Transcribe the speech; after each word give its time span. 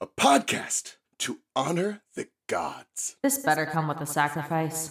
a 0.00 0.06
podcast 0.06 0.96
to 1.18 1.38
honor 1.56 2.02
the 2.14 2.28
gods. 2.46 3.16
This 3.22 3.38
better 3.38 3.66
come 3.66 3.88
with 3.88 4.00
a 4.00 4.06
sacrifice. 4.06 4.88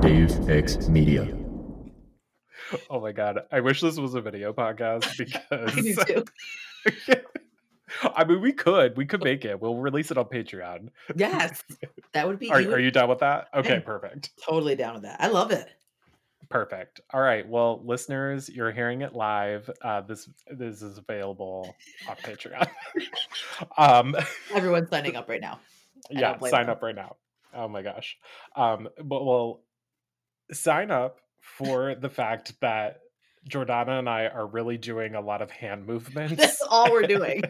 Deus 0.00 0.38
Ex 0.48 0.88
Media. 0.88 1.36
Oh 2.88 3.00
my 3.00 3.12
god. 3.12 3.40
I 3.50 3.60
wish 3.60 3.80
this 3.80 3.96
was 3.98 4.14
a 4.14 4.20
video 4.20 4.52
podcast 4.52 5.06
I 5.50 5.70
do 5.70 5.82
because 5.94 6.24
too. 7.06 7.14
I 8.16 8.24
mean 8.24 8.40
we 8.40 8.52
could. 8.52 8.96
We 8.96 9.04
could 9.06 9.22
make 9.22 9.44
it. 9.44 9.60
We'll 9.60 9.76
release 9.76 10.10
it 10.10 10.18
on 10.18 10.24
Patreon. 10.26 10.88
Yes, 11.16 11.62
that 12.14 12.26
would 12.26 12.38
be. 12.38 12.50
Are, 12.50 12.60
you 12.60 12.72
are 12.72 12.78
you 12.78 12.90
down 12.90 13.08
with 13.08 13.18
that? 13.20 13.48
Okay, 13.54 13.74
I'm- 13.74 13.82
perfect. 13.82 14.30
totally 14.42 14.76
down 14.76 14.94
with 14.94 15.02
that? 15.02 15.20
I 15.20 15.28
love 15.28 15.50
it. 15.50 15.68
Perfect. 16.52 17.00
All 17.12 17.20
right. 17.20 17.48
Well, 17.48 17.80
listeners, 17.84 18.48
you're 18.48 18.70
hearing 18.72 19.02
it 19.02 19.14
live. 19.14 19.68
Uh, 19.80 20.02
this 20.02 20.28
this 20.50 20.82
is 20.82 20.98
available 20.98 21.74
on 22.08 22.16
Patreon. 22.16 22.68
um 23.78 24.14
Everyone's 24.54 24.88
signing 24.90 25.16
up 25.16 25.28
right 25.28 25.40
now. 25.40 25.60
I 26.14 26.20
yeah 26.20 26.38
sign 26.40 26.66
them. 26.66 26.70
up 26.70 26.82
right 26.82 26.94
now 26.96 27.16
oh 27.54 27.68
my 27.68 27.80
gosh 27.82 28.16
um 28.56 28.88
but 29.04 29.24
well 29.24 29.60
sign 30.50 30.90
up 30.90 31.20
for 31.40 31.94
the 31.94 32.08
fact 32.08 32.58
that 32.60 33.02
jordana 33.48 33.98
and 34.00 34.08
i 34.08 34.26
are 34.26 34.46
really 34.46 34.76
doing 34.78 35.14
a 35.14 35.20
lot 35.20 35.42
of 35.42 35.50
hand 35.50 35.86
movements 35.92 36.34
That's 36.34 36.60
all 36.62 36.90
we're 36.90 37.02
doing. 37.06 37.42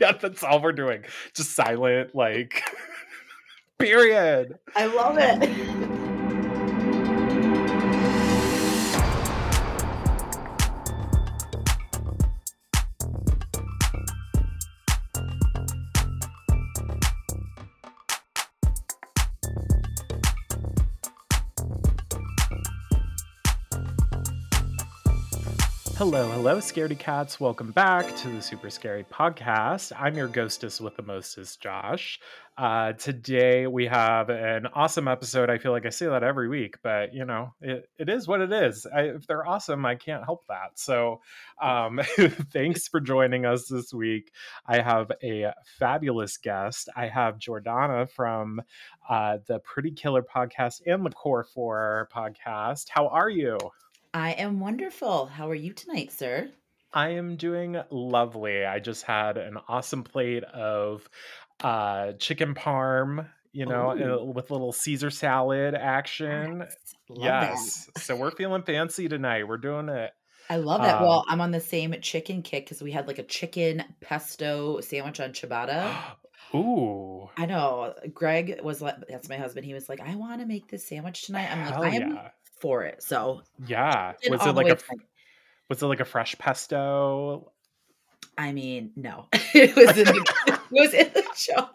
yeah 0.00 0.12
that's 0.12 0.42
all 0.42 0.60
we're 0.60 0.72
doing 0.72 1.04
just 1.34 1.52
silent 1.52 2.14
like 2.14 2.62
period 3.78 4.58
I 4.74 4.86
love 4.86 5.16
it. 5.18 5.95
Hello 25.96 26.30
hello 26.30 26.58
scaredy 26.58 26.98
cats. 26.98 27.40
Welcome 27.40 27.72
back 27.72 28.14
to 28.16 28.28
the 28.28 28.42
super 28.42 28.68
scary 28.68 29.02
podcast. 29.04 29.92
I'm 29.98 30.14
your 30.14 30.28
ghostess 30.28 30.78
with 30.78 30.94
the 30.94 31.02
mostest 31.02 31.62
josh. 31.62 32.20
Uh, 32.58 32.92
today 32.92 33.66
we 33.66 33.86
have 33.86 34.28
an 34.28 34.66
awesome 34.74 35.08
episode. 35.08 35.48
I 35.48 35.56
feel 35.56 35.72
like 35.72 35.86
i 35.86 35.88
say 35.88 36.04
that 36.04 36.22
every 36.22 36.50
week 36.50 36.76
but 36.82 37.14
you 37.14 37.24
know 37.24 37.54
it, 37.62 37.88
it 37.98 38.10
is 38.10 38.28
what 38.28 38.42
it 38.42 38.52
is. 38.52 38.86
I, 38.94 39.04
if 39.04 39.26
they're 39.26 39.46
awesome 39.46 39.86
i 39.86 39.94
can't 39.94 40.22
help 40.22 40.46
that. 40.48 40.72
So 40.78 41.22
um, 41.62 42.02
thanks 42.52 42.88
for 42.88 43.00
joining 43.00 43.46
us 43.46 43.66
this 43.66 43.94
week. 43.94 44.32
I 44.66 44.82
have 44.82 45.10
a 45.22 45.54
fabulous 45.78 46.36
guest. 46.36 46.90
I 46.94 47.08
have 47.08 47.38
jordana 47.38 48.10
from 48.10 48.60
uh, 49.08 49.38
the 49.46 49.60
pretty 49.60 49.92
killer 49.92 50.22
podcast 50.22 50.82
and 50.86 51.06
the 51.06 51.10
core 51.10 51.44
4 51.54 52.10
podcast. 52.14 52.90
How 52.90 53.08
are 53.08 53.30
you 53.30 53.56
I 54.16 54.30
am 54.30 54.60
wonderful. 54.60 55.26
How 55.26 55.50
are 55.50 55.54
you 55.54 55.74
tonight, 55.74 56.10
sir? 56.10 56.48
I 56.90 57.10
am 57.10 57.36
doing 57.36 57.76
lovely. 57.90 58.64
I 58.64 58.78
just 58.78 59.02
had 59.02 59.36
an 59.36 59.58
awesome 59.68 60.04
plate 60.04 60.42
of 60.42 61.06
uh 61.62 62.12
chicken 62.12 62.54
parm, 62.54 63.28
you 63.52 63.66
know, 63.66 63.90
Ooh. 63.94 64.20
uh, 64.20 64.24
with 64.24 64.50
little 64.50 64.72
Caesar 64.72 65.10
salad 65.10 65.74
action. 65.74 66.66
Yes, 67.14 67.90
yes. 67.94 68.04
so 68.06 68.16
we're 68.16 68.30
feeling 68.30 68.62
fancy 68.62 69.06
tonight. 69.06 69.46
We're 69.46 69.58
doing 69.58 69.90
it. 69.90 70.12
I 70.48 70.56
love 70.56 70.80
that. 70.80 70.96
Um, 70.96 71.02
well, 71.02 71.24
I'm 71.28 71.42
on 71.42 71.50
the 71.50 71.60
same 71.60 71.94
chicken 72.00 72.40
kick 72.40 72.64
because 72.64 72.80
we 72.80 72.92
had 72.92 73.06
like 73.06 73.18
a 73.18 73.22
chicken 73.22 73.84
pesto 74.00 74.80
sandwich 74.80 75.20
on 75.20 75.32
ciabatta. 75.32 75.94
Ooh. 76.54 77.28
I 77.36 77.44
know. 77.44 77.92
Greg 78.14 78.62
was 78.62 78.80
like, 78.80 78.94
that's 79.10 79.28
my 79.28 79.36
husband. 79.36 79.66
He 79.66 79.74
was 79.74 79.90
like, 79.90 80.00
I 80.00 80.14
want 80.14 80.40
to 80.40 80.46
make 80.46 80.70
this 80.70 80.88
sandwich 80.88 81.26
tonight. 81.26 81.50
I'm 81.52 81.60
like, 81.66 81.74
Hell 81.74 81.84
I 81.84 81.88
am 81.88 82.14
yeah. 82.14 82.28
For 82.66 82.82
it. 82.82 83.00
So, 83.00 83.42
Yeah. 83.64 84.14
Was 84.28 84.44
it 84.44 84.56
like 84.56 84.66
a 84.66 84.78
was 85.68 85.80
it 85.82 85.86
like 85.86 86.00
a 86.00 86.04
fresh 86.04 86.36
pesto? 86.36 87.52
I 88.36 88.50
mean, 88.50 88.90
no, 88.96 89.28
it 89.54 89.76
was 89.76 89.96
in 89.96 90.04
the, 90.04 90.58
it 90.72 90.80
was 90.80 90.92
in 90.92 91.10
the 91.14 91.22
show. 91.36 91.68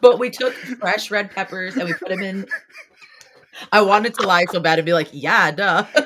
But 0.00 0.20
we 0.20 0.30
took 0.30 0.52
fresh 0.54 1.10
red 1.10 1.32
peppers 1.32 1.74
and 1.76 1.86
we 1.88 1.94
put 1.94 2.08
them 2.08 2.22
in. 2.22 2.46
I 3.72 3.80
wanted 3.82 4.14
to 4.14 4.26
lie 4.26 4.44
so 4.48 4.60
bad 4.60 4.78
and 4.78 4.86
be 4.86 4.92
like, 4.92 5.08
yeah, 5.10 5.50
duh. 5.50 5.84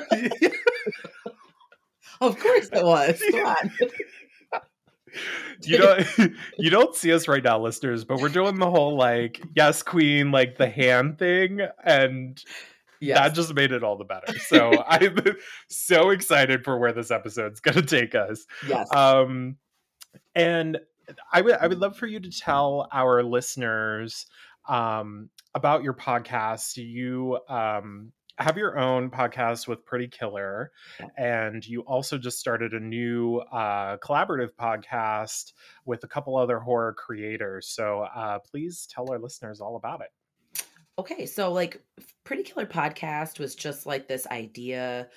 of 2.21 2.39
course 2.39 2.69
it 2.73 2.83
was. 2.83 3.21
Come 3.31 3.45
on. 3.45 3.71
you 5.61 5.77
don't 5.77 6.33
you 6.57 6.71
don't 6.71 6.95
see 6.95 7.13
us 7.13 7.27
right 7.29 7.43
now 7.43 7.57
listeners 7.57 8.03
but 8.03 8.19
we're 8.19 8.27
doing 8.27 8.57
the 8.59 8.69
whole 8.69 8.97
like 8.97 9.41
yes 9.55 9.81
queen 9.81 10.29
like 10.31 10.57
the 10.57 10.67
hand 10.67 11.17
thing 11.17 11.61
and 11.85 12.43
Yes. 13.01 13.17
that 13.17 13.33
just 13.33 13.53
made 13.53 13.71
it 13.71 13.83
all 13.83 13.97
the 13.97 14.05
better. 14.05 14.37
So 14.39 14.83
i'm 14.87 15.17
so 15.69 16.09
excited 16.11 16.63
for 16.63 16.77
where 16.77 16.93
this 16.93 17.11
episode's 17.11 17.59
going 17.59 17.75
to 17.75 17.81
take 17.81 18.15
us. 18.15 18.45
Yes. 18.67 18.91
um 18.93 19.57
and 20.33 20.79
i 21.33 21.41
would 21.41 21.55
i 21.55 21.67
would 21.67 21.77
love 21.79 21.95
for 21.97 22.07
you 22.07 22.19
to 22.19 22.31
tell 22.31 22.87
our 22.91 23.21
listeners 23.21 24.25
um 24.67 25.29
about 25.53 25.83
your 25.83 25.93
podcast. 25.93 26.77
You 26.77 27.37
um 27.49 28.11
have 28.37 28.57
your 28.57 28.77
own 28.77 29.09
podcast 29.09 29.65
with 29.65 29.85
pretty 29.85 30.09
killer 30.09 30.71
and 31.17 31.65
you 31.65 31.81
also 31.81 32.17
just 32.17 32.37
started 32.37 32.73
a 32.73 32.79
new 32.79 33.37
uh 33.53 33.95
collaborative 33.97 34.49
podcast 34.59 35.53
with 35.85 36.03
a 36.03 36.07
couple 36.07 36.35
other 36.35 36.59
horror 36.59 36.93
creators. 36.93 37.67
So 37.69 38.01
uh 38.13 38.39
please 38.39 38.87
tell 38.91 39.09
our 39.11 39.19
listeners 39.19 39.61
all 39.61 39.75
about 39.77 40.01
it 40.01 40.09
Okay, 40.97 41.25
so 41.25 41.51
like 41.51 41.81
Pretty 42.23 42.43
Killer 42.43 42.65
Podcast 42.65 43.37
was 43.37 43.53
just 43.53 43.85
like 43.85 44.07
this 44.07 44.25
idea 44.27 45.09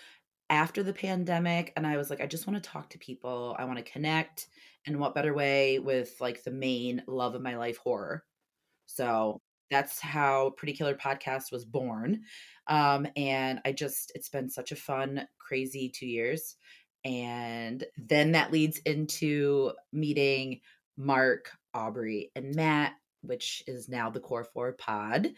after 0.50 0.82
the 0.82 0.92
pandemic. 0.92 1.72
And 1.76 1.86
I 1.86 1.96
was 1.96 2.10
like, 2.10 2.20
I 2.20 2.26
just 2.26 2.46
want 2.46 2.62
to 2.62 2.70
talk 2.70 2.90
to 2.90 2.98
people. 2.98 3.54
I 3.58 3.64
want 3.64 3.78
to 3.78 3.90
connect. 3.92 4.48
And 4.86 4.98
what 4.98 5.14
better 5.14 5.34
way 5.34 5.78
with 5.78 6.16
like 6.20 6.42
the 6.42 6.50
main 6.50 7.02
love 7.06 7.34
of 7.34 7.42
my 7.42 7.56
life, 7.56 7.76
horror. 7.76 8.24
So 8.86 9.40
that's 9.70 10.00
how 10.00 10.50
Pretty 10.56 10.72
Killer 10.72 10.94
Podcast 10.94 11.52
was 11.52 11.64
born. 11.64 12.22
Um, 12.66 13.06
and 13.16 13.60
I 13.64 13.72
just, 13.72 14.10
it's 14.14 14.30
been 14.30 14.48
such 14.48 14.72
a 14.72 14.76
fun, 14.76 15.28
crazy 15.38 15.90
two 15.90 16.06
years. 16.06 16.56
And 17.04 17.84
then 17.96 18.32
that 18.32 18.50
leads 18.50 18.78
into 18.78 19.72
meeting 19.92 20.60
Mark, 20.96 21.50
Aubrey, 21.74 22.32
and 22.34 22.54
Matt, 22.54 22.94
which 23.22 23.62
is 23.66 23.88
now 23.88 24.10
the 24.10 24.20
Core 24.20 24.44
4 24.44 24.72
Pod 24.72 25.28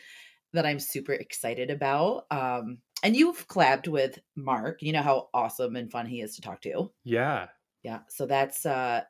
that 0.52 0.66
I'm 0.66 0.80
super 0.80 1.12
excited 1.12 1.70
about. 1.70 2.26
Um, 2.30 2.78
and 3.02 3.16
you've 3.16 3.46
collabed 3.48 3.88
with 3.88 4.18
Mark. 4.36 4.82
You 4.82 4.92
know 4.92 5.02
how 5.02 5.28
awesome 5.32 5.76
and 5.76 5.91
fun 5.91 6.06
he 6.06 6.20
is 6.20 6.36
to 6.36 6.42
talk 6.42 6.60
to. 6.62 6.91
yeah 7.04 7.48
Yeah. 7.82 8.00
So 8.08 8.26
that's 8.26 8.66
uh 8.66 9.02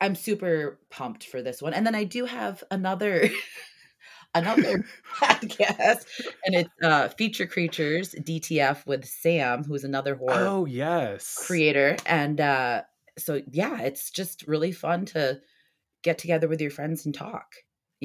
I'm 0.00 0.14
super 0.14 0.80
pumped 0.90 1.24
for 1.24 1.42
this 1.42 1.60
one. 1.62 1.74
And 1.74 1.86
then 1.86 1.94
I 1.94 2.04
do 2.04 2.24
have 2.24 2.62
another 2.70 3.28
another 4.34 4.84
podcast 5.14 6.06
and 6.44 6.54
it's 6.54 6.70
uh 6.82 7.08
Feature 7.08 7.46
Creatures 7.46 8.14
DTF 8.14 8.86
with 8.86 9.04
Sam, 9.04 9.64
who's 9.64 9.84
another 9.84 10.14
horror 10.14 10.46
oh 10.46 10.64
yes 10.64 11.36
creator. 11.46 11.96
And 12.06 12.40
uh 12.40 12.82
so 13.18 13.42
yeah, 13.50 13.80
it's 13.82 14.10
just 14.10 14.46
really 14.46 14.72
fun 14.72 15.06
to 15.06 15.40
get 16.02 16.18
together 16.18 16.48
with 16.48 16.60
your 16.60 16.70
friends 16.70 17.04
and 17.04 17.14
talk. 17.14 17.54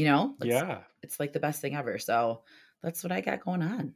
You 0.01 0.07
know? 0.07 0.35
It's- 0.41 0.51
yeah 0.51 0.79
It's 1.03 1.19
like 1.19 1.31
the 1.31 1.39
best 1.39 1.61
thing 1.61 1.75
ever. 1.75 1.99
So 1.99 2.41
that's 2.81 3.03
what 3.03 3.11
I 3.11 3.21
got 3.21 3.45
going 3.45 3.61
on. 3.61 3.93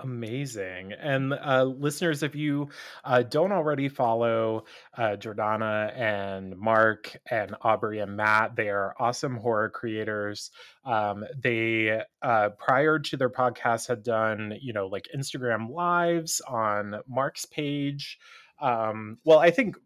Amazing. 0.00 0.92
And 0.92 1.34
uh, 1.34 1.64
listeners, 1.64 2.22
if 2.22 2.34
you 2.34 2.68
uh, 3.04 3.22
don't 3.22 3.52
already 3.52 3.88
follow 3.90 4.64
uh, 4.96 5.16
Jordana 5.18 5.94
and 5.94 6.56
Mark 6.56 7.14
and 7.30 7.54
Aubrey 7.60 7.98
and 8.00 8.16
Matt, 8.16 8.56
they 8.56 8.70
are 8.70 8.94
awesome 8.98 9.36
horror 9.36 9.68
creators. 9.68 10.50
Um, 10.86 11.24
they, 11.38 12.00
uh, 12.22 12.48
prior 12.58 12.98
to 12.98 13.16
their 13.18 13.30
podcast, 13.30 13.88
had 13.88 14.02
done, 14.02 14.56
you 14.60 14.72
know, 14.72 14.86
like 14.86 15.06
Instagram 15.14 15.70
lives 15.70 16.40
on 16.48 17.00
Mark's 17.06 17.44
page. 17.44 18.18
Um, 18.58 19.18
well, 19.26 19.38
I 19.38 19.50
think. 19.50 19.76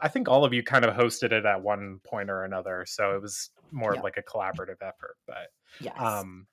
I 0.00 0.06
think 0.06 0.28
all 0.28 0.44
of 0.44 0.52
you 0.52 0.62
kind 0.62 0.84
of 0.84 0.94
hosted 0.94 1.32
it 1.32 1.44
at 1.44 1.60
one 1.60 1.98
point 2.04 2.30
or 2.30 2.44
another, 2.44 2.84
so 2.86 3.16
it 3.16 3.20
was 3.20 3.50
more 3.72 3.92
Yeah. 3.94 3.98
of 3.98 4.04
like 4.04 4.16
a 4.16 4.22
collaborative 4.22 4.82
effort. 4.82 5.16
But 5.26 5.52
Yes. 5.80 5.94
um 5.98 6.46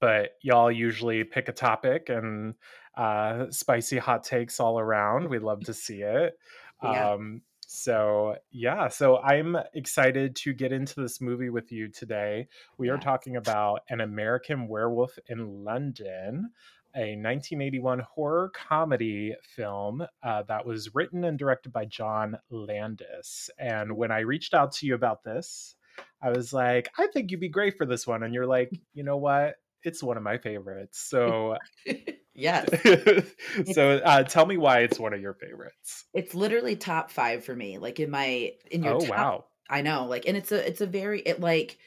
but 0.00 0.36
y'all 0.40 0.72
usually 0.72 1.22
pick 1.22 1.48
a 1.48 1.52
topic 1.52 2.08
and 2.08 2.54
uh 2.96 3.46
spicy 3.50 3.98
hot 3.98 4.24
takes 4.24 4.58
all 4.58 4.78
around 4.78 5.28
we 5.28 5.38
love 5.38 5.60
to 5.64 5.74
see 5.74 6.00
it 6.02 6.38
Yeah. 6.82 7.12
um 7.12 7.42
so 7.66 8.36
yeah 8.50 8.88
so 8.88 9.18
i'm 9.18 9.56
excited 9.74 10.34
to 10.36 10.54
get 10.54 10.72
into 10.72 11.00
this 11.00 11.20
movie 11.20 11.50
with 11.50 11.70
you 11.72 11.88
today 11.88 12.48
we 12.78 12.88
are 12.88 12.96
talking 12.98 13.36
about 13.36 13.80
an 13.90 14.00
american 14.00 14.66
werewolf 14.66 15.18
in 15.28 15.62
london 15.64 16.50
a 16.94 17.16
1981 17.16 18.00
horror 18.00 18.50
comedy 18.54 19.34
film 19.42 20.06
uh, 20.22 20.42
that 20.42 20.64
was 20.66 20.94
written 20.94 21.24
and 21.24 21.38
directed 21.38 21.70
by 21.72 21.84
john 21.84 22.38
landis 22.50 23.50
and 23.58 23.94
when 23.94 24.10
i 24.10 24.20
reached 24.20 24.54
out 24.54 24.72
to 24.72 24.86
you 24.86 24.94
about 24.94 25.22
this 25.22 25.76
I 26.22 26.30
was 26.30 26.52
like, 26.52 26.88
I 26.98 27.08
think 27.08 27.30
you'd 27.30 27.40
be 27.40 27.48
great 27.48 27.76
for 27.76 27.86
this 27.86 28.06
one. 28.06 28.22
And 28.22 28.32
you're 28.34 28.46
like, 28.46 28.70
you 28.94 29.02
know 29.02 29.16
what? 29.16 29.56
It's 29.82 30.02
one 30.02 30.16
of 30.16 30.22
my 30.22 30.38
favorites. 30.38 31.00
So, 31.00 31.56
yes. 32.34 32.68
so 33.72 33.96
uh, 33.98 34.22
tell 34.22 34.46
me 34.46 34.56
why 34.56 34.80
it's 34.80 34.98
one 34.98 35.12
of 35.12 35.20
your 35.20 35.34
favorites. 35.34 36.04
It's 36.14 36.34
literally 36.34 36.76
top 36.76 37.10
five 37.10 37.44
for 37.44 37.54
me. 37.54 37.78
Like 37.78 37.98
in 37.98 38.10
my 38.10 38.52
in 38.70 38.82
your 38.84 38.94
Oh, 38.94 39.00
top 39.00 39.10
wow. 39.10 39.44
I 39.68 39.82
know, 39.82 40.06
like, 40.06 40.26
and 40.26 40.36
it's 40.36 40.52
a 40.52 40.66
it's 40.66 40.80
a 40.80 40.86
very 40.86 41.20
it 41.20 41.40
like 41.40 41.78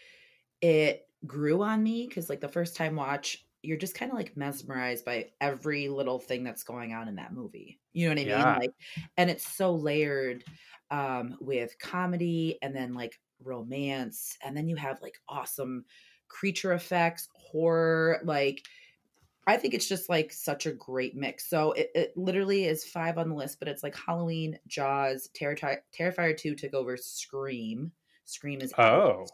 it 0.61 1.07
grew 1.25 1.61
on 1.61 1.81
me 1.83 2.07
because 2.07 2.29
like 2.29 2.41
the 2.41 2.47
first 2.49 2.75
time 2.75 2.95
watch, 2.95 3.45
you're 3.61 3.77
just 3.77 3.95
kind 3.95 4.11
of 4.11 4.17
like 4.17 4.35
mesmerized 4.37 5.05
by 5.05 5.31
every 5.41 5.87
little 5.89 6.19
thing 6.19 6.43
that's 6.43 6.63
going 6.63 6.93
on 6.93 7.07
in 7.07 7.15
that 7.15 7.33
movie. 7.33 7.79
You 7.93 8.07
know 8.07 8.11
what 8.11 8.19
I 8.19 8.25
mean? 8.25 8.29
Yeah. 8.29 8.57
Like, 8.59 8.71
and 9.17 9.29
it's 9.29 9.47
so 9.47 9.73
layered 9.75 10.43
um 10.91 11.35
with 11.41 11.77
comedy 11.79 12.59
and 12.61 12.75
then 12.75 12.93
like 12.93 13.19
romance, 13.43 14.37
and 14.43 14.55
then 14.55 14.67
you 14.67 14.75
have 14.75 15.01
like 15.01 15.19
awesome 15.27 15.85
creature 16.27 16.73
effects, 16.73 17.29
horror, 17.35 18.19
like 18.23 18.61
I 19.47 19.57
think 19.57 19.75
it's 19.75 19.87
just 19.87 20.09
like 20.09 20.33
such 20.33 20.65
a 20.65 20.73
great 20.73 21.15
mix. 21.15 21.47
So 21.47 21.73
it, 21.73 21.91
it 21.93 22.17
literally 22.17 22.65
is 22.65 22.83
five 22.83 23.17
on 23.19 23.29
the 23.29 23.35
list, 23.35 23.59
but 23.59 23.67
it's 23.67 23.83
like 23.83 23.95
Halloween, 23.95 24.57
Jaws, 24.67 25.29
Terrifier, 25.39 25.77
Terrifier 25.97 26.35
2 26.35 26.55
took 26.55 26.73
over 26.73 26.97
Scream. 26.97 27.91
Scream 28.25 28.59
is 28.61 28.73
Oh. 28.77 28.81
out. 28.81 29.29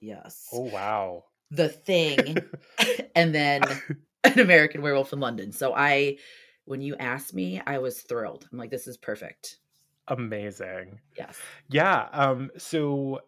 Yes. 0.00 0.48
Oh, 0.52 0.62
wow. 0.62 1.24
The 1.52 1.68
Thing, 1.68 2.38
and 3.14 3.32
then 3.32 3.62
An 4.24 4.40
American 4.40 4.82
Werewolf 4.82 5.12
in 5.12 5.20
London. 5.20 5.52
So 5.52 5.72
I, 5.74 6.18
when 6.64 6.80
you 6.80 6.96
asked 6.96 7.32
me, 7.32 7.62
I 7.64 7.78
was 7.78 8.02
thrilled. 8.02 8.48
I'm 8.50 8.58
like, 8.58 8.70
this 8.72 8.88
is 8.88 8.96
perfect. 8.96 9.58
Amazing. 10.08 11.00
Yes. 11.16 11.38
Yeah. 11.68 12.08
Um, 12.12 12.50
so 12.56 13.20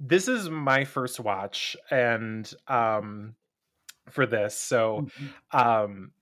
this 0.00 0.28
is 0.28 0.50
my 0.50 0.84
first 0.84 1.20
watch 1.20 1.76
and 1.90 2.52
um 2.68 3.34
for 4.10 4.26
this. 4.26 4.56
So 4.56 5.06
Mhm. 5.18 5.34
um 5.52 6.12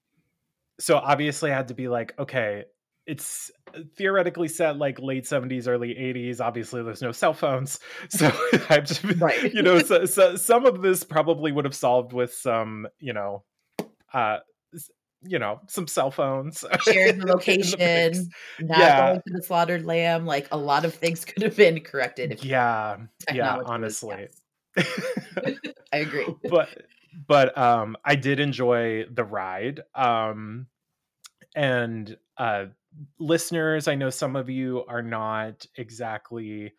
so 0.80 0.96
obviously 0.98 1.52
I 1.52 1.56
had 1.56 1.68
to 1.68 1.74
be 1.74 1.88
like, 1.88 2.18
okay, 2.18 2.64
it's 3.06 3.50
theoretically 3.96 4.48
set 4.48 4.76
like 4.78 4.98
late 5.00 5.24
70s, 5.26 5.68
early 5.68 5.96
80s. 5.96 6.40
Obviously, 6.40 6.82
there's 6.82 7.02
no 7.02 7.12
cell 7.12 7.34
phones. 7.34 7.80
So 8.10 8.30
to, 8.52 9.16
Right. 9.18 9.52
you 9.54 9.62
know, 9.62 9.80
so, 9.80 10.04
so 10.06 10.36
some 10.36 10.66
of 10.66 10.82
this 10.82 11.04
probably 11.04 11.52
would 11.52 11.64
have 11.64 11.74
solved 11.74 12.12
with 12.12 12.34
some, 12.34 12.88
you 13.00 13.12
know, 13.12 13.44
uh 14.14 14.38
you 15.24 15.38
know, 15.38 15.60
some 15.68 15.86
cell 15.86 16.10
phones. 16.10 16.64
Shared 16.80 17.20
the 17.20 17.26
the 17.26 17.32
location, 17.34 17.78
mix. 17.78 18.28
not 18.60 18.80
Yeah. 18.80 18.96
going 18.96 19.22
to 19.26 19.32
the 19.32 19.42
slaughtered 19.42 19.84
lamb. 19.84 20.26
Like 20.26 20.48
a 20.52 20.56
lot 20.56 20.84
of 20.84 20.94
things 20.94 21.24
could 21.24 21.42
have 21.42 21.56
been 21.56 21.80
corrected 21.80 22.32
if 22.32 22.44
Yeah. 22.44 22.98
Yeah, 23.30 23.58
honestly. 23.64 24.28
I 25.92 25.98
agree. 25.98 26.26
but 26.48 26.68
but 27.26 27.56
um 27.58 27.96
I 28.04 28.14
did 28.16 28.40
enjoy 28.40 29.04
the 29.10 29.24
ride. 29.24 29.80
Um 29.94 30.66
and 31.54 32.16
uh 32.36 32.66
listeners, 33.18 33.88
I 33.88 33.94
know 33.94 34.10
some 34.10 34.36
of 34.36 34.50
you 34.50 34.84
are 34.86 35.02
not 35.02 35.66
exactly 35.76 36.72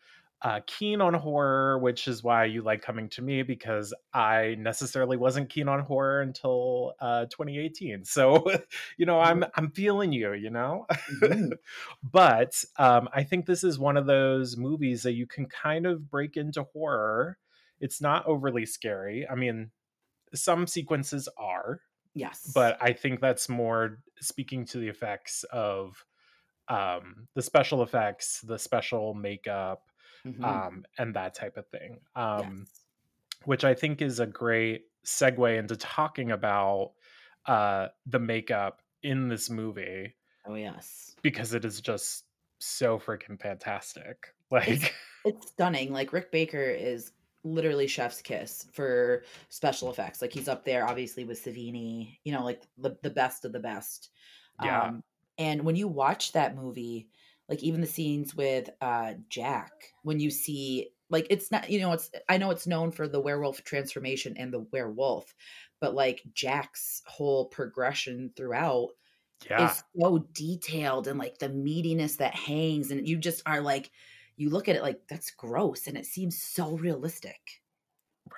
uh, 0.44 0.60
keen 0.66 1.00
on 1.00 1.14
horror, 1.14 1.78
which 1.78 2.06
is 2.06 2.22
why 2.22 2.44
you 2.44 2.62
like 2.62 2.82
coming 2.82 3.08
to 3.10 3.22
me 3.22 3.42
because 3.42 3.94
I 4.12 4.56
necessarily 4.60 5.16
wasn't 5.16 5.48
keen 5.50 5.68
on 5.68 5.80
horror 5.80 6.20
until 6.22 6.94
uh, 7.00 7.26
2018. 7.26 8.04
So, 8.04 8.44
you 8.98 9.06
know, 9.06 9.20
I'm 9.20 9.44
I'm 9.56 9.70
feeling 9.72 10.12
you, 10.12 10.34
you 10.34 10.50
know. 10.50 10.86
Mhm. 11.10 11.54
but 12.02 12.62
um, 12.78 13.08
I 13.12 13.24
think 13.24 13.46
this 13.46 13.64
is 13.64 13.78
one 13.78 13.96
of 13.96 14.06
those 14.06 14.56
movies 14.56 15.02
that 15.04 15.14
you 15.14 15.26
can 15.26 15.46
kind 15.46 15.86
of 15.86 16.10
break 16.10 16.36
into 16.36 16.64
horror. 16.64 17.38
It's 17.80 18.00
not 18.02 18.26
overly 18.26 18.66
scary. 18.66 19.28
I 19.28 19.34
mean, 19.36 19.72
some 20.34 20.66
sequences 20.66 21.28
are, 21.38 21.82
Yes. 22.14 22.54
but 22.54 22.78
I 22.82 22.92
think 22.92 23.20
that's 23.20 23.48
more 23.48 24.00
speaking 24.20 24.64
to 24.66 24.78
the 24.78 24.88
effects 24.88 25.44
of 25.44 26.04
um, 26.68 27.28
the 27.34 27.42
special 27.42 27.82
effects, 27.82 28.40
the 28.42 28.58
special 28.58 29.14
makeup, 29.14 29.90
Mhm. 30.26 30.42
um, 30.44 30.84
and 30.98 31.14
that 31.14 31.34
type 31.34 31.56
of 31.56 31.66
thing. 31.68 32.00
Um, 32.16 32.66
Yes. 32.66 32.80
which 33.44 33.64
I 33.64 33.74
think 33.74 34.00
is 34.02 34.20
a 34.20 34.26
great 34.26 34.86
segue 35.04 35.58
into 35.58 35.76
talking 35.76 36.30
about 36.30 36.92
uh, 37.46 37.88
the 38.06 38.18
makeup 38.18 38.80
in 39.02 39.28
this 39.28 39.50
movie 39.50 40.14
Oh 40.46 40.54
yes. 40.54 41.14
because 41.22 41.52
it 41.52 41.64
is 41.64 41.80
just 41.82 42.24
so 42.58 42.98
freaking 42.98 43.40
fantastic. 43.40 44.34
Like, 44.50 44.94
It's 45.24 45.48
stunning. 45.48 45.92
Like 45.92 46.12
Rick 46.12 46.30
Baker 46.30 46.62
is 46.62 47.12
literally 47.42 47.86
chef's 47.86 48.22
kiss 48.22 48.66
for 48.72 49.24
special 49.50 49.90
effects. 49.90 50.22
Like 50.22 50.32
he's 50.32 50.48
up 50.48 50.64
there 50.64 50.86
obviously 50.86 51.24
with 51.24 51.42
Savini, 51.44 52.18
you 52.24 52.32
know, 52.32 52.44
like 52.44 52.62
the, 52.78 52.96
the 53.02 53.10
best 53.10 53.44
of 53.44 53.52
the 53.52 53.58
best. 53.60 54.10
Yeah. 54.62 54.82
Um 54.82 55.04
and 55.38 55.64
when 55.64 55.74
you 55.76 55.88
watch 55.88 56.32
that 56.32 56.54
movie, 56.56 57.08
like 57.48 57.62
even 57.62 57.80
the 57.80 57.86
scenes 57.86 58.34
with 58.34 58.70
uh 58.80 59.14
Jack, 59.28 59.72
when 60.02 60.20
you 60.20 60.30
see 60.30 60.90
like 61.10 61.26
it's 61.30 61.50
not 61.50 61.70
you 61.70 61.80
know 61.80 61.92
it's 61.92 62.10
I 62.28 62.38
know 62.38 62.50
it's 62.50 62.66
known 62.66 62.90
for 62.90 63.08
the 63.08 63.20
werewolf 63.20 63.62
transformation 63.64 64.36
and 64.36 64.52
the 64.52 64.66
werewolf, 64.72 65.34
but 65.80 65.94
like 65.94 66.22
Jack's 66.32 67.02
whole 67.06 67.46
progression 67.46 68.32
throughout 68.36 68.90
yeah, 69.48 69.70
is 69.70 69.82
so 70.00 70.26
detailed 70.32 71.08
and 71.08 71.18
like 71.18 71.38
the 71.38 71.48
meatiness 71.48 72.16
that 72.18 72.34
hangs 72.34 72.90
and 72.90 73.06
you 73.06 73.18
just 73.18 73.42
are 73.46 73.60
like 73.60 73.90
you 74.36 74.50
look 74.50 74.68
at 74.68 74.76
it 74.76 74.82
like 74.82 75.00
that's 75.08 75.30
gross 75.30 75.86
and 75.86 75.96
it 75.96 76.06
seems 76.06 76.40
so 76.40 76.76
realistic. 76.76 77.60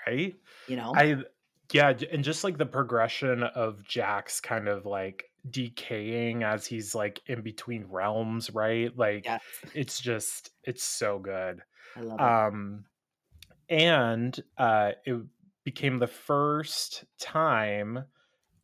Right. 0.06 0.34
you 0.68 0.76
know? 0.76 0.92
I 0.94 1.16
yeah, 1.72 1.92
and 2.12 2.22
just 2.22 2.44
like 2.44 2.58
the 2.58 2.66
progression 2.66 3.42
of 3.42 3.82
Jack's 3.84 4.40
kind 4.40 4.68
of 4.68 4.86
like 4.86 5.30
decaying 5.50 6.42
as 6.42 6.66
he's 6.66 6.94
like 6.94 7.22
in 7.26 7.42
between 7.42 7.84
realms, 7.86 8.50
right? 8.50 8.96
Like 8.96 9.24
yes 9.24 9.64
it's 9.74 10.00
just 10.00 10.50
it's 10.64 10.84
so 10.84 11.18
good. 11.18 11.62
i 11.96 12.00
love 12.00 12.22
it 12.24 12.36
Um 12.38 12.86
and 13.68 14.40
uh 14.58 14.92
it 15.04 15.22
became 15.64 15.98
the 15.98 16.06
first 16.06 17.04
time 17.18 18.04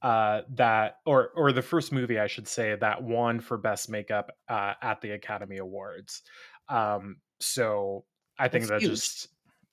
uh 0.03 0.43
that 0.51 0.99
or 1.07 1.31
or 1.31 1.53
the 1.53 1.63
first 1.63 1.93
movie 1.93 2.19
I 2.19 2.27
should 2.27 2.49
say 2.49 2.77
that 2.77 3.03
won 3.03 3.41
for 3.41 3.59
best 3.59 3.89
makeup 3.91 4.31
uh 4.49 4.75
at 4.83 5.01
the 5.01 5.13
Academy 5.13 5.59
Awards. 5.59 6.23
Um 6.69 7.21
so 7.41 8.07
I 8.39 8.49
think 8.49 8.69
That's 8.69 8.71
that 8.71 8.83
huge. 8.83 9.03
just 9.05 9.29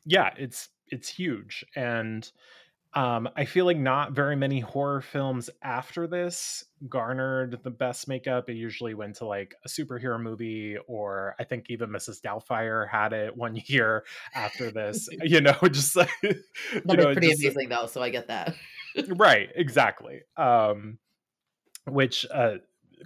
yeah, 0.05 0.33
it's 0.37 0.69
it's 0.87 1.09
huge 1.09 1.65
and 1.75 2.31
um 2.93 3.29
I 3.35 3.45
feel 3.45 3.65
like 3.65 3.77
not 3.77 4.13
very 4.13 4.35
many 4.35 4.59
horror 4.59 5.01
films 5.01 5.49
after 5.61 6.07
this 6.07 6.63
garnered 6.87 7.59
the 7.63 7.69
best 7.69 8.07
makeup. 8.07 8.49
It 8.49 8.53
usually 8.55 8.93
went 8.93 9.15
to 9.17 9.25
like 9.25 9.53
a 9.63 9.67
superhero 9.67 10.19
movie 10.21 10.77
or 10.87 11.35
I 11.39 11.43
think 11.43 11.65
even 11.69 11.89
Mrs. 11.89 12.21
Doubtfire 12.21 12.89
had 12.89 13.13
it 13.13 13.35
one 13.37 13.55
year 13.65 14.03
after 14.33 14.71
this. 14.71 15.07
you 15.23 15.41
know, 15.41 15.55
just 15.71 15.95
like 15.95 16.09
you 16.23 16.33
know, 16.85 17.13
pretty 17.13 17.27
just- 17.29 17.43
amazing 17.43 17.69
though 17.69 17.85
so 17.85 18.01
i 18.01 18.09
get 18.09 18.27
that 18.27 18.55
right 19.09 19.49
exactly 19.55 20.21
um 20.37 20.97
which 21.85 22.25
uh 22.33 22.55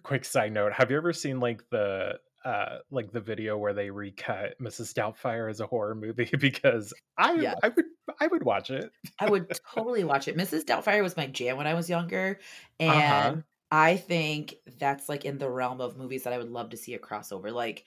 quick 0.01 0.23
side 0.25 0.51
note 0.53 0.71
have 0.73 0.89
you 0.89 0.97
ever 0.97 1.11
seen 1.13 1.39
like 1.39 1.61
the 1.69 2.13
uh 2.45 2.79
like 2.91 3.11
the 3.11 3.21
video 3.21 3.57
where 3.57 3.73
they 3.73 3.89
recut 3.89 4.57
mrs 4.59 4.93
doubtfire 4.93 5.49
as 5.49 5.59
a 5.61 5.67
horror 5.67 5.95
movie 5.95 6.29
because 6.39 6.93
i 7.17 7.33
Yes. 7.33 7.55
i 7.63 7.69
would 7.69 7.85
i 8.19 8.27
would 8.27 8.43
watch 8.43 8.69
it 8.69 8.91
i 9.19 9.29
would 9.29 9.49
totally 9.75 10.03
watch 10.03 10.27
it 10.27 10.37
mrs 10.37 10.63
doubtfire 10.63 11.01
was 11.03 11.17
my 11.17 11.27
jam 11.27 11.57
when 11.57 11.67
i 11.67 11.73
was 11.73 11.89
younger 11.89 12.39
and 12.79 13.35
Uh-huh. 13.35 13.41
i 13.71 13.95
think 13.97 14.55
that's 14.77 15.09
like 15.09 15.25
in 15.25 15.37
the 15.37 15.49
realm 15.49 15.81
of 15.81 15.97
movies 15.97 16.23
that 16.23 16.33
i 16.33 16.37
would 16.37 16.49
love 16.49 16.69
to 16.71 16.77
see 16.77 16.93
a 16.93 16.99
crossover 16.99 17.51
like 17.51 17.85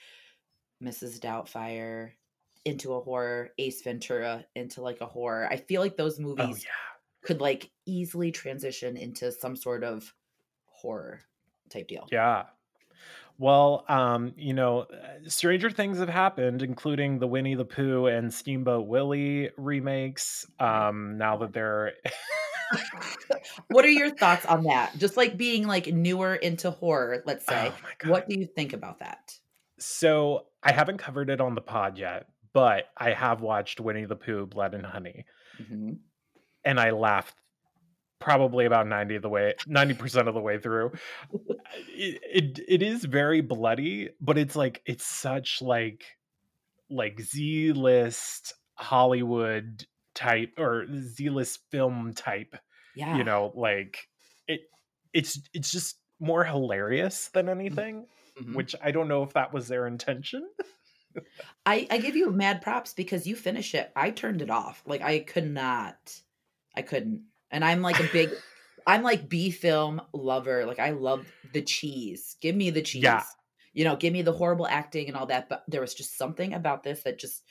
mrs 0.82 1.18
doubtfire 1.20 2.12
into 2.64 2.94
a 2.94 3.00
horror 3.00 3.50
ace 3.58 3.82
ventura 3.82 4.44
into 4.54 4.82
like 4.82 5.00
a 5.00 5.06
horror 5.06 5.48
i 5.50 5.56
feel 5.56 5.80
like 5.80 5.96
those 5.96 6.18
oh 6.18 6.22
movies 6.22 6.64
yeah 6.64 6.70
could 7.22 7.40
like 7.40 7.70
easily 7.86 8.30
transition 8.30 8.96
into 8.96 9.32
some 9.32 9.56
sort 9.56 9.82
of 9.84 10.14
horror 10.66 11.20
type 11.70 11.88
deal. 11.88 12.06
yeah 12.12 12.46
well 13.38 13.84
um 13.88 14.32
you 14.36 14.54
know 14.54 14.80
uh, 14.80 15.28
stranger 15.28 15.70
things 15.70 15.98
have 15.98 16.08
happened 16.08 16.62
including 16.62 17.18
the 17.18 17.26
winnie 17.26 17.54
the 17.54 17.64
pooh 17.64 18.06
and 18.06 18.32
steamboat 18.32 18.86
willie 18.86 19.50
remakes 19.56 20.46
um 20.58 21.18
now 21.18 21.36
that 21.36 21.52
they're 21.52 21.92
what 23.68 23.84
are 23.84 23.90
your 23.90 24.10
thoughts 24.10 24.44
on 24.46 24.64
that? 24.64 24.96
Just 24.98 25.16
like 25.16 25.36
being 25.36 25.66
like 25.66 25.86
newer 25.86 26.34
into 26.34 26.70
horror, 26.70 27.22
let's 27.26 27.46
say. 27.46 27.72
oh 27.72 28.08
what 28.10 28.28
do 28.28 28.38
you 28.38 28.46
think 28.46 28.72
about 28.72 28.98
that? 29.00 29.32
So 29.78 30.46
I 30.62 30.72
haven't 30.72 30.98
covered 30.98 31.30
it 31.30 31.40
on 31.40 31.54
the 31.54 31.60
pod 31.60 31.98
yet, 31.98 32.26
but 32.52 32.84
I 32.96 33.12
have 33.12 33.40
watched 33.40 33.80
Winnie 33.80 34.04
the 34.06 34.16
Pooh, 34.16 34.46
Blood 34.46 34.74
and 34.74 34.84
Honey, 34.86 35.24
Mhm. 35.62 35.98
and 36.64 36.80
I 36.80 36.90
laughed 36.90 37.36
probably 38.18 38.64
about 38.64 38.86
90 38.86 39.16
of 39.16 39.22
the 39.22 39.28
way 39.28 39.54
90% 39.66 40.28
of 40.28 40.34
the 40.34 40.40
way 40.40 40.58
through. 40.58 40.92
It, 41.88 42.20
it 42.22 42.60
it 42.68 42.82
is 42.82 43.04
very 43.04 43.40
bloody, 43.40 44.10
but 44.20 44.38
it's 44.38 44.56
like 44.56 44.82
it's 44.86 45.04
such 45.06 45.60
like 45.62 46.04
like 46.90 47.20
Z 47.20 47.72
list 47.72 48.54
Hollywood 48.76 49.86
type 50.14 50.54
or 50.58 50.86
Z-list 50.98 51.60
film 51.70 52.12
type. 52.14 52.56
Yeah. 52.94 53.16
You 53.16 53.24
know, 53.24 53.52
like 53.54 54.08
it 54.48 54.62
it's 55.12 55.40
it's 55.52 55.70
just 55.70 55.98
more 56.20 56.44
hilarious 56.44 57.28
than 57.28 57.48
anything, 57.48 58.06
Mhm. 58.40 58.54
which 58.54 58.74
I 58.82 58.90
don't 58.90 59.08
know 59.08 59.22
if 59.22 59.32
that 59.34 59.52
was 59.52 59.68
their 59.68 59.86
intention. 59.86 60.48
I, 61.66 61.86
I 61.90 61.98
give 61.98 62.16
you 62.16 62.30
mad 62.30 62.60
props 62.62 62.92
because 62.92 63.26
you 63.26 63.34
finish 63.36 63.74
it. 63.74 63.90
I 63.96 64.10
turned 64.10 64.42
it 64.42 64.50
off. 64.50 64.82
Like 64.86 65.00
I 65.02 65.20
could 65.20 65.50
not. 65.50 66.20
I 66.74 66.82
couldn't. 66.82 67.22
And 67.56 67.64
I'm 67.64 67.80
like 67.80 67.98
a 67.98 68.08
big 68.12 68.30
I'm 68.86 69.02
like 69.02 69.28
B 69.30 69.50
film 69.50 70.02
lover. 70.12 70.66
Like 70.66 70.78
I 70.78 70.90
love 70.90 71.26
the 71.54 71.62
cheese. 71.62 72.36
Give 72.42 72.54
me 72.54 72.68
the 72.68 72.82
cheese. 72.82 73.02
Yeah. 73.02 73.22
You 73.72 73.84
know, 73.84 73.96
give 73.96 74.12
me 74.12 74.20
the 74.22 74.32
horrible 74.32 74.66
acting 74.68 75.08
and 75.08 75.16
all 75.16 75.26
that. 75.26 75.48
But 75.48 75.64
there 75.66 75.80
was 75.80 75.94
just 75.94 76.16
something 76.18 76.52
about 76.52 76.82
this 76.84 77.02
that 77.04 77.18
just 77.18 77.42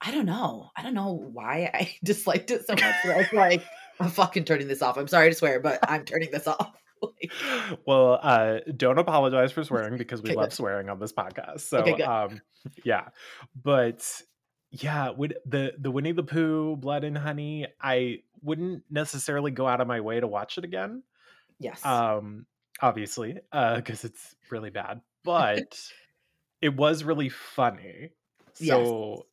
I 0.00 0.12
don't 0.12 0.26
know. 0.26 0.70
I 0.76 0.82
don't 0.82 0.94
know 0.94 1.12
why 1.12 1.70
I 1.74 1.92
disliked 2.04 2.52
it 2.52 2.66
so 2.66 2.74
much. 2.74 2.84
I 3.04 3.16
was 3.16 3.32
like, 3.32 3.62
I'm 4.00 4.10
fucking 4.10 4.44
turning 4.44 4.68
this 4.68 4.80
off. 4.80 4.96
I'm 4.96 5.08
sorry 5.08 5.28
to 5.30 5.34
swear, 5.34 5.58
but 5.58 5.80
I'm 5.82 6.04
turning 6.04 6.30
this 6.30 6.46
off. 6.46 6.72
Like, 7.02 7.32
well, 7.84 8.18
uh, 8.22 8.58
don't 8.76 8.98
apologize 8.98 9.52
for 9.52 9.62
swearing 9.64 9.98
because 9.98 10.22
we 10.22 10.30
Okay, 10.30 10.36
love 10.36 10.48
good. 10.50 10.54
swearing 10.54 10.88
on 10.88 10.98
this 11.00 11.12
podcast. 11.12 11.60
So, 11.60 11.78
Okay, 11.78 12.02
um, 12.02 12.40
yeah, 12.84 13.08
but 13.60 14.04
yeah, 14.70 15.10
would 15.10 15.36
the 15.46 15.74
the 15.78 15.90
Winnie 15.90 16.12
the 16.12 16.22
Pooh, 16.22 16.76
Blood 16.76 17.04
and 17.04 17.16
Honey, 17.16 17.66
I 17.80 18.22
wouldn't 18.42 18.84
necessarily 18.90 19.50
go 19.50 19.66
out 19.66 19.80
of 19.80 19.86
my 19.88 20.00
way 20.00 20.20
to 20.20 20.26
watch 20.26 20.58
it 20.58 20.64
again. 20.64 21.02
yes. 21.58 21.84
Um, 21.84 22.46
obviously, 22.80 23.38
uh, 23.52 23.76
because 23.76 24.04
it's 24.04 24.34
really 24.50 24.70
bad, 24.70 25.00
but 25.24 25.78
it 26.60 26.74
was 26.76 27.04
really 27.04 27.28
funny. 27.28 28.10
Yes. 28.60 28.76
So 28.86 29.26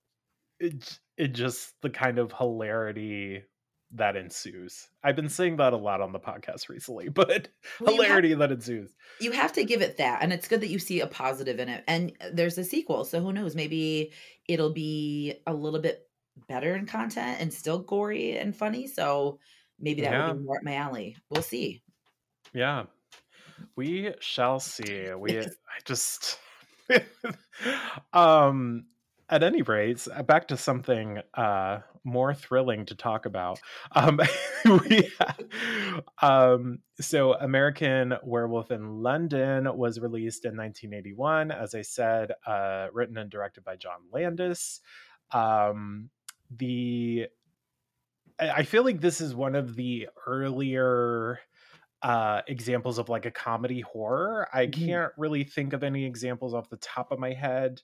it 0.59 0.99
it 1.17 1.27
just 1.33 1.73
the 1.81 1.89
kind 1.89 2.19
of 2.19 2.31
hilarity 2.31 3.43
that 3.91 4.15
ensues. 4.17 4.87
I've 5.03 5.15
been 5.15 5.29
saying 5.29 5.57
that 5.57 5.71
a 5.73 5.77
lot 5.77 6.01
on 6.01 6.11
the 6.11 6.19
podcast 6.19 6.67
recently, 6.69 7.07
but 7.13 7.47
Well, 7.79 7.93
you 7.93 8.01
have- 8.01 8.07
hilarity 8.07 8.33
that 8.33 8.51
ensues. 8.51 8.93
you 9.21 9.31
have 9.31 9.53
to 9.53 9.63
give 9.63 9.81
it 9.81 9.97
that 9.97 10.21
and 10.21 10.33
it's 10.33 10.47
good 10.47 10.61
that 10.61 10.69
you 10.69 10.79
see 10.79 10.99
a 10.99 11.07
positive 11.07 11.59
in 11.59 11.69
it 11.69 11.83
and 11.87 12.11
uh, 12.19 12.29
there's 12.33 12.57
a 12.57 12.63
sequel 12.63 13.05
so 13.05 13.21
who 13.21 13.31
knows 13.31 13.55
maybe 13.55 14.11
it'll 14.49 14.73
be 14.73 15.35
a 15.47 15.53
little 15.53 15.79
bit 15.79 16.01
better 16.47 16.75
in 16.75 16.85
content 16.85 17.39
and 17.41 17.53
still 17.53 17.79
gory 17.79 18.37
and 18.37 18.55
funny 18.55 18.87
so 18.87 19.39
maybe 19.79 20.01
that 20.01 20.11
Yeah. 20.11 20.17
would 20.17 20.37
be 20.37 20.43
more 20.43 20.57
up 20.57 20.63
my 20.63 20.75
alley 20.75 21.17
we'll 21.29 21.41
see 21.43 21.83
Yeah. 22.53 22.85
We 23.75 24.13
shall 24.21 24.59
see. 24.59 25.13
We 25.17 25.41
I 25.41 25.47
just 25.85 26.39
um 28.13 28.87
at 29.29 29.41
any 29.43 29.63
rate, 29.63 30.07
uh, 30.13 30.23
back 30.23 30.47
to 30.49 30.57
something 30.57 31.21
uh 31.33 31.81
more 32.03 32.33
thrilling 32.35 32.85
to 32.87 32.95
talk 32.95 33.25
about. 33.25 33.59
Um 33.93 34.19
we 34.65 35.11
um 36.21 36.79
so 36.99 37.33
American 37.33 38.15
Werewolf 38.23 38.71
in 38.71 39.01
London 39.01 39.75
was 39.77 39.99
released 39.99 40.45
in 40.45 40.55
1981 40.57 41.51
as 41.51 41.75
I 41.75 41.81
said 41.81 42.31
uh 42.45 42.87
written 42.93 43.17
and 43.17 43.29
directed 43.29 43.63
by 43.63 43.75
John 43.77 44.01
Landis. 44.11 44.81
Um 45.31 46.09
the 46.49 47.29
I 48.39 48.63
feel 48.63 48.83
like 48.83 48.99
this 48.99 49.21
is 49.21 49.33
one 49.33 49.55
of 49.55 49.75
the 49.75 50.09
earlier 50.27 51.39
uh 52.01 52.41
examples 52.47 52.97
of 52.99 53.09
like 53.09 53.25
a 53.25 53.31
comedy 53.31 53.81
horror. 53.81 54.47
I 54.53 54.67
Mhm. 54.67 54.67
can't 54.67 55.13
really 55.17 55.43
think 55.43 55.73
of 55.73 55.83
any 55.83 56.05
examples 56.05 56.53
off 56.53 56.69
the 56.69 56.77
top 56.77 57.11
of 57.11 57.19
my 57.19 57.33
head 57.33 57.81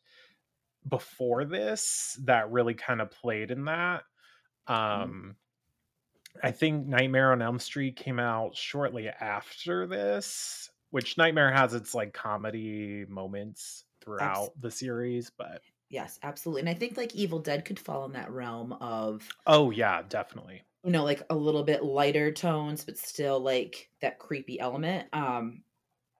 before 0.89 1.45
this 1.45 2.19
that 2.25 2.51
really 2.51 2.75
kind 2.75 3.01
of 3.01 3.11
played 3.11 3.51
in 3.51 3.65
that. 3.65 4.05
Um 4.67 5.37
I 6.43 6.51
think 6.51 6.87
Nightmare 6.87 7.31
on 7.33 7.41
Elm 7.41 7.59
Street 7.59 7.95
came 7.95 8.19
out 8.19 8.55
shortly 8.55 9.09
after 9.09 9.85
this, 9.85 10.69
which 10.89 11.17
Nightmare 11.17 11.51
has 11.51 11.73
its 11.73 11.93
like 11.93 12.13
comedy 12.13 13.05
moments 13.05 13.85
throughout 14.01 14.59
the 14.59 14.71
series, 14.71 15.29
but 15.29 15.61
yes 15.91 16.17
absolutely 16.23 16.61
and 16.61 16.69
i 16.69 16.73
think 16.73 16.97
like 16.97 17.13
evil 17.15 17.39
dead 17.39 17.65
could 17.65 17.79
fall 17.79 18.05
in 18.05 18.13
that 18.13 18.31
realm 18.31 18.73
of 18.73 19.27
oh 19.45 19.69
yeah, 19.71 20.01
definitely. 20.01 20.63
you 20.83 20.91
know 20.91 21.03
like 21.03 21.21
a 21.29 21.35
little 21.35 21.63
bit 21.63 21.83
lighter 21.83 22.31
tones 22.31 22.83
but 22.83 22.97
still 22.97 23.39
like 23.39 23.89
that 24.01 24.19
creepy 24.19 24.59
element 24.59 25.07
um 25.13 25.63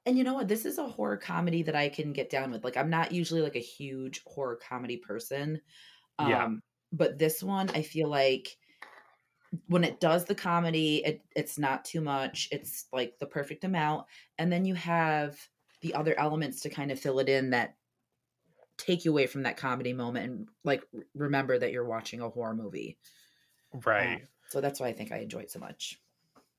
and 0.06 0.18
you 0.18 0.24
know 0.24 0.36
what 0.36 0.48
this 0.48 0.66
is 0.66 0.78
a 0.78 0.88
horror 0.88 1.18
comedy 1.18 1.64
that 1.64 1.76
i 1.76 1.90
can 1.90 2.14
get 2.14 2.30
down 2.30 2.52
with 2.52 2.64
like 2.64 2.78
i'm 2.78 2.90
not 2.90 3.12
usually 3.12 3.42
like 3.42 3.56
a 3.56 3.60
huge 3.60 4.24
horror 4.26 4.58
comedy 4.68 4.98
person 4.98 5.62
um 6.20 6.30
Yeah. 6.30 6.50
but 6.92 7.20
this 7.20 7.44
one 7.44 7.70
i 7.72 7.82
feel 7.82 8.10
like 8.10 8.58
when 9.68 9.84
it 9.84 10.00
does 10.00 10.26
the 10.26 10.36
comedy 10.36 11.04
it, 11.04 11.26
it's 11.36 11.58
not 11.60 11.84
too 11.84 12.02
much 12.02 12.48
it's 12.52 12.88
like 12.94 13.18
the 13.20 13.26
perfect 13.26 13.64
amount 13.64 14.08
and 14.38 14.52
then 14.52 14.64
you 14.66 14.76
have 14.76 15.38
the 15.82 15.94
other 15.94 16.18
elements 16.20 16.62
to 16.62 16.70
kind 16.70 16.92
of 16.92 17.00
fill 17.00 17.20
it 17.20 17.28
in 17.28 17.50
that 17.50 17.76
take 18.82 19.06
you 19.06 19.12
away 19.12 19.28
from 19.28 19.44
that 19.44 19.58
comedy 19.58 19.94
moment 19.94 20.26
and 20.32 20.50
like 20.64 20.84
remember 21.14 21.58
that 21.60 21.72
you're 21.72 21.86
watching 21.86 22.22
a 22.22 22.30
horror 22.30 22.56
movie 22.56 22.98
Right. 23.74 24.28
so 24.50 24.62
that's 24.62 24.80
why 24.80 24.88
i 24.88 24.94
think 24.94 25.12
i 25.12 25.18
enjoy 25.18 25.40
it 25.42 25.52
so 25.52 25.60
much 25.60 26.00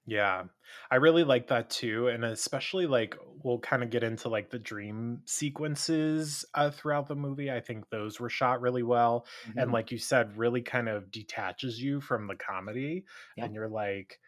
Yeah, 0.04 0.46
I 0.90 0.96
really 0.96 1.22
like 1.22 1.46
that 1.48 1.70
too, 1.70 2.08
and 2.08 2.24
especially 2.24 2.86
like 2.86 3.16
we'll 3.44 3.60
kind 3.60 3.84
of 3.84 3.90
get 3.90 4.02
into 4.02 4.28
like 4.28 4.50
the 4.50 4.58
dream 4.58 5.22
sequences 5.26 6.44
uh, 6.54 6.72
throughout 6.72 7.06
the 7.06 7.14
movie. 7.14 7.52
I 7.52 7.60
think 7.60 7.88
those 7.88 8.18
were 8.18 8.28
shot 8.28 8.60
really 8.60 8.82
well, 8.82 9.26
and 9.56 9.70
Mhm. 9.70 9.72
like 9.72 9.92
you 9.92 9.98
said, 9.98 10.36
really 10.36 10.60
kind 10.60 10.88
of 10.88 11.12
detaches 11.12 11.80
you 11.80 12.00
from 12.00 12.26
the 12.26 12.34
comedy, 12.34 13.04
Yep. 13.36 13.50
and 13.50 13.54
you're 13.54 13.68
like, 13.68 14.18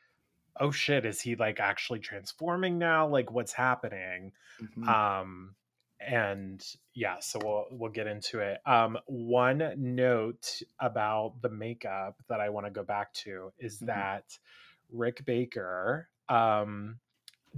"Oh 0.60 0.70
shit, 0.72 1.06
is 1.06 1.20
he 1.22 1.36
like 1.36 1.60
actually 1.60 2.00
transforming 2.00 2.78
now? 2.78 3.08
Like, 3.08 3.30
what's 3.32 3.52
happening?" 3.54 4.32
Mhm. 4.58 4.94
um 4.94 5.56
and 6.00 6.64
yeah 6.94 7.16
so 7.20 7.38
we'll 7.42 7.66
we'll 7.70 7.90
get 7.90 8.06
into 8.06 8.40
it 8.40 8.58
um 8.66 8.98
one 9.06 9.72
note 9.76 10.60
about 10.80 11.34
the 11.40 11.48
makeup 11.48 12.16
that 12.28 12.40
i 12.40 12.48
want 12.48 12.66
to 12.66 12.70
go 12.70 12.82
back 12.82 13.12
to 13.12 13.52
is 13.58 13.78
Mhm. 13.80 13.86
that 13.86 14.38
rick 14.92 15.24
baker 15.24 16.08
um 16.28 16.98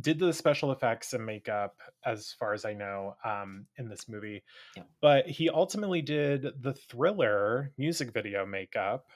did 0.01 0.19
the 0.19 0.33
special 0.33 0.73
effects 0.73 1.13
and 1.15 1.25
makeup 1.25 1.81
as 2.05 2.33
far 2.39 2.53
as 2.53 2.65
i 2.65 2.73
know 2.75 3.17
um 3.25 3.67
in 3.79 3.89
this 3.89 4.09
movie 4.09 4.43
Yeah. 4.77 4.83
but 5.01 5.27
he 5.27 5.49
ultimately 5.49 6.03
did 6.03 6.63
the 6.63 6.75
thriller 6.75 7.73
music 7.79 8.13
video 8.13 8.45
makeup 8.47 9.09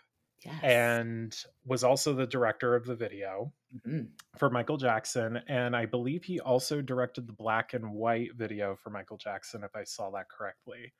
yes. 0.44 0.60
and 0.62 1.44
was 1.64 1.84
also 1.84 2.12
the 2.14 2.26
director 2.26 2.74
of 2.74 2.84
the 2.86 2.94
video 2.96 3.52
Mhm. 3.76 4.10
for 4.36 4.50
Michael 4.50 4.76
Jackson, 4.76 5.38
and 5.48 5.76
I 5.76 5.86
believe 5.86 6.24
he 6.24 6.40
also 6.40 6.80
directed 6.82 7.26
the 7.26 7.32
black 7.32 7.74
and 7.74 7.92
white 7.92 8.34
video 8.34 8.76
for 8.76 8.90
Michael 8.90 9.16
Jackson, 9.18 9.62
if 9.64 9.74
I 9.76 9.84
saw 9.84 10.10
that 10.10 10.28
correctly. 10.28 10.92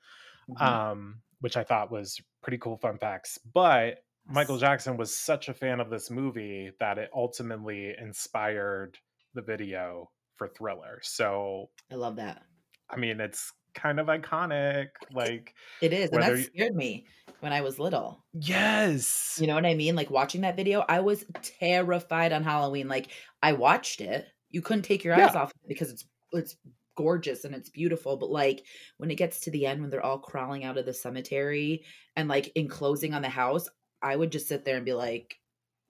Mhm. 0.49 0.61
Um, 0.61 1.23
which 1.41 1.57
I 1.57 1.65
thought 1.65 1.91
was 1.91 2.21
pretty 2.43 2.59
cool 2.59 2.77
fun 2.77 2.99
facts. 2.99 3.39
But 3.39 4.05
Michael 4.27 4.59
Jackson 4.59 4.97
was 4.97 5.17
such 5.17 5.49
a 5.49 5.55
fan 5.55 5.81
of 5.81 5.91
this 5.91 6.11
movie 6.11 6.71
that 6.79 6.99
it 6.99 7.11
ultimately 7.15 7.97
inspired 7.97 8.99
the 9.35 9.43
video 9.43 10.11
for 10.37 10.49
Thriller. 10.49 11.01
So, 11.03 11.71
I 11.91 11.95
love 11.97 12.17
that. 12.17 12.45
I 12.89 12.97
mean, 12.97 13.21
it's 13.21 13.53
kind 13.75 13.99
of 14.00 14.07
iconic. 14.09 14.89
Like, 15.12 15.55
It 15.81 15.93
is, 15.93 16.11
and 16.11 16.23
that 16.23 16.37
you- 16.37 16.45
scared 16.45 16.75
me 16.75 17.07
when 17.41 17.53
I 17.53 17.61
was 17.62 17.79
little. 17.79 18.25
yes, 18.35 19.39
You 19.41 19.47
know 19.47 19.55
what 19.55 19.65
I 19.67 19.75
mean? 19.75 19.97
Like 19.97 20.11
watching 20.11 20.43
that 20.43 20.57
video, 20.57 20.85
I 20.89 21.00
was 21.00 21.25
terrified 21.43 22.33
on 22.33 22.43
Halloween. 22.43 22.89
Like 22.89 23.09
I 23.43 23.53
watched 23.53 24.00
it. 24.00 24.27
You 24.50 24.61
couldn't 24.62 24.83
take 24.83 25.05
your 25.05 25.15
eyes 25.15 25.31
Yeah. 25.35 25.43
off 25.43 25.50
it 25.50 25.69
because 25.69 25.91
it's 25.91 26.05
it's 26.33 26.57
gorgeous 26.97 27.45
and 27.45 27.55
it's 27.55 27.71
beautiful. 27.71 28.17
But 28.17 28.31
like 28.31 28.65
when 28.99 29.11
it 29.11 29.15
gets 29.17 29.41
to 29.41 29.50
the 29.50 29.65
end, 29.67 29.81
when 29.81 29.91
they're 29.91 30.05
all 30.05 30.19
crawling 30.19 30.65
out 30.65 30.77
of 30.77 30.85
the 30.87 30.93
cemetery 30.95 31.85
and 32.17 32.29
like 32.29 32.53
enclosing 32.57 33.15
on 33.15 33.23
the 33.23 33.29
house, 33.29 33.69
I 34.03 34.17
would 34.17 34.31
just 34.33 34.49
sit 34.49 34.65
there 34.65 34.77
and 34.77 34.85
be 34.85 34.93
like, 34.93 35.37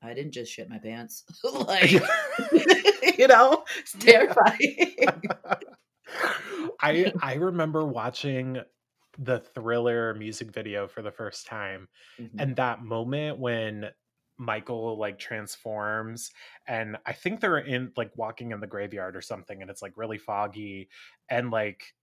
I 0.03 0.15
didn't 0.15 0.33
just 0.33 0.53
shit 0.53 0.69
my 0.71 0.79
pants. 0.79 1.25
like 1.67 1.91
you 3.19 3.27
know, 3.27 3.65
it's 3.79 3.93
terrifying. 3.99 4.97
I 6.81 7.13
I 7.23 7.35
remember 7.35 7.85
watching 7.85 8.59
the 9.19 9.41
Thriller 9.41 10.15
music 10.15 10.51
video 10.53 10.87
for 10.89 11.03
the 11.03 11.11
first 11.11 11.47
time 11.47 11.89
Mhm. 12.19 12.41
and 12.41 12.57
that 12.57 12.83
moment 12.83 13.39
when 13.39 13.91
Michael 14.39 14.97
like 14.99 15.19
transforms 15.19 16.31
and 16.67 16.97
I 17.05 17.13
think 17.13 17.41
they're 17.41 17.59
in 17.59 17.93
like 17.97 18.13
walking 18.17 18.53
in 18.53 18.61
the 18.61 18.67
graveyard 18.67 19.15
or 19.17 19.21
something 19.21 19.61
and 19.61 19.71
it's 19.71 19.83
like 19.83 19.93
really 19.97 20.17
foggy 20.17 20.89
and 21.29 21.51
like 21.51 21.95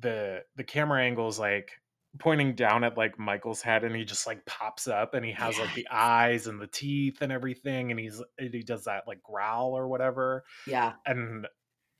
the 0.00 0.42
the 0.56 0.64
camera 0.64 1.02
angles 1.02 1.38
like 1.38 1.80
pointing 2.18 2.54
down 2.54 2.82
at 2.82 2.96
like 2.96 3.18
Michael's 3.18 3.62
head 3.62 3.84
and 3.84 3.94
he 3.94 4.04
just 4.04 4.26
like 4.26 4.44
pops 4.44 4.88
up 4.88 5.14
and 5.14 5.24
he 5.24 5.30
has 5.32 5.56
like 5.58 5.72
the 5.74 5.86
eyes 5.90 6.46
and 6.48 6.60
the 6.60 6.66
teeth 6.66 7.18
and 7.22 7.30
everything 7.30 7.90
and 7.92 8.00
he's 8.00 8.20
and 8.38 8.52
he 8.52 8.62
does 8.62 8.84
that 8.84 9.06
like 9.06 9.22
growl 9.22 9.76
or 9.76 9.86
whatever 9.86 10.44
yeah. 10.66 10.94
and 11.06 11.46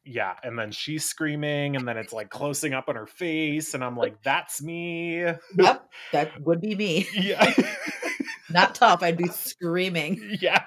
yeah, 0.08 0.34
and 0.42 0.58
then 0.58 0.70
she's 0.72 1.04
screaming, 1.04 1.76
and 1.76 1.86
then 1.86 1.98
it's 1.98 2.12
like 2.12 2.30
closing 2.30 2.72
up 2.72 2.88
on 2.88 2.96
her 2.96 3.06
face, 3.06 3.74
and 3.74 3.84
I'm 3.84 3.96
like, 3.96 4.22
that's 4.22 4.62
me. 4.62 5.20
Yep, 5.56 5.90
that 6.12 6.40
would 6.40 6.60
be 6.60 6.74
me. 6.74 7.06
Yeah. 7.12 7.52
Not 8.50 8.74
tough. 8.74 9.02
I'd 9.02 9.18
be 9.18 9.28
screaming. 9.28 10.38
yeah. 10.40 10.62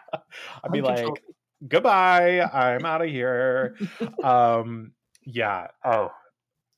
I'd 0.63 0.71
be 0.71 0.81
like, 0.81 1.23
goodbye, 1.67 2.41
I'm 2.41 2.85
out 2.85 3.01
of 3.01 3.09
here. 3.09 3.75
um, 4.23 4.91
yeah. 5.25 5.67
Oh, 5.83 6.11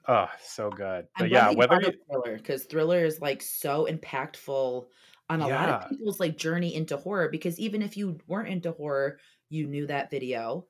oh, 0.07 0.27
so 0.41 0.69
good. 0.69 1.07
I'm 1.17 1.27
yeah, 1.27 1.51
whether 1.51 1.81
you, 1.81 1.91
thriller 2.09 2.37
because 2.37 2.63
thriller 2.63 3.03
is 3.03 3.19
like 3.19 3.41
so 3.41 3.85
impactful 3.91 4.85
on 5.29 5.41
a 5.41 5.47
lot 5.47 5.69
of 5.69 5.89
people's 5.89 6.21
like 6.21 6.37
journey 6.37 6.73
into 6.73 6.95
horror 6.95 7.27
because 7.29 7.59
even 7.59 7.81
if 7.81 7.97
you 7.97 8.19
weren't 8.27 8.49
into 8.49 8.71
horror 8.73 9.17
you 9.49 9.65
knew 9.67 9.87
that 9.87 10.11
video 10.11 10.65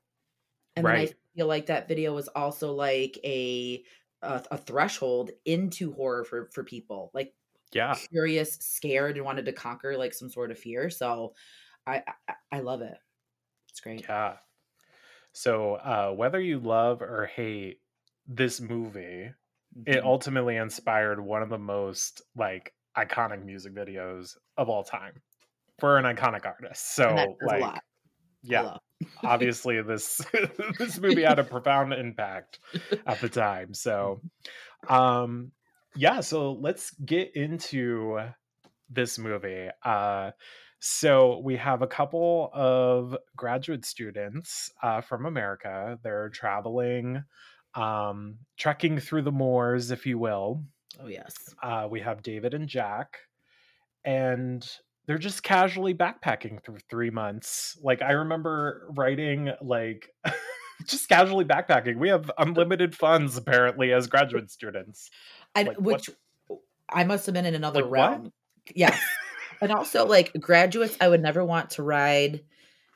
and 0.76 0.86
then 0.86 0.92
i 0.94 0.98
Right. 1.00 1.16
Feel 1.36 1.48
like 1.48 1.68
that 1.68 1.88
video 1.88 2.14
was 2.14 2.28
also 2.30 2.74
like 2.74 3.18
a 3.24 3.84
a, 4.22 4.44
a 4.52 4.58
threshold 4.58 5.32
into 5.46 5.94
horror 5.94 6.24
for 6.26 6.50
for 6.54 6.64
people 6.64 7.12
like 7.14 7.36
yeah, 7.74 8.02
curious 8.12 8.56
scared 8.56 9.16
and 9.18 9.26
wanted 9.26 9.46
to 9.46 9.54
conquer 9.54 9.98
like 9.98 10.14
some 10.14 10.30
sort 10.30 10.52
of 10.52 10.60
fear 10.60 10.90
so 10.90 11.34
i 11.88 12.04
i, 12.30 12.36
I 12.54 12.60
love 12.62 12.82
it 12.82 12.98
it's 13.70 13.82
great 13.82 14.10
yeah. 14.10 14.38
So 15.34 15.76
uh, 15.76 16.14
whether 16.14 16.42
you 16.42 16.60
love 16.60 17.02
or 17.02 17.26
hate 17.28 17.82
this 18.28 18.62
movie, 18.62 19.34
it 19.86 20.04
Mhm. 20.04 20.04
ultimately 20.04 20.58
inspired 20.58 21.22
one 21.22 21.44
of 21.44 21.50
the 21.50 21.60
most 21.60 22.22
like 22.36 22.76
iconic 22.98 23.44
music 23.46 23.74
videos 23.74 24.38
of 24.58 24.70
all 24.70 24.84
time 24.84 25.22
for 25.80 25.98
an 25.98 26.06
iconic 26.06 26.46
artist. 26.46 26.96
So 26.96 27.38
like, 27.42 27.82
yeah. 28.44 28.70
Obviously 29.24 29.82
this 29.82 30.22
this 30.80 31.00
movie 31.00 31.24
had 31.24 31.40
a 31.40 31.44
profound 31.44 31.94
impact 31.94 32.60
at 33.06 33.20
the 33.22 33.30
time. 33.30 33.74
So 33.74 34.22
um 34.90 35.52
yeah, 35.96 36.22
so 36.22 36.54
let's 36.54 36.92
get 37.06 37.36
into 37.36 38.20
this 38.90 39.18
movie. 39.20 39.70
Uh 39.84 40.32
so 40.86 41.40
we 41.40 41.56
have 41.56 41.82
a 41.82 41.88
couple 41.88 42.50
of 42.54 43.16
graduate 43.38 43.86
students 43.86 44.70
uh, 44.82 45.00
from 45.00 45.26
America. 45.26 45.98
They're 46.04 46.28
traveling, 46.28 47.24
um, 47.74 48.40
trekking 48.58 49.00
through 49.00 49.22
the 49.22 49.32
moors, 49.32 49.92
if 49.92 50.06
you 50.06 50.20
will. 50.20 50.62
oh 51.00 51.08
yes 51.08 51.34
Uh, 51.64 51.88
we 51.90 52.02
have 52.02 52.22
David 52.22 52.54
and 52.54 52.68
Jack, 52.68 53.20
and 54.04 54.70
they're 55.06 55.18
just 55.18 55.44
casually 55.44 55.94
backpacking 55.94 56.64
through 56.64 56.80
three 56.90 57.10
months. 57.10 57.78
Like 57.82 58.02
I 58.02 58.12
remember 58.14 58.88
writing 58.96 59.52
like 59.62 60.10
just 60.88 61.10
casually 61.10 61.46
backpacking. 61.46 61.98
We 61.98 62.10
have 62.10 62.32
unlimited 62.38 62.96
funds 62.96 63.38
apparently 63.38 63.92
as 63.94 64.08
graduate 64.08 64.50
students. 64.52 65.10
I, 65.56 65.64
Like, 65.64 65.78
what- 65.78 66.08
which 66.08 66.10
I 66.90 67.04
must 67.04 67.26
have 67.26 67.34
been 67.34 67.46
in 67.46 67.56
another 67.56 67.82
Like, 67.82 67.92
what? 67.92 68.10
realm. 68.12 68.34
Yes. 68.76 69.00
and 69.62 69.72
also 69.72 70.06
like 70.06 70.32
graduates, 70.40 70.98
I 71.02 71.08
would 71.08 71.22
never 71.22 71.44
want 71.44 71.72
to 71.72 71.84
ride 71.84 72.42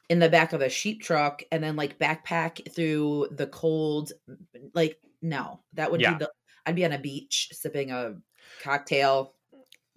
in 0.09 0.19
the 0.19 0.29
back 0.29 0.53
of 0.53 0.61
a 0.61 0.69
sheep 0.69 1.01
truck 1.01 1.43
and 1.51 1.61
then 1.63 1.75
like 1.75 1.99
backpack 1.99 2.71
through 2.73 3.27
the 3.31 3.47
cold. 3.47 4.11
Mm, 4.29 4.37
like, 4.73 4.97
no, 5.21 5.59
that 5.73 5.91
would 5.91 5.99
Yeah. 6.01 6.13
be 6.13 6.19
the 6.25 6.31
I'd 6.65 6.75
be 6.75 6.85
on 6.85 6.91
a 6.91 6.99
beach 6.99 7.49
sipping 7.53 7.91
a 7.91 8.15
cocktail. 8.61 9.33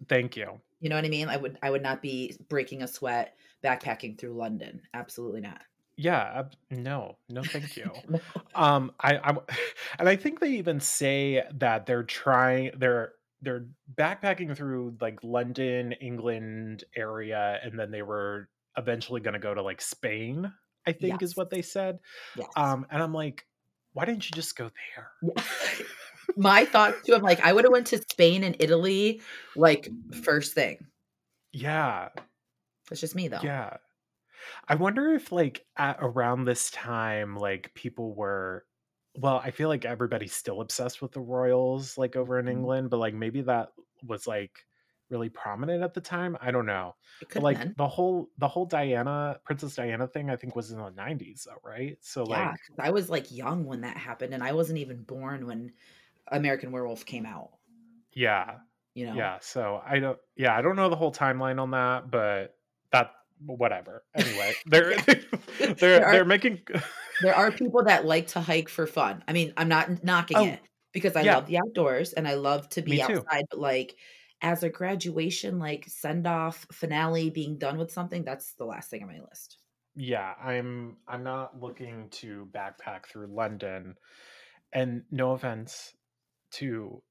Thank 0.09 0.37
you. 0.37 0.61
You 0.81 0.89
know 0.89 0.97
what 0.97 1.05
I 1.05 1.09
mean? 1.09 1.29
I 1.29 1.37
would 1.37 1.59
I 1.63 1.71
would 1.71 1.83
not 1.83 2.03
be 2.03 2.37
breaking 2.49 2.83
a 2.83 2.89
sweat 2.89 3.37
backpacking 3.63 4.19
through 4.19 4.35
London. 4.35 4.81
Absolutely 4.95 5.41
not. 5.43 5.61
Yeah, 5.97 6.45
no, 6.71 7.19
no, 7.29 7.43
thank 7.43 7.77
you. 7.77 7.91
No. 8.09 8.19
um 8.55 8.91
i 9.01 9.17
i 9.19 9.37
and 9.99 10.09
i 10.09 10.17
think 10.17 10.41
they 10.41 10.53
even 10.53 10.81
say 10.81 11.45
that 11.55 11.85
they're 11.87 12.03
trying 12.05 12.71
they're 12.79 13.13
they're 13.43 13.67
backpacking 13.95 14.57
through 14.57 14.97
like 15.01 15.19
london 15.23 15.93
england 15.93 16.85
area 16.97 17.61
and 17.63 17.79
then 17.79 17.91
they 17.91 18.03
were 18.03 18.49
eventually 18.79 19.21
going 19.21 19.35
to 19.35 19.39
go 19.41 19.53
to 19.55 19.63
like 19.63 19.81
spain 19.81 20.51
i 20.87 20.93
think 20.93 21.23
is 21.23 21.37
what 21.37 21.51
they 21.51 21.63
said 21.63 21.99
Yes. 22.37 22.49
um 22.57 22.87
and 22.90 23.03
i'm 23.03 23.12
like 23.14 23.47
why 23.93 24.05
didn't 24.07 24.25
you 24.29 24.35
just 24.35 24.57
go 24.57 24.71
there 24.95 25.11
Yeah. 25.23 25.43
My 26.37 26.64
thoughts 26.64 26.99
too, 27.05 27.14
I'm 27.14 27.23
like, 27.23 27.40
I 27.40 27.53
would 27.53 27.64
have 27.64 27.73
went 27.73 27.87
to 27.88 27.99
Spain 27.99 28.45
and 28.45 28.57
Italy 28.61 29.23
like 29.55 29.88
first 30.23 30.55
thing. 30.55 30.87
yeah 31.53 32.11
That's 32.88 33.01
just 33.01 33.14
me 33.14 33.29
though. 33.29 33.45
yeah 33.45 33.77
i 34.69 34.75
wonder 34.75 35.14
if 35.14 35.33
like 35.33 35.66
at 35.77 35.99
around 36.01 36.45
this 36.45 36.71
time 36.73 37.37
like 37.37 37.75
people 37.75 38.14
were 38.14 38.66
well 39.16 39.38
i 39.38 39.51
feel 39.51 39.69
like 39.69 39.85
everybody's 39.85 40.35
still 40.35 40.61
obsessed 40.61 41.03
with 41.03 41.12
the 41.12 41.21
royals 41.21 41.99
like 41.99 42.16
over 42.16 42.38
in 42.38 42.49
Mhm. 42.49 42.49
england 42.49 42.90
but 42.90 42.99
like 42.99 43.14
maybe 43.14 43.43
that 43.43 43.73
was 44.05 44.27
like 44.27 44.66
really 45.11 45.29
prominent 45.31 45.83
at 45.85 45.95
the 45.95 46.01
time 46.03 46.37
i 46.40 46.51
don't 46.51 46.66
know 46.66 46.95
but 47.35 47.43
like 47.43 47.59
been. 47.59 47.77
the 47.77 47.88
whole 47.88 48.31
the 48.38 48.49
whole 48.49 48.66
diana 48.66 49.40
princess 49.45 49.77
diana 49.77 50.09
thing 50.09 50.31
i 50.31 50.37
think 50.37 50.57
was 50.57 50.73
in 50.73 50.79
the 50.79 50.90
90s 50.90 51.45
though 51.45 51.61
right 51.64 51.99
so 52.03 52.25
Yeah, 52.25 52.55
like 52.55 52.55
I 52.79 52.90
was 52.90 53.09
like 53.09 53.31
young 53.33 53.64
when 53.64 53.81
that 53.81 53.97
happened, 53.97 54.35
and 54.35 54.43
I 54.45 54.53
wasn't 54.53 54.79
even 54.79 55.03
born 55.05 55.47
when 55.47 55.73
American 56.28 56.72
Werewolf 56.72 57.04
came 57.06 57.26
out. 57.26 57.50
yeah 58.14 58.56
You 58.94 59.06
know, 59.06 59.14
yeah 59.14 59.38
so 59.40 59.80
i 59.87 59.98
don't 59.98 60.18
yeah 60.37 60.56
i 60.56 60.62
don't 60.62 60.76
know 60.76 60.88
the 60.90 60.96
whole 60.96 61.12
timeline 61.12 61.61
on 61.61 61.70
that 61.72 62.11
but 62.11 62.56
that 62.92 63.12
whatever 63.46 64.04
anyway 64.14 64.52
they're 64.66 64.96
they're 65.59 65.74
There 65.74 66.04
are- 66.06 66.12
they're 66.12 66.24
making 66.24 66.61
there 67.22 67.35
are 67.37 67.50
people 67.52 67.85
that 67.85 68.04
like 68.04 68.26
to 68.28 68.40
hike 68.40 68.68
for 68.70 68.87
fun. 68.87 69.22
I 69.28 69.33
mean, 69.35 69.52
I'm 69.56 69.68
not 69.68 70.02
knocking 70.02 70.37
Oh, 70.38 70.44
it 70.46 70.61
because 70.92 71.16
I 71.16 71.20
yeah. 71.22 71.35
love 71.37 71.46
the 71.46 71.59
outdoors 71.59 72.14
and 72.14 72.26
I 72.26 72.35
love 72.35 72.66
to 72.70 72.83
be 72.83 73.02
outside, 73.02 73.44
but 73.50 73.59
like 73.61 73.94
as 74.42 74.62
a 74.62 74.70
graduation, 74.70 75.59
like 75.59 75.85
send 75.87 76.26
off 76.26 76.66
finale, 76.72 77.28
being 77.28 77.59
done 77.59 77.76
with 77.76 77.92
something, 77.92 78.24
that's 78.24 78.54
the 78.54 78.64
last 78.64 78.88
thing 78.90 79.02
on 79.02 79.09
my 79.09 79.20
list. 79.20 79.59
yeah 79.96 80.33
i'm 80.42 80.96
i'm 81.09 81.22
not 81.24 81.61
looking 81.61 82.09
to 82.11 82.48
backpack 82.52 83.06
through 83.06 83.26
london 83.26 83.94
and 84.72 85.02
no 85.11 85.33
offense 85.33 85.92
to 86.53 87.03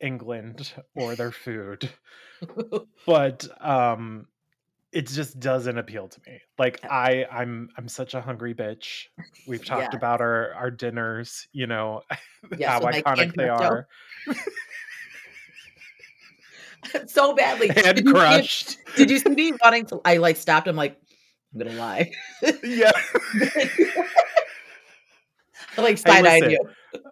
england 0.00 0.72
or 0.94 1.14
their 1.16 1.32
food 1.32 1.88
but 3.06 3.46
um 3.64 4.26
it 4.92 5.08
just 5.08 5.40
doesn't 5.40 5.78
appeal 5.78 6.08
to 6.08 6.20
me 6.26 6.38
like 6.58 6.80
Yeah. 6.82 6.92
i 6.92 7.26
i'm 7.30 7.68
i'm 7.76 7.88
such 7.88 8.14
a 8.14 8.20
hungry 8.20 8.54
bitch 8.54 9.04
we've 9.46 9.64
talked 9.72 9.92
Yeah. 9.92 9.96
about 9.96 10.20
our 10.20 10.52
our 10.54 10.70
dinners 10.70 11.48
you 11.52 11.66
know 11.66 12.02
Yes, 12.58 12.70
how 12.70 12.80
my 12.80 13.00
iconic 13.00 13.34
they 13.34 13.48
are 13.48 13.86
so 17.06 17.34
badly. 17.34 17.70
and 17.70 17.96
Did 17.96 18.04
you 18.04 18.12
crushed 18.12 18.76
Did 18.96 19.10
you 19.10 19.18
see 19.18 19.30
me 19.30 19.52
wanting 19.62 19.86
to? 19.86 20.00
I 20.04 20.18
like 20.18 20.36
stopped. 20.36 20.68
I'm 20.68 20.76
like, 20.76 21.00
I'm 21.54 21.60
gonna 21.60 21.72
lie. 21.78 22.10
yeah 22.62 22.92
I 25.76 25.80
like 25.82 25.98
side 25.98 26.26
eyed 26.26 26.50
you. 26.50 26.60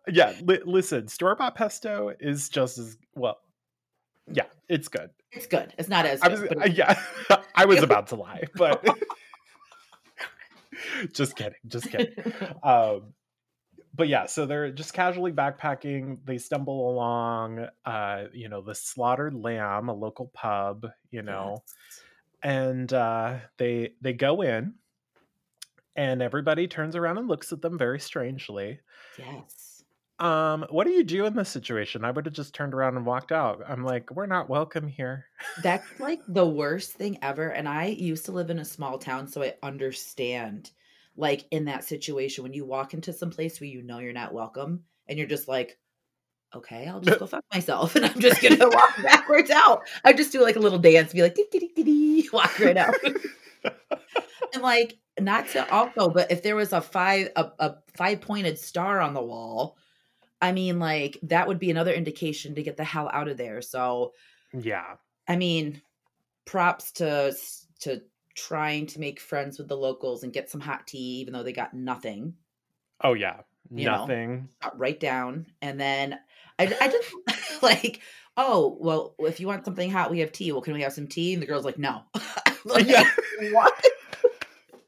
yeah 0.09 0.33
li- 0.43 0.61
listen 0.65 1.09
store 1.09 1.35
bought 1.37 1.55
pesto 1.55 2.13
is 2.21 2.49
just 2.49 2.79
as 2.79 2.97
well 3.15 3.39
yeah 4.33 4.45
it's 4.69 4.89
good 4.89 5.11
It's 5.33 5.47
good. 5.47 5.73
It's 5.79 5.89
not 5.89 6.05
as 6.07 6.21
I 6.23 6.29
good, 6.29 6.55
was, 6.55 6.65
uh, 6.65 6.69
yeah, 6.73 7.01
I 7.55 7.65
was 7.65 7.83
about 7.83 8.09
to 8.09 8.17
lie, 8.17 8.45
but 8.55 8.87
just 11.13 11.37
kidding, 11.37 11.59
just 11.67 11.91
kidding. 11.91 12.15
Um, 12.63 13.15
but 13.95 14.09
yeah, 14.09 14.27
so 14.27 14.47
they're 14.47 14.71
just 14.71 14.93
casually 14.95 15.33
backpacking. 15.33 16.19
They 16.25 16.39
stumble 16.39 16.91
along, 16.91 17.67
uh, 17.85 18.25
you 18.33 18.49
know, 18.49 18.61
the 18.63 18.75
Slaughtered 18.75 19.35
Lamb, 19.35 19.89
a 19.89 19.95
local 19.95 20.31
pub, 20.35 20.87
you 21.11 21.23
know, 21.23 21.63
and 22.43 22.93
uh, 22.93 23.39
they 23.59 23.93
they 24.03 24.13
go 24.13 24.43
in, 24.43 24.75
and 25.97 26.23
everybody 26.23 26.67
turns 26.67 26.97
around 26.97 27.19
and 27.19 27.29
looks 27.29 27.53
at 27.53 27.63
them 27.63 27.79
very 27.79 28.01
strangely. 28.01 28.81
Yes. 29.19 29.73
Um, 30.19 30.65
what 30.71 30.87
do 30.87 30.93
you 30.93 31.03
do 31.03 31.27
in 31.27 31.35
this 31.35 31.49
situation? 31.49 32.05
I 32.05 32.11
would 32.11 32.27
have 32.27 32.35
just 32.35 32.55
turned 32.55 32.75
around 32.75 32.97
and 32.97 33.05
walked 33.05 33.33
out. 33.33 33.63
I'm 33.67 33.85
like, 33.85 34.11
we're 34.13 34.27
not 34.27 34.49
welcome 34.49 34.87
here. 34.87 35.27
That's 35.63 35.87
like 35.99 36.21
the 36.29 36.47
worst 36.47 36.93
thing 36.93 37.19
ever. 37.23 37.49
And 37.49 37.69
I 37.69 37.87
used 37.87 38.27
to 38.27 38.33
live 38.33 38.51
in 38.51 38.61
a 38.61 38.65
small 38.65 38.99
town, 38.99 39.27
so 39.27 39.43
I 39.43 39.55
understand 39.63 40.71
like 41.17 41.45
in 41.51 41.67
that 41.67 41.85
situation 41.85 42.43
when 42.43 42.55
you 42.55 42.65
walk 42.65 42.95
into 42.95 43.13
some 43.13 43.31
place 43.31 43.61
where 43.61 43.69
you 43.69 43.83
know 43.83 43.99
you're 43.99 44.13
not 44.13 44.33
welcome 44.33 44.83
and 45.09 45.19
you're 45.19 45.29
just 45.29 45.49
like, 45.49 45.79
okay, 46.55 46.87
I'll 46.87 47.01
just 47.01 47.19
go 47.19 47.27
fuck 47.27 47.45
myself 47.53 47.97
and 47.97 48.07
I'm 48.07 48.21
just 48.21 48.41
gonna 48.41 48.69
walk 48.69 49.03
backwards 49.03 49.51
out. 49.51 49.83
I 50.05 50.13
just 50.13 50.33
do 50.33 50.43
like 50.43 50.57
a 50.57 50.61
little 50.61 50.79
dance, 50.79 51.13
be 51.13 51.23
like, 51.23 51.35
dee, 51.35 51.47
dee, 51.51 51.59
dee, 51.59 51.73
dee, 51.75 51.83
dee, 51.83 52.29
walk 52.33 52.59
right 52.61 52.77
out. 52.77 52.95
And 54.53 54.63
like, 54.63 54.99
not 55.21 55.49
to 55.49 55.71
also, 55.71 56.09
but 56.09 56.31
if 56.31 56.43
there 56.43 56.57
was 56.57 56.73
a 56.73 56.81
five 56.81 57.29
a, 57.37 57.51
a 57.59 57.75
five 57.97 58.21
pointed 58.21 58.59
star 58.59 59.01
on 59.01 59.15
the 59.15 59.23
wall, 59.23 59.77
I 60.41 60.53
mean, 60.53 60.79
like 60.79 61.19
that 61.25 61.47
would 61.49 61.59
be 61.59 61.71
another 61.71 61.93
indication 61.93 62.55
to 62.55 62.63
get 62.63 62.77
the 62.77 62.85
hell 62.85 63.11
out 63.13 63.29
of 63.29 63.37
there. 63.37 63.63
So 63.63 64.13
yeah, 64.53 64.95
I 65.29 65.37
mean, 65.37 65.83
props 66.45 66.93
to 66.93 67.35
to 67.81 68.03
trying 68.35 68.87
to 68.87 69.01
make 69.01 69.21
friends 69.21 69.59
with 69.59 69.69
the 69.69 69.77
locals 69.77 70.23
and 70.23 70.33
get 70.33 70.51
some 70.51 70.61
hot 70.61 70.87
tea, 70.87 71.21
even 71.21 71.33
though 71.33 71.43
they 71.43 71.53
got 71.53 71.75
nothing. 71.75 72.35
Oh 73.03 73.15
yeah. 73.15 73.41
You. 73.71 73.87
Nothing. 73.87 74.49
Got 74.63 74.79
right 74.79 74.99
down, 74.99 75.47
and 75.63 75.81
then 75.81 76.19
I, 76.59 76.75
I 76.81 76.89
just 76.89 77.15
like, 77.63 78.01
oh 78.37 78.77
well, 78.81 79.15
if 79.21 79.41
you 79.41 79.47
want 79.47 79.65
something 79.65 79.91
hot, 79.91 80.11
we 80.11 80.19
have 80.19 80.33
tea. 80.33 80.53
Well, 80.53 80.61
can 80.63 80.75
we 80.75 80.83
have 80.83 80.93
some 80.93 81.07
tea? 81.07 81.33
And 81.35 81.43
the 81.43 81.47
girl's 81.47 81.65
like, 81.65 81.79
no. 81.79 82.03
Like, 82.65 82.87
Yeah. 82.87 83.09
what? 83.51 83.85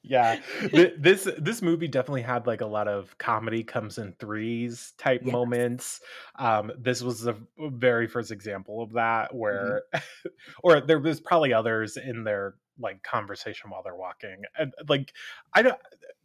Yeah. 0.06 0.38
This 0.70 1.26
this 1.38 1.62
movie 1.62 1.88
definitely 1.88 2.22
had 2.22 2.46
like 2.46 2.60
a 2.60 2.66
lot 2.66 2.88
of 2.88 3.16
comedy 3.18 3.64
comes 3.64 3.96
in 3.98 4.12
threes 4.20 4.92
type 4.98 5.22
Yes. 5.24 5.32
moments. 5.32 6.00
Um 6.38 6.70
this 6.78 7.02
was 7.02 7.22
the 7.22 7.36
very 7.58 8.06
first 8.06 8.30
example 8.30 8.82
of 8.82 8.92
that 8.92 9.30
Mm-hmm. 9.30 9.38
where 9.38 9.82
or 10.62 10.80
there 10.82 10.98
was 11.00 11.20
probably 11.20 11.52
others 11.54 11.96
in 11.96 12.22
their 12.24 12.54
like 12.78 13.02
conversation 13.02 13.70
while 13.70 13.82
they're 13.82 13.94
walking. 13.96 14.42
And 14.58 14.74
like 14.88 15.12
I 15.54 15.62
don't 15.62 15.78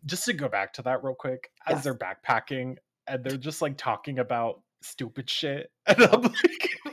just 0.05 0.25
to 0.25 0.33
go 0.33 0.49
back 0.49 0.73
to 0.73 0.81
that 0.83 1.03
real 1.03 1.15
quick 1.15 1.51
as 1.65 1.75
Yes. 1.75 1.83
they're 1.85 1.95
backpacking 1.97 2.75
and 3.07 3.23
they're 3.23 3.37
just 3.37 3.61
like 3.61 3.77
talking 3.77 4.19
about 4.19 4.61
stupid 4.81 5.29
shit. 5.29 5.71
And 5.87 6.03
I'm 6.03 6.21
like 6.21 6.35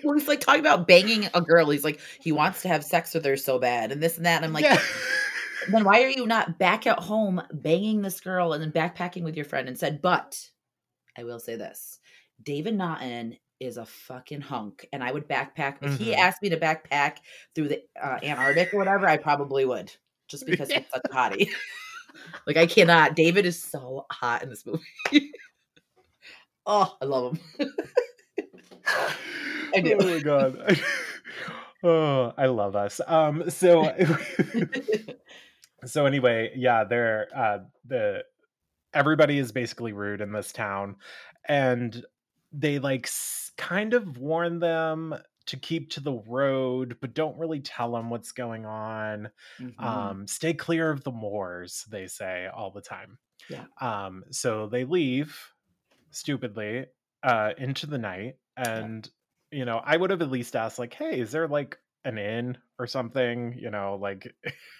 Well, 0.04 0.14
he's 0.14 0.28
like 0.28 0.40
talking 0.40 0.60
about 0.60 0.86
banging 0.86 1.28
a 1.34 1.40
girl. 1.40 1.68
He's 1.70 1.82
like, 1.84 2.00
he 2.20 2.30
wants 2.32 2.62
to 2.62 2.68
have 2.68 2.84
sex 2.84 3.12
with 3.14 3.24
her 3.24 3.36
so 3.36 3.58
bad, 3.58 3.90
and 3.92 4.00
this 4.02 4.16
and 4.18 4.26
that. 4.26 4.36
And 4.36 4.44
I'm 4.44 4.52
like, 4.52 4.64
yeah. 4.64 4.78
Then 5.68 5.84
why 5.84 6.02
are 6.02 6.08
you 6.08 6.26
not 6.26 6.58
back 6.58 6.86
at 6.86 6.98
home 6.98 7.42
banging 7.52 8.02
this 8.02 8.20
girl 8.20 8.52
and 8.52 8.62
then 8.62 8.72
backpacking 8.72 9.22
with 9.22 9.36
your 9.36 9.44
friend 9.44 9.68
and 9.68 9.78
said, 9.78 10.00
but 10.02 10.40
I 11.16 11.24
will 11.24 11.40
say 11.40 11.56
this 11.56 11.98
David 12.42 12.76
Naughton 12.76 13.36
is 13.58 13.78
a 13.78 13.86
fucking 13.86 14.42
hunk. 14.42 14.86
And 14.92 15.02
I 15.02 15.10
would 15.12 15.28
backpack. 15.28 15.76
If 15.80 15.98
he 15.98 16.12
Mhm. 16.12 16.18
asked 16.18 16.42
me 16.42 16.50
to 16.50 16.58
backpack 16.58 17.18
through 17.54 17.68
the 17.68 17.82
uh, 18.00 18.18
Antarctic 18.22 18.74
or 18.74 18.78
whatever, 18.78 19.08
I 19.08 19.16
probably 19.16 19.64
would 19.64 19.90
just 20.28 20.44
because 20.46 20.70
he's 20.70 20.84
such 20.92 21.02
a 21.10 21.14
hottie. 21.14 21.48
like, 22.46 22.56
I 22.56 22.66
cannot. 22.66 23.16
David 23.16 23.46
is 23.46 23.62
so 23.62 24.04
hot 24.10 24.42
in 24.42 24.50
this 24.50 24.66
movie. 24.66 24.82
oh, 26.66 26.96
I 27.00 27.04
love 27.06 27.38
him. 27.58 27.72
I 29.74 29.80
do. 29.80 29.96
Oh 29.98 30.04
my 30.04 30.18
god. 30.20 30.80
oh, 31.82 32.32
I 32.36 32.46
love 32.46 32.76
us. 32.76 33.00
Um 33.06 33.48
so 33.50 33.90
so 35.86 36.06
anyway, 36.06 36.52
yeah, 36.56 36.84
they're 36.84 37.28
uh 37.34 37.58
the 37.84 38.24
everybody 38.94 39.38
is 39.38 39.52
basically 39.52 39.92
rude 39.92 40.20
in 40.20 40.32
this 40.32 40.52
town 40.52 40.96
and 41.46 42.04
they 42.52 42.78
like 42.78 43.06
s- 43.06 43.52
kind 43.58 43.94
of 43.94 44.18
warn 44.18 44.60
them 44.60 45.14
to 45.46 45.56
keep 45.58 45.90
to 45.90 46.00
the 46.00 46.12
road 46.28 46.98
but 47.00 47.14
don't 47.14 47.38
really 47.38 47.60
tell 47.60 47.92
them 47.92 48.10
what's 48.10 48.32
going 48.32 48.66
on. 48.66 49.30
Mhm. 49.58 49.74
Um 49.84 50.26
stay 50.28 50.54
clear 50.54 50.90
of 50.90 51.04
the 51.04 51.12
moors, 51.12 51.84
they 51.90 52.06
say 52.08 52.48
all 52.48 52.70
the 52.72 52.82
time. 52.82 53.18
Yeah. 53.48 53.66
Um 53.80 54.24
so 54.32 54.68
they 54.68 54.84
leave 54.84 55.38
stupidly 56.10 56.86
uh 57.22 57.52
into 57.58 57.86
the 57.86 57.98
night 57.98 58.36
and 58.56 59.08
you 59.52 59.64
know, 59.64 59.78
I 59.78 59.96
would 59.96 60.10
have 60.10 60.22
at 60.22 60.30
least 60.30 60.56
asked 60.56 60.78
like, 60.78 60.92
"Hey, 60.92 61.20
is 61.20 61.30
there 61.32 61.46
like 61.48 61.78
an 62.06 62.18
inn 62.18 62.58
or 62.78 62.86
something, 62.86 63.54
you 63.58 63.70
know, 63.70 63.98
like 64.00 64.34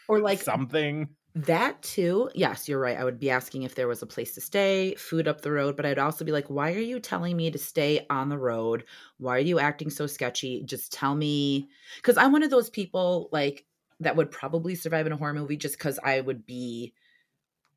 or 0.09 0.19
like 0.31 0.41
something?" 0.41 1.09
That 1.35 1.83
too. 1.83 2.31
Yes, 2.35 2.67
you're 2.67 2.79
right. 2.81 2.97
I 2.97 3.05
would 3.05 3.21
be 3.21 3.29
asking 3.29 3.65
if 3.65 3.75
there 3.75 3.89
was 3.89 4.01
a 4.01 4.07
place 4.07 4.35
to 4.35 4.41
stay, 4.41 4.95
food 4.95 5.29
up 5.29 5.43
the 5.43 5.53
road, 5.53 5.77
but 5.77 5.85
I'd 5.85 5.99
also 5.99 6.25
be 6.25 6.33
like, 6.33 6.49
why 6.49 6.73
are 6.73 6.79
you 6.79 6.99
telling 6.99 7.37
me 7.37 7.51
to 7.51 7.59
stay 7.59 8.07
on 8.09 8.31
the 8.31 8.39
road? 8.39 8.85
Why 9.19 9.37
are 9.37 9.41
you 9.41 9.59
acting 9.59 9.91
so 9.91 10.07
sketchy? 10.07 10.63
Just 10.65 10.93
tell 10.93 11.15
me. 11.15 11.69
Because 11.97 12.17
I'm 12.17 12.33
one 12.33 12.43
of 12.43 12.49
those 12.49 12.71
people 12.71 13.29
like 13.33 13.67
that 14.01 14.17
would 14.17 14.31
probably 14.31 14.75
survive 14.75 15.05
in 15.07 15.13
a 15.13 15.17
horror 15.19 15.35
movie 15.35 15.59
just 15.59 15.77
because 15.77 15.99
I 16.03 16.23
would 16.23 16.47
be 16.47 16.95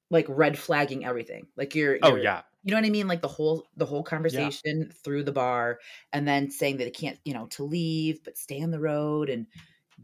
like 0.10 0.26
red 0.30 0.58
flagging 0.58 1.06
everything. 1.06 1.48
Like 1.58 1.76
you're, 1.76 1.98
Oh 2.02 2.10
you're- 2.10 2.24
yeah. 2.24 2.44
You 2.64 2.72
know 2.72 2.78
what 2.78 2.86
I 2.86 2.90
mean? 2.90 3.08
Like 3.08 3.22
the 3.22 3.28
whole 3.28 3.68
the 3.78 3.86
whole 3.86 4.04
conversation 4.04 4.92
through 5.04 5.24
the 5.24 5.32
bar, 5.32 5.80
and 6.12 6.28
then 6.28 6.52
saying 6.52 6.78
that 6.78 6.88
it 6.88 6.96
can't, 6.96 7.18
you 7.24 7.34
know, 7.34 7.48
to 7.52 7.64
leave, 7.64 8.24
but 8.24 8.38
stay 8.38 8.62
on 8.62 8.72
the 8.72 8.80
road 8.80 9.30
and 9.30 9.48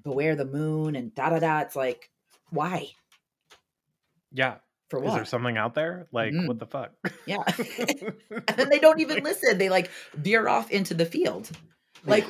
beware 0.03 0.35
the 0.35 0.45
moon 0.45 0.95
and 0.95 1.13
da 1.13 1.29
da 1.29 1.39
da. 1.39 1.59
It's 1.59 1.75
like, 1.75 2.09
why? 2.49 2.89
Yeah. 4.31 4.55
For 4.89 4.99
Is 4.99 5.05
what? 5.05 5.15
there 5.15 5.25
something 5.25 5.57
out 5.57 5.73
there? 5.73 6.07
Like 6.11 6.33
Mhm. 6.33 6.47
what 6.47 6.59
the 6.59 6.67
fuck? 6.67 6.91
Yeah. 7.25 7.43
and 7.47 8.57
then 8.57 8.69
they 8.69 8.79
don't 8.79 8.99
even 8.99 9.23
listen. 9.23 9.57
They 9.57 9.69
like 9.69 9.89
veer 10.13 10.47
off 10.47 10.71
into 10.71 10.93
the 10.93 11.05
field. 11.05 11.49
Like, 12.05 12.25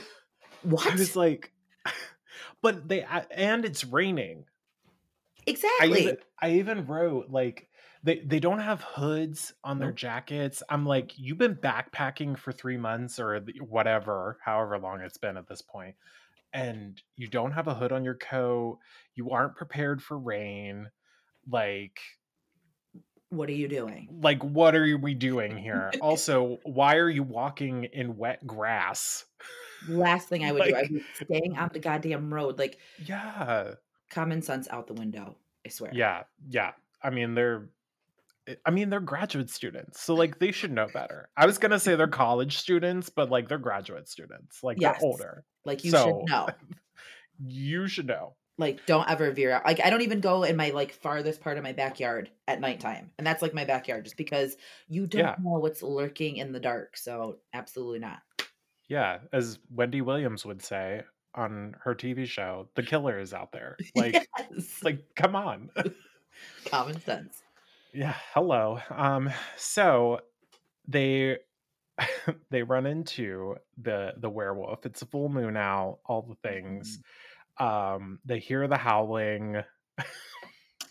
what? 0.63 0.87
I 0.87 0.95
was 0.95 1.15
like 1.15 1.51
but 2.61 2.87
they 2.87 3.05
and 3.31 3.65
it's 3.65 3.83
raining. 3.83 4.45
I 5.47 5.51
exactly. 5.51 6.01
even, 6.01 6.17
I 6.41 6.51
even 6.53 6.85
wrote 6.87 7.29
like 7.29 7.67
they 8.05 8.19
they 8.19 8.39
don't 8.39 8.59
have 8.59 8.81
hoods 8.81 9.53
on 9.63 9.79
their 9.79 9.89
Nope. 9.89 9.97
jackets. 9.97 10.61
I'm 10.69 10.85
like, 10.85 11.17
you've 11.17 11.39
been 11.39 11.55
backpacking 11.55 12.37
for 12.37 12.51
three 12.51 12.77
months 12.77 13.19
or 13.19 13.39
whatever, 13.59 14.37
however 14.45 14.77
long 14.77 15.01
it's 15.01 15.17
been 15.17 15.37
at 15.37 15.47
this 15.47 15.61
point, 15.63 15.95
and 16.53 17.01
you 17.17 17.27
don't 17.27 17.51
have 17.51 17.67
a 17.67 17.73
hood 17.73 17.91
on 17.91 18.05
your 18.05 18.13
coat. 18.15 18.77
You 19.15 19.31
aren't 19.31 19.55
prepared 19.55 20.03
for 20.03 20.17
rain. 20.19 20.89
Like, 21.49 21.99
what 23.29 23.49
are 23.49 23.53
you 23.53 23.67
doing? 23.67 24.07
like 24.21 24.41
what 24.43 24.75
are 24.75 24.97
we 24.97 25.15
doing 25.15 25.57
here? 25.57 25.91
also, 26.01 26.59
why 26.63 26.97
are 26.97 27.09
you 27.09 27.23
walking 27.23 27.85
in 27.85 28.17
wet 28.17 28.45
grass? 28.45 29.25
Last 29.89 30.29
thing 30.29 30.45
I 30.45 30.51
would 30.51 30.63
do, 30.63 30.75
I'd 30.75 30.89
be 30.89 31.03
staying 31.23 31.57
on 31.57 31.69
the 31.73 31.79
goddamn 31.79 32.31
road. 32.33 32.59
Like 32.59 32.77
Yeah, 33.03 33.71
common 34.11 34.41
sense 34.43 34.67
out 34.69 34.85
the 34.87 34.93
window. 34.93 35.37
I 35.65 35.69
swear. 35.69 35.91
yeah, 35.93 36.23
yeah. 36.47 36.73
I 37.01 37.09
mean, 37.09 37.33
they're. 37.33 37.69
Eh, 38.47 38.55
I 38.65 38.71
mean, 38.71 38.89
they're 38.89 38.99
graduate 38.99 39.49
students, 39.49 40.01
so 40.01 40.13
like 40.15 40.39
they 40.39 40.51
should 40.51 40.71
know 40.71 40.87
better. 40.93 41.29
I 41.37 41.45
was 41.45 41.57
gonna 41.57 41.79
say 41.79 41.95
they're 41.95 42.07
college 42.07 42.57
students, 42.57 43.09
but 43.09 43.29
like 43.29 43.47
they're 43.49 43.57
graduate 43.57 44.07
students, 44.09 44.63
like 44.63 44.77
Yes. 44.79 44.97
they're 44.99 45.09
older. 45.09 45.43
Like 45.65 45.83
you 45.83 45.91
So- 45.91 46.05
should 46.05 46.29
know. 46.29 46.47
You 47.45 47.87
should 47.87 48.07
know. 48.07 48.35
Like 48.57 48.85
don't 48.85 49.09
ever 49.09 49.29
veer 49.31 49.51
out. 49.51 49.65
Like 49.65 49.81
I 49.83 49.89
don't 49.89 50.03
even 50.03 50.21
go 50.21 50.43
in 50.43 50.55
my 50.55 50.69
like 50.69 50.93
farthest 50.93 51.41
part 51.41 51.57
of 51.57 51.63
my 51.65 51.73
backyard 51.73 52.29
at 52.47 52.61
nighttime. 52.61 53.11
And 53.17 53.27
that's 53.27 53.41
like 53.41 53.53
my 53.53 53.65
backyard 53.65 54.05
just 54.05 54.15
because 54.15 54.55
you 54.87 55.05
don't 55.05 55.19
Yeah. 55.19 55.35
know 55.43 55.59
what's 55.59 55.83
lurking 55.83 56.37
in 56.37 56.53
the 56.53 56.61
dark. 56.61 56.95
So 56.95 57.39
absolutely 57.53 57.99
not. 57.99 58.19
Yeah, 58.87 59.17
as 59.33 59.59
Wendy 59.69 59.99
Williams 59.99 60.45
would 60.45 60.61
say 60.61 61.01
on 61.33 61.75
her 61.83 61.93
TV 61.93 62.25
show, 62.25 62.69
the 62.75 62.83
killer 62.83 63.19
is 63.19 63.33
out 63.33 63.51
there. 63.51 63.75
Like, 63.95 64.25
yes. 64.53 64.81
like, 64.81 65.03
come 65.17 65.35
on. 65.35 65.69
common 66.65 67.01
sense. 67.01 67.41
Yeah 67.95 68.15
hello. 68.33 68.79
Um 68.89 69.31
so 69.55 70.19
they 70.87 71.37
they 72.51 72.61
run 72.63 72.85
into 72.85 73.55
the 73.81 74.13
the 74.17 74.29
werewolf. 74.29 74.85
It's 74.85 75.01
a 75.01 75.05
full 75.05 75.29
moon 75.29 75.55
out 75.55 75.99
all 76.05 76.21
the 76.21 76.47
things. 76.47 76.99
Um 77.57 78.19
they 78.25 78.39
hear 78.39 78.67
the 78.67 78.77
howling. 78.77 79.63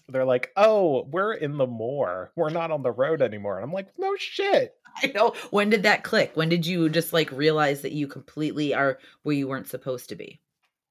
They're 0.08 0.24
like 0.24 0.50
oh 0.56 1.06
we're 1.10 1.34
in 1.34 1.58
the 1.58 1.66
moor. 1.66 2.32
We're 2.36 2.50
not 2.50 2.70
on 2.70 2.82
the 2.82 2.90
road 2.90 3.20
anymore. 3.20 3.56
And 3.56 3.64
i'm 3.64 3.72
like 3.72 3.88
no 3.98 4.16
shit. 4.16 4.74
I 5.02 5.08
know. 5.08 5.34
When 5.50 5.70
did 5.70 5.82
that 5.82 6.04
click? 6.04 6.32
When 6.34 6.48
did 6.48 6.64
you 6.64 6.88
just 6.88 7.12
like 7.12 7.30
realize 7.32 7.82
that 7.82 7.92
you 7.92 8.06
completely 8.06 8.72
are 8.72 8.98
where 9.24 9.34
you 9.36 9.46
weren't 9.48 9.68
supposed 9.68 10.08
to 10.08 10.16
be? 10.16 10.40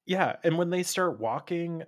yeah 0.06 0.36
and 0.44 0.58
when 0.58 0.70
they 0.70 0.82
start 0.82 1.18
walking 1.18 1.82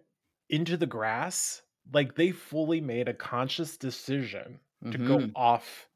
into 0.49 0.77
the 0.77 0.87
grass 0.87 1.63
like 1.93 2.15
they 2.15 2.31
fully 2.33 2.81
made 2.81 3.09
a 3.09 3.15
conscious 3.15 3.77
decision 3.77 4.61
to 4.91 4.99
go 4.99 5.19
Mhm. 5.19 5.33
off 5.35 5.89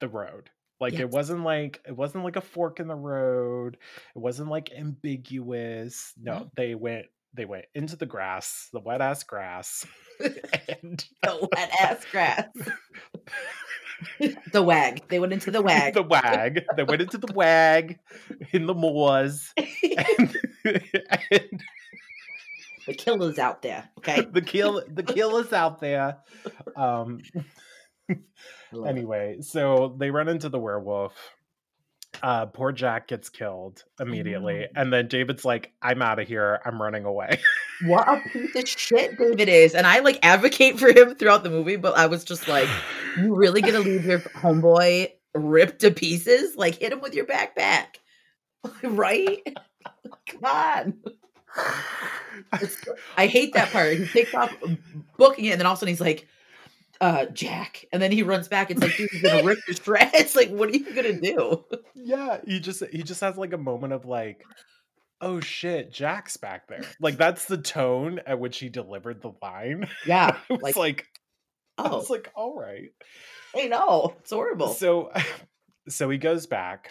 the 0.00 0.08
road. 0.08 0.50
Like 0.80 0.94
Yes. 0.94 1.02
it 1.02 1.10
wasn't 1.10 1.44
like 1.44 1.80
it 1.86 1.96
wasn't 1.96 2.24
like 2.24 2.36
a 2.36 2.40
fork 2.40 2.80
in 2.80 2.88
the 2.88 2.94
road. 2.96 3.76
It 4.14 4.18
wasn't 4.18 4.48
like 4.50 4.72
ambiguous. 4.72 6.12
No, 6.20 6.32
No. 6.40 6.50
they 6.56 6.74
went 6.74 7.06
they 7.36 7.44
went 7.46 7.64
into 7.74 7.96
the 7.96 8.06
grass, 8.06 8.68
the 8.72 8.78
wet 8.80 9.00
ass 9.00 9.22
grass. 9.24 9.84
and 10.20 11.04
the 11.22 11.48
wet 11.56 11.70
ass 11.80 12.04
grass. 12.10 12.46
the 14.52 14.62
wag. 14.62 15.02
They 15.08 15.18
went 15.18 15.32
into 15.32 15.50
the 15.50 15.62
wag. 15.62 15.94
the 15.94 16.02
wag. 16.02 16.64
They 16.76 16.84
went 16.84 17.02
into 17.02 17.18
the 17.18 17.32
wag 17.32 17.98
in 18.52 18.66
the 18.66 18.74
moors. 18.74 19.52
And, 19.56 20.36
and 21.30 21.62
the 22.86 22.94
killer's 22.94 23.38
out 23.38 23.62
there. 23.62 23.88
Okay. 23.98 24.22
the 24.32 24.42
kill 24.42 24.82
the 24.88 25.02
kill 25.02 25.36
is 25.38 25.52
out 25.52 25.80
there. 25.80 26.18
Um 26.76 27.20
anyway, 28.86 29.38
so 29.40 29.94
they 29.98 30.10
run 30.10 30.28
into 30.28 30.48
the 30.48 30.58
werewolf. 30.58 31.14
Uh, 32.22 32.46
poor 32.46 32.72
Jack 32.72 33.08
gets 33.08 33.28
killed 33.28 33.84
immediately, 33.98 34.60
know. 34.60 34.66
and 34.76 34.92
then 34.92 35.08
David's 35.08 35.44
like, 35.44 35.72
"I'm 35.82 36.00
out 36.00 36.18
of 36.18 36.28
here. 36.28 36.60
I'm 36.64 36.80
running 36.80 37.04
away." 37.04 37.40
What 37.86 38.06
a 38.06 38.20
piece 38.30 38.54
of 38.54 38.68
shit 38.68 39.18
David 39.18 39.48
is. 39.48 39.74
And 39.74 39.84
I 39.84 39.98
like 39.98 40.20
advocate 40.22 40.78
for 40.78 40.88
him 40.88 41.16
throughout 41.16 41.42
the 41.42 41.50
movie, 41.50 41.74
but 41.74 41.96
I 41.98 42.06
was 42.06 42.24
just 42.24 42.46
like, 42.46 42.68
you 43.18 43.34
really 43.34 43.62
gonna 43.62 43.80
leave 43.80 44.04
your 44.04 44.20
homeboy 44.20 45.10
ripped 45.34 45.80
to 45.80 45.90
pieces? 45.90 46.54
Like 46.56 46.76
hit 46.76 46.92
him 46.92 47.00
with 47.00 47.14
your 47.14 47.26
backpack. 47.26 47.96
right? 48.84 49.40
Come 50.28 50.44
on. 50.44 50.94
It's- 52.54 52.84
I 53.16 53.26
hate 53.26 53.54
that 53.54 53.70
part. 53.70 53.96
He 53.96 54.06
takes 54.06 54.34
off 54.34 54.52
booking 55.16 55.44
it, 55.46 55.50
and 55.52 55.60
then 55.60 55.66
all 55.66 55.72
of 55.74 55.78
a 55.78 55.80
sudden 55.80 55.92
he's 55.92 56.00
like, 56.00 56.26
uh, 57.00 57.26
Jack. 57.26 57.84
And 57.92 58.02
then 58.02 58.10
he 58.10 58.22
runs 58.24 58.48
back. 58.48 58.70
It's 58.70 58.80
like, 58.80 58.96
dude, 58.96 59.08
he's 59.10 59.22
gonna 59.22 59.44
rip 59.44 59.58
your 59.68 59.76
shred. 59.76 60.10
It's 60.14 60.34
like, 60.36 60.50
what 60.50 60.68
are 60.68 60.72
you 60.72 60.92
gonna 60.94 61.20
do? 61.20 61.64
yeah, 61.94 62.38
he 62.46 62.58
just 62.60 62.82
he 62.92 63.02
just 63.04 63.20
has 63.20 63.36
like 63.36 63.52
a 63.52 63.58
moment 63.58 63.92
of 63.92 64.04
like, 64.04 64.42
oh 65.20 65.38
shit, 65.40 65.92
Jack's 65.92 66.36
back 66.36 66.66
there. 66.68 66.82
Like 67.00 67.16
that's 67.16 67.44
the 67.44 67.58
tone 67.58 68.20
at 68.26 68.40
which 68.40 68.58
he 68.58 68.68
delivered 68.68 69.22
the 69.22 69.32
line. 69.40 69.88
Yeah. 70.06 70.36
I 70.50 70.52
was 70.52 70.62
Like, 70.62 70.76
like, 70.76 71.06
I 71.78 71.88
oh, 71.88 71.98
was 71.98 72.10
like, 72.10 72.30
all 72.34 72.58
right. 72.58 72.90
I 73.56 73.66
know. 73.68 74.16
It's 74.20 74.32
horrible. 74.32 74.68
So 74.74 75.12
so 75.88 76.10
he 76.10 76.18
goes 76.18 76.46
back. 76.46 76.90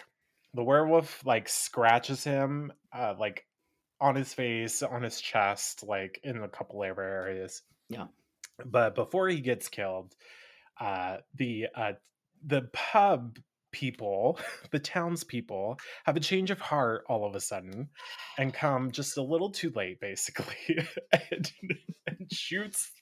The 0.54 0.64
werewolf 0.64 1.24
like 1.26 1.48
scratches 1.50 2.24
him 2.24 2.72
uh 2.94 3.14
like 3.18 3.44
on 4.00 4.14
his 4.14 4.34
face, 4.34 4.82
on 4.82 5.02
his 5.02 5.20
chest, 5.20 5.82
like 5.82 6.20
in 6.24 6.42
a 6.42 6.48
couple 6.48 6.82
of 6.82 6.98
areas. 6.98 7.62
Yeah. 7.88 8.06
But 8.64 8.94
before 8.94 9.28
he 9.28 9.40
gets 9.40 9.68
killed, 9.68 10.14
uh 10.80 11.18
the 11.34 11.66
uh 11.74 11.92
the 12.44 12.68
pub 12.72 13.38
people, 13.72 14.38
the 14.70 14.78
townspeople, 14.78 15.78
have 16.04 16.16
a 16.16 16.20
change 16.20 16.50
of 16.50 16.60
heart 16.60 17.04
all 17.08 17.26
of 17.26 17.34
a 17.34 17.40
sudden 17.40 17.88
and 18.38 18.54
come 18.54 18.90
just 18.90 19.16
a 19.16 19.22
little 19.22 19.50
too 19.50 19.72
late, 19.74 20.00
basically, 20.00 20.56
and, 21.30 21.52
and 22.06 22.32
shoots 22.32 22.92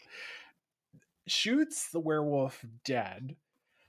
shoots 1.29 1.91
the 1.91 2.01
werewolf 2.01 2.65
dead. 2.85 3.37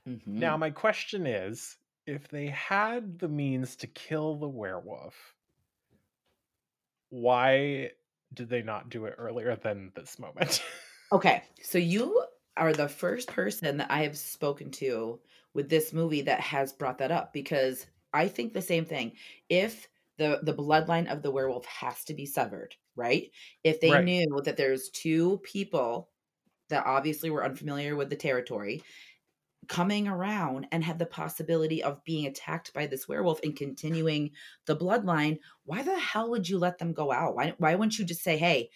Mhm. 0.08 0.26
Now, 0.26 0.56
my 0.56 0.70
question 0.70 1.26
is 1.26 1.76
if 2.06 2.28
they 2.28 2.48
had 2.48 3.18
the 3.18 3.28
means 3.28 3.76
to 3.76 3.86
kill 3.86 4.36
the 4.36 4.48
werewolf, 4.48 5.34
why 7.14 7.92
did 8.32 8.48
they 8.48 8.62
not 8.62 8.88
do 8.90 9.04
it 9.06 9.14
earlier 9.18 9.56
than 9.56 9.92
this 9.94 10.18
moment? 10.18 10.62
Okay, 11.12 11.44
so 11.62 11.78
you 11.78 12.24
are 12.56 12.72
the 12.72 12.88
first 12.88 13.30
person 13.30 13.76
that 13.78 13.90
I 13.90 14.02
have 14.02 14.16
spoken 14.18 14.70
to 14.72 15.20
with 15.54 15.68
this 15.68 15.92
movie 15.92 16.22
that 16.22 16.40
has 16.40 16.72
brought 16.72 16.98
that 16.98 17.10
up 17.12 17.32
because 17.32 17.86
I 18.12 18.28
think 18.28 18.52
the 18.52 18.62
same 18.62 18.84
thing. 18.84 19.16
If 19.48 19.88
the 20.18 20.40
the 20.42 20.54
bloodline 20.54 21.10
of 21.10 21.22
the 21.22 21.30
werewolf 21.30 21.66
has 21.66 22.04
to 22.04 22.14
be 22.14 22.26
severed, 22.26 22.76
right? 22.96 23.30
If 23.64 23.80
they 23.80 23.96
Right. 23.96 23.98
knew 23.98 24.40
that 24.44 24.56
there's 24.56 24.90
two 24.90 25.38
people 25.38 26.10
that 26.70 26.86
obviously 26.86 27.30
were 27.30 27.44
unfamiliar 27.44 27.96
with 27.96 28.10
the 28.10 28.16
territory 28.16 28.84
coming 29.68 30.08
around 30.08 30.66
and 30.72 30.84
had 30.84 30.98
the 30.98 31.06
possibility 31.06 31.82
of 31.82 32.04
being 32.04 32.26
attacked 32.26 32.72
by 32.74 32.86
this 32.86 33.08
werewolf 33.08 33.40
and 33.42 33.56
continuing 33.56 34.30
the 34.66 34.76
bloodline, 34.76 35.38
why 35.64 35.82
the 35.82 35.98
hell 35.98 36.30
would 36.30 36.48
you 36.48 36.58
let 36.58 36.78
them 36.78 36.92
go 36.92 37.12
out? 37.12 37.34
Why 37.36 37.54
why 37.58 37.74
wouldn't 37.74 37.98
you 37.98 38.04
just 38.04 38.22
say, 38.22 38.36
"Hey, 38.36 38.70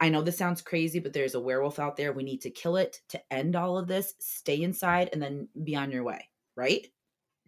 I 0.00 0.08
know 0.08 0.22
this 0.22 0.36
sounds 0.38 0.62
crazy, 0.62 0.98
but 0.98 1.12
there's 1.12 1.34
a 1.34 1.40
werewolf 1.40 1.78
out 1.78 1.96
there. 1.96 2.12
We 2.12 2.24
need 2.24 2.40
to 2.42 2.50
kill 2.50 2.76
it 2.76 3.00
to 3.10 3.32
end 3.32 3.56
all 3.56 3.78
of 3.78 3.86
this. 3.86 4.14
Stay 4.18 4.62
inside 4.62 5.10
and 5.12 5.22
then 5.22 5.48
be 5.64 5.76
on 5.76 5.90
your 5.92 6.02
way. 6.04 6.28
Right? 6.56 6.88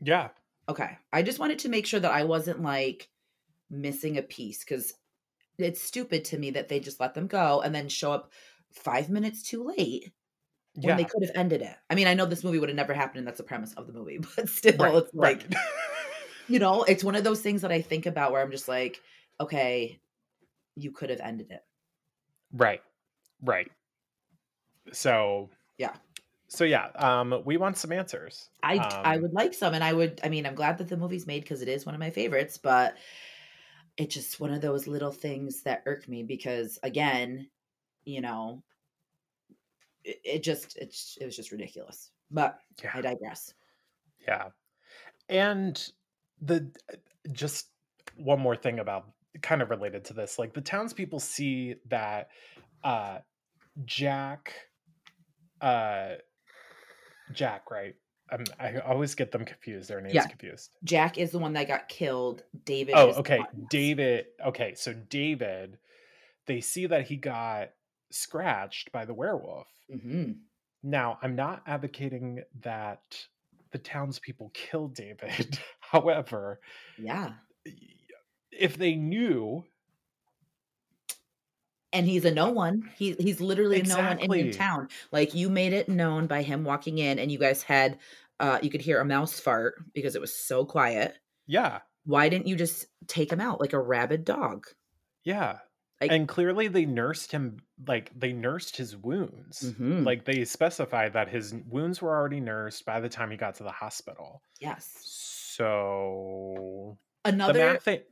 yeah. 0.00 0.28
Okay. 0.68 0.98
I 1.12 1.22
just 1.22 1.38
wanted 1.38 1.58
to 1.60 1.68
make 1.68 1.86
sure 1.86 2.00
that 2.00 2.12
I 2.12 2.24
wasn't 2.24 2.62
like 2.62 3.10
missing 3.70 4.18
a 4.18 4.22
piece 4.22 4.60
because 4.64 4.94
it's 5.58 5.82
stupid 5.82 6.24
to 6.26 6.38
me 6.38 6.50
that 6.52 6.68
they 6.68 6.80
just 6.80 7.00
let 7.00 7.14
them 7.14 7.26
go 7.26 7.60
and 7.62 7.74
then 7.74 7.88
show 7.88 8.12
up 8.12 8.32
five 8.72 9.10
minutes 9.10 9.42
too 9.42 9.64
late 9.64 10.12
when 10.74 10.96
Yeah. 10.96 10.96
they 10.96 11.04
could 11.04 11.22
have 11.22 11.36
ended 11.36 11.62
it. 11.62 11.76
I 11.90 11.94
mean, 11.94 12.06
I 12.08 12.14
know 12.14 12.26
this 12.26 12.44
movie 12.44 12.58
would 12.58 12.68
have 12.68 12.76
never 12.76 12.94
happened 12.94 13.18
and 13.18 13.26
that's 13.26 13.38
the 13.38 13.44
premise 13.44 13.74
of 13.74 13.86
the 13.86 13.92
movie, 13.92 14.18
but 14.36 14.48
still, 14.48 14.76
Right, 14.76 14.98
it's 14.98 15.12
like, 15.14 15.42
right. 15.42 15.54
you 16.46 16.58
know, 16.58 16.84
it's 16.84 17.04
one 17.04 17.16
of 17.16 17.24
those 17.24 17.42
things 17.42 17.62
that 17.62 17.72
I 17.72 17.82
think 17.82 18.06
about 18.06 18.32
where 18.32 18.42
I'm 18.42 18.50
just 18.50 18.68
like, 18.68 19.02
okay, 19.40 20.00
you 20.76 20.92
could 20.92 21.10
have 21.10 21.20
ended 21.20 21.50
it. 21.50 21.62
right. 22.52 22.82
Right. 23.42 23.70
So, 24.92 25.50
Yeah. 25.78 25.96
So 26.48 26.64
yeah, 26.64 26.86
um 26.96 27.42
we 27.44 27.56
want 27.56 27.76
some 27.78 27.92
answers. 27.92 28.50
I 28.62 28.88
I 29.04 29.16
Um, 29.16 29.18
would 29.18 29.32
like 29.32 29.52
some, 29.54 29.74
and 29.74 29.84
I 29.84 29.92
would. 29.92 30.20
I 30.24 30.28
mean, 30.28 30.46
I'm 30.46 30.54
glad 30.54 30.78
that 30.78 30.88
the 30.88 30.96
movie's 30.96 31.26
made 31.26 31.42
because 31.42 31.60
it 31.62 31.68
is 31.68 31.84
one 31.84 31.94
of 31.94 31.98
my 31.98 32.10
favorites. 32.10 32.58
But 32.58 32.96
it's 33.96 34.14
just 34.14 34.40
one 34.40 34.52
of 34.52 34.60
those 34.60 34.86
little 34.86 35.12
things 35.12 35.62
that 35.62 35.82
irk 35.86 36.08
me 36.08 36.22
because, 36.22 36.78
again, 36.82 37.50
you 38.04 38.20
know, 38.20 38.64
it, 40.04 40.20
it 40.24 40.42
just 40.42 40.76
it's 40.76 41.16
it 41.20 41.24
was 41.24 41.36
just 41.36 41.52
ridiculous. 41.52 42.10
But 42.30 42.58
yeah. 42.82 42.90
I 42.94 43.00
digress. 43.00 43.54
Yeah. 44.26 44.48
And 45.28 45.82
the 46.40 46.70
just 47.32 47.68
one 48.16 48.40
more 48.40 48.56
thing 48.56 48.78
about 48.78 49.06
kind 49.42 49.62
of 49.62 49.70
related 49.70 50.04
to 50.06 50.14
this, 50.14 50.38
like 50.38 50.52
the 50.54 50.60
townspeople 50.60 51.20
see 51.20 51.76
that 51.88 52.28
uh 52.82 53.18
Jack 53.84 54.52
uh 55.60 56.14
Jack, 57.32 57.70
right? 57.70 57.94
I'm, 58.30 58.44
I 58.58 58.78
always 58.78 59.14
get 59.14 59.32
them 59.32 59.44
confused. 59.44 59.88
Their 59.88 60.00
names 60.00 60.14
Yeah. 60.14 60.26
confused. 60.26 60.70
Jack 60.82 61.18
is 61.18 61.30
the 61.30 61.38
one 61.38 61.52
that 61.54 61.68
got 61.68 61.88
killed. 61.88 62.42
David. 62.64 62.94
Oh, 62.96 63.12
okay. 63.14 63.40
David. 63.68 64.26
Okay, 64.44 64.74
so 64.74 64.94
David, 64.94 65.78
they 66.46 66.60
see 66.60 66.86
that 66.86 67.06
he 67.06 67.16
got 67.16 67.70
scratched 68.14 68.92
by 68.92 69.04
the 69.04 69.14
werewolf. 69.14 69.68
Mhm. 69.90 70.40
Now, 70.82 71.18
I'm 71.22 71.34
not 71.34 71.62
advocating 71.66 72.42
that 72.60 73.26
the 73.70 73.78
townspeople 73.78 74.50
kill 74.54 74.88
David. 74.88 75.58
However, 75.80 76.60
Yeah, 76.96 77.34
if 78.52 78.76
they 78.76 78.94
knew, 78.94 79.64
and 81.92 82.06
he's 82.06 82.24
a 82.24 82.30
no 82.30 82.50
one. 82.50 82.90
He 82.96 83.12
he's 83.14 83.40
literally 83.40 83.80
a 83.80 83.84
no 83.84 83.96
one 84.00 84.18
in 84.32 84.50
town. 84.50 84.88
Like 85.12 85.34
you 85.34 85.48
made 85.48 85.72
it 85.72 85.88
known 85.88 86.26
by 86.26 86.42
him 86.42 86.64
walking 86.64 86.98
in, 86.98 87.18
and 87.18 87.30
you 87.30 87.38
guys 87.38 87.62
had. 87.62 87.98
Uh, 88.40 88.58
you 88.62 88.68
could 88.68 88.80
hear 88.80 88.98
a 89.00 89.04
mouse 89.04 89.38
fart 89.38 89.76
because 89.92 90.16
it 90.16 90.20
was 90.20 90.34
so 90.36 90.64
quiet. 90.64 91.18
yeah, 91.46 91.80
why 92.04 92.28
didn't 92.28 92.48
you 92.48 92.56
just 92.56 92.86
take 93.06 93.30
him 93.32 93.40
out 93.40 93.60
like 93.60 93.72
a 93.72 93.80
rabid 93.80 94.24
dog? 94.24 94.66
yeah. 95.24 95.60
Like- 96.04 96.12
and 96.12 96.28
clearly 96.28 96.68
they 96.68 96.84
nursed 96.84 97.32
him 97.32 97.58
like 97.86 98.10
they 98.18 98.32
nursed 98.32 98.76
his 98.76 98.96
wounds. 98.96 99.72
Mhm. 99.72 100.04
Like 100.04 100.24
they 100.24 100.44
specified 100.44 101.12
that 101.14 101.28
his 101.28 101.54
wounds 101.68 102.00
were 102.00 102.14
already 102.14 102.40
nursed 102.40 102.84
by 102.84 103.00
the 103.00 103.08
time 103.08 103.30
he 103.30 103.36
got 103.36 103.56
to 103.56 103.62
the 103.62 103.70
hospital. 103.72 104.42
Yes. 104.60 104.92
So 105.74 106.98
the 107.24 107.30
Another 107.30 107.58
math 107.72 107.88
ain't 107.88 108.04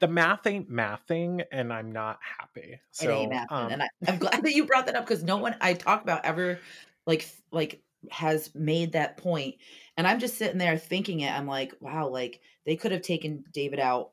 the 0.00 0.08
math 0.08 0.46
ain't 0.46 0.70
mathing 0.70 1.44
and 1.52 1.72
I'm 1.72 1.92
not 1.92 2.18
happy. 2.38 2.80
So 2.92 3.08
it 3.08 3.12
ain't 3.12 3.52
um, 3.52 3.72
and 3.72 3.82
I, 3.82 3.88
I'm 4.08 4.18
glad 4.18 4.42
that 4.42 4.52
you 4.54 4.64
brought 4.66 4.86
that 4.86 4.96
up 4.96 5.06
because 5.06 5.22
no 5.22 5.36
one 5.36 5.56
I 5.60 5.74
talk 5.74 6.02
about 6.02 6.24
ever 6.24 6.58
like 7.06 7.28
like 7.52 7.82
has 8.10 8.54
made 8.54 8.92
that 8.92 9.16
point. 9.16 9.56
And 9.96 10.06
I'm 10.06 10.18
just 10.18 10.36
sitting 10.36 10.58
there 10.58 10.78
thinking 10.78 11.20
it. 11.20 11.32
I'm 11.32 11.46
like, 11.46 11.74
wow, 11.80 12.08
like 12.08 12.40
they 12.64 12.76
could 12.76 12.92
have 12.92 13.02
taken 13.02 13.44
David 13.52 13.78
out 13.80 14.10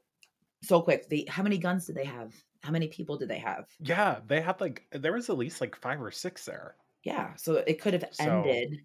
so 0.63 0.81
quick. 0.81 1.09
They 1.09 1.25
how 1.27 1.43
many 1.43 1.57
guns 1.57 1.85
did 1.85 1.95
they 1.95 2.05
have? 2.05 2.33
How 2.63 2.71
many 2.71 2.87
people 2.87 3.17
did 3.17 3.29
they 3.29 3.39
have? 3.39 3.65
yeah, 3.79 4.19
they 4.25 4.39
had 4.41 4.59
like 4.61 4.83
there 4.91 5.13
was 5.13 5.29
at 5.29 5.37
least 5.37 5.59
like 5.61 5.75
five 5.75 6.01
or 6.01 6.11
six 6.11 6.45
there. 6.45 6.75
Yeah. 7.03 7.35
So 7.35 7.55
it 7.55 7.81
could 7.81 7.93
have 7.93 8.05
So- 8.11 8.23
ended. 8.23 8.79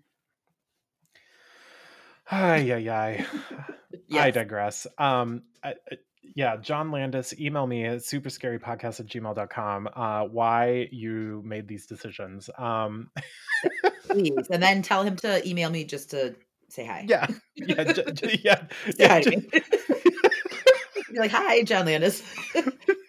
Ay, 2.30 2.70
ay, 2.72 2.88
ay. 2.90 3.26
I 4.20 4.30
digress. 4.30 4.86
Um, 4.98 5.44
I, 5.62 5.70
I- 5.90 5.96
yeah, 6.34 6.56
John 6.58 6.90
Landis, 6.90 7.32
email 7.40 7.66
me 7.66 7.84
at 7.86 7.98
superscarypodcast 8.00 9.00
at 9.00 9.06
gmail.com 9.06 9.88
uh, 9.94 10.24
why 10.24 10.88
you 10.92 11.42
made 11.44 11.66
these 11.66 11.86
decisions. 11.86 12.50
Um, 12.58 13.10
Please. 14.08 14.46
And 14.50 14.62
then 14.62 14.82
tell 14.82 15.02
him 15.04 15.16
to 15.16 15.48
email 15.48 15.70
me 15.70 15.84
just 15.84 16.10
to 16.10 16.36
say 16.68 16.84
hi. 16.84 17.06
yeah, 17.08 17.26
yeah, 17.56 17.84
j- 17.92 18.04
j- 18.12 18.40
yeah, 18.44 18.62
yeah. 18.98 19.08
hi 19.08 19.20
j-. 19.22 19.36
Be 21.10 21.18
like, 21.18 21.30
hi, 21.30 21.62
John 21.62 21.86
Landis. 21.86 22.22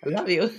Love 0.09 0.29
you. 0.29 0.51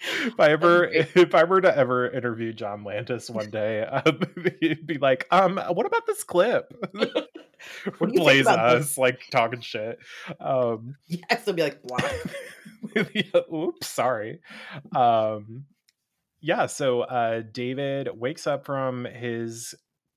if 0.00 0.38
I 0.38 0.50
ever, 0.50 0.84
if 0.84 1.34
I 1.34 1.44
were 1.44 1.60
to 1.60 1.76
ever 1.76 2.10
interview 2.10 2.52
John 2.52 2.84
Landis 2.84 3.30
one 3.30 3.50
day, 3.50 3.82
um, 3.84 4.20
he'd 4.60 4.86
be 4.86 4.98
like, 4.98 5.26
um, 5.30 5.56
what 5.56 5.86
about 5.86 6.06
this 6.06 6.24
clip? 6.24 6.72
What 7.96 8.12
Blaze 8.12 8.46
us 8.46 8.88
this? 8.88 8.98
like 8.98 9.20
talking 9.30 9.62
shit. 9.62 9.98
Um, 10.38 10.96
Yes, 11.06 11.44
they'll 11.46 11.54
be 11.54 11.62
like, 11.62 11.82
block. 11.82 12.04
Oops 13.54 13.86
sorry 13.86 14.40
um 14.94 15.64
yeah 16.42 16.66
so 16.66 17.00
uh 17.02 17.42
david 17.52 18.08
wakes 18.14 18.46
up 18.46 18.66
from 18.66 19.04
his 19.06 19.74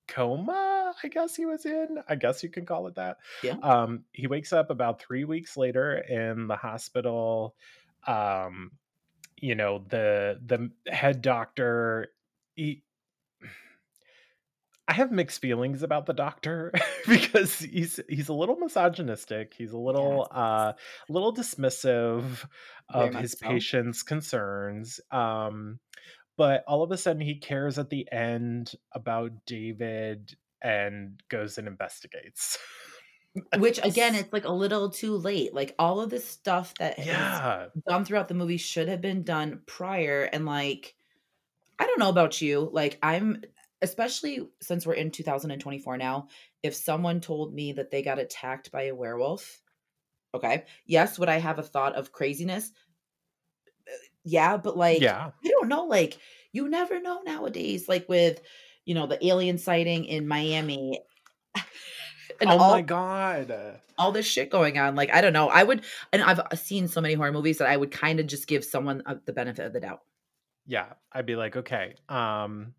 coma 0.07 0.93
i 1.03 1.07
guess 1.07 1.35
he 1.35 1.45
was 1.45 1.65
in 1.65 1.97
i 2.07 2.15
guess 2.15 2.41
you 2.43 2.49
can 2.49 2.65
call 2.65 2.87
it 2.87 2.95
that 2.95 3.17
Yeah. 3.43 3.55
um 3.61 4.03
he 4.13 4.27
wakes 4.27 4.53
up 4.53 4.69
about 4.69 5.01
three 5.01 5.25
weeks 5.25 5.57
later 5.57 5.97
in 5.97 6.47
the 6.47 6.55
hospital 6.55 7.55
um 8.05 8.71
you 9.37 9.55
know 9.55 9.83
the 9.89 10.39
the 10.45 10.71
head 10.91 11.21
doctor 11.21 12.07
he 12.55 12.83
I 14.89 14.93
have 14.93 15.11
mixed 15.11 15.41
feelings 15.41 15.83
about 15.83 16.05
the 16.05 16.13
doctor 16.13 16.71
because 17.09 17.59
he's 17.59 17.99
he's 18.07 18.29
a 18.29 18.33
little 18.33 18.55
misogynistic. 18.55 19.53
He's 19.53 19.73
a 19.73 19.77
little 19.77 20.29
Yes. 20.31 20.37
uh 20.37 20.73
a 21.09 21.11
little 21.11 21.33
dismissive 21.33 22.45
of 22.89 23.13
his 23.13 23.35
patient's 23.35 24.01
concerns. 24.01 25.01
Um 25.11 25.79
but 26.37 26.63
all 26.67 26.83
of 26.83 26.91
a 26.91 26.97
sudden 26.97 27.21
he 27.21 27.35
cares 27.35 27.77
at 27.77 27.89
the 27.89 28.07
end 28.11 28.73
about 28.93 29.31
David 29.45 30.35
and 30.61 31.21
goes 31.29 31.57
and 31.57 31.67
investigates. 31.67 32.57
Which 33.57 33.79
again, 33.83 34.15
it's 34.15 34.33
like 34.33 34.45
a 34.45 34.51
little 34.51 34.89
too 34.89 35.15
late. 35.15 35.53
Like 35.53 35.75
all 35.77 35.99
of 35.99 36.09
this 36.09 36.25
stuff 36.25 36.73
that 36.79 37.05
yeah. 37.05 37.67
done 37.87 38.05
throughout 38.05 38.27
the 38.27 38.33
movie 38.33 38.57
should 38.57 38.87
have 38.87 39.01
been 39.01 39.23
done 39.23 39.61
prior. 39.65 40.23
And 40.23 40.45
like, 40.45 40.95
I 41.77 41.85
don't 41.85 41.99
know 41.99 42.09
about 42.09 42.41
you. 42.41 42.69
Like, 42.71 42.97
I'm 43.03 43.43
especially 43.81 44.47
since 44.61 44.85
we're 44.85 44.93
in 44.93 45.11
2024 45.11 45.97
now. 45.97 46.27
If 46.63 46.75
someone 46.75 47.21
told 47.21 47.53
me 47.53 47.73
that 47.73 47.91
they 47.91 48.01
got 48.01 48.19
attacked 48.19 48.71
by 48.71 48.83
a 48.83 48.95
werewolf, 48.95 49.61
okay, 50.33 50.65
yes, 50.85 51.19
would 51.19 51.29
I 51.29 51.37
have 51.37 51.59
a 51.59 51.63
thought 51.63 51.95
of 51.95 52.11
craziness? 52.11 52.71
Uh, 54.27 54.29
Yeah, 54.29 54.57
but 54.57 54.77
like, 54.77 55.01
Yeah. 55.01 55.31
I 55.43 55.47
don't 55.49 55.67
know. 55.69 55.85
Like, 55.85 56.17
you 56.51 56.67
never 56.69 56.99
know 56.99 57.21
nowadays. 57.25 57.87
Like 57.87 58.07
with, 58.09 58.41
you 58.85 58.95
know, 58.95 59.07
the 59.07 59.25
alien 59.25 59.57
sighting 59.57 60.05
in 60.05 60.27
Miami. 60.27 60.99
And 62.39 62.51
oh 62.51 62.57
all, 62.59 62.71
my 62.71 62.81
god. 62.83 63.79
all 63.97 64.11
this 64.11 64.25
shit 64.27 64.51
going 64.51 64.77
on. 64.77 64.95
Like, 64.95 65.11
I 65.11 65.21
don't 65.21 65.33
know. 65.33 65.49
I 65.49 65.63
would, 65.63 65.83
and 66.13 66.21
I've 66.21 66.59
seen 66.59 66.87
so 66.87 67.01
many 67.01 67.15
horror 67.15 67.31
movies 67.31 67.57
that 67.57 67.67
I 67.67 67.75
would 67.75 67.89
kind 67.89 68.19
of 68.19 68.27
just 68.27 68.45
give 68.47 68.63
someone 68.63 69.01
uh, 69.07 69.15
the 69.25 69.33
benefit 69.33 69.65
of 69.65 69.73
the 69.73 69.79
doubt. 69.79 70.01
Yeah, 70.67 70.85
I'd 71.11 71.25
be 71.25 71.35
like, 71.35 71.55
okay, 71.55 71.95
um 72.09 72.75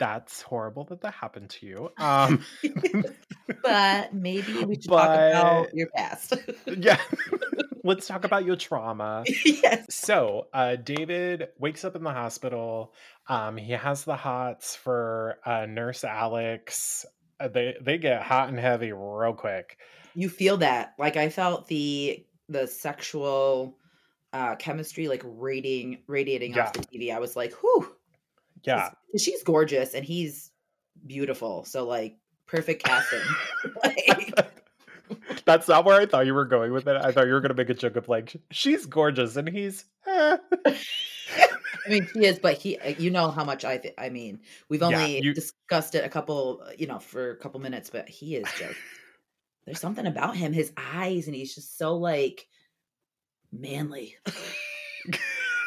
that's 0.00 0.40
horrible 0.42 0.84
that 0.84 1.02
that 1.02 1.14
happened 1.14 1.50
to 1.50 1.66
you. 1.66 1.90
Um 2.00 2.44
but 3.62 4.12
maybe 4.14 4.64
we 4.64 4.74
should 4.80 4.88
talk 4.88 5.04
about 5.08 5.74
your 5.74 5.88
past. 5.94 6.34
yeah. 6.66 6.98
Let's 7.84 8.06
talk 8.06 8.24
about 8.24 8.44
your 8.44 8.56
trauma. 8.56 9.24
yes. 9.44 9.86
So, 9.88 10.48
uh, 10.52 10.76
David 10.76 11.48
wakes 11.58 11.84
up 11.84 11.96
in 11.96 12.02
the 12.02 12.12
hospital. 12.12 12.92
Um, 13.28 13.56
he 13.56 13.72
has 13.72 14.04
the 14.04 14.16
hots 14.16 14.76
for 14.76 15.38
uh, 15.46 15.64
Nurse 15.66 16.04
Alex. 16.04 17.06
Uh, 17.38 17.48
they 17.48 17.76
they 17.80 17.96
get 17.98 18.22
hot 18.22 18.48
and 18.50 18.58
heavy 18.58 18.92
real 18.92 19.32
quick. 19.32 19.78
You 20.14 20.28
feel 20.28 20.58
that. 20.58 20.94
Like 20.98 21.16
I 21.16 21.28
felt 21.30 21.68
the 21.68 22.24
the 22.48 22.66
sexual 22.66 23.76
uh 24.32 24.56
chemistry 24.56 25.08
like 25.08 25.22
radiating 25.24 26.02
radiating 26.06 26.58
off 26.58 26.72
the 26.74 26.80
TV. 26.80 27.14
I 27.14 27.18
was 27.18 27.34
like, 27.36 27.52
whew. 27.62 27.94
Yeah, 28.64 28.90
She's 29.16 29.42
gorgeous 29.42 29.94
and 29.94 30.04
he's 30.04 30.50
beautiful. 31.06 31.64
So 31.64 31.86
like 31.86 32.18
perfect 32.46 32.84
casting. 32.84 33.20
like, 33.84 34.34
that's 35.44 35.66
not 35.68 35.84
where 35.84 36.00
I 36.00 36.06
thought 36.06 36.26
you 36.26 36.34
were 36.34 36.44
going 36.44 36.72
with 36.72 36.86
it. 36.88 36.96
I 36.96 37.12
thought 37.12 37.26
you 37.26 37.32
were 37.32 37.40
gonna 37.40 37.54
make 37.54 37.70
a 37.70 37.74
joke 37.74 37.96
of 37.96 38.08
like 38.08 38.36
she's 38.50 38.86
gorgeous 38.86 39.36
and 39.36 39.48
he's. 39.48 39.84
eh. 40.06 40.36
I 40.66 41.88
mean, 41.88 42.06
he 42.12 42.26
is, 42.26 42.38
but 42.38 42.58
he, 42.58 42.78
you 42.98 43.10
know 43.10 43.30
how 43.30 43.42
much 43.42 43.64
I, 43.64 43.78
th- 43.78 43.94
I 43.96 44.10
mean, 44.10 44.40
we've 44.68 44.80
Yeah, 44.82 44.88
only 44.88 45.22
you- 45.22 45.32
discussed 45.32 45.94
it 45.94 46.04
a 46.04 46.08
couple, 46.10 46.62
uh, 46.66 46.72
you 46.76 46.86
know, 46.86 46.98
for 46.98 47.30
a 47.30 47.36
couple 47.36 47.58
minutes, 47.60 47.88
but 47.88 48.06
he 48.08 48.36
is 48.36 48.46
just, 48.58 48.78
there's 49.64 49.80
something 49.80 50.06
about 50.06 50.36
him, 50.36 50.52
his 50.52 50.72
eyes, 50.76 51.26
and 51.26 51.34
he's 51.34 51.54
just 51.54 51.78
so 51.78 51.96
like 51.96 52.46
manly. 53.50 54.16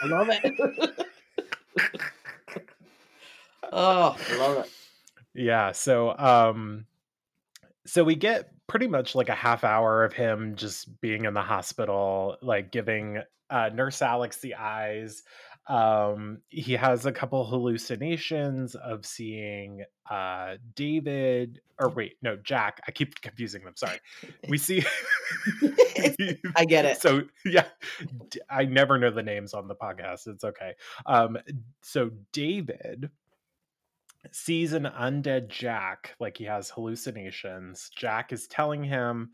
I 0.04 0.06
love 0.06 0.28
it. 0.32 1.08
Oh, 3.74 4.18
love 4.38 4.66
it. 4.66 4.72
Yeah, 5.34 5.72
so 5.72 6.18
um 6.18 6.86
so 7.86 8.04
we 8.04 8.16
get 8.16 8.52
pretty 8.68 8.88
much 8.88 9.16
like 9.16 9.30
a 9.30 9.36
half 9.36 9.64
hour 9.64 10.06
of 10.06 10.14
him 10.14 10.56
just 10.56 11.02
being 11.02 11.26
in 11.26 11.34
the 11.34 11.42
hospital, 11.42 12.38
like 12.42 12.72
giving 12.72 13.22
uh 13.50 13.70
Nurse 13.74 14.02
Alex 14.02 14.38
the 14.38 14.56
eyes. 14.56 15.24
Um 15.68 16.40
he 16.50 16.74
has 16.74 17.06
a 17.06 17.12
couple 17.12 17.46
hallucinations 17.46 18.76
of 18.76 19.06
seeing 19.06 19.84
uh 20.10 20.56
David 20.76 21.62
or 21.80 21.90
wait, 21.90 22.18
no, 22.22 22.36
Jack. 22.36 22.80
I 22.88 22.92
keep 22.92 23.20
confusing 23.22 23.64
them. 23.64 23.74
Sorry. 23.76 23.98
We 24.50 24.58
see 24.60 24.84
I 26.56 26.66
get 26.66 26.86
it. 26.86 27.02
So 27.02 27.24
yeah, 27.44 27.66
I 28.50 28.66
never 28.66 29.00
know 29.00 29.10
the 29.10 29.24
names 29.24 29.54
on 29.56 29.68
the 29.68 29.76
podcast. 29.76 30.28
It's 30.28 30.44
okay. 30.44 30.74
Um 31.08 31.38
so 31.82 32.12
David 32.34 33.10
sees 34.32 34.74
an 34.74 34.84
undead 34.84 35.50
Jack, 35.50 36.16
like 36.20 36.38
he 36.38 36.46
has 36.46 36.70
hallucinations. 36.70 37.90
Jack 37.96 38.32
is 38.32 38.48
telling 38.48 38.84
him 38.84 39.32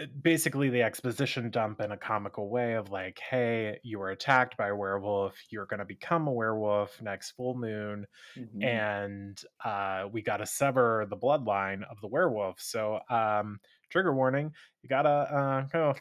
uh, 0.00 0.06
basically 0.22 0.70
the 0.70 0.82
exposition 0.82 1.50
dump 1.50 1.80
in 1.80 1.92
a 1.92 1.96
comical 1.96 2.48
way 2.48 2.74
of 2.74 2.90
like, 2.90 3.18
hey, 3.18 3.78
you 3.82 3.98
were 3.98 4.10
attacked 4.10 4.56
by 4.56 4.68
a 4.68 4.76
werewolf. 4.76 5.34
You're 5.50 5.66
going 5.66 5.80
to 5.80 5.86
become 5.86 6.26
a 6.26 6.32
werewolf 6.32 7.00
next 7.02 7.32
full 7.32 7.54
moon. 7.54 8.06
Mhm. 8.36 8.64
And 8.64 9.42
uh, 9.64 10.08
we 10.10 10.22
got 10.22 10.38
to 10.38 10.46
sever 10.46 11.06
the 11.08 11.16
bloodline 11.16 11.82
of 11.90 12.00
the 12.00 12.08
werewolf. 12.08 12.60
So, 12.60 13.00
um, 13.10 13.60
trigger 13.90 14.14
warning, 14.14 14.52
you 14.82 14.88
got 14.88 15.02
to 15.02 15.08
uh, 15.08 15.60
go 15.72 15.94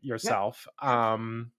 yourself. 0.00 0.66
Um, 0.82 1.50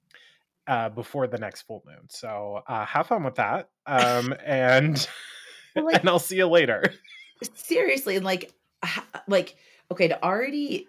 uh, 0.67 0.89
before 0.89 1.27
the 1.27 1.37
next 1.37 1.63
full 1.63 1.83
moon. 1.85 2.07
So 2.09 2.61
uh, 2.67 2.85
have 2.85 3.07
fun 3.07 3.23
with 3.23 3.35
that. 3.35 3.69
Um, 3.85 4.33
and 4.43 5.07
Well, 5.75 5.85
like- 5.85 5.99
and 6.01 6.09
I'll 6.09 6.19
see 6.19 6.38
you 6.38 6.47
later. 6.47 6.93
seriously 7.53 8.15
and 8.15 8.25
like 8.25 8.53
like 9.27 9.57
okay 9.91 10.07
to 10.07 10.23
already 10.23 10.88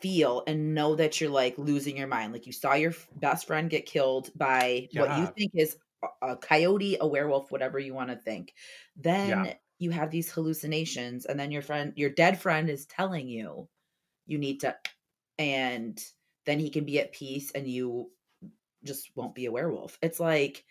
feel 0.00 0.44
and 0.46 0.74
know 0.74 0.94
that 0.94 1.20
you're 1.20 1.30
like 1.30 1.56
losing 1.58 1.96
your 1.96 2.06
mind 2.06 2.32
like 2.32 2.46
you 2.46 2.52
saw 2.52 2.74
your 2.74 2.92
best 3.16 3.46
friend 3.46 3.70
get 3.70 3.86
killed 3.86 4.30
by 4.36 4.88
what 4.92 5.18
you 5.18 5.26
think 5.36 5.52
is 5.54 5.76
a, 6.22 6.36
coyote 6.36 6.98
a 7.00 7.06
werewolf 7.06 7.50
whatever 7.50 7.78
you 7.78 7.94
want 7.94 8.10
to 8.10 8.16
think. 8.16 8.54
Then 8.96 9.54
you 9.78 9.90
have 9.90 10.10
these 10.10 10.30
hallucinations 10.30 11.26
and 11.26 11.38
then 11.38 11.50
your 11.50 11.62
friend 11.62 11.92
your 11.96 12.10
dead 12.10 12.40
friend 12.40 12.68
is 12.68 12.86
telling 12.86 13.28
you 13.28 13.68
you 14.26 14.38
need 14.38 14.60
to 14.60 14.76
and 15.38 16.00
then 16.44 16.58
he 16.60 16.70
can 16.70 16.84
be 16.84 17.00
at 17.00 17.12
peace 17.12 17.50
and 17.52 17.66
you 17.66 18.10
just 18.84 19.10
won't 19.16 19.34
be 19.34 19.46
a 19.46 19.52
werewolf. 19.52 19.98
It's 20.02 20.20
like 20.20 20.64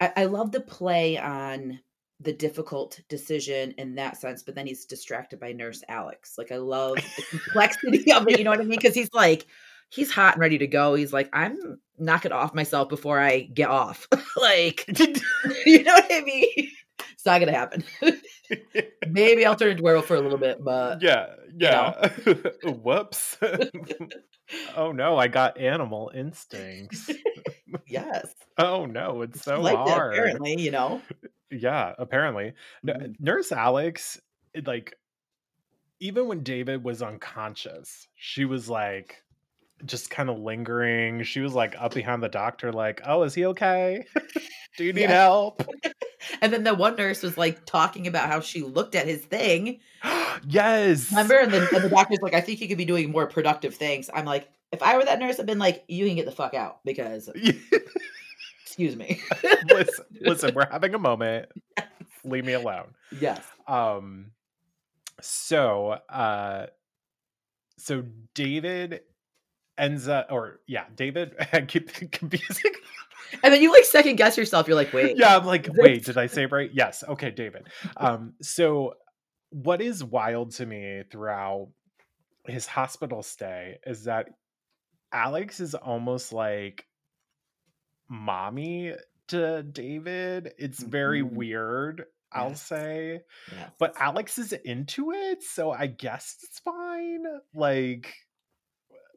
I, 0.00 0.12
I 0.16 0.24
love 0.24 0.50
the 0.50 0.60
play 0.60 1.18
on 1.18 1.78
the 2.20 2.32
difficult 2.32 3.00
decision 3.08 3.72
in 3.78 3.94
that 3.94 4.16
sense, 4.16 4.42
but 4.42 4.54
then 4.54 4.66
he's 4.66 4.84
distracted 4.84 5.38
by 5.38 5.52
Nurse 5.52 5.84
Alex. 5.88 6.36
Like 6.36 6.50
I 6.50 6.56
love 6.56 6.96
the 6.96 7.38
complexity 7.38 8.12
of 8.12 8.28
it. 8.28 8.38
You 8.38 8.44
know 8.44 8.50
what 8.50 8.60
I 8.60 8.64
mean? 8.64 8.78
Because 8.78 8.94
he's 8.94 9.12
like, 9.12 9.46
he's 9.88 10.10
hot 10.10 10.34
and 10.34 10.40
ready 10.40 10.58
to 10.58 10.66
go. 10.66 10.94
He's 10.94 11.12
like, 11.12 11.28
I'm 11.32 11.80
knocking 11.98 12.32
off 12.32 12.54
myself 12.54 12.88
before 12.88 13.20
I 13.20 13.40
get 13.40 13.68
off. 13.68 14.08
like, 14.36 14.84
you 15.66 15.84
know 15.84 15.94
what 15.94 16.06
I 16.10 16.22
mean? 16.22 16.70
It's 17.12 17.26
not 17.26 17.38
gonna 17.40 17.52
happen. 17.52 17.84
Maybe 19.08 19.44
I'll 19.44 19.56
turn 19.56 19.72
into 19.72 19.82
werewolf 19.82 20.06
for 20.06 20.16
a 20.16 20.20
little 20.20 20.38
bit, 20.38 20.62
but 20.62 21.02
yeah, 21.02 21.26
yeah. 21.56 22.08
Whoops. 22.64 23.36
oh 24.76 24.92
no, 24.92 25.16
I 25.16 25.28
got 25.28 25.58
animal 25.58 26.10
instincts. 26.14 27.10
Yes, 27.86 28.34
Oh 28.58 28.86
no, 28.86 29.22
it's 29.22 29.42
so 29.42 29.60
like 29.60 29.76
hard. 29.76 30.14
apparently, 30.14 30.60
you 30.60 30.70
know. 30.70 31.00
Yeah, 31.50 31.94
apparently. 31.98 32.52
Mhm. 32.86 33.14
Nurse 33.20 33.52
Alex, 33.52 34.20
it, 34.54 34.66
like, 34.66 34.94
even 36.00 36.28
when 36.28 36.42
David 36.42 36.84
was 36.84 37.02
unconscious, 37.02 38.06
she 38.14 38.44
was 38.44 38.68
like 38.68 39.22
just 39.84 40.10
kind 40.10 40.28
of 40.28 40.38
lingering. 40.38 41.22
She 41.22 41.40
was 41.40 41.54
like 41.54 41.74
up 41.78 41.94
behind 41.94 42.22
the 42.22 42.28
doctor, 42.28 42.72
like, 42.72 43.00
oh, 43.04 43.22
is 43.22 43.34
he 43.34 43.46
okay? 43.46 44.04
Do 44.76 44.84
you 44.84 44.92
need 44.92 45.02
Yeah. 45.02 45.22
help? 45.22 45.62
And 46.42 46.52
then 46.52 46.64
the 46.64 46.74
one 46.74 46.96
nurse 46.96 47.22
was 47.22 47.38
like 47.38 47.64
talking 47.64 48.06
about 48.08 48.28
how 48.28 48.40
she 48.40 48.60
looked 48.62 48.96
at 48.96 49.06
his 49.06 49.24
thing. 49.24 49.78
yes. 50.48 51.10
Remember? 51.12 51.36
And 51.38 51.52
then 51.52 51.66
and 51.72 51.84
the 51.84 51.88
doctor's 51.88 52.18
like, 52.20 52.34
I 52.34 52.40
think 52.40 52.58
he 52.58 52.66
could 52.66 52.76
be 52.76 52.84
doing 52.84 53.10
more 53.12 53.26
productive 53.28 53.76
things. 53.76 54.10
I'm 54.12 54.24
like, 54.24 54.48
if 54.72 54.82
I 54.82 54.96
were 54.96 55.04
that 55.04 55.18
nurse, 55.18 55.40
I'd 55.40 55.46
been 55.46 55.58
like, 55.58 55.84
you 55.88 56.06
can 56.06 56.16
get 56.16 56.26
the 56.26 56.32
fuck 56.32 56.54
out 56.54 56.80
because 56.84 57.30
excuse 58.62 58.96
me. 58.96 59.20
listen, 59.70 60.04
listen, 60.20 60.54
we're 60.54 60.68
having 60.70 60.94
a 60.94 60.98
moment. 60.98 61.48
Leave 62.24 62.44
me 62.44 62.52
alone. 62.52 62.94
yes. 63.18 63.42
Um 63.66 64.32
so 65.20 65.98
uh 66.08 66.66
so 67.78 68.04
David 68.34 69.00
ends 69.76 70.08
up 70.08 70.28
or 70.30 70.60
yeah, 70.66 70.84
David 70.94 71.34
I 71.52 71.62
keep 71.62 71.92
confusing. 72.12 72.72
And 73.42 73.52
then 73.52 73.60
you 73.60 73.70
like 73.72 73.84
second 73.84 74.16
guess 74.16 74.38
yourself. 74.38 74.66
You're 74.66 74.76
like, 74.76 74.92
wait. 74.92 75.16
yeah, 75.18 75.36
I'm 75.36 75.44
like, 75.44 75.68
wait, 75.72 76.04
did 76.04 76.16
I 76.16 76.26
say 76.26 76.44
it 76.44 76.52
right? 76.52 76.70
Yes. 76.72 77.04
Okay, 77.06 77.30
David. 77.30 77.66
Um, 77.98 78.32
so 78.40 78.94
what 79.50 79.82
is 79.82 80.02
wild 80.02 80.52
to 80.52 80.66
me 80.66 81.02
throughout 81.10 81.68
his 82.46 82.66
hospital 82.66 83.22
stay 83.22 83.78
is 83.86 84.04
that 84.04 84.28
Alex 85.12 85.60
is 85.60 85.74
almost 85.74 86.32
like 86.32 86.86
mommy 88.08 88.94
to 89.28 89.62
David. 89.62 90.52
It's 90.58 90.82
very 90.82 91.22
Mhm. 91.22 91.32
weird, 91.32 92.04
I'll 92.32 92.50
Yes. 92.50 92.62
say. 92.62 93.20
Yes. 93.52 93.70
But 93.78 93.94
Alex 93.98 94.38
is 94.38 94.52
into 94.52 95.12
it, 95.12 95.42
so 95.42 95.70
I 95.70 95.86
guess 95.86 96.36
it's 96.42 96.58
fine. 96.60 97.24
Like 97.54 98.14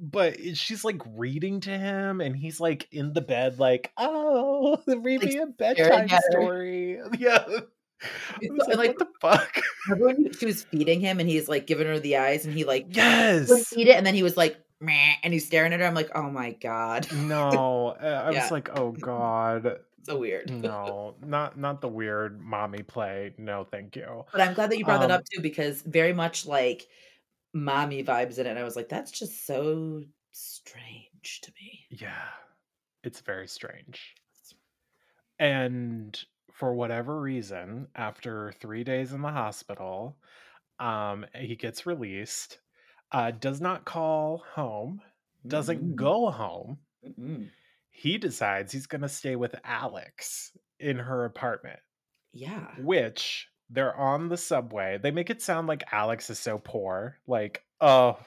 but 0.04 0.58
she's 0.58 0.84
like 0.84 1.00
reading 1.16 1.60
to 1.60 1.70
him 1.70 2.22
and 2.22 2.36
he's 2.36 2.60
like 2.60 2.88
in 2.92 3.14
the 3.14 3.22
bed 3.22 3.60
like 3.60 3.92
oh 3.98 4.82
read 4.88 5.22
me 5.24 5.38
a 5.38 5.46
bedtime 5.46 6.10
story 6.32 7.00
yeah 7.20 7.46
like, 7.48 8.68
like- 8.78 8.78
what 8.88 8.98
the 8.98 9.08
fuck 9.22 9.62
Remember 9.90 10.08
when 10.24 10.34
she 10.34 10.48
was 10.48 10.64
feeding 10.64 11.02
him 11.02 11.20
and 11.20 11.30
he's 11.30 11.48
like 11.48 11.68
giving 11.68 11.86
her 11.86 12.00
the 12.00 12.18
eyes 12.18 12.46
and 12.48 12.54
he 12.56 12.64
like 12.64 12.88
yes 12.90 13.72
eat 13.78 13.88
it 13.90 13.96
and 13.96 14.04
then 14.04 14.16
he 14.16 14.24
was 14.24 14.36
like 14.36 14.60
Meh, 14.82 15.16
and 15.24 15.34
he's 15.34 15.46
staring 15.46 15.74
at 15.74 15.80
her. 15.80 15.86
I'm 15.86 15.94
like, 15.96 16.10
oh 16.16 16.30
my 16.30 16.52
god, 16.54 17.08
no 17.10 17.88
uh, 18.02 18.24
i 18.26 18.32
Yeah. 18.32 18.32
was 18.32 18.52
like 18.52 18.70
oh 18.70 18.92
god 18.94 19.80
so 20.04 20.18
weird. 20.18 20.52
no 20.52 21.16
not 21.22 21.58
not 21.58 21.82
the 21.82 21.88
weird 21.90 22.42
mommy 22.42 22.84
play 22.84 23.34
no 23.38 23.64
thank 23.66 23.96
you 23.96 24.26
But 24.32 24.42
I'm 24.42 24.54
glad 24.54 24.72
that 24.72 24.78
you 24.78 24.86
brought 24.86 25.02
that 25.02 25.12
Um, 25.12 25.12
up 25.12 25.24
too 25.32 25.42
because 25.42 25.82
very 25.82 26.14
much 26.14 26.46
like 26.46 26.88
mommy 27.54 28.04
vibes 28.04 28.40
in 28.40 28.48
it. 28.48 28.52
And 28.52 28.60
I 28.60 28.64
was 28.64 28.76
like, 28.78 28.90
that's 28.90 29.12
just 29.12 29.46
so 29.46 30.04
strange 30.32 31.42
to 31.44 31.54
me. 31.62 31.88
Yeah, 31.90 32.30
it's 33.04 33.22
very 33.22 33.48
strange. 33.48 34.16
And 35.40 36.24
for 36.52 36.74
whatever 36.74 37.20
reason, 37.20 37.90
after 37.96 38.52
three 38.54 38.84
days 38.84 39.14
in 39.14 39.22
the 39.22 39.32
hospital, 39.32 40.20
um, 40.80 41.26
he 41.36 41.56
gets 41.56 41.86
released. 41.86 42.62
Uh, 43.12 43.32
does 43.32 43.60
not 43.60 43.86
call 43.86 44.44
home. 44.54 45.02
Doesn't 45.46 45.82
Mm-mm. 45.84 45.96
go 45.96 46.30
home. 46.30 46.78
Mm-mm. 47.06 47.50
He 47.90 48.18
decides 48.18 48.72
he's 48.72 48.88
gonna 48.88 49.10
stay 49.10 49.36
with 49.36 49.56
Alex 49.64 50.52
in 50.80 50.98
her 50.98 51.26
apartment, 51.26 51.80
Yeah. 52.32 52.68
which 52.80 53.48
they're 53.70 53.96
on 53.96 54.30
the 54.30 54.38
subway. 54.38 54.98
They 55.02 55.12
make 55.12 55.30
it 55.30 55.42
sound 55.42 55.68
like 55.68 55.84
Alex 55.92 56.30
is 56.30 56.40
so 56.40 56.58
poor. 56.58 57.18
Like, 57.28 57.64
oh, 57.80 58.18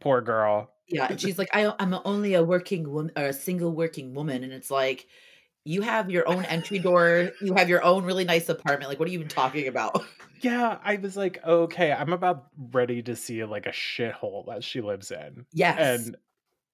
poor 0.00 0.20
girl. 0.20 0.72
Yeah, 0.88 1.06
and 1.08 1.20
she's 1.20 1.38
like, 1.38 1.48
I, 1.52 1.72
I'm 1.78 1.94
only 2.04 2.34
a 2.34 2.42
working 2.42 2.90
woman 2.90 3.12
or 3.16 3.24
a 3.26 3.32
single 3.32 3.72
working 3.72 4.14
woman, 4.14 4.44
and 4.44 4.52
it's 4.52 4.70
like, 4.70 5.06
you 5.64 5.82
have 5.82 6.10
your 6.10 6.26
own 6.28 6.44
entry 6.46 6.78
door, 6.78 7.32
you 7.40 7.54
have 7.54 7.68
your 7.68 7.82
own 7.84 8.04
really 8.04 8.24
nice 8.24 8.48
apartment. 8.48 8.88
Like, 8.90 8.98
what 8.98 9.08
are 9.08 9.12
you 9.12 9.18
even 9.18 9.28
talking 9.28 9.68
about? 9.68 10.04
Yeah, 10.40 10.78
I 10.82 10.96
was 10.96 11.16
like, 11.16 11.42
okay, 11.44 11.92
I'm 11.92 12.12
about 12.12 12.48
ready 12.72 13.02
to 13.04 13.14
see 13.14 13.44
like 13.44 13.66
a 13.66 13.70
shithole 13.70 14.46
that 14.46 14.64
she 14.64 14.80
lives 14.80 15.10
in. 15.12 15.46
Yes, 15.52 15.78
And 15.78 16.16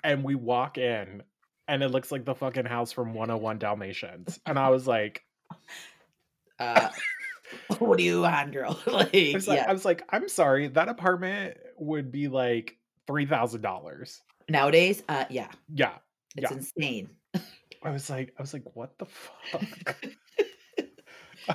and 0.04 0.24
we 0.24 0.34
walk 0.36 0.78
in 0.78 1.22
and 1.68 1.82
it 1.82 1.88
looks 1.90 2.12
like 2.12 2.24
the 2.24 2.34
fucking 2.34 2.66
house 2.66 2.92
from 2.92 3.14
101 3.14 3.58
Dalmatians. 3.58 4.40
And 4.46 4.58
I 4.58 4.70
was 4.70 4.86
like, 4.86 5.24
uh, 6.58 6.90
what 7.78 7.98
do 7.98 8.04
you 8.04 8.22
want, 8.22 8.52
girl? 8.52 8.80
like, 8.86 9.14
I 9.14 9.36
was 9.36 9.48
like, 9.48 9.58
yeah. 9.58 9.66
I 9.66 9.72
was 9.72 9.84
like, 9.84 10.02
I'm 10.10 10.28
sorry, 10.28 10.68
that 10.68 10.88
apartment 10.88 11.58
would 11.78 12.10
be 12.10 12.28
like 12.28 12.78
three 13.06 13.26
thousand 13.26 13.62
dollars. 13.62 14.22
Nowadays, 14.48 15.02
uh, 15.08 15.26
yeah, 15.30 15.50
Yeah. 15.68 15.98
it's 16.36 16.50
Yeah. 16.50 16.56
insane. 16.56 17.16
I 17.82 17.90
was 17.90 18.10
like, 18.10 18.34
I 18.38 18.42
was 18.42 18.52
like, 18.52 18.64
what 18.74 18.98
the 18.98 19.06
fuck? 19.06 19.96
It's 20.38 20.88
I 21.48 21.54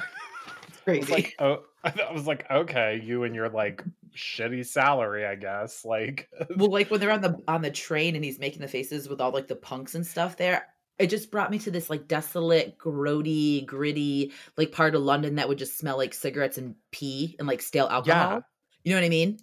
was 0.97 1.07
crazy. 1.07 1.11
like, 1.11 1.35
oh, 1.39 1.63
I 1.83 2.11
was 2.11 2.27
like, 2.27 2.49
okay, 2.49 3.01
you 3.03 3.23
and 3.23 3.35
your 3.35 3.49
like 3.49 3.83
shitty 4.15 4.65
salary, 4.65 5.25
I 5.25 5.35
guess. 5.35 5.83
Like, 5.85 6.29
well 6.57 6.69
like 6.71 6.89
when 6.91 6.99
they're 6.99 7.11
on 7.11 7.21
the 7.21 7.39
on 7.47 7.61
the 7.61 7.71
train 7.71 8.15
and 8.15 8.23
he's 8.23 8.39
making 8.39 8.61
the 8.61 8.67
faces 8.67 9.07
with 9.09 9.21
all 9.21 9.31
like 9.31 9.47
the 9.47 9.55
punks 9.55 9.95
and 9.95 10.05
stuff 10.05 10.37
there 10.37 10.67
it 10.99 11.07
just 11.07 11.31
brought 11.31 11.49
me 11.49 11.57
to 11.57 11.71
this 11.71 11.89
like 11.89 12.07
desolate 12.07 12.77
grody 12.77 13.65
gritty 13.65 14.31
like 14.57 14.71
part 14.71 14.93
of 14.93 15.01
london 15.01 15.35
that 15.35 15.49
would 15.49 15.57
just 15.57 15.75
smell 15.77 15.97
like 15.97 16.13
cigarettes 16.13 16.59
and 16.59 16.75
pee 16.91 17.35
and 17.39 17.47
like 17.47 17.63
stale 17.63 17.87
alcohol 17.89 18.33
Yeah. 18.35 18.39
you 18.83 18.91
know 18.91 18.97
what 19.01 19.05
i 19.05 19.09
mean 19.09 19.39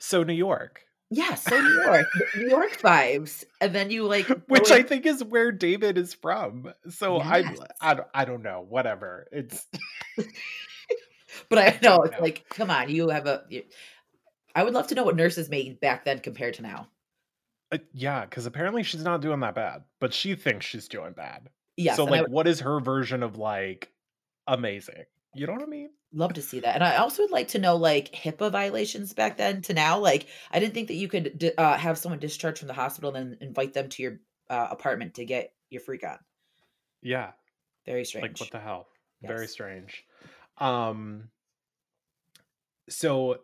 so 0.00 0.24
New 0.24 0.32
York. 0.32 0.82
Yeah 1.10 1.34
so 1.34 1.58
new 1.58 1.82
york 1.84 2.06
new 2.36 2.48
york 2.48 2.78
vibes 2.82 3.44
and 3.60 3.74
then 3.74 3.90
you 3.90 4.04
like 4.04 4.26
which 4.48 4.70
I 4.70 4.82
think 4.82 5.06
is 5.06 5.24
where 5.24 5.50
David 5.52 5.96
is 5.96 6.12
from. 6.14 6.72
So 6.90 7.16
Yes. 7.16 7.58
I, 7.80 7.90
I, 7.90 7.94
don't- 7.94 8.08
I 8.14 8.24
don't 8.26 8.42
know. 8.42 8.66
Whatever. 8.68 9.26
It's 9.32 9.66
but 11.48 11.58
i 11.58 11.78
know 11.82 12.02
it's 12.02 12.12
Yeah. 12.14 12.20
like 12.22 12.44
come 12.50 12.70
on 12.70 12.88
you 12.88 13.08
have 13.10 13.26
a 13.26 13.44
you, 13.48 13.62
i 14.54 14.62
would 14.62 14.74
love 14.74 14.86
to 14.88 14.94
know 14.94 15.04
what 15.04 15.16
nurses 15.16 15.48
made 15.48 15.78
back 15.80 16.04
then 16.04 16.18
compared 16.20 16.54
to 16.54 16.62
now 16.62 16.88
uh, 17.70 17.76
yeah, 17.92 18.24
because 18.24 18.46
apparently 18.46 18.82
she's 18.82 19.04
not 19.04 19.20
doing 19.20 19.40
that 19.40 19.54
bad, 19.54 19.82
but 20.00 20.14
she 20.14 20.34
thinks 20.34 20.64
she's 20.64 20.88
doing 20.88 21.12
bad. 21.12 21.50
yes 21.76 21.96
so 21.96 22.04
like, 22.04 22.22
would 22.22 22.30
what 22.32 22.46
is 22.48 22.60
her 22.60 22.80
version 22.80 23.22
of 23.22 23.36
like 23.36 23.92
amazing? 24.46 25.04
You 25.34 25.46
know 25.46 25.52
what 25.54 25.62
I 25.62 25.66
mean? 25.66 25.90
love 26.10 26.32
to 26.32 26.40
see 26.40 26.60
that 26.60 26.74
and 26.74 26.82
i 26.82 26.96
also 26.96 27.22
would 27.22 27.30
like 27.30 27.48
to 27.48 27.58
know 27.58 27.76
like 27.76 28.10
hipaa 28.12 28.50
violations 28.50 29.12
back 29.12 29.36
then 29.36 29.60
to 29.60 29.74
now 29.74 29.98
like 29.98 30.26
i 30.50 30.58
didn't 30.58 30.72
think 30.72 30.88
that 30.88 30.94
you 30.94 31.06
could 31.06 31.52
uh, 31.58 31.76
have 31.76 31.98
someone 31.98 32.18
discharged 32.18 32.58
from 32.58 32.68
the 32.68 32.72
hospital 32.72 33.14
and 33.14 33.32
then 33.32 33.38
invite 33.42 33.74
them 33.74 33.90
to 33.90 34.02
your 34.02 34.20
uh, 34.48 34.68
apartment 34.70 35.12
to 35.12 35.26
get 35.26 35.52
your 35.68 35.82
freak 35.82 36.02
on 36.04 36.18
Yeah. 37.02 37.32
very 37.84 38.06
strange 38.06 38.40
Like 38.40 38.40
what 38.40 38.50
the 38.50 38.58
hell? 38.60 38.88
Very 39.22 39.48
strange. 39.48 40.04
Um. 40.56 41.30
So 42.88 43.40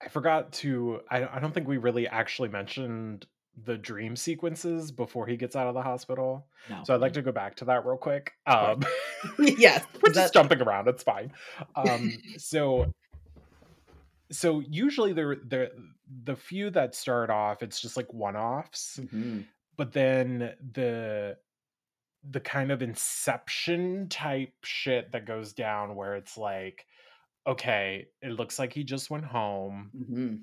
I 0.00 0.08
forgot 0.08 0.52
to. 0.54 1.00
I 1.10 1.36
I 1.36 1.40
don't 1.40 1.52
think 1.52 1.68
we 1.68 1.76
really 1.76 2.06
actually 2.08 2.48
mentioned 2.48 3.26
the 3.64 3.76
dream 3.76 4.16
sequences 4.16 4.90
before 4.92 5.26
he 5.26 5.36
gets 5.36 5.56
out 5.56 5.66
of 5.66 5.74
the 5.74 5.82
hospital. 5.82 6.46
no. 6.68 6.82
So 6.84 6.94
I'd 6.94 7.00
like 7.00 7.12
to 7.14 7.22
go 7.22 7.32
back 7.32 7.56
to 7.56 7.64
that 7.66 7.84
real 7.84 7.96
quick. 7.96 8.32
Um, 8.46 8.82
yes 9.38 9.84
we're 10.02 10.12
just 10.12 10.32
jumping 10.34 10.60
around. 10.62 10.88
It's 10.88 11.02
fine. 11.02 11.32
Um, 11.74 12.12
so, 12.38 12.92
so 14.30 14.60
usually 14.60 15.12
the 15.12 15.40
the 15.48 15.70
the 16.24 16.36
few 16.36 16.70
that 16.70 16.94
start 16.94 17.30
off, 17.30 17.62
it's 17.62 17.80
just 17.80 17.96
like 17.96 18.12
one 18.12 18.36
offs, 18.36 18.98
Mhm. 19.02 19.44
but 19.76 19.92
then 19.92 20.54
the 20.72 21.36
the 22.30 22.40
kind 22.40 22.70
of 22.70 22.82
inception 22.82 24.08
type 24.08 24.52
shit 24.62 25.10
that 25.12 25.24
goes 25.26 25.52
down 25.54 25.96
where 25.96 26.16
it's 26.16 26.36
like, 26.36 26.84
okay, 27.46 28.08
it 28.20 28.32
looks 28.32 28.58
like 28.58 28.72
he 28.72 28.84
just 28.84 29.08
went 29.10 29.24
home, 29.24 29.90
Mhm. 29.96 30.42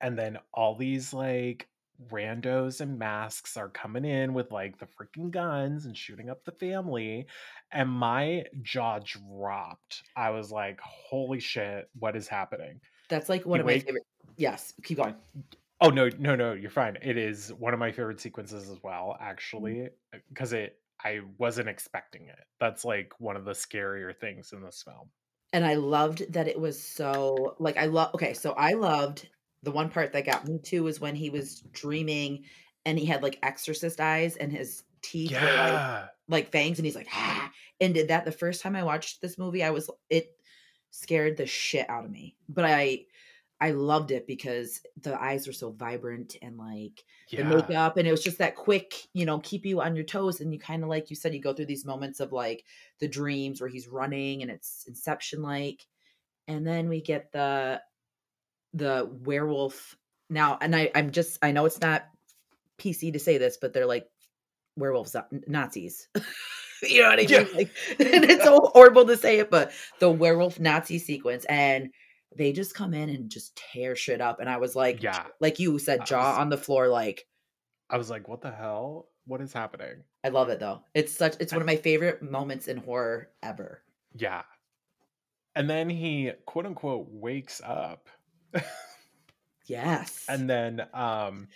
and 0.00 0.18
then 0.18 0.38
all 0.54 0.74
these 0.76 1.12
like 1.12 1.68
randos 2.08 2.80
and 2.80 2.98
masks 2.98 3.56
are 3.56 3.68
coming 3.68 4.04
in 4.04 4.32
with 4.32 4.50
like 4.50 4.78
the 4.78 4.86
freaking 4.86 5.30
guns 5.30 5.84
and 5.86 5.96
shooting 5.96 6.30
up 6.30 6.44
the 6.44 6.52
family 6.52 7.26
and 7.72 7.90
my 7.90 8.44
jaw 8.62 8.98
dropped. 9.04 10.02
I 10.16 10.30
was 10.30 10.50
like 10.50 10.80
holy 10.80 11.40
shit 11.40 11.90
what 11.98 12.16
is 12.16 12.26
happening? 12.28 12.80
That's 13.08 13.28
like 13.28 13.44
one 13.44 13.58
You 13.58 13.62
of 13.62 13.66
my 13.66 13.78
favorite 13.78 14.04
yes 14.36 14.72
keep 14.82 14.96
going. 14.96 15.14
Oh 15.80 15.90
no 15.90 16.08
no 16.18 16.34
no 16.36 16.52
you're 16.52 16.70
fine. 16.70 16.96
It 17.02 17.16
is 17.16 17.52
one 17.52 17.74
of 17.74 17.80
my 17.80 17.92
favorite 17.92 18.20
sequences 18.20 18.68
as 18.70 18.82
well 18.82 19.16
Mm. 19.20 19.22
actually 19.26 19.88
because 20.28 20.52
it 20.52 20.78
i 21.04 21.20
wasn't 21.38 21.68
expecting 21.68 22.28
it. 22.28 22.44
That's 22.58 22.84
like 22.84 23.12
one 23.18 23.36
of 23.36 23.44
the 23.44 23.52
scarier 23.52 24.14
things 24.16 24.52
in 24.52 24.62
this 24.62 24.82
film. 24.82 25.10
And 25.52 25.64
I 25.66 25.74
loved 25.74 26.32
that 26.32 26.46
it 26.48 26.58
was 26.58 26.80
so 26.80 27.56
like 27.58 27.76
I 27.76 27.86
love 27.86 28.14
okay, 28.14 28.34
so 28.34 28.52
I 28.52 28.72
loved 28.72 29.28
the 29.62 29.70
one 29.70 29.90
part 29.90 30.12
that 30.12 30.26
got 30.26 30.46
me 30.46 30.58
too 30.58 30.82
was 30.84 31.00
when 31.00 31.14
he 31.14 31.30
was 31.30 31.60
dreaming 31.72 32.44
and 32.84 32.98
he 32.98 33.04
had 33.04 33.22
like 33.22 33.38
exorcist 33.42 34.00
eyes 34.00 34.36
and 34.36 34.52
his 34.52 34.82
teeth 35.02 35.32
were 35.32 35.38
like 35.38 36.08
like 36.28 36.52
fangs 36.52 36.78
and 36.78 36.86
he's 36.86 36.96
like 36.96 37.08
ah 37.12 37.50
and 37.80 37.94
did 37.94 38.08
that 38.08 38.24
the 38.24 38.32
first 38.32 38.62
time 38.62 38.76
I 38.76 38.84
watched 38.84 39.20
this 39.20 39.38
movie 39.38 39.62
I 39.62 39.70
was 39.70 39.90
it 40.08 40.36
scared 40.90 41.36
the 41.36 41.46
shit 41.46 41.88
out 41.88 42.04
of 42.04 42.10
me 42.10 42.36
but 42.48 42.64
I 42.64 43.04
I 43.62 43.72
loved 43.72 44.10
it 44.10 44.26
because 44.26 44.80
the 45.02 45.20
eyes 45.20 45.46
were 45.46 45.52
so 45.52 45.70
vibrant 45.70 46.36
and 46.40 46.56
like 46.56 47.04
the 47.30 47.38
yeah. 47.38 47.44
makeup 47.44 47.96
and 47.96 48.08
it 48.08 48.10
was 48.10 48.24
just 48.24 48.38
that 48.38 48.56
quick 48.56 48.94
you 49.12 49.26
know 49.26 49.38
keep 49.40 49.66
you 49.66 49.80
on 49.80 49.94
your 49.94 50.04
toes 50.04 50.40
and 50.40 50.52
you 50.52 50.58
kind 50.58 50.82
of 50.82 50.88
like 50.88 51.10
you 51.10 51.16
said 51.16 51.34
you 51.34 51.40
go 51.40 51.52
through 51.52 51.66
these 51.66 51.84
moments 51.84 52.20
of 52.20 52.32
like 52.32 52.64
the 53.00 53.08
dreams 53.08 53.60
where 53.60 53.70
he's 53.70 53.88
running 53.88 54.42
and 54.42 54.50
it's 54.50 54.84
inception 54.88 55.42
like 55.42 55.86
and 56.48 56.66
then 56.66 56.88
we 56.88 57.00
get 57.00 57.30
the 57.32 57.80
the 58.74 59.08
werewolf 59.24 59.96
now 60.28 60.56
and 60.60 60.74
i 60.76 60.90
i'm 60.94 61.10
just 61.10 61.38
i 61.42 61.50
know 61.50 61.64
it's 61.64 61.80
not 61.80 62.04
pc 62.78 63.12
to 63.12 63.18
say 63.18 63.36
this 63.38 63.56
but 63.60 63.72
they're 63.72 63.86
like 63.86 64.06
werewolves 64.76 65.14
uh, 65.14 65.22
nazis 65.48 66.08
you 66.82 67.02
know 67.02 67.08
what 67.08 67.18
i 67.18 67.22
mean 67.22 67.28
Yeah. 67.28 67.44
like, 67.54 67.70
and 67.98 68.24
it's 68.24 68.44
so 68.44 68.58
horrible 68.72 69.04
to 69.06 69.16
say 69.16 69.38
it 69.40 69.50
but 69.50 69.72
the 69.98 70.10
werewolf 70.10 70.60
nazi 70.60 70.98
sequence 70.98 71.44
and 71.46 71.90
they 72.36 72.52
just 72.52 72.74
come 72.74 72.94
in 72.94 73.08
and 73.08 73.28
just 73.28 73.56
tear 73.56 73.96
shit 73.96 74.20
up 74.20 74.38
and 74.40 74.48
i 74.48 74.56
was 74.56 74.76
like 74.76 75.02
yeah 75.02 75.24
like 75.40 75.58
you 75.58 75.78
said 75.78 76.06
jaw 76.06 76.30
was- 76.30 76.38
on 76.38 76.48
the 76.48 76.56
floor 76.56 76.86
like 76.88 77.26
i 77.90 77.96
was 77.98 78.08
like 78.08 78.28
what 78.28 78.40
the 78.40 78.50
hell 78.52 79.08
what 79.26 79.40
is 79.40 79.52
happening 79.52 80.02
i 80.24 80.28
love 80.28 80.48
it 80.48 80.60
though 80.60 80.80
it's 80.94 81.12
such 81.12 81.34
it's 81.40 81.52
one 81.52 81.60
of 81.60 81.66
my 81.66 81.76
favorite 81.76 82.22
moments 82.22 82.68
in 82.68 82.76
horror 82.76 83.28
ever 83.42 83.82
Yeah. 84.14 84.42
And 85.56 85.68
then 85.68 85.90
he 85.90 86.30
quote 86.46 86.64
unquote 86.66 87.08
wakes 87.10 87.60
up. 87.64 88.08
yes 89.66 90.24
and 90.28 90.48
then 90.48 90.80
um 90.94 91.48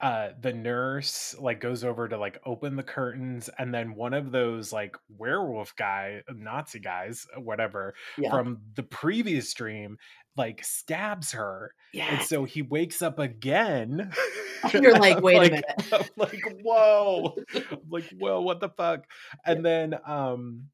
uh 0.00 0.30
the 0.40 0.52
nurse 0.52 1.36
like 1.38 1.60
goes 1.60 1.84
over 1.84 2.08
to 2.08 2.16
like 2.16 2.40
open 2.46 2.74
the 2.76 2.82
curtains 2.82 3.50
and 3.58 3.72
then 3.72 3.94
one 3.94 4.14
of 4.14 4.32
those 4.32 4.72
like 4.72 4.96
werewolf 5.18 5.76
guy 5.76 6.22
nazi 6.34 6.78
guys 6.80 7.26
whatever 7.36 7.94
Yeah. 8.18 8.30
from 8.30 8.58
the 8.74 8.82
previous 8.82 9.52
dream 9.52 9.98
like 10.36 10.64
stabs 10.64 11.32
her 11.32 11.74
and 11.92 12.00
yeah. 12.00 12.18
so 12.20 12.44
he 12.44 12.62
wakes 12.62 13.02
up 13.02 13.18
again 13.18 14.12
You're 14.74 14.98
like, 14.98 15.22
wait 15.22 15.38
a 15.38 15.40
minute. 15.40 15.64
I'm 15.90 16.04
like 16.16 16.42
whoa 16.62 17.34
I'm 17.54 17.78
like 17.88 18.10
whoa 18.18 18.42
what 18.42 18.60
the 18.60 18.68
fuck 18.68 19.04
and 19.44 19.64
then 19.64 19.94
um 20.06 20.64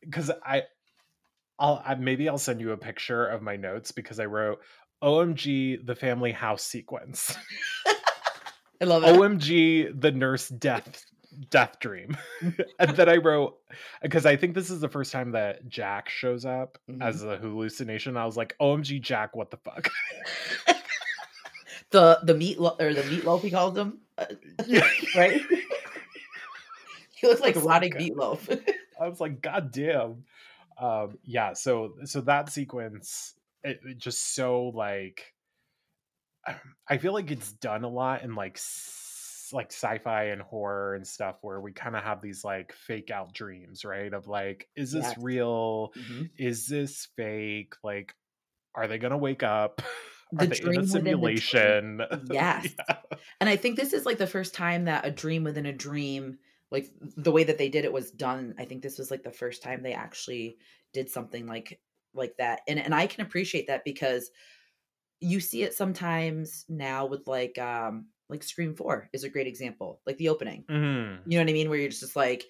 because 0.00 0.30
i 0.44 0.62
i'll 1.58 1.80
I, 1.84 1.94
maybe 1.94 2.28
i'll 2.28 2.38
send 2.38 2.60
you 2.60 2.72
a 2.72 2.76
picture 2.76 3.24
of 3.24 3.42
my 3.42 3.54
notes 3.56 3.92
because 3.92 4.18
i 4.20 4.24
wrote 4.24 4.58
omg 5.02 5.84
the 5.86 5.94
family 5.94 6.32
house 6.32 6.62
sequence 6.62 7.36
I 8.80 8.84
love 8.84 9.04
it. 9.04 9.14
omg 9.16 10.00
the 10.00 10.10
nurse 10.12 10.48
death 10.48 11.04
death 11.50 11.78
dream 11.80 12.16
and 12.78 12.90
then 12.96 13.08
i 13.10 13.16
wrote 13.16 13.58
because 14.00 14.24
i 14.24 14.34
think 14.36 14.54
this 14.54 14.70
is 14.70 14.80
the 14.80 14.88
first 14.88 15.12
time 15.12 15.32
that 15.32 15.68
jack 15.68 16.08
shows 16.08 16.44
up 16.46 16.78
Mhm. 16.90 17.02
as 17.02 17.22
a 17.24 17.36
hallucination 17.36 18.16
i 18.16 18.24
was 18.24 18.36
like 18.38 18.56
omg 18.58 19.00
jack 19.02 19.36
what 19.36 19.50
the 19.50 19.58
fuck 19.58 19.90
the 21.90 22.18
the 22.22 22.34
meat 22.34 22.58
lo- 22.58 22.76
or 22.80 22.94
the 22.94 23.02
meatloaf 23.02 23.42
he 23.42 23.50
calls 23.50 23.74
them, 23.74 23.98
uh, 24.18 24.24
right? 25.14 25.40
he 27.14 27.26
looks 27.26 27.40
like 27.40 27.54
rotting 27.62 27.90
good. 27.90 28.00
meatloaf. 28.00 28.60
I 29.00 29.08
was 29.08 29.20
like, 29.20 29.40
God 29.40 29.70
damn. 29.72 30.24
Um, 30.78 31.18
yeah, 31.24 31.52
so 31.52 31.94
so 32.04 32.20
that 32.22 32.50
sequence, 32.50 33.34
it, 33.62 33.80
it 33.84 33.98
just 33.98 34.34
so 34.34 34.68
like 34.68 35.34
I 36.88 36.98
feel 36.98 37.12
like 37.12 37.30
it's 37.30 37.52
done 37.52 37.84
a 37.84 37.88
lot 37.88 38.22
in 38.22 38.34
like 38.34 38.58
like 39.52 39.72
sci-fi 39.72 40.24
and 40.24 40.42
horror 40.42 40.94
and 40.96 41.06
stuff 41.06 41.38
where 41.42 41.60
we 41.60 41.72
kind 41.72 41.94
of 41.94 42.02
have 42.02 42.20
these 42.20 42.42
like 42.44 42.72
fake 42.72 43.10
out 43.10 43.32
dreams, 43.32 43.84
right? 43.84 44.12
Of 44.12 44.26
like, 44.26 44.68
is 44.74 44.90
this 44.92 45.16
Yes. 45.16 45.16
real? 45.16 45.92
Mhm. 45.96 46.30
Is 46.36 46.66
this 46.66 47.06
fake? 47.16 47.74
Like, 47.84 48.14
are 48.74 48.88
they 48.88 48.98
gonna 48.98 49.18
wake 49.18 49.42
up? 49.44 49.82
Are 50.38 50.46
The 50.46 50.46
they 50.46 50.58
in 50.58 50.76
dream 50.76 50.80
a 50.80 50.84
within 50.90 51.32
dream. 51.34 51.34
simulation? 51.34 52.00
Yes. 52.18 52.74
Yeah. 52.88 53.02
And 53.40 53.50
I 53.50 53.56
think 53.56 53.76
this 53.76 53.92
is 53.92 54.06
like 54.06 54.18
the 54.18 54.26
first 54.26 54.54
time 54.54 54.84
that 54.86 55.06
a 55.06 55.10
dream 55.10 55.44
within 55.44 55.66
a 55.66 55.72
dream, 55.72 56.38
like 56.70 56.88
the 57.00 57.32
way 57.32 57.44
that 57.44 57.58
they 57.58 57.68
did 57.68 57.84
it 57.84 57.92
was 57.92 58.10
done. 58.10 58.54
I 58.58 58.64
think 58.66 58.82
this 58.82 58.98
was 58.98 59.10
like 59.10 59.22
the 59.24 59.32
first 59.32 59.62
time 59.62 59.82
they 59.82 59.92
actually 59.94 60.58
did 60.92 61.10
something 61.10 61.46
like 61.46 61.80
like 62.16 62.36
that. 62.38 62.60
And 62.68 62.78
and 62.78 62.94
I 62.94 63.06
can 63.06 63.22
appreciate 63.24 63.66
that 63.68 63.84
because 63.84 64.30
you 65.20 65.40
see 65.40 65.62
it 65.62 65.74
sometimes 65.74 66.64
now 66.68 67.06
with 67.06 67.26
like 67.26 67.58
um 67.58 68.06
like 68.28 68.42
Scream 68.42 68.74
4 68.74 69.10
is 69.12 69.24
a 69.24 69.28
great 69.28 69.46
example. 69.46 70.00
Like 70.06 70.18
the 70.18 70.28
opening. 70.28 70.64
Mhm. 70.68 71.20
You 71.26 71.38
know 71.38 71.44
what 71.44 71.50
I 71.50 71.52
mean? 71.52 71.70
Where 71.70 71.78
you're 71.78 71.88
just 71.88 72.16
like, 72.16 72.44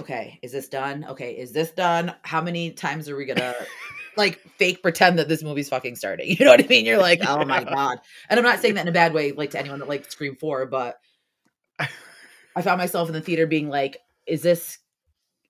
okay, 0.00 0.38
is 0.42 0.52
this 0.52 0.68
done? 0.68 1.06
Okay, 1.08 1.32
is 1.36 1.52
this 1.52 1.70
done? 1.70 2.14
How 2.22 2.40
many 2.42 2.72
times 2.72 3.08
are 3.08 3.16
we 3.16 3.24
gonna 3.24 3.54
like 4.16 4.40
fake 4.58 4.82
pretend 4.82 5.18
that 5.18 5.28
this 5.28 5.42
movie's 5.42 5.68
fucking 5.68 5.96
starting? 5.96 6.28
You 6.38 6.44
know 6.44 6.50
what 6.50 6.64
I 6.64 6.66
mean? 6.66 6.84
You're 6.84 6.98
like, 6.98 7.20
oh 7.26 7.44
my 7.44 7.64
god. 7.74 7.98
And 8.28 8.38
I'm 8.38 8.44
not 8.44 8.60
saying 8.60 8.74
that 8.74 8.82
in 8.82 8.88
a 8.88 8.92
bad 8.92 9.14
way, 9.14 9.32
like 9.32 9.50
to 9.50 9.58
anyone 9.58 9.78
that 9.78 9.88
likes 9.88 10.08
Scream 10.08 10.36
4, 10.36 10.66
but 10.66 10.98
I 11.78 12.62
found 12.62 12.78
myself 12.78 13.08
in 13.08 13.14
the 13.14 13.20
theater 13.20 13.46
being 13.46 13.68
like, 13.68 13.98
is 14.26 14.42
this 14.42 14.78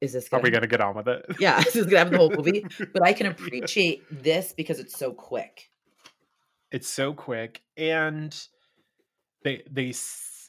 is 0.06 0.12
this 0.14 0.28
Are 0.32 0.40
we 0.40 0.50
gonna 0.50 0.66
gonna 0.66 0.66
get 0.68 0.80
on 0.80 0.94
with 0.96 1.08
it? 1.08 1.26
yeah, 1.38 1.62
this 1.62 1.76
is 1.76 1.84
gonna 1.86 1.98
happen 1.98 2.12
the 2.14 2.18
whole 2.18 2.30
movie. 2.36 2.64
But 2.92 3.02
I 3.02 3.12
can 3.12 3.26
appreciate 3.26 4.02
this 4.10 4.52
because 4.52 4.80
it's 4.80 4.96
so 4.98 5.12
quick. 5.12 5.70
it's 6.72 6.88
so 6.88 7.12
quick 7.12 7.62
and 7.76 8.34
they 9.44 9.62
they 9.70 9.92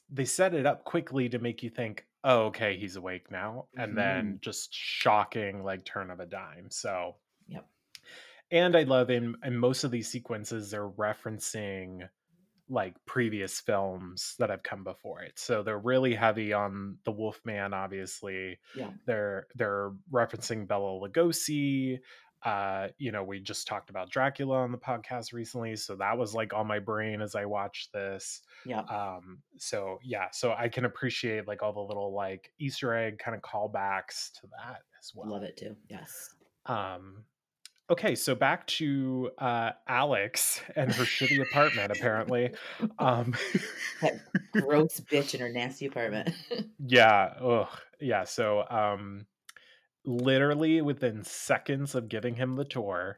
they 0.09 0.25
set 0.25 0.53
it 0.53 0.65
up 0.65 0.83
quickly 0.85 1.29
to 1.29 1.37
make 1.39 1.61
you 1.61 1.69
think 1.69 2.05
oh 2.23 2.45
okay 2.45 2.77
he's 2.77 2.95
awake 2.95 3.29
now 3.29 3.65
and 3.77 3.95
then 3.97 4.25
mm-hmm. 4.25 4.35
just 4.41 4.73
shocking 4.73 5.63
like 5.63 5.85
turn 5.85 6.09
of 6.09 6.19
a 6.19 6.25
dime 6.25 6.67
so 6.69 7.15
Yep. 7.47 7.65
and 8.51 8.75
i 8.75 8.83
love 8.83 9.09
in 9.11 9.35
in 9.43 9.55
most 9.55 9.83
of 9.83 9.91
these 9.91 10.09
sequences 10.09 10.71
they're 10.71 10.89
referencing 10.89 12.07
like 12.69 12.95
previous 13.05 13.59
films 13.59 14.35
that 14.39 14.49
have 14.49 14.61
come 14.63 14.83
before 14.83 15.21
it 15.21 15.39
so 15.39 15.63
they're 15.63 15.79
really 15.79 16.13
heavy 16.13 16.51
on 16.53 16.97
the 17.05 17.11
wolfman 17.11 17.73
obviously 17.73 18.57
Yeah. 18.75 18.89
they're 19.05 19.47
they're 19.55 19.91
referencing 20.11 20.67
bela 20.67 20.99
lugosi 20.99 21.99
uh 22.43 22.89
you 22.99 23.11
know 23.11 23.23
we 23.23 23.39
just 23.39 23.67
talked 23.67 23.89
about 23.89 24.11
dracula 24.11 24.57
on 24.57 24.71
the 24.71 24.77
podcast 24.77 25.33
recently 25.33 25.75
so 25.75 25.95
that 25.95 26.17
was 26.17 26.35
like 26.35 26.53
on 26.53 26.67
my 26.67 26.77
brain 26.79 27.21
as 27.21 27.33
i 27.35 27.45
watched 27.45 27.91
this 27.93 28.41
Yeah. 28.65 28.81
um 28.81 29.39
so 29.57 29.97
yeah 30.03 30.27
so 30.31 30.53
i 30.57 30.67
can 30.69 30.85
appreciate 30.85 31.47
like 31.47 31.63
all 31.63 31.73
the 31.73 31.79
little 31.79 32.13
like 32.13 32.51
easter 32.59 32.93
egg 32.93 33.17
kind 33.17 33.35
of 33.35 33.41
callbacks 33.41 34.31
to 34.41 34.47
that 34.47 34.81
as 34.99 35.11
well 35.15 35.31
Love 35.31 35.43
it 35.43 35.57
too. 35.57 35.75
Yes. 35.89 36.35
um 36.67 37.23
okay 37.89 38.15
so 38.15 38.35
back 38.35 38.65
to 38.67 39.31
uh 39.37 39.71
alex 39.87 40.61
and 40.75 40.93
her 40.93 41.03
shitty 41.03 41.41
apartment 41.41 41.91
apparently 41.91 42.51
um 42.99 43.33
That 44.01 44.19
gross 44.51 44.99
bitch 44.99 45.33
in 45.33 45.39
her 45.41 45.49
nasty 45.49 45.85
apartment. 45.85 46.29
yeah 46.85 47.33
ugh, 47.41 47.69
yeah 47.99 48.23
so 48.23 48.65
um 48.69 49.25
literally 50.05 50.81
within 50.81 51.23
seconds 51.23 51.95
of 51.95 52.09
giving 52.09 52.35
him 52.35 52.55
the 52.55 52.65
tour 52.65 53.17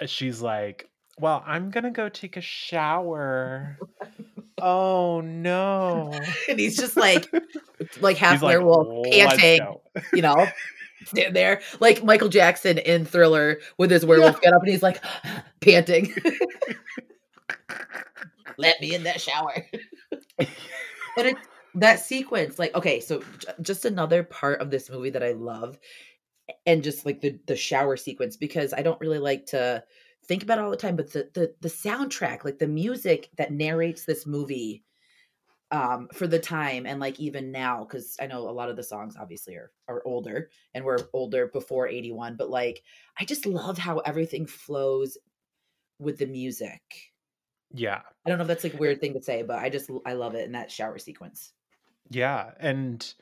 uh, 0.00 0.06
she's 0.06 0.40
like 0.40 0.88
well 1.18 1.42
i'm 1.46 1.70
gonna 1.70 1.90
go 1.90 2.08
take 2.08 2.36
a 2.36 2.40
shower. 2.42 3.78
Oh 4.58 5.20
no. 5.20 6.12
And 6.48 6.58
he's 6.58 6.76
just 6.78 6.96
like 6.96 7.28
like 8.00 8.16
half 8.16 8.36
He's 8.36 8.42
like, 8.42 8.58
werewolf 8.58 9.06
"Let's 9.06 9.36
panting, 9.36 9.76
you 10.14 10.22
know, 10.22 10.46
stand 11.04 11.36
there 11.36 11.60
like 11.80 12.02
Michael 12.02 12.28
Jackson 12.28 12.78
in 12.78 13.04
Thriller 13.04 13.58
with 13.78 13.90
his 13.90 14.04
werewolf 14.04 14.40
get 14.40 14.52
up 14.52 14.62
and 14.62 14.70
he's 14.70 14.82
like 14.82 15.02
panting. 15.60 16.14
Let 18.58 18.80
me 18.80 18.94
in 18.94 19.02
that 19.04 19.20
shower. 19.20 19.66
but 20.38 21.26
it 21.26 21.36
that 21.76 22.00
sequence, 22.00 22.58
like, 22.58 22.74
okay, 22.74 23.00
so 23.00 23.20
j- 23.38 23.48
just 23.60 23.84
another 23.84 24.22
part 24.22 24.60
of 24.60 24.70
this 24.70 24.90
movie 24.90 25.10
that 25.10 25.22
I 25.22 25.32
love, 25.32 25.78
and 26.64 26.82
just 26.82 27.04
like 27.04 27.20
the 27.20 27.38
the 27.46 27.56
shower 27.56 27.96
sequence 27.96 28.36
because 28.36 28.72
I 28.72 28.82
don't 28.82 29.00
really 29.00 29.18
like 29.18 29.46
to 29.46 29.84
think 30.24 30.42
about 30.42 30.58
it 30.58 30.64
all 30.64 30.70
the 30.70 30.76
time, 30.76 30.96
but 30.96 31.12
the 31.12 31.28
the 31.34 31.54
the 31.60 31.68
soundtrack, 31.68 32.44
like 32.44 32.58
the 32.58 32.66
music 32.66 33.30
that 33.36 33.52
narrates 33.52 34.04
this 34.04 34.26
movie 34.26 34.82
um 35.72 36.08
for 36.12 36.26
the 36.26 36.38
time 36.38 36.86
and 36.86 37.00
like 37.00 37.18
even 37.18 37.50
now 37.50 37.84
because 37.84 38.16
i 38.20 38.26
know 38.26 38.48
a 38.48 38.50
lot 38.50 38.70
of 38.70 38.76
the 38.76 38.82
songs 38.82 39.16
obviously 39.20 39.56
are 39.56 39.72
are 39.88 40.02
older 40.06 40.48
and 40.74 40.84
we're 40.84 40.98
older 41.12 41.48
before 41.48 41.88
81 41.88 42.36
but 42.36 42.48
like 42.50 42.82
i 43.18 43.24
just 43.24 43.46
love 43.46 43.76
how 43.76 43.98
everything 43.98 44.46
flows 44.46 45.18
with 45.98 46.18
the 46.18 46.26
music 46.26 46.80
yeah 47.72 48.02
i 48.24 48.28
don't 48.28 48.38
know 48.38 48.42
if 48.42 48.48
that's 48.48 48.62
like 48.62 48.74
a 48.74 48.78
weird 48.78 49.00
thing 49.00 49.14
to 49.14 49.22
say 49.22 49.42
but 49.42 49.58
i 49.58 49.68
just 49.68 49.90
i 50.06 50.12
love 50.12 50.36
it 50.36 50.46
in 50.46 50.52
that 50.52 50.70
shower 50.70 50.98
sequence 50.98 51.52
Yeah, 52.10 52.52
and 52.60 53.14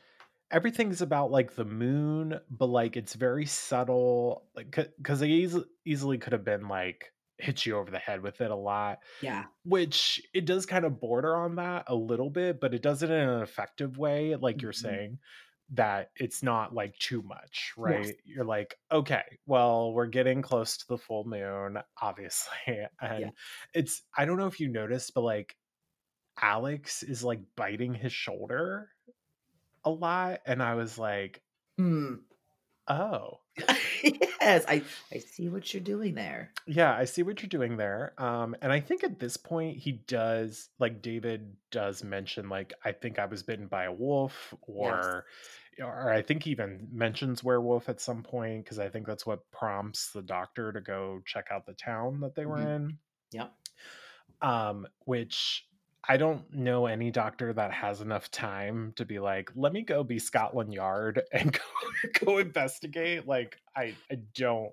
everything's 0.51 1.01
about 1.03 1.31
like 1.31 1.55
the 1.55 1.65
moon, 1.65 2.39
but 2.51 2.67
like 2.67 2.97
it's 2.97 3.15
very 3.15 3.47
subtle. 3.47 4.45
Like, 4.55 4.77
because 4.99 5.21
they 5.21 5.29
easily 5.29 5.65
easily 5.85 6.19
could 6.19 6.33
have 6.35 6.45
been 6.45 6.69
like 6.69 7.13
hit 7.45 7.67
you 7.67 7.77
over 7.77 7.91
the 7.91 7.99
head 7.99 8.23
with 8.23 8.41
it 8.41 8.51
a 8.51 8.57
lot, 8.57 9.01
yeah 9.21 9.47
which 9.65 10.23
it 10.35 10.45
does 10.47 10.67
kind 10.67 10.85
of 10.85 11.01
border 11.01 11.37
on 11.37 11.57
that 11.57 11.85
a 11.89 11.95
little 11.95 12.31
bit, 12.31 12.61
but 12.61 12.75
it 12.75 12.83
does 12.83 13.03
it 13.03 13.11
in 13.11 13.17
an 13.29 13.43
effective 13.43 13.99
way, 13.99 14.37
like 14.37 14.63
you're 14.63 14.73
Mhm. 14.75 14.75
saying, 14.75 15.19
that 15.71 16.11
it's 16.17 16.43
not 16.43 16.75
like 16.75 16.97
too 16.99 17.23
much, 17.23 17.73
Yes. 17.85 18.11
right? 18.11 18.17
You're 18.25 18.45
like, 18.45 18.77
okay, 18.93 19.25
well, 19.47 19.93
we're 19.95 20.07
getting 20.09 20.43
close 20.43 20.77
to 20.79 20.87
the 20.89 20.99
full 20.99 21.25
moon, 21.25 21.79
obviously, 22.03 22.87
and 23.01 23.25
Yeah. 23.25 23.31
it's 23.75 24.03
I 24.17 24.25
don't 24.27 24.39
know 24.39 24.47
if 24.49 24.61
you 24.61 24.69
noticed, 24.69 25.15
but 25.15 25.23
like 25.23 25.57
Alex 26.41 27.03
is 27.03 27.25
like 27.25 27.41
biting 27.57 27.95
his 27.95 28.13
shoulder 28.13 28.91
a 29.85 29.91
lot 29.91 30.41
and 30.47 30.63
I 30.63 30.75
was 30.77 30.99
like, 30.99 31.43
Hmm. 31.79 32.25
"Oh, 32.89 33.41
yes 34.03 34.65
i 34.69 34.83
i 35.13 35.19
see 35.19 35.49
what 35.49 35.73
you're 35.73 35.83
doing 35.83 36.15
there 36.15 36.51
yeah, 36.67 36.95
I 36.97 37.05
see 37.05 37.23
what 37.23 37.41
you're 37.43 37.49
doing 37.49 37.77
there." 37.77 38.15
Um 38.19 38.57
and 38.63 38.73
I 38.73 38.81
think 38.81 39.05
at 39.05 39.19
this 39.19 39.37
point 39.37 39.77
he 39.79 39.93
does 39.93 40.71
like 40.79 41.03
David 41.03 41.55
does 41.71 42.03
mention 42.03 42.49
like 42.49 42.73
I 42.85 42.93
think 42.93 43.19
I 43.19 43.27
was 43.27 43.43
bitten 43.43 43.67
by 43.67 43.85
a 43.85 43.93
wolf 43.93 44.55
or 44.63 45.27
or 45.79 46.11
I 46.11 46.23
think 46.23 46.43
he 46.45 46.51
even 46.53 46.89
mentions 46.93 47.43
werewolf 47.45 47.89
at 47.89 48.01
some 48.01 48.23
point 48.23 48.65
because 48.65 48.79
I 48.79 48.89
think 48.89 49.07
that's 49.07 49.27
what 49.27 49.51
prompts 49.51 50.11
the 50.13 50.23
doctor 50.23 50.73
to 50.73 50.81
go 50.81 51.21
check 51.27 51.49
out 51.51 51.67
the 51.67 51.75
town 51.75 52.21
that 52.21 52.35
they 52.35 52.47
were 52.47 52.59
Mhm. 52.59 52.77
in. 52.77 52.99
yep 53.33 53.53
um 54.43 54.87
which 55.07 55.67
i 56.09 56.17
don't 56.17 56.53
know 56.53 56.87
any 56.87 57.11
doctor 57.11 57.53
that 57.53 57.73
has 57.73 58.01
enough 58.01 58.31
time 58.31 58.93
to 58.97 59.05
be 59.05 59.19
like 59.19 59.51
let 59.55 59.73
me 59.73 59.83
go 59.83 60.03
be 60.05 60.19
scotland 60.19 60.73
yard 60.73 61.23
and 61.33 61.53
go, 61.59 61.61
go 62.25 62.39
investigate 62.39 63.27
like 63.27 63.59
i 63.77 63.95
i 64.11 64.17
don't 64.35 64.73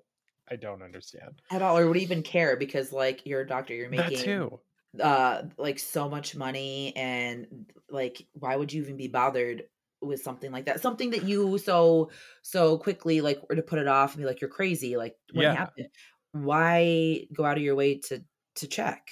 i 0.50 0.56
don't 0.56 0.82
understand 0.82 1.40
at 1.50 1.62
all 1.62 1.76
or 1.78 1.86
would 1.88 1.96
even 1.96 2.22
care 2.22 2.56
because 2.56 2.92
like 2.92 3.24
you're 3.26 3.42
a 3.42 3.46
doctor 3.46 3.74
you're 3.74 3.88
that 3.90 4.14
making 4.14 4.18
too 4.24 4.60
uh 5.00 5.42
like 5.58 5.78
so 5.78 6.08
much 6.08 6.36
money 6.36 6.94
and 6.96 7.70
like 7.90 8.26
why 8.34 8.56
would 8.56 8.72
you 8.72 8.82
even 8.82 8.96
be 8.96 9.08
bothered 9.08 9.64
with 10.00 10.20
something 10.22 10.50
like 10.50 10.66
that 10.66 10.80
something 10.80 11.10
that 11.10 11.22
you 11.22 11.56
so 11.58 12.10
so 12.42 12.76
quickly 12.78 13.20
like 13.20 13.40
were 13.48 13.56
to 13.56 13.62
put 13.62 13.78
it 13.78 13.86
off 13.88 14.12
and 14.14 14.20
be 14.22 14.26
like 14.26 14.40
you're 14.40 14.50
crazy 14.50 14.96
like 14.96 15.16
what 15.32 15.44
Yeah. 15.44 15.52
happened 15.52 15.88
why 16.32 17.26
go 17.32 17.44
out 17.44 17.56
of 17.56 17.62
your 17.62 17.74
way 17.76 17.98
to 17.98 18.22
to 18.56 18.66
check 18.66 19.08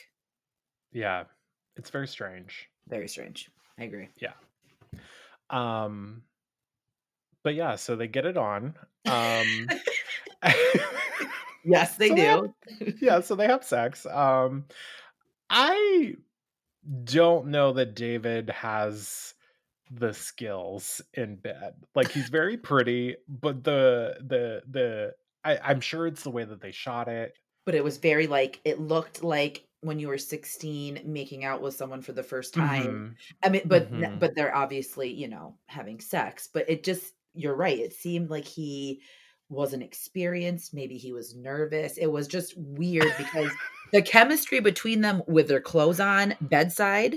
Yeah. 0.93 1.25
It's 1.77 1.91
very 1.91 2.09
strange. 2.09 2.69
very 2.89 3.09
strange 3.09 3.51
i 3.79 3.85
agree 3.85 4.09
Yeah. 4.21 4.35
Um 5.49 6.23
but 7.43 7.55
yeah, 7.55 7.77
so 7.77 7.97
they 7.97 8.09
get 8.09 8.27
it 8.27 8.37
on. 8.37 8.75
Um 9.07 9.69
yes 11.65 11.97
they 11.99 12.09
So 12.09 12.15
they 12.15 12.21
have- 12.23 12.41
do 12.79 12.93
yeah, 13.01 13.21
so 13.21 13.35
they 13.35 13.47
have 13.47 13.65
sex. 13.65 14.07
Um 14.07 14.65
I 15.49 16.15
don't 17.05 17.49
know 17.49 17.73
that 17.75 17.95
David 17.95 18.49
has 18.51 19.35
the 19.91 20.15
skills 20.15 21.01
in 21.15 21.37
bed. 21.37 21.75
Like 21.95 22.11
he's 22.11 22.29
very 22.29 22.57
pretty, 22.57 23.17
but 23.29 23.65
the 23.65 24.17
the 24.21 24.63
the 24.71 25.15
I, 25.45 25.59
I'm 25.59 25.81
sure 25.81 26.07
it's 26.07 26.23
the 26.23 26.31
way 26.31 26.45
that 26.45 26.61
they 26.61 26.71
shot 26.73 27.09
it. 27.09 27.35
but 27.67 27.75
it 27.75 27.85
was 27.85 27.99
very 27.99 28.27
like 28.27 28.61
it 28.65 28.81
looked 28.81 29.23
like 29.25 29.67
when 29.83 29.99
you 29.99 30.09
were 30.09 30.19
16 30.19 31.01
making 31.07 31.45
out 31.45 31.63
with 31.63 31.75
someone 31.75 32.03
for 32.03 32.13
the 32.13 32.23
first 32.23 32.53
time 32.55 33.17
Mhm. 33.17 33.37
I 33.43 33.49
mean, 33.49 33.63
but 33.65 33.91
Mhm. 33.91 34.19
but 34.21 34.35
they're 34.35 34.55
obviously 34.55 35.11
you 35.13 35.29
know 35.29 35.57
having 35.67 36.01
sex. 36.01 36.49
But 36.53 36.69
it 36.71 36.85
just 36.85 37.15
you're 37.35 37.55
right. 37.55 37.79
It 37.79 37.93
seemed 37.93 38.31
like 38.31 38.45
he 38.45 39.01
wasn't 39.49 39.83
experienced. 39.83 40.73
Maybe 40.73 40.97
he 40.97 41.13
was 41.13 41.35
nervous. 41.35 41.99
It 41.99 42.07
was 42.07 42.29
just 42.29 42.55
weird 42.57 43.13
because 43.19 43.51
the 43.93 44.03
chemistry 44.03 44.61
between 44.61 45.01
them 45.01 45.23
with 45.27 45.49
their 45.49 45.61
clothes 45.61 46.01
on 46.01 46.35
bedside. 46.41 47.17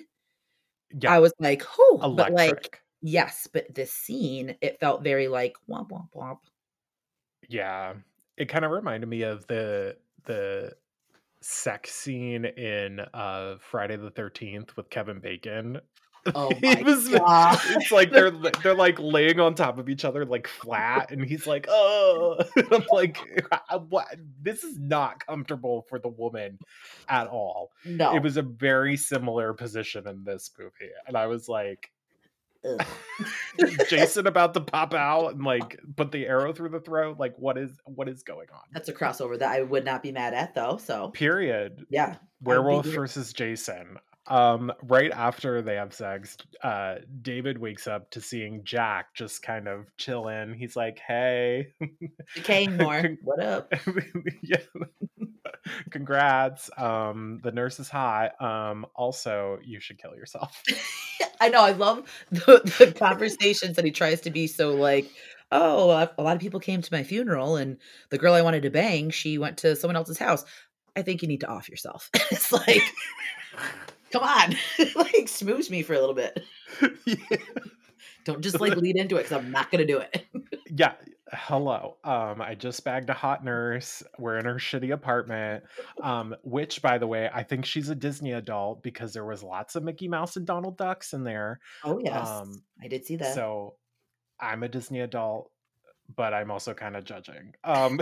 Yeah, 0.99 1.13
I 1.13 1.19
was 1.19 1.33
like, 1.39 1.63
who? 1.63 1.97
But 1.97 2.33
like, 2.33 2.81
yes. 3.01 3.47
But 3.51 3.73
this 3.73 3.91
scene, 3.93 4.55
it 4.61 4.79
felt 4.79 5.03
very 5.03 5.27
like 5.27 5.55
womp 5.69 5.89
womp 5.89 6.09
womp. 6.15 6.39
Yeah. 7.47 7.93
It 8.37 8.49
kind 8.49 8.65
of 8.65 8.71
reminded 8.71 9.07
me 9.07 9.23
of 9.23 9.45
the 9.47 9.97
the 10.25 10.73
sex 11.41 11.91
scene 11.91 12.45
in 12.45 13.01
uh 13.13 13.55
Friday 13.59 13.97
the 13.97 14.11
13th 14.11 14.75
with 14.75 14.89
Kevin 14.89 15.19
Bacon. 15.19 15.79
Oh 16.35 16.49
It 16.61 16.85
my 16.85 16.91
was- 16.91 17.09
god! 17.09 17.59
It's 17.69 17.91
like 17.91 18.11
they're 18.11 18.31
they're 18.31 18.75
like 18.75 18.97
laying 18.99 19.39
on 19.39 19.55
top 19.55 19.77
of 19.77 19.89
each 19.89 20.05
other 20.05 20.25
like 20.25 20.47
flat 20.47 21.11
and 21.11 21.23
he's 21.25 21.45
like, 21.45 21.65
"Oh." 21.69 22.37
I'm 22.71 22.85
like, 22.91 23.17
uh, 23.69 23.79
"What? 23.79 24.07
This 24.41 24.63
is 24.63 24.79
not 24.79 25.25
comfortable 25.25 25.85
for 25.89 25.99
the 25.99 26.07
woman 26.09 26.59
at 27.09 27.27
all." 27.27 27.71
No, 27.85 28.15
It 28.15 28.23
was 28.23 28.37
a 28.37 28.41
very 28.41 28.95
similar 28.97 29.53
position 29.53 30.07
in 30.07 30.23
this 30.23 30.51
movie. 30.57 30.91
And 31.07 31.17
I 31.17 31.27
was 31.27 31.49
like, 31.49 31.91
Jason 33.89 34.25
about 34.27 34.53
to 34.53 34.61
pop 34.61 34.93
out 34.93 35.33
and 35.33 35.43
like 35.43 35.79
put 35.95 36.11
the 36.11 36.25
arrow 36.25 36.53
through 36.53 36.69
the 36.69 36.79
throat. 36.79 37.19
Like, 37.19 37.35
what 37.37 37.57
is 37.57 37.71
what 37.85 38.07
is 38.07 38.23
going 38.23 38.47
on? 38.53 38.61
that's 38.71 38.89
a 38.89 38.93
crossover 38.93 39.37
that 39.39 39.51
I 39.51 39.61
would 39.61 39.85
not 39.85 40.01
be 40.01 40.11
mad 40.11 40.33
at 40.33 40.55
though. 40.55 40.77
So 40.77 41.09
Period. 41.09 41.85
yeah, 41.89 42.15
Werewolf 42.41 42.85
versus 42.85 43.33
Jason. 43.33 43.97
Um, 44.27 44.71
right 44.83 45.11
after 45.11 45.61
they 45.61 45.75
have 45.75 45.93
sex, 45.93 46.37
uh, 46.61 46.95
David 47.21 47.57
wakes 47.57 47.87
up 47.87 48.09
to 48.11 48.21
seeing 48.21 48.63
Jack 48.63 49.13
just 49.13 49.43
kind 49.43 49.67
of 49.67 49.85
chill 49.97 50.29
in. 50.29 50.53
He's 50.53 50.75
like, 50.75 50.99
"Hey, 50.99 51.73
decaying 52.35 52.77
more. 52.77 53.17
What 53.21 53.41
up? 53.41 53.73
yeah, 54.41 54.61
congrats. 55.89 56.69
Um, 56.77 57.41
the 57.43 57.51
nurse 57.51 57.79
is 57.79 57.89
hot. 57.89 58.41
Um, 58.41 58.85
also, 58.95 59.59
you 59.63 59.79
should 59.81 59.97
kill 60.01 60.15
yourself." 60.15 60.63
I 61.41 61.49
know. 61.49 61.61
I 61.61 61.71
love 61.71 62.09
the, 62.31 62.61
the 62.79 62.93
conversations 62.97 63.75
that 63.75 63.83
he 63.83 63.91
tries 63.91 64.21
to 64.21 64.31
be 64.31 64.47
so 64.47 64.71
like, 64.71 65.11
oh, 65.51 66.09
a 66.17 66.23
lot 66.23 66.35
of 66.35 66.41
people 66.41 66.61
came 66.61 66.81
to 66.81 66.93
my 66.93 67.03
funeral, 67.03 67.57
and 67.57 67.77
the 68.09 68.17
girl 68.17 68.33
I 68.33 68.41
wanted 68.41 68.63
to 68.63 68.69
bang, 68.69 69.09
she 69.09 69.37
went 69.37 69.57
to 69.59 69.75
someone 69.75 69.97
else's 69.97 70.17
house. 70.17 70.45
I 70.95 71.01
think 71.01 71.21
you 71.21 71.27
need 71.27 71.41
to 71.41 71.47
off 71.47 71.67
yourself. 71.67 72.09
it's 72.31 72.51
like, 72.51 72.81
come 74.13 74.23
on, 74.23 74.55
like 74.95 75.27
smooch 75.27 75.69
me 75.69 75.81
for 75.83 75.93
a 75.93 75.99
little 75.99 76.15
bit. 76.15 76.41
yeah. 77.05 77.15
Don't 78.23 78.41
just 78.41 78.61
like 78.61 78.77
lead 78.77 78.95
into 78.95 79.17
it 79.17 79.23
because 79.23 79.37
I'm 79.43 79.51
not 79.51 79.69
gonna 79.71 79.85
do 79.85 79.97
it. 79.99 80.25
yeah 80.75 80.93
hello 81.31 81.97
um 82.03 82.39
i 82.41 82.53
just 82.53 82.83
bagged 82.83 83.09
a 83.09 83.13
hot 83.13 83.43
nurse 83.43 84.03
we're 84.19 84.37
in 84.37 84.45
her 84.45 84.55
shitty 84.55 84.93
apartment 84.93 85.63
um 86.03 86.35
which 86.43 86.79
by 86.81 86.97
the 86.97 87.07
way 87.07 87.27
i 87.33 87.41
think 87.41 87.65
she's 87.65 87.89
a 87.89 87.95
disney 87.95 88.33
adult 88.33 88.83
because 88.83 89.13
there 89.13 89.25
was 89.25 89.41
lots 89.41 89.75
of 89.75 89.83
mickey 89.83 90.07
mouse 90.07 90.35
and 90.35 90.45
donald 90.45 90.77
ducks 90.77 91.13
in 91.13 91.23
there 91.23 91.59
Oh 91.83 91.99
yes, 92.03 92.27
Um, 92.27 92.63
I 92.83 92.87
did 92.87 93.03
see 93.05 93.15
that. 93.15 93.33
so 93.33 93.75
i'm 94.39 94.61
a 94.61 94.67
disney 94.69 94.99
adult 95.01 95.49
but 96.15 96.35
i'm 96.35 96.51
also 96.51 96.73
kind 96.73 96.95
of 96.95 97.03
judging 97.03 97.53
um 97.63 97.99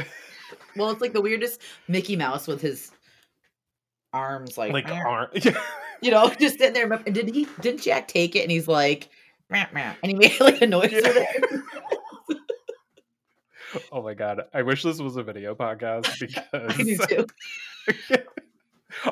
well, 0.75 0.89
it's 0.91 1.01
like 1.01 1.13
the 1.13 1.21
weirdest 1.21 1.61
Mickey 1.87 2.15
Mouse 2.17 2.47
with 2.47 2.61
his 2.61 2.91
arms 4.13 4.57
like, 4.57 4.73
like 4.73 4.87
"Meow." 4.87 5.27
You 6.01 6.11
know, 6.11 6.29
just 6.39 6.57
sitting 6.57 6.73
there. 6.73 6.83
Remember- 6.83 7.09
Did 7.11 7.29
he? 7.33 7.47
Didn't 7.61 7.81
Jack 7.81 8.07
take 8.07 8.35
it? 8.35 8.41
And 8.41 8.51
he's 8.51 8.67
like, 8.67 9.09
"Meow, 9.49 9.67
meow," 9.73 9.93
and 10.03 10.11
he 10.11 10.17
made 10.17 10.39
like 10.39 10.61
a 10.61 10.67
noise 10.67 10.91
with 10.91 11.03
it. 11.05 11.61
oh 13.93 14.01
my 14.01 14.13
god 14.13 14.41
i 14.53 14.61
wish 14.61 14.83
this 14.83 14.99
was 14.99 15.15
a 15.15 15.23
video 15.23 15.55
podcast 15.55 16.05
I 16.53 16.67
because 16.83 17.07
too. 17.07 18.17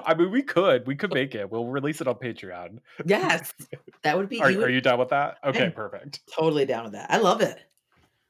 i 0.05 0.13
mean 0.13 0.31
we 0.31 0.41
could 0.41 0.85
we 0.85 0.95
could 0.95 1.13
make 1.13 1.33
it 1.33 1.49
we'll 1.49 1.65
release 1.65 2.01
it 2.01 2.07
on 2.09 2.15
patreon 2.15 2.79
Yes, 3.05 3.53
that 4.03 4.17
would 4.17 4.27
be. 4.27 4.41
are, 4.41 4.47
would 4.47 4.57
are 4.63 4.69
you 4.69 4.81
done 4.81 4.99
with 4.99 5.09
that 5.09 5.37
okay 5.45 5.61
I'm- 5.63 5.71
perfect 5.71 6.19
totally 6.37 6.65
down 6.65 6.83
with 6.83 6.93
that? 6.93 7.09
I 7.09 7.17
love 7.19 7.39
it. 7.39 7.57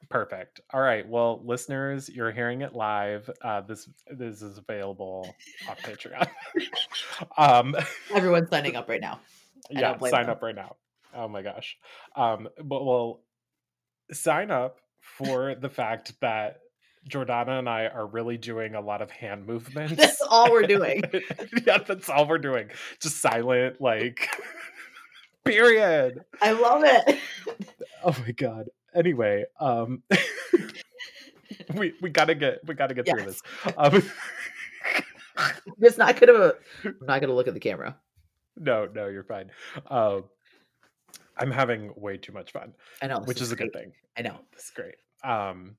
Perfect. 0.10 0.62
All 0.74 0.82
right. 0.82 1.08
Well, 1.08 1.42
listeners, 1.46 2.10
you're 2.10 2.32
hearing 2.32 2.62
it 2.62 2.74
live. 2.74 3.30
Uh, 3.44 3.62
this 3.62 3.88
this 4.10 4.42
is 4.42 4.58
available 4.58 5.36
on 5.70 5.76
Patreon. 5.76 6.28
um, 7.38 7.76
Everyone's 8.14 8.50
signing 8.52 8.76
up 8.76 8.90
right 8.90 9.02
now. 9.02 9.20
I 9.76 9.80
yeah, 9.80 9.98
sign 10.00 10.24
them. 10.24 10.32
up 10.32 10.42
right 10.42 10.56
now. 10.56 10.78
Oh 11.16 11.28
my 11.28 11.44
gosh. 11.44 11.78
Um, 12.16 12.50
but 12.64 12.84
well, 12.84 13.22
sign 14.12 14.50
up 14.50 14.80
for 15.00 15.54
the 15.54 15.70
fact 15.70 16.20
that 16.22 16.62
Jordana 17.08 17.60
and 17.60 17.70
I 17.70 17.86
are 17.86 18.08
really 18.08 18.38
doing 18.38 18.74
a 18.74 18.82
lot 18.82 19.04
of 19.04 19.12
hand 19.12 19.46
movements. 19.48 19.94
That's 19.96 20.22
all 20.22 20.52
we're 20.52 20.64
doing. 20.64 21.04
yeah, 21.68 21.78
that's 21.86 22.10
all 22.10 22.28
we're 22.28 22.40
doing. 22.40 22.70
Just 23.00 23.18
silent, 23.22 23.80
like. 23.80 24.28
Period. 25.46 26.26
I 26.42 26.52
love 26.52 26.84
it. 26.84 27.20
Oh 28.04 28.16
my 28.26 28.32
god. 28.32 28.70
Anyway, 28.96 29.46
um 29.60 30.04
we 31.76 31.94
we 32.02 32.10
gotta 32.10 32.36
get 32.36 32.60
we 32.66 32.74
gotta 32.76 32.94
get 32.94 33.08
through 33.08 33.26
this. 33.26 33.42
Um, 33.78 34.02
just 35.82 35.98
not 35.98 36.20
gonna. 36.20 36.54
I'm 36.84 36.96
not 37.02 37.22
gonna 37.22 37.34
look 37.34 37.48
at 37.48 37.54
the 37.54 37.60
camera. 37.60 37.98
no, 38.58 38.88
no, 38.94 39.08
you're 39.08 39.24
fine. 39.24 39.52
Um 39.88 40.26
I'm 41.38 41.52
having 41.52 41.94
way 41.96 42.18
too 42.18 42.34
much 42.34 42.52
fun, 42.52 42.74
I 43.02 43.08
know, 43.08 43.20
which 43.22 43.40
is 43.42 43.52
a 43.52 43.56
good 43.56 43.72
thing. 43.72 43.94
I 44.18 44.22
know. 44.24 44.40
Is 44.58 44.72
great. 44.76 44.96
Um 45.24 45.78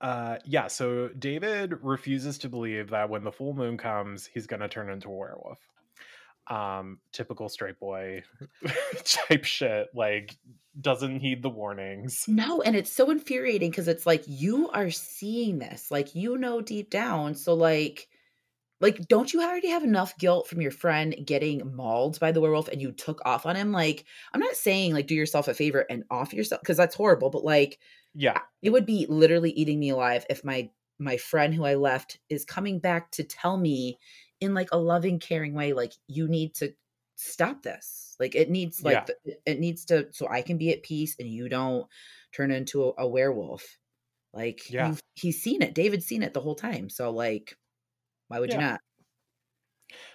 uh 0.00 0.38
yeah, 0.46 0.68
so 0.68 1.08
David 1.08 1.74
refuses 1.82 2.38
to 2.38 2.48
believe 2.48 2.88
that 2.90 3.10
when 3.10 3.22
the 3.24 3.32
full 3.32 3.52
moon 3.52 3.76
comes, 3.76 4.24
he's 4.26 4.46
gonna 4.46 4.68
turn 4.68 4.88
into 4.88 5.08
a 5.08 5.14
werewolf. 5.16 5.58
Um, 6.50 7.00
typical 7.12 7.48
straight 7.48 7.78
boy 7.78 8.24
type 9.04 9.44
shit, 9.44 9.88
like 9.94 10.36
doesn't 10.80 11.20
heed 11.20 11.42
the 11.42 11.50
warnings. 11.50 12.28
No, 12.28 12.62
and 12.62 12.76
it's 12.76 12.92
so 12.92 13.10
infuriating 13.10 13.70
because 13.70 13.88
it's 13.88 14.06
like 14.06 14.22
you 14.26 14.70
are 14.70 14.90
seeing 14.90 15.58
this, 15.58 15.90
like 15.90 16.14
you 16.14 16.36
know 16.38 16.60
deep 16.60 16.90
down. 16.90 17.34
So 17.34 17.54
like, 17.54 18.08
like 18.80 19.08
don't 19.08 19.32
you 19.32 19.42
already 19.42 19.68
have 19.70 19.84
enough 19.84 20.18
guilt 20.18 20.48
from 20.48 20.60
your 20.62 20.72
friend 20.72 21.16
getting 21.24 21.74
mauled 21.76 22.20
by 22.20 22.32
the 22.32 22.40
werewolf 22.40 22.68
and 22.68 22.82
you 22.82 22.92
took 22.92 23.20
off 23.26 23.46
on 23.46 23.56
him? 23.56 23.72
Like, 23.72 24.06
I'm 24.34 24.40
not 24.40 24.56
saying 24.56 24.94
like 24.94 25.08
do 25.08 25.14
yourself 25.16 25.48
a 25.48 25.54
favor 25.54 25.86
and 25.90 26.04
off 26.10 26.34
yourself 26.34 26.62
because 26.62 26.78
that's 26.78 26.96
horrible, 26.96 27.30
but 27.30 27.44
like 27.44 27.80
Yeah, 28.14 28.42
it 28.62 28.70
would 28.70 28.86
be 28.86 29.06
literally 29.08 29.52
eating 29.52 29.80
me 29.80 29.90
alive 29.90 30.26
if 30.30 30.44
my 30.44 30.70
my 30.98 31.16
friend 31.16 31.54
who 31.54 31.64
I 31.64 31.76
left 31.76 32.18
is 32.30 32.44
coming 32.44 32.78
back 32.80 33.10
to 33.12 33.24
tell 33.24 33.56
me 33.58 33.98
in 34.40 34.54
like 34.54 34.68
a 34.72 34.78
loving, 34.78 35.18
caring 35.18 35.54
way, 35.54 35.72
like 35.72 35.92
you 36.08 36.28
need 36.28 36.54
to 36.56 36.74
stop 37.16 37.62
this. 37.62 38.16
Like 38.20 38.34
it 38.34 38.50
needs 38.50 38.82
like 38.84 38.92
Yeah. 38.92 39.04
th- 39.06 39.38
it 39.46 39.60
needs 39.60 39.84
to 39.86 40.08
so 40.12 40.28
I 40.28 40.42
can 40.42 40.58
be 40.58 40.72
at 40.72 40.82
peace 40.82 41.16
and 41.18 41.28
you 41.28 41.48
don't 41.48 41.86
turn 42.32 42.50
into 42.50 42.84
a, 42.90 42.92
a 43.04 43.08
werewolf. 43.08 43.78
Like 44.32 44.62
Yeah. 44.70 44.94
he's 45.14 45.42
seen 45.42 45.62
it. 45.62 45.74
David's 45.74 46.06
seen 46.06 46.22
it 46.22 46.34
the 46.34 46.40
whole 46.40 46.54
time. 46.56 46.88
So 46.90 47.10
like, 47.12 47.56
why 48.28 48.40
would 48.40 48.52
you 48.52 48.58
not? 48.58 48.80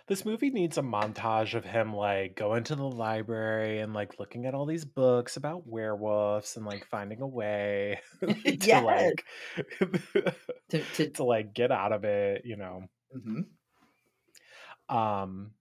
This 0.07 0.25
movie 0.25 0.49
needs 0.51 0.77
a 0.77 0.81
montage 0.81 1.53
of 1.53 1.65
him 1.65 1.93
like 1.93 2.35
going 2.35 2.63
to 2.65 2.75
the 2.75 2.87
library 2.89 3.79
and 3.79 3.93
like 3.93 4.19
looking 4.19 4.45
at 4.45 4.53
all 4.53 4.65
these 4.65 4.85
books 4.85 5.37
about 5.37 5.67
werewolves 5.67 6.55
and 6.57 6.65
like 6.65 6.85
finding 6.85 7.21
a 7.21 7.27
way 7.27 8.01
to 8.61 8.67
Yes. 8.67 8.81
like 8.81 9.25
To, 10.69 10.83
to 10.93 11.09
to 11.11 11.23
like 11.23 11.53
get 11.53 11.71
out 11.71 11.91
of 11.91 12.03
it, 12.05 12.43
you 12.45 12.55
know. 12.57 12.87
Mhm. 13.15 13.54
Um 14.89 15.53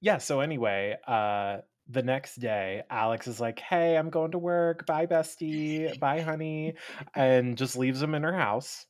yeah, 0.00 0.18
so 0.18 0.40
anyway, 0.40 0.96
uh 1.06 1.58
the 1.86 2.02
next 2.02 2.36
day, 2.36 2.82
Alex 2.88 3.26
is 3.26 3.40
like, 3.40 3.58
"Hey, 3.60 3.96
I'm 3.98 4.08
going 4.08 4.30
to 4.30 4.38
work. 4.38 4.86
Bye, 4.86 5.06
bestie. 5.06 5.98
Bye, 5.98 6.22
honey," 6.22 6.74
and 7.14 7.58
just 7.58 7.76
leaves 7.76 8.00
him 8.02 8.14
in 8.14 8.22
her 8.22 8.32
house. 8.34 8.86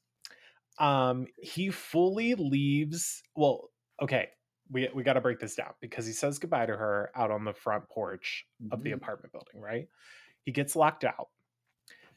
Um, 0.78 1.26
he 1.38 1.70
fully 1.70 2.34
leaves. 2.36 3.22
Well, 3.36 3.70
okay, 4.02 4.30
we 4.70 4.88
we 4.94 5.02
got 5.04 5.14
to 5.14 5.20
break 5.22 5.40
this 5.40 5.56
down 5.56 5.74
because 5.80 6.06
he 6.06 6.12
says 6.12 6.38
goodbye 6.38 6.66
to 6.66 6.76
her 6.76 7.10
out 7.16 7.30
on 7.32 7.44
the 7.44 7.54
front 7.54 7.88
porch 7.90 8.46
of 8.72 8.82
the 8.84 8.92
Mhm. 8.92 8.92
apartment 8.92 9.32
building. 9.32 9.60
Right? 9.60 9.88
He 10.44 10.52
gets 10.52 10.76
locked 10.76 11.04
out. 11.04 11.28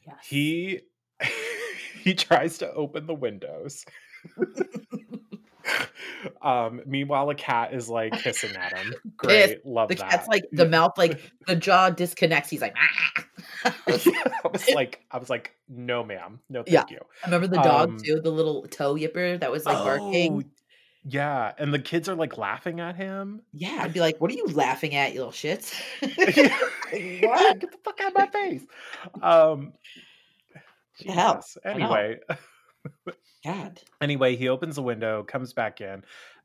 Yes. 0.06 0.26
He 0.28 0.82
he 2.02 2.14
tries 2.14 2.58
to 2.58 2.72
open 2.72 3.06
the 3.06 3.14
windows. 3.14 3.84
um, 6.42 6.80
meanwhile, 6.86 7.28
a 7.30 7.34
cat 7.34 7.72
is 7.74 7.88
like 7.88 8.14
hissing 8.20 8.54
at 8.56 8.76
him. 8.76 8.94
Great, 9.16 9.64
love 9.66 9.88
the 9.88 9.96
that. 9.96 10.10
cat's 10.10 10.28
like 10.28 10.44
the 10.52 10.68
mouth, 10.68 10.92
like 10.98 11.20
the 11.46 11.56
jaw 11.56 11.90
disconnects. 11.90 12.50
He's 12.50 12.60
like, 12.60 12.76
"Ah." 12.76 13.24
I 13.86 14.48
was 14.52 14.68
like, 14.74 15.04
I 15.10 15.18
was 15.18 15.30
like, 15.30 15.54
no, 15.68 16.04
ma'am, 16.04 16.40
no, 16.48 16.62
thank 16.62 16.90
Yeah. 16.90 16.96
you. 16.96 17.00
remember 17.24 17.46
the 17.48 17.56
dog 17.62 17.88
Um, 17.90 17.96
too, 17.98 18.20
the 18.20 18.30
little 18.30 18.62
toe 18.68 18.94
yipper 18.94 19.38
that 19.40 19.50
was 19.50 19.64
like 19.66 19.76
Oh, 19.78 19.84
barking. 19.84 20.50
yeah, 21.04 21.52
and 21.58 21.72
the 21.74 21.78
kids 21.78 22.08
are 22.08 22.14
like 22.14 22.36
laughing 22.38 22.80
at 22.80 22.94
him. 22.96 23.42
Yeah, 23.52 23.78
I'd 23.82 23.92
be 23.92 24.00
like, 24.00 24.20
"What 24.20 24.30
are 24.30 24.34
you 24.34 24.46
laughing 24.46 24.94
at, 24.94 25.12
you 25.12 25.24
little 25.24 25.32
shits?" 25.32 25.72
what? 26.00 27.60
Get 27.60 27.70
the 27.70 27.78
fuck 27.84 28.00
out 28.00 28.08
of 28.08 28.14
my 28.14 28.26
face. 28.28 28.62
Um? 29.22 29.72
Jesus. 31.00 31.56
Anyway, 31.64 32.18
God, 33.44 33.80
anyway, 34.00 34.36
he 34.36 34.48
opens 34.48 34.76
the 34.76 34.82
window, 34.82 35.22
comes 35.22 35.52
back 35.52 35.80
in, 35.80 36.04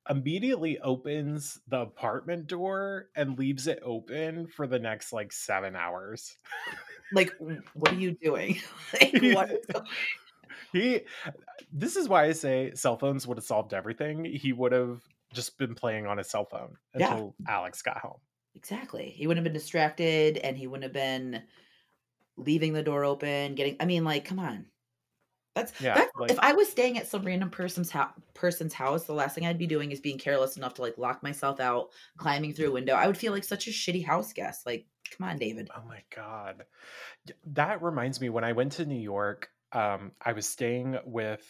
immediately 0.09 0.79
opens 0.79 1.59
the 1.67 1.79
apartment 1.81 2.47
door 2.47 3.09
and 3.15 3.38
leaves 3.38 3.67
it 3.67 3.79
open 3.84 4.47
for 4.47 4.67
the 4.67 4.79
next 4.79 5.11
like 5.13 5.31
seven 5.31 5.75
hours. 5.75 6.38
like, 7.13 7.31
what 7.73 7.91
are 7.91 7.95
you 7.99 8.11
doing? 8.21 8.59
like, 9.01 9.13
what? 9.21 9.86
he 10.71 11.01
this 11.71 11.95
is 11.95 12.07
why 12.07 12.25
I 12.25 12.31
say 12.34 12.73
cell 12.75 12.97
phones 12.97 13.25
would 13.27 13.38
have 13.38 13.45
solved 13.45 13.73
everything. 13.73 14.25
He 14.25 14.53
would 14.53 14.71
have 14.71 15.01
just 15.34 15.57
been 15.57 15.75
playing 15.75 16.05
on 16.05 16.17
his 16.17 16.29
cell 16.29 16.45
phone 16.45 16.77
Yeah. 16.95 17.11
until 17.13 17.36
Alex 17.47 17.81
got 17.81 17.97
home. 17.97 18.19
Exactly. 18.55 19.09
He 19.09 19.25
wouldn't 19.25 19.43
have 19.45 19.51
been 19.51 19.59
distracted, 19.59 20.38
and 20.38 20.55
he 20.55 20.67
wouldn't 20.67 20.84
have 20.84 20.93
been 20.93 21.43
leaving 22.38 22.73
the 22.73 22.84
door 22.84 23.03
open. 23.03 23.55
Getting, 23.55 23.77
I 23.79 23.86
mean, 23.86 24.03
like, 24.03 24.25
come 24.25 24.39
on. 24.39 24.67
That's 25.56 25.80
Yeah, 25.80 25.93
that's 25.95 26.12
like- 26.16 26.32
if 26.32 26.39
I 26.39 26.54
was 26.54 26.70
staying 26.70 26.97
at 26.97 27.08
some 27.08 27.24
random 27.24 27.49
person's 27.49 27.89
house, 27.91 28.14
person's 28.34 28.74
house, 28.74 29.06
the 29.06 29.14
last 29.14 29.36
thing 29.36 29.45
I'd 29.45 29.58
be 29.60 29.68
doing 29.68 29.91
is 29.91 29.99
being 29.99 30.18
careless 30.18 30.58
enough 30.58 30.74
to 30.76 30.82
like 30.82 30.97
lock 30.97 31.22
myself 31.22 31.60
out, 31.60 31.89
climbing 32.18 32.54
through 32.54 32.70
a 32.70 32.72
window. 32.72 32.93
I 32.95 33.08
would 33.08 33.18
feel 33.18 33.34
like 33.34 33.43
such 33.43 33.68
a 33.68 33.72
shitty 33.72 34.06
house 34.06 34.34
guest. 34.34 34.66
Like, 34.66 34.88
come 35.16 35.28
on, 35.28 35.38
David. 35.38 35.70
Oh 35.76 35.84
my 35.88 36.01
god. 36.16 36.66
That 37.45 37.82
reminds 37.84 38.20
me 38.20 38.30
when 38.30 38.43
I 38.43 38.54
went 38.54 38.72
to 38.74 38.86
New 38.86 38.99
York, 38.99 39.49
um, 39.72 40.12
I 40.22 40.34
was 40.34 40.47
staying 40.47 40.97
with 41.06 41.45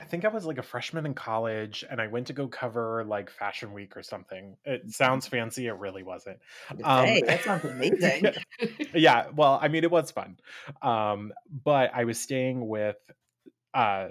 I 0.00 0.04
think 0.04 0.24
I 0.24 0.28
was 0.28 0.44
like 0.44 0.58
a 0.58 0.62
freshman 0.62 1.06
in 1.06 1.14
college 1.14 1.84
and 1.90 2.00
I 2.00 2.06
went 2.06 2.28
to 2.28 2.32
go 2.32 2.46
cover 2.48 3.04
like 3.04 3.30
Fashion 3.30 3.72
Week 3.72 3.96
or 3.96 4.02
something. 4.02 4.56
It 4.64 4.90
sounds 4.90 5.26
fancy, 5.26 5.66
it 5.66 5.72
really 5.72 6.02
wasn't. 6.02 6.38
Um, 6.84 7.06
hey, 7.06 7.22
that 7.26 7.42
sounds 7.42 7.64
amazing. 7.70 8.26
yeah, 8.94 9.26
well, 9.34 9.58
I 9.60 9.68
mean 9.68 9.84
it 9.84 9.90
was 9.90 10.10
fun. 10.10 10.38
Um, 10.82 11.32
but 11.64 11.90
I 11.94 12.04
was 12.04 12.18
staying 12.18 12.66
with 12.66 12.96
uh 13.74 14.08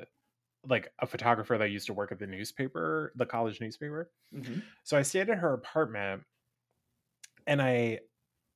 like 0.67 0.91
a 0.99 1.07
photographer 1.07 1.57
that 1.57 1.69
used 1.69 1.87
to 1.87 1.93
work 1.93 2.11
at 2.11 2.19
the 2.19 2.27
newspaper, 2.27 3.13
the 3.15 3.25
college 3.25 3.61
newspaper. 3.61 4.11
Mhm. 4.33 4.61
So 4.83 4.97
I 4.97 5.01
stayed 5.01 5.29
at 5.29 5.37
her 5.37 5.53
apartment 5.53 6.23
and 7.45 7.61
I 7.61 7.99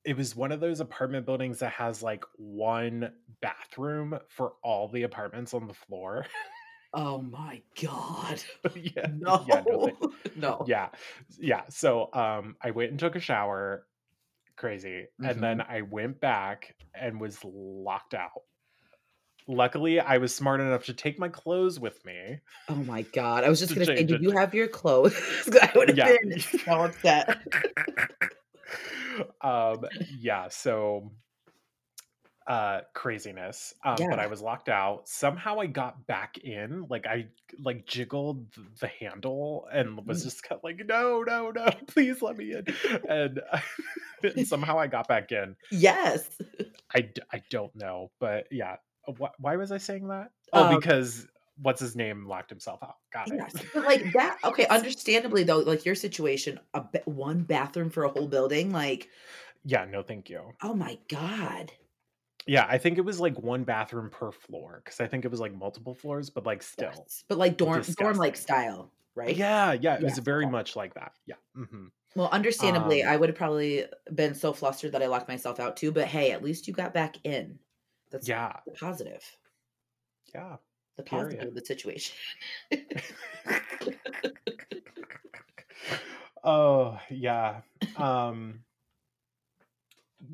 it 0.04 0.16
was 0.16 0.34
one 0.34 0.50
of 0.50 0.60
those 0.60 0.80
apartment 0.80 1.26
buildings 1.26 1.60
that 1.60 1.72
has 1.72 2.02
like 2.02 2.24
one 2.36 3.12
bathroom 3.40 4.18
for 4.28 4.54
all 4.62 4.88
the 4.88 5.04
apartments 5.04 5.54
on 5.54 5.66
the 5.66 5.74
floor. 5.74 6.26
Oh 6.94 7.22
my 7.22 7.62
god. 7.80 8.42
yeah. 8.74 9.08
No. 9.18 9.44
Yeah, 9.48 9.62
no, 9.66 9.90
no. 10.36 10.64
yeah. 10.66 10.88
Yeah. 11.38 11.62
So 11.70 12.10
um 12.12 12.56
I 12.62 12.70
went 12.70 12.90
and 12.90 13.00
took 13.00 13.16
a 13.16 13.20
shower. 13.20 13.86
Crazy. 14.56 15.06
And 15.22 15.42
then 15.42 15.60
I 15.60 15.82
went 15.82 16.20
back 16.20 16.74
and 16.94 17.20
was 17.20 17.38
locked 17.44 18.14
out. 18.14 18.42
Luckily, 19.48 19.98
I 19.98 20.18
was 20.18 20.34
smart 20.34 20.60
enough 20.60 20.84
to 20.84 20.94
take 20.94 21.18
my 21.18 21.28
clothes 21.28 21.80
with 21.80 22.04
me. 22.04 22.38
Oh 22.68 22.76
my 22.76 23.02
god. 23.02 23.44
I 23.44 23.48
was 23.48 23.58
just 23.58 23.70
To 23.70 23.74
gonna 23.76 23.86
say, 23.86 24.04
did 24.04 24.10
it. 24.10 24.22
you 24.22 24.30
have 24.30 24.54
your 24.54 24.68
clothes? 24.68 25.14
I 25.60 25.70
would 25.74 25.88
have 25.88 25.96
Yeah. 25.96 26.16
been 26.22 26.38
so 26.40 26.82
upset. 26.82 27.38
um 29.42 29.84
yeah 30.18 30.48
so 30.48 31.12
uh 32.46 32.80
craziness 32.94 33.74
um 33.84 33.96
but 34.10 34.18
i 34.18 34.26
was 34.26 34.40
locked 34.42 34.68
out. 34.68 35.08
Somehow 35.08 35.60
i 35.60 35.66
got 35.66 36.06
back 36.06 36.38
in 36.38 36.86
like 36.90 37.06
i 37.06 37.26
like 37.62 37.86
jiggled 37.86 38.46
the 38.80 38.88
handle 38.88 39.68
and 39.72 40.06
was 40.06 40.20
Mm. 40.20 40.24
just 40.24 40.42
kind 40.42 40.58
of 40.58 40.64
like 40.64 40.80
no 40.86 41.22
no 41.22 41.50
no 41.50 41.68
please 41.86 42.20
let 42.22 42.36
me 42.36 42.52
in. 42.52 42.64
And, 43.08 43.40
and 44.36 44.46
somehow 44.54 44.78
i 44.78 44.86
got 44.86 45.06
back 45.08 45.30
in. 45.32 45.54
Yes. 45.70 46.28
i 46.94 47.08
i 47.32 47.42
don't 47.50 47.74
know 47.76 48.10
but 48.20 48.46
yeah. 48.50 48.76
Wh- 49.08 49.38
why 49.40 49.56
was 49.56 49.72
i 49.72 49.78
saying 49.78 50.08
that? 50.08 50.30
Oh 50.52 50.64
Um, 50.64 50.76
because 50.76 51.26
what's 51.60 51.80
his 51.80 51.94
name 51.94 52.26
locked 52.26 52.50
himself 52.50 52.82
out. 52.82 52.96
Got 53.12 53.30
it. 53.30 53.66
But 53.74 53.84
like 53.84 54.12
that 54.14 54.38
okay, 54.44 54.66
understandably 54.66 55.44
though, 55.44 55.58
like 55.58 55.84
your 55.84 55.94
situation, 55.94 56.58
a 56.74 56.80
ba- 56.80 57.02
one 57.04 57.42
bathroom 57.42 57.90
for 57.90 58.04
a 58.04 58.08
whole 58.08 58.26
building, 58.26 58.72
like, 58.72 59.08
yeah 59.64 59.84
no 59.84 60.02
thank 60.02 60.28
you. 60.30 60.40
Oh 60.62 60.74
my 60.74 60.98
god. 61.08 61.70
Yeah 62.46 62.66
i 62.68 62.78
think 62.78 62.98
it 62.98 63.02
was 63.02 63.20
like 63.20 63.38
one 63.38 63.64
bathroom 63.64 64.10
per 64.10 64.32
floor 64.32 64.80
because 64.84 65.00
i 65.00 65.06
think 65.06 65.24
it 65.24 65.30
was 65.30 65.40
like 65.40 65.54
multiple 65.54 65.94
floors 65.94 66.30
but 66.30 66.44
like 66.46 66.62
still 66.62 66.90
Yes. 67.06 67.24
But 67.28 67.38
like 67.38 67.56
dorm 67.56 67.82
dorm 67.96 68.16
like 68.18 68.36
style, 68.36 68.92
right? 69.14 69.36
Yeah, 69.36 69.72
yeah, 69.74 69.96
it 69.96 70.02
was 70.02 70.18
very 70.18 70.46
much 70.46 70.76
like 70.76 70.94
that. 70.94 71.12
Yeah. 71.26 71.36
hmm 71.54 71.88
Well, 72.14 72.28
understandably, 72.30 73.02
Um, 73.02 73.04
I 73.04 73.16
would 73.16 73.28
have 73.28 73.36
probably 73.36 73.86
been 74.14 74.34
so 74.34 74.52
flustered 74.52 74.92
that 74.92 75.02
I 75.02 75.06
locked 75.06 75.28
myself 75.28 75.60
out 75.60 75.76
too. 75.76 75.92
But 75.92 76.06
hey, 76.08 76.32
at 76.32 76.42
least 76.42 76.68
you 76.68 76.74
got 76.74 76.94
back 76.94 77.16
in. 77.24 77.58
That's 78.10 78.28
Yeah, 78.28 78.60
the 78.66 78.72
positive. 78.72 79.36
yeah. 80.34 80.56
The 80.96 81.02
positive 81.02 81.38
Period. 81.38 81.48
of 81.48 81.54
the 81.54 81.64
situation. 81.64 82.16
oh, 86.44 86.98
yeah. 87.10 87.62
Um 87.96 88.64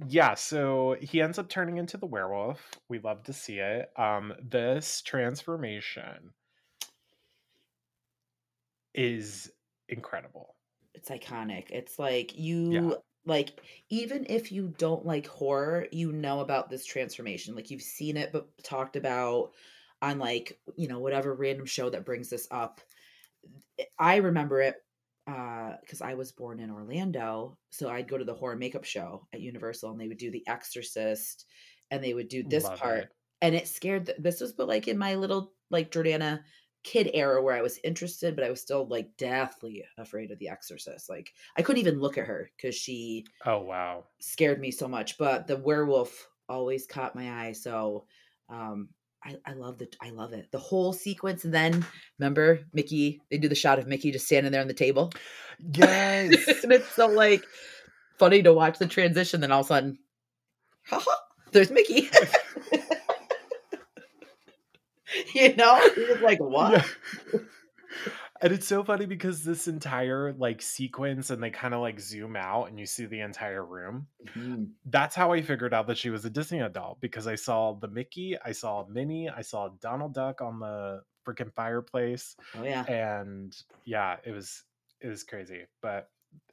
yeah, 0.06 0.34
so 0.34 0.96
he 1.00 1.22
ends 1.22 1.38
up 1.38 1.48
turning 1.48 1.78
into 1.78 1.96
the 1.96 2.06
werewolf. 2.06 2.60
We 2.88 2.98
love 2.98 3.22
to 3.24 3.32
see 3.32 3.58
it. 3.58 3.90
Um 3.96 4.34
this 4.42 5.02
transformation 5.02 6.32
is 8.94 9.50
incredible. 9.88 10.54
it's 10.94 11.10
iconic. 11.10 11.66
It's 11.70 11.98
like 11.98 12.36
you 12.36 12.96
like 13.24 13.60
even 13.90 14.26
if 14.28 14.50
you 14.52 14.74
don't 14.78 15.06
like 15.06 15.26
horror, 15.26 15.86
you 15.92 16.12
know 16.12 16.40
about 16.40 16.70
this 16.70 16.84
transformation. 16.84 17.54
Like 17.54 17.70
you've 17.70 17.82
seen 17.82 18.16
it 18.16 18.32
but 18.32 18.48
talked 18.64 18.96
about 18.96 19.52
on 20.02 20.18
like, 20.18 20.58
you 20.76 20.88
know, 20.88 20.98
whatever 21.00 21.34
random 21.34 21.66
show 21.66 21.90
that 21.90 22.04
brings 22.04 22.30
this 22.30 22.48
up. 22.50 22.80
I 23.98 24.16
remember 24.16 24.60
it 24.60 24.76
uh 25.28 25.76
because 25.82 26.02
I 26.02 26.14
was 26.14 26.32
born 26.32 26.60
in 26.60 26.70
Orlando, 26.70 27.58
so 27.70 27.90
I'd 27.90 28.08
go 28.08 28.18
to 28.18 28.24
the 28.24 28.34
horror 28.34 28.56
makeup 28.56 28.84
show 28.84 29.28
at 29.34 29.42
Universal 29.42 29.92
and 29.92 30.00
they 30.00 30.08
would 30.08 30.18
do 30.18 30.30
The 30.32 30.46
Exorcist 30.48 31.46
and 31.90 32.02
they 32.04 32.14
would 32.14 32.28
do 32.28 32.42
this 32.44 32.68
Love 32.68 32.82
part 32.82 33.04
it. 33.04 33.12
and 33.42 33.54
it 33.54 33.68
scared 33.68 34.06
th- 34.06 34.18
this 34.20 34.40
was 34.40 34.52
but 34.54 34.68
like 34.68 34.88
in 34.88 34.98
my 34.98 35.14
little 35.16 35.54
like 35.70 35.90
Jordana 35.92 36.44
kid 36.84 37.10
era 37.14 37.42
where 37.42 37.54
I 37.56 37.62
was 37.62 37.78
interested, 37.84 38.34
but 38.36 38.44
I 38.44 38.50
was 38.50 38.62
still 38.62 38.86
like 38.88 39.16
deathly 39.18 39.84
afraid 39.98 40.30
of 40.30 40.38
the 40.38 40.48
exorcist. 40.48 41.08
Like 41.10 41.30
I 41.56 41.62
couldn't 41.62 41.80
even 41.80 42.00
look 42.00 42.18
at 42.18 42.26
her 42.26 42.50
because 42.56 42.74
she 42.74 43.30
Oh 43.44 43.62
wow. 43.62 44.10
scared 44.20 44.60
me 44.60 44.70
so 44.70 44.88
much. 44.88 45.18
But 45.18 45.46
the 45.46 45.56
werewolf 45.56 46.28
always 46.48 46.86
caught 46.86 47.14
my 47.14 47.46
eye. 47.48 47.52
So 47.52 48.06
um 48.48 48.90
I, 49.24 49.36
I 49.46 49.52
love 49.54 49.78
the 49.78 49.88
I 50.00 50.10
love 50.10 50.32
it. 50.32 50.50
The 50.52 50.58
whole 50.58 50.92
sequence. 50.92 51.44
And 51.44 51.52
then 51.52 51.84
remember 52.18 52.60
Mickey, 52.72 53.20
they 53.30 53.38
do 53.38 53.48
the 53.48 53.54
shot 53.54 53.78
of 53.78 53.86
Mickey 53.86 54.12
just 54.12 54.26
standing 54.26 54.52
there 54.52 54.60
on 54.60 54.68
the 54.68 54.74
table. 54.74 55.12
Yes. 55.72 56.46
and 56.62 56.72
it's 56.72 56.94
so 56.94 57.08
like 57.08 57.44
funny 58.18 58.42
to 58.42 58.52
watch 58.52 58.78
the 58.78 58.86
transition, 58.86 59.40
then 59.40 59.52
all 59.52 59.60
of 59.60 59.66
a 59.66 59.68
sudden, 59.68 59.98
haha, 60.86 61.10
there's 61.52 61.70
Mickey. 61.70 62.10
you 65.34 65.54
know? 65.56 65.78
It 65.82 66.10
was 66.10 66.20
like, 66.22 66.40
what? 66.40 66.84
Yeah. 67.32 67.40
and 68.40 68.52
it's 68.52 68.66
so 68.66 68.82
funny 68.84 69.06
because 69.06 69.42
this 69.44 69.68
entire 69.68 70.32
like 70.32 70.62
sequence 70.62 71.30
and 71.30 71.42
they 71.42 71.50
kind 71.50 71.74
of 71.74 71.80
like 71.80 72.00
zoom 72.00 72.36
out 72.36 72.68
and 72.68 72.78
you 72.78 72.86
see 72.86 73.06
the 73.06 73.20
entire 73.20 73.64
room. 73.64 74.06
Mhm. 74.36 74.70
That's 74.86 75.14
how 75.14 75.32
I 75.32 75.42
figured 75.42 75.74
out 75.74 75.86
that 75.88 75.98
she 75.98 76.10
was 76.10 76.24
a 76.24 76.30
Disney 76.30 76.60
adult 76.60 77.00
because 77.00 77.26
I 77.26 77.34
saw 77.34 77.74
the 77.74 77.88
Mickey, 77.88 78.36
I 78.44 78.52
saw 78.52 78.86
Minnie, 78.88 79.28
I 79.28 79.42
saw 79.42 79.70
Donald 79.80 80.14
Duck 80.14 80.40
on 80.40 80.60
the 80.60 81.02
freaking 81.26 81.52
fireplace 81.52 82.36
Oh 82.56 82.62
yeah. 82.64 82.84
and 82.84 83.54
yeah 83.84 84.16
it 84.24 84.30
was 84.30 84.64
it 85.02 85.08
was 85.08 85.24
crazy 85.24 85.66
but 85.82 86.08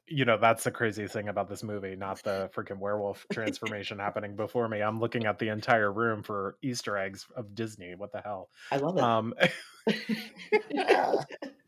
you 0.06 0.26
know 0.26 0.36
that's 0.38 0.64
the 0.64 0.70
crazy 0.70 1.06
thing 1.08 1.28
about 1.28 1.48
this 1.48 1.62
movie 1.62 1.96
not 1.96 2.22
the 2.22 2.50
freaking 2.54 2.78
werewolf 2.78 3.24
transformation 3.32 3.98
happening 3.98 4.36
before 4.36 4.68
me 4.68 4.80
i'm 4.82 5.00
looking 5.00 5.24
at 5.24 5.38
the 5.38 5.48
entire 5.48 5.90
room 5.90 6.22
for 6.22 6.58
easter 6.62 6.98
eggs 6.98 7.26
of 7.36 7.54
disney 7.54 7.94
what 7.96 8.12
the 8.12 8.20
hell 8.20 8.50
I 8.70 8.76
love 8.76 8.98
it. 8.98 9.02
um 9.02 9.32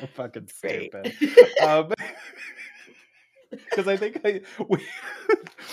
so 0.00 0.06
fucking 0.14 0.48
stupid 0.48 1.14
um 1.66 1.92
because 3.50 3.88
i 3.88 3.96
think 3.96 4.20
i 4.24 4.40
we, 4.68 4.78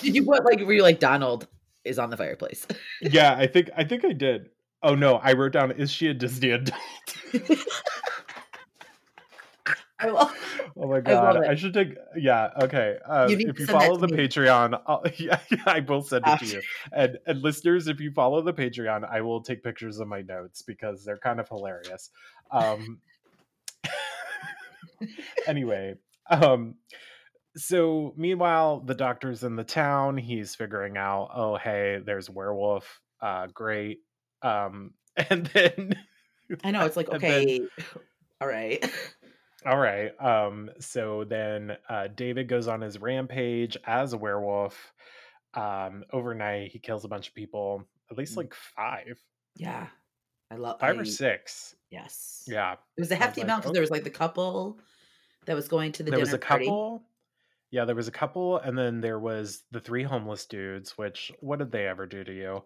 Did 0.01 0.16
you 0.16 0.24
put 0.26 0.43
like 0.45 0.60
were 0.62 0.74
you 0.74 0.84
like 0.84 0.99
Donald 0.99 1.47
is 1.84 1.99
on 1.99 2.10
the 2.10 2.18
fireplace? 2.18 2.66
yeah 3.01 3.36
i 3.36 3.45
think 3.47 3.70
i 3.78 3.84
think 3.84 4.03
i 4.06 4.12
did 4.14 4.49
oh 4.84 4.95
no 4.95 5.16
i 5.18 5.34
wrote 5.34 5.51
down 5.53 5.72
is 5.72 5.91
she 5.91 6.08
a 6.08 6.14
disney 6.14 6.51
adult 6.51 6.74
I 9.97 10.10
love 10.10 10.36
Oh 10.78 10.88
my 10.89 10.97
I 10.97 11.01
god! 11.01 11.38
it. 11.38 11.49
I, 11.49 11.56
should 11.56 11.74
take. 11.74 11.95
Yeah. 12.18 12.49
Okay. 12.62 12.97
Um, 13.08 13.30
You 13.30 13.38
if 13.47 13.58
you 13.60 13.66
follow 13.66 13.95
the 13.95 14.10
me. 14.10 14.18
Patreon, 14.18 14.80
I'll, 14.88 15.01
yeah, 15.16 15.39
yeah, 15.49 15.58
I 15.66 15.80
will 15.80 16.01
send 16.01 16.26
it 16.28 16.39
to 16.39 16.45
you. 16.45 16.62
And 16.91 17.18
and 17.26 17.41
listeners, 17.41 17.88
if 17.88 18.01
you 18.01 18.12
follow 18.12 18.41
the 18.41 18.53
Patreon, 18.53 19.10
I 19.10 19.22
will 19.22 19.41
take 19.41 19.64
pictures 19.64 19.99
of 19.99 20.10
my 20.10 20.22
notes 20.22 20.62
because 20.62 21.06
they're 21.06 21.18
kind 21.18 21.39
of 21.39 21.47
hilarious. 21.47 22.10
Um. 22.51 22.99
Anyway, 25.47 25.95
um. 26.29 26.75
So 27.57 28.13
meanwhile, 28.17 28.81
the 28.81 28.95
doctor's 28.95 29.43
in 29.43 29.55
the 29.55 29.63
town. 29.63 30.17
He's 30.17 30.55
figuring 30.55 30.97
out. 30.97 31.29
Oh, 31.33 31.55
hey, 31.55 32.01
there's 32.05 32.29
werewolf. 32.29 32.99
Uh, 33.21 33.47
great. 33.53 33.99
Um, 34.41 34.91
and 35.29 35.45
then. 35.53 35.95
I 36.65 36.71
know 36.71 36.85
it's 36.85 36.97
like 36.97 37.07
and 37.07 37.21
then- 37.21 37.31
okay. 37.31 37.61
All 38.41 38.47
right. 38.49 38.85
All 39.65 39.77
right. 39.77 40.11
Um, 40.21 40.69
so 40.79 41.23
then 41.23 41.77
uh, 41.89 42.07
David 42.13 42.49
goes 42.49 42.67
on 42.67 42.81
his 42.81 42.99
rampage 42.99 43.77
as 43.85 44.11
a 44.11 44.17
werewolf. 44.17 44.91
Um, 45.53 46.03
overnight, 46.11 46.71
he 46.71 46.79
kills 46.79 47.05
a 47.05 47.07
bunch 47.07 47.29
of 47.29 47.33
people, 47.35 47.85
at 48.11 48.17
least 48.17 48.33
Mm. 48.33 48.37
like 48.37 48.53
five, 48.53 49.17
Yeah. 49.55 49.87
I 50.51 50.55
love 50.55 50.79
five 50.79 50.97
I- 50.97 51.01
or 51.01 51.05
six. 51.05 51.75
Yes. 51.89 52.43
Yeah. 52.47 52.73
It 52.73 53.01
was 53.01 53.11
a 53.11 53.15
was 53.15 53.19
hefty 53.23 53.41
like, 53.41 53.45
amount 53.47 53.63
because 53.63 53.73
there 53.73 53.81
was 53.81 53.91
like 53.91 54.03
the 54.03 54.09
couple 54.09 54.79
that 55.45 55.55
was 55.55 55.67
going 55.67 55.91
to 55.93 56.03
the 56.03 56.11
dinner 56.11 56.17
there 56.17 56.25
dinner 56.25 56.37
was 56.37 56.43
a 56.43 56.45
party. 56.45 56.65
couple. 56.65 57.03
Yeah, 57.71 57.83
there 57.83 57.95
was 57.95 58.07
a 58.07 58.11
couple, 58.11 58.57
and 58.59 58.77
then 58.77 59.01
there 59.01 59.19
was 59.19 59.63
the 59.71 59.81
three 59.81 60.03
homeless 60.03 60.45
dudes. 60.45 60.97
Which, 60.97 61.31
what 61.41 61.59
did 61.59 61.71
they 61.71 61.87
ever 61.87 62.05
do 62.05 62.23
to 62.23 62.33
you? 62.33 62.63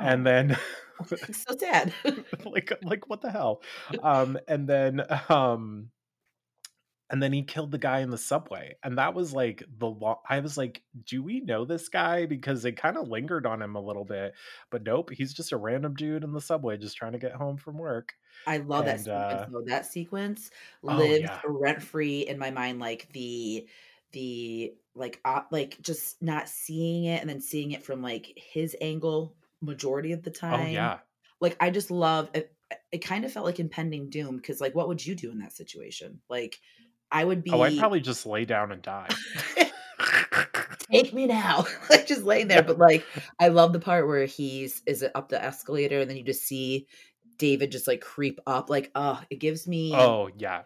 And 0.00 0.24
then, 0.24 0.56
so 1.06 1.56
sad. 1.58 1.92
like, 2.44 2.72
like 2.84 3.08
what 3.08 3.22
the 3.22 3.30
hell? 3.30 3.62
Um, 4.02 4.38
and 4.46 4.68
then, 4.68 5.02
um, 5.28 5.90
and 7.12 7.22
then 7.22 7.32
he 7.32 7.42
killed 7.44 7.70
the 7.70 7.78
guy 7.78 8.00
in 8.00 8.10
the 8.10 8.18
subway 8.18 8.76
and 8.82 8.98
that 8.98 9.14
was 9.14 9.32
like 9.34 9.62
the 9.78 9.88
lo- 9.88 10.22
i 10.28 10.40
was 10.40 10.56
like 10.58 10.82
do 11.04 11.22
we 11.22 11.40
know 11.40 11.64
this 11.64 11.88
guy 11.88 12.26
because 12.26 12.64
it 12.64 12.72
kind 12.76 12.96
of 12.96 13.08
lingered 13.08 13.46
on 13.46 13.62
him 13.62 13.76
a 13.76 13.80
little 13.82 14.04
bit 14.04 14.34
but 14.70 14.82
nope 14.82 15.10
he's 15.10 15.34
just 15.34 15.52
a 15.52 15.56
random 15.56 15.94
dude 15.94 16.24
in 16.24 16.32
the 16.32 16.40
subway 16.40 16.76
just 16.76 16.96
trying 16.96 17.12
to 17.12 17.18
get 17.18 17.32
home 17.34 17.56
from 17.58 17.78
work 17.78 18.14
I 18.46 18.58
love 18.58 18.86
that 18.86 19.00
And, 19.00 19.08
sequence. 19.12 19.42
uh, 19.42 19.48
though. 19.48 19.62
That 19.66 19.86
sequence 19.86 20.50
Oh, 20.86 21.12
lived 21.12 21.30
yeah. 21.30 21.42
rent 21.44 21.82
free 21.82 22.22
in 22.22 22.38
my 22.38 22.50
mind, 22.50 22.80
like 22.80 23.08
the 23.12 23.68
the 24.12 24.74
like 24.94 25.20
uh, 25.24 25.42
like 25.50 25.80
just 25.80 26.20
not 26.22 26.48
seeing 26.48 27.04
it 27.04 27.20
and 27.20 27.30
then 27.30 27.40
seeing 27.40 27.70
it 27.72 27.82
from 27.84 28.02
like 28.02 28.32
his 28.36 28.76
angle 28.80 29.36
majority 29.60 30.12
of 30.12 30.22
the 30.22 30.30
time. 30.30 30.50
oh 30.50 30.64
yeah 30.66 31.00
Like 31.40 31.56
I 31.60 31.70
just 31.70 31.90
love 31.90 32.30
it. 32.34 32.56
It 32.92 32.98
kind 32.98 33.24
of 33.24 33.32
felt 33.32 33.46
like 33.46 33.60
impending 33.60 34.10
doom 34.10 34.36
because 34.36 34.60
like 34.60 34.74
what 34.74 34.88
would 34.88 35.04
you 35.06 35.14
do 35.14 35.30
in 35.30 35.38
that 35.40 35.52
situation? 35.52 36.22
Like 36.28 36.60
I 37.12 37.24
would 37.24 37.44
be. 37.44 37.50
oh 37.52 37.60
i'd 37.60 37.78
probably 37.78 38.00
just 38.00 38.26
lay 38.26 38.44
down 38.44 38.72
and 38.72 38.82
die. 38.82 39.08
Take 40.90 41.12
me 41.14 41.26
now. 41.26 41.66
Like 41.90 42.06
just 42.06 42.24
laying 42.24 42.48
there 42.48 42.62
but 42.62 42.78
like 42.78 43.04
i 43.38 43.48
love 43.48 43.72
the 43.72 43.78
part 43.78 44.06
where 44.06 44.24
he's 44.24 44.82
is 44.86 45.02
it 45.02 45.12
up 45.14 45.28
the 45.28 45.42
escalator 45.42 46.00
and 46.00 46.08
then 46.08 46.16
you 46.16 46.24
just 46.24 46.42
see 46.42 46.86
david 47.38 47.70
just 47.70 47.86
like 47.86 48.00
creep 48.00 48.40
up 48.46 48.70
like 48.70 48.90
oh 48.94 49.20
it 49.28 49.36
gives 49.36 49.68
me 49.68 49.92
oh 49.94 50.30
yeah. 50.38 50.62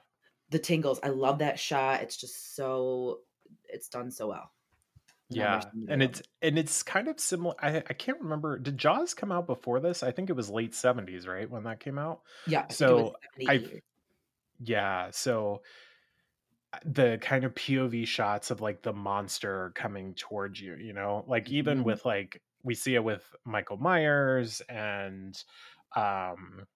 the 0.51 0.59
tingles. 0.59 1.01
I 1.03 1.09
love 1.09 1.40
that 1.40 1.59
shot. 1.59 2.03
It's 2.03 2.16
just 2.16 2.55
so 2.55 3.18
it's 3.68 3.88
done 3.88 4.11
so 4.11 4.28
well. 4.28 4.51
Yeah 5.28 5.62
and 5.88 6.03
it's 6.03 6.22
and 6.40 6.57
it's 6.57 6.84
kind 6.84 7.09
of 7.09 7.18
similar 7.18 7.55
I, 7.61 7.78
I 7.78 7.92
can't 7.94 8.20
remember 8.20 8.59
did 8.59 8.78
jaws 8.78 9.14
come 9.14 9.32
out 9.32 9.49
before 9.49 9.80
this? 9.80 10.05
I 10.05 10.12
think 10.12 10.30
it 10.30 10.36
was 10.36 10.49
late 10.49 10.72
70s 10.72 11.26
right 11.26 11.51
when 11.51 11.64
that 11.64 11.80
came 11.80 11.99
out? 11.99 12.20
Yeah 12.47 12.66
I 12.70 12.72
so 12.72 13.16
78. 13.40 13.82
Yeah, 14.61 15.09
so 15.11 15.62
the 16.84 17.18
kind 17.22 17.44
of 17.44 17.54
POV 17.54 18.04
shots 18.06 18.50
of 18.50 18.60
like 18.60 18.82
the 18.82 18.92
monster 18.92 19.72
coming 19.74 20.14
towards 20.14 20.60
you, 20.60 20.76
you 20.76 20.92
know, 20.92 21.24
like 21.26 21.50
even 21.50 21.82
Mhm. 21.82 21.84
with 21.84 22.04
like 22.04 22.42
we 22.62 22.74
see 22.74 22.94
it 22.94 23.04
with 23.04 23.34
Michael 23.44 23.76
Myers 23.78 24.60
and 24.68 25.42
um 25.94 26.66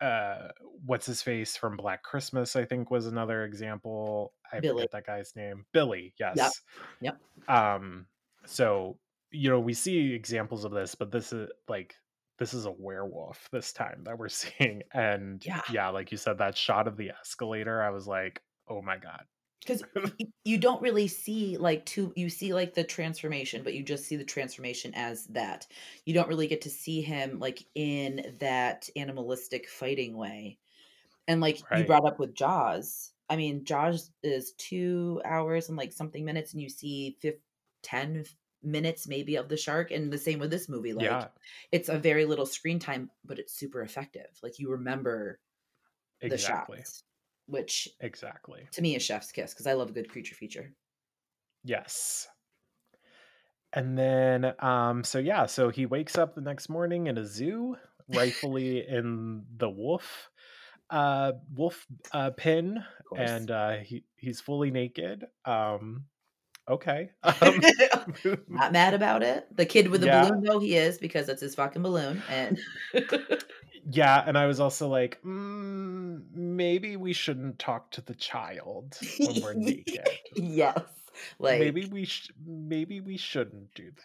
uh 0.00 0.48
what's 0.86 1.06
his 1.06 1.22
face 1.22 1.56
from 1.56 1.76
Black 1.76 2.02
Christmas, 2.02 2.56
I 2.56 2.64
think 2.64 2.90
was 2.90 3.06
another 3.06 3.44
example. 3.44 4.34
I 4.52 4.60
Billy. 4.60 4.86
forget 4.86 4.90
that 4.92 5.06
guy's 5.06 5.36
name. 5.36 5.66
Billy, 5.72 6.14
yes. 6.18 6.62
Yep. 7.00 7.20
Um 7.48 8.06
so 8.46 8.98
you 9.32 9.48
know, 9.48 9.60
we 9.60 9.74
see 9.74 10.12
examples 10.12 10.64
of 10.64 10.72
this, 10.72 10.94
but 10.96 11.12
this 11.12 11.32
is 11.32 11.50
like 11.68 11.94
this 12.38 12.54
is 12.54 12.66
a 12.66 12.72
werewolf 12.72 13.48
this 13.52 13.72
time 13.72 14.02
that 14.04 14.18
we're 14.18 14.28
seeing 14.30 14.82
and 14.92 15.44
Yeah. 15.44 15.62
yeah 15.68 15.88
like 15.88 16.10
you 16.12 16.18
said 16.18 16.38
that 16.38 16.56
shot 16.56 16.88
of 16.88 16.96
the 16.96 17.10
escalator 17.10 17.82
i 17.82 17.90
was 17.90 18.08
like 18.08 18.42
oh 18.68 18.80
my 18.82 18.96
god 18.96 19.26
because 19.60 19.82
you 20.44 20.58
don't 20.58 20.82
really 20.82 21.08
see 21.08 21.56
like 21.56 21.84
two 21.86 22.12
you 22.16 22.28
see 22.30 22.54
like 22.54 22.74
the 22.74 22.84
transformation 22.84 23.62
but 23.62 23.74
you 23.74 23.82
just 23.82 24.04
see 24.04 24.16
the 24.16 24.24
transformation 24.24 24.92
as 24.94 25.26
that. 25.26 25.66
You 26.04 26.14
don't 26.14 26.28
really 26.28 26.46
get 26.46 26.62
to 26.62 26.70
see 26.70 27.00
him 27.00 27.38
like 27.38 27.64
in 27.74 28.36
that 28.40 28.88
animalistic 28.96 29.68
fighting 29.68 30.16
way. 30.16 30.58
And 31.28 31.40
like 31.40 31.60
you 31.76 31.84
brought 31.84 32.06
up 32.06 32.18
with 32.18 32.34
jaws. 32.34 33.12
I 33.28 33.36
mean 33.36 33.64
jaws 33.64 34.10
is 34.22 34.52
two 34.52 35.20
hours 35.24 35.68
and 35.68 35.78
like 35.78 35.92
something 35.92 36.24
minutes 36.24 36.52
and 36.52 36.62
you 36.62 36.68
see 36.68 37.16
fif- 37.20 37.34
10 37.82 38.24
minutes 38.62 39.08
maybe 39.08 39.36
of 39.36 39.48
the 39.48 39.56
shark 39.56 39.90
and 39.90 40.12
the 40.12 40.18
same 40.18 40.38
with 40.38 40.50
this 40.50 40.68
movie 40.68 40.92
like 40.92 41.06
yeah. 41.06 41.28
it's 41.72 41.88
a 41.88 41.96
very 41.98 42.26
little 42.26 42.44
screen 42.44 42.78
time 42.78 43.10
but 43.24 43.38
it's 43.38 43.54
super 43.54 43.82
effective. 43.82 44.28
Like 44.42 44.58
you 44.58 44.70
remember 44.70 45.38
the 46.20 46.34
exactly. 46.34 46.78
shots 46.78 47.04
which 47.50 47.88
exactly 48.00 48.68
to 48.72 48.82
me 48.82 48.94
is 48.96 49.02
chef's 49.02 49.32
kiss 49.32 49.52
because 49.52 49.66
i 49.66 49.72
love 49.72 49.90
a 49.90 49.92
good 49.92 50.08
creature 50.08 50.34
feature 50.34 50.74
yes 51.64 52.28
and 53.72 53.96
then 53.96 54.54
um 54.60 55.04
so 55.04 55.18
yeah 55.18 55.46
so 55.46 55.68
he 55.68 55.86
wakes 55.86 56.18
up 56.18 56.34
the 56.34 56.40
next 56.40 56.68
morning 56.68 57.06
in 57.06 57.18
a 57.18 57.24
zoo 57.24 57.76
rightfully 58.08 58.86
in 58.88 59.44
the 59.56 59.68
wolf 59.68 60.30
uh 60.90 61.32
wolf 61.52 61.86
uh 62.12 62.30
pin 62.36 62.84
and 63.14 63.50
uh 63.50 63.76
he 63.78 64.04
he's 64.16 64.40
fully 64.40 64.70
naked 64.70 65.24
um 65.44 66.06
okay 66.68 67.10
um, 67.22 67.60
not 68.48 68.72
mad 68.72 68.94
about 68.94 69.22
it. 69.22 69.46
The 69.56 69.66
kid 69.66 69.88
with 69.88 70.00
the 70.00 70.08
Yeah. 70.08 70.08
balloon, 70.08 70.42
though, 70.42 70.58
he 70.58 70.76
is 70.76 70.98
because 70.98 71.28
it's 71.28 71.40
his 71.40 71.54
fucking 71.54 71.82
balloon. 71.82 72.24
And 72.28 72.64
yeah 73.90 74.22
and 74.26 74.36
i 74.36 74.46
was 74.46 74.60
also 74.60 74.88
like 74.88 75.18
mm, 75.24 76.20
maybe 76.34 76.96
we 76.96 77.12
shouldn't 77.12 77.58
talk 77.58 77.90
to 77.90 78.00
the 78.02 78.14
child 78.14 78.96
when 79.18 79.40
we're 79.42 79.54
naked 79.54 80.06
yes, 80.36 80.80
like 81.38 81.58
maybe 81.60 81.86
we 81.86 82.04
sh- 82.04 82.30
maybe 82.46 83.00
we 83.00 83.16
shouldn't 83.16 83.72
do 83.74 83.90
that 83.90 84.02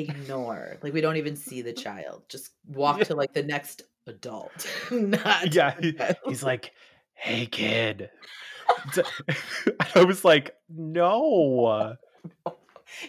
ignore. 0.00 0.76
Like 0.80 0.92
we 0.92 1.00
don't 1.00 1.16
even 1.16 1.34
see 1.34 1.60
the 1.60 1.72
child. 1.72 2.22
Just 2.28 2.52
walk 2.68 2.98
Yeah. 2.98 3.04
to 3.04 3.14
like 3.16 3.32
the 3.34 3.42
next 3.42 3.82
adult. 4.06 4.64
not 4.92 5.52
yeah 5.52 5.74
he- 5.80 5.98
he's 6.26 6.42
like 6.44 6.70
hey 7.14 7.46
kid 7.46 8.08
i 9.94 10.04
was 10.04 10.24
like 10.24 10.54
no 10.68 11.96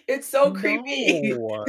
it's 0.07 0.27
so 0.27 0.51
creepy. 0.51 1.31
no. 1.31 1.63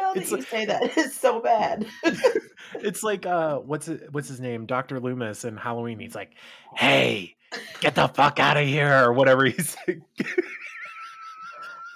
Now 0.00 0.12
that 0.14 0.30
you 0.30 0.36
like- 0.38 0.46
say 0.48 0.64
that, 0.66 0.82
it's 0.96 1.16
so 1.16 1.40
bad. 1.40 1.86
it's 2.74 3.02
like 3.02 3.24
uh 3.26 3.58
what's 3.58 3.88
it 3.88 4.08
what's 4.12 4.26
his 4.28 4.40
name 4.40 4.66
dr 4.66 4.98
loomis 4.98 5.44
in 5.44 5.56
halloween 5.56 5.98
he's 6.00 6.14
like 6.14 6.34
hey 6.74 7.36
get 7.80 7.94
the 7.94 8.08
fuck 8.08 8.40
out 8.40 8.56
of 8.56 8.66
here 8.66 9.04
or 9.04 9.12
whatever 9.12 9.44
he's 9.44 9.76
like 9.86 10.00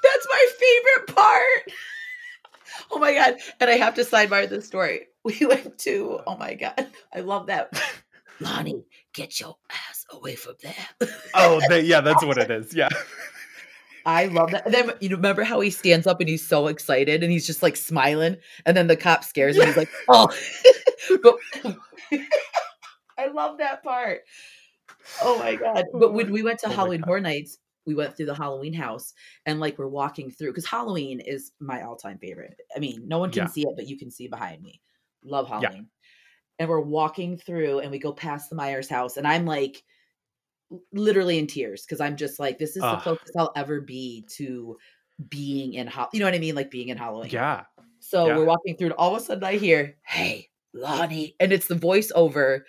That's 0.03 0.26
my 0.30 0.46
favorite 0.59 1.16
part. 1.16 1.72
Oh 2.90 2.99
my 2.99 3.14
god! 3.14 3.34
And 3.61 3.68
I 3.68 3.74
have 3.74 3.94
to 3.94 4.03
sidebar 4.03 4.49
this 4.49 4.66
story. 4.66 5.09
We 5.24 5.38
went 5.46 5.78
to. 5.80 6.20
Oh 6.26 6.36
my 6.36 6.55
god! 6.55 6.86
I 7.14 7.20
love 7.20 7.46
that. 7.49 7.72
Lonnie, 8.40 8.84
get 9.12 9.40
your 9.40 9.57
ass 9.70 10.07
away 10.11 10.36
from 10.36 10.55
there. 10.62 11.11
oh 11.34 11.61
they, 11.68 11.80
yeah 11.82 12.01
that's 12.01 12.24
what 12.24 12.38
it 12.38 12.51
is 12.51 12.72
yeah 12.72 12.88
I 14.09 14.24
love 14.24 14.50
that. 14.52 14.64
And 14.64 14.72
then 14.72 14.90
you 15.00 15.11
remember 15.11 15.44
how 15.44 15.61
he 15.61 15.68
stands 15.68 16.06
up 16.06 16.18
and 16.18 16.28
he's 16.30 16.46
so 16.46 16.68
excited 16.68 17.22
and 17.22 17.30
he's 17.30 17.46
just 17.46 17.62
like 17.62 17.76
smiling, 17.76 18.38
and 18.64 18.74
then 18.74 18.86
the 18.86 18.96
cop 18.96 19.22
scares 19.22 19.59
him. 19.59 19.66
He's 19.66 19.76
like, 19.76 19.90
"Oh," 20.09 20.28
but 21.22 21.36
I 23.18 23.26
love 23.26 23.59
that 23.59 23.82
part. 23.82 24.22
Oh 25.22 25.38
my 25.38 25.56
god! 25.56 25.84
But 25.92 26.14
when 26.14 26.32
we 26.32 26.42
went 26.42 26.59
to 26.61 26.68
Oh 26.68 26.70
Halloween 26.70 27.02
Horror 27.02 27.20
Nights, 27.20 27.59
we 27.84 27.94
went 27.94 28.16
through 28.16 28.26
the 28.26 28.34
Halloween 28.34 28.72
house, 28.72 29.12
and 29.44 29.61
like 29.61 29.78
we're 29.78 29.88
walking 29.88 30.30
through 30.30 30.52
because 30.52 30.66
Halloween 30.66 31.20
is 31.20 31.52
my 31.61 31.82
all-time 31.82 32.16
favorite. 32.18 32.59
I 32.74 32.78
mean, 32.78 33.06
no 33.06 33.18
one 33.18 33.30
can 33.30 33.42
Yeah. 33.42 33.48
see 33.48 33.62
it, 33.62 33.76
but 33.76 33.88
you 33.88 33.98
can 33.98 34.11
see 34.11 34.26
behind 34.26 34.62
me. 34.62 34.80
Love 35.22 35.48
Yeah. 35.48 35.68
Halloween. 35.68 35.88
And 36.59 36.68
we're 36.70 36.80
walking 36.80 37.36
through, 37.36 37.80
and 37.80 37.90
we 37.90 37.98
go 37.98 38.12
past 38.14 38.48
the 38.48 38.56
Myers 38.56 38.88
house, 38.88 39.18
and 39.18 39.26
I'm 39.26 39.44
like, 39.44 39.84
literally 40.93 41.39
in 41.39 41.47
tears 41.47 41.83
because 41.83 42.01
I'm 42.01 42.16
just 42.16 42.39
like, 42.39 42.59
this 42.59 42.77
is 42.77 42.83
the 42.83 42.97
closest 42.97 43.33
I'll 43.37 43.53
ever 43.57 43.81
be 43.81 44.25
to 44.37 44.77
being 45.29 45.75
in 45.75 45.87
Hall. 45.87 46.09
You 46.12 46.21
know 46.21 46.27
what 46.27 46.35
I 46.35 46.39
mean? 46.39 46.55
Like 46.55 46.71
being 46.71 46.89
in 46.89 46.97
Halloween. 46.99 47.31
Yeah. 47.31 47.64
So 48.01 48.27
Yeah. 48.27 48.37
we're 48.37 48.45
walking 48.45 48.77
through, 48.77 48.89
and 48.89 48.95
all 48.97 49.14
of 49.16 49.21
a 49.23 49.25
sudden 49.25 49.45
I 49.45 49.57
hear, 49.57 49.97
"Hey, 50.05 50.51
Lonnie," 50.73 51.35
and 51.41 51.53
it's 51.53 51.66
the 51.66 51.75
voiceover 51.75 52.62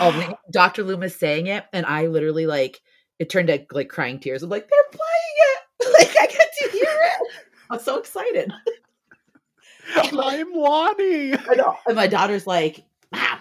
of 0.00 0.14
Dr. 0.52 0.82
Loomis 0.84 1.16
saying 1.16 1.48
it, 1.48 1.64
and 1.72 1.84
I 1.86 2.06
literally 2.06 2.46
like 2.46 2.80
it 3.18 3.28
turned 3.30 3.48
to 3.48 3.66
like 3.72 3.88
crying 3.88 4.18
tears. 4.20 4.42
I'm 4.42 4.48
like, 4.50 4.68
they're 4.68 4.98
playing 4.98 5.36
it, 5.50 6.08
like 6.16 6.16
I 6.22 6.26
get 6.32 6.48
to 6.62 6.70
hear 6.70 6.82
it. 6.88 7.28
I'm 7.70 7.80
so 7.80 7.98
excited. 7.98 8.50
I'm 9.96 10.14
Lonnie. 10.52 11.34
I 11.34 11.54
know. 11.56 11.76
And 11.86 11.96
my 11.96 12.06
daughter's 12.06 12.46
like, 12.46 12.84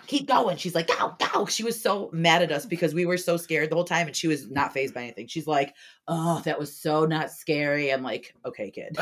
keep 0.08 0.28
going. 0.28 0.58
She's 0.58 0.74
like, 0.74 0.88
go, 0.88 1.16
go. 1.34 1.46
She 1.46 1.64
was 1.64 1.80
so 1.80 2.10
mad 2.12 2.42
at 2.42 2.52
us 2.52 2.66
because 2.66 2.94
we 2.94 3.06
were 3.06 3.18
so 3.18 3.38
scared 3.38 3.70
the 3.70 3.76
whole 3.76 3.84
time, 3.84 4.08
and 4.08 4.16
she 4.16 4.28
was 4.28 4.50
not 4.50 4.74
fazed 4.74 4.94
by 4.94 5.04
anything. 5.04 5.28
She's 5.28 5.48
like, 5.48 5.76
Oh, 6.08 6.42
that 6.46 6.58
was 6.58 6.76
so 6.76 7.06
not 7.06 7.32
scary. 7.32 7.92
I'm 7.92 8.02
like, 8.04 8.34
Okay, 8.46 8.72
kid, 8.72 8.98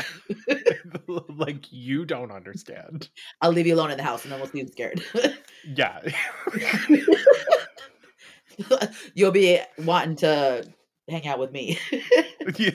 like 1.28 1.72
you 1.72 2.04
don't 2.04 2.32
understand. 2.32 3.08
I'll 3.40 3.52
leave 3.52 3.66
you 3.66 3.74
alone 3.74 3.90
in 3.92 3.96
the 3.96 4.02
house, 4.02 4.24
and 4.24 4.32
then 4.32 4.40
we'll 4.40 4.50
see 4.50 4.58
you 4.58 4.68
scared. 4.68 5.02
Yeah. 5.74 6.00
You'll 9.14 9.32
be 9.32 9.60
wanting 9.78 10.14
to 10.16 10.64
hang 11.08 11.26
out 11.26 11.40
with 11.40 11.50
me. 11.50 11.78
yeah. 12.56 12.70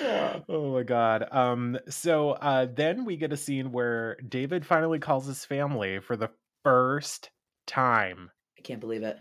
Yeah. 0.00 0.40
Oh 0.48 0.72
my 0.72 0.82
god. 0.82 1.28
Um 1.30 1.78
so 1.88 2.30
uh 2.32 2.66
then 2.72 3.04
we 3.04 3.16
get 3.16 3.32
a 3.32 3.36
scene 3.36 3.72
where 3.72 4.16
David 4.28 4.66
finally 4.66 4.98
calls 4.98 5.26
his 5.26 5.44
family 5.44 6.00
for 6.00 6.16
the 6.16 6.30
first 6.64 7.30
time. 7.66 8.30
I 8.58 8.62
can't 8.62 8.80
believe 8.80 9.02
it. 9.02 9.18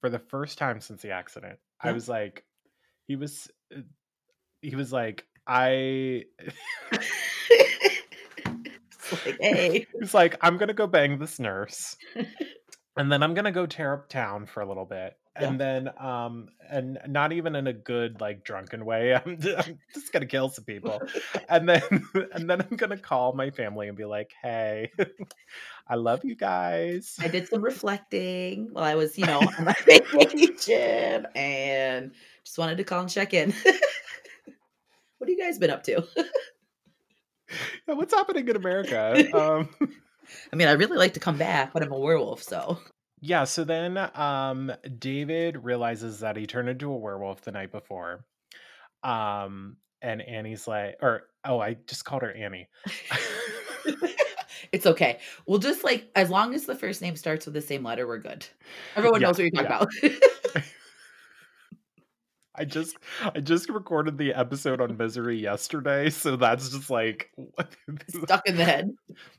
For 0.00 0.10
the 0.10 0.18
first 0.18 0.58
time 0.58 0.80
since 0.80 1.02
the 1.02 1.10
accident. 1.10 1.58
I 1.80 1.92
was 1.92 2.08
like 2.08 2.44
he 3.08 3.16
was 3.16 3.48
uh, 3.74 3.80
he 4.62 4.76
was 4.76 4.92
like 4.92 5.26
I 5.46 6.24
It's 9.12 9.26
like, 9.26 9.36
hey. 9.40 9.86
He's 10.00 10.14
like, 10.14 10.36
I'm 10.40 10.56
gonna 10.56 10.74
go 10.74 10.86
bang 10.86 11.18
this 11.18 11.38
nurse, 11.38 11.96
and 12.96 13.10
then 13.12 13.22
I'm 13.22 13.34
gonna 13.34 13.52
go 13.52 13.66
tear 13.66 13.94
up 13.94 14.08
town 14.08 14.46
for 14.46 14.62
a 14.62 14.66
little 14.66 14.86
bit, 14.86 15.16
and 15.36 15.60
then 15.60 15.90
um, 15.98 16.48
and 16.70 16.98
not 17.08 17.32
even 17.32 17.56
in 17.56 17.66
a 17.66 17.72
good 17.72 18.20
like 18.20 18.44
drunken 18.44 18.84
way. 18.84 19.14
I'm, 19.26 19.40
ju- 19.40 19.56
I'm 19.56 19.78
just 19.92 20.12
gonna 20.12 20.26
kill 20.26 20.48
some 20.48 20.64
people, 20.64 21.00
and 21.48 21.68
then 21.68 21.82
and 22.32 22.48
then 22.48 22.60
I'm 22.62 22.76
gonna 22.76 22.96
call 22.96 23.32
my 23.32 23.50
family 23.50 23.88
and 23.88 23.96
be 23.96 24.04
like, 24.04 24.32
Hey, 24.42 24.90
I 25.88 25.96
love 25.96 26.24
you 26.24 26.36
guys. 26.36 27.16
I 27.20 27.28
did 27.28 27.48
some 27.48 27.62
reflecting 27.62 28.68
while 28.72 28.84
I 28.84 28.94
was, 28.94 29.18
you 29.18 29.26
know, 29.26 29.40
on 29.40 29.64
my 29.64 29.76
vacation 29.84 31.26
and 31.34 32.12
just 32.44 32.58
wanted 32.58 32.78
to 32.78 32.84
call 32.84 33.00
and 33.00 33.10
check 33.10 33.34
in. 33.34 33.52
what 35.18 35.28
have 35.28 35.28
you 35.28 35.38
guys 35.38 35.58
been 35.58 35.70
up 35.70 35.82
to? 35.84 36.04
Yeah, 37.86 37.94
What's 37.94 38.14
happening 38.14 38.48
in 38.48 38.56
America? 38.56 39.28
Um, 39.34 39.68
I 40.52 40.56
mean, 40.56 40.68
I 40.68 40.72
really 40.72 40.96
like 40.96 41.14
to 41.14 41.20
come 41.20 41.36
back, 41.36 41.72
but 41.72 41.82
I'm 41.82 41.92
a 41.92 41.98
werewolf, 41.98 42.42
so 42.42 42.78
yeah. 43.26 43.44
So 43.44 43.64
then 43.64 43.96
um, 44.14 44.70
David 44.98 45.64
realizes 45.64 46.20
that 46.20 46.36
he 46.36 46.46
turned 46.46 46.68
into 46.68 46.92
a 46.92 46.96
werewolf 46.96 47.40
the 47.40 47.52
night 47.52 47.72
before. 47.72 48.26
Um, 49.02 49.78
and 50.02 50.20
Annie's 50.20 50.68
like, 50.68 50.96
or 51.00 51.22
oh, 51.42 51.58
I 51.58 51.78
just 51.86 52.04
called 52.04 52.20
her 52.20 52.32
Annie. 52.32 52.68
it's 54.72 54.84
okay. 54.84 55.20
We'll 55.46 55.58
just 55.58 55.84
like 55.84 56.10
as 56.14 56.28
long 56.28 56.54
as 56.54 56.66
the 56.66 56.74
first 56.74 57.00
name 57.00 57.16
starts 57.16 57.46
with 57.46 57.54
the 57.54 57.62
same 57.62 57.82
letter, 57.82 58.06
we're 58.06 58.18
good. 58.18 58.46
Everyone 58.94 59.22
Yeah, 59.22 59.28
knows 59.28 59.38
what 59.38 59.44
you're 59.44 59.64
talking 59.64 59.88
yeah. 60.02 60.10
about. 60.52 60.64
I 62.56 62.64
just 62.64 62.96
I 63.20 63.40
just 63.40 63.68
recorded 63.68 64.16
the 64.18 64.32
episode 64.34 64.80
on 64.80 64.96
misery 64.96 65.36
yesterday, 65.40 66.10
so 66.10 66.36
that's 66.36 66.70
just 66.70 66.88
like 66.90 67.30
Stuck 68.08 68.46
in 68.46 68.56
the 68.56 68.64
head. 68.64 68.90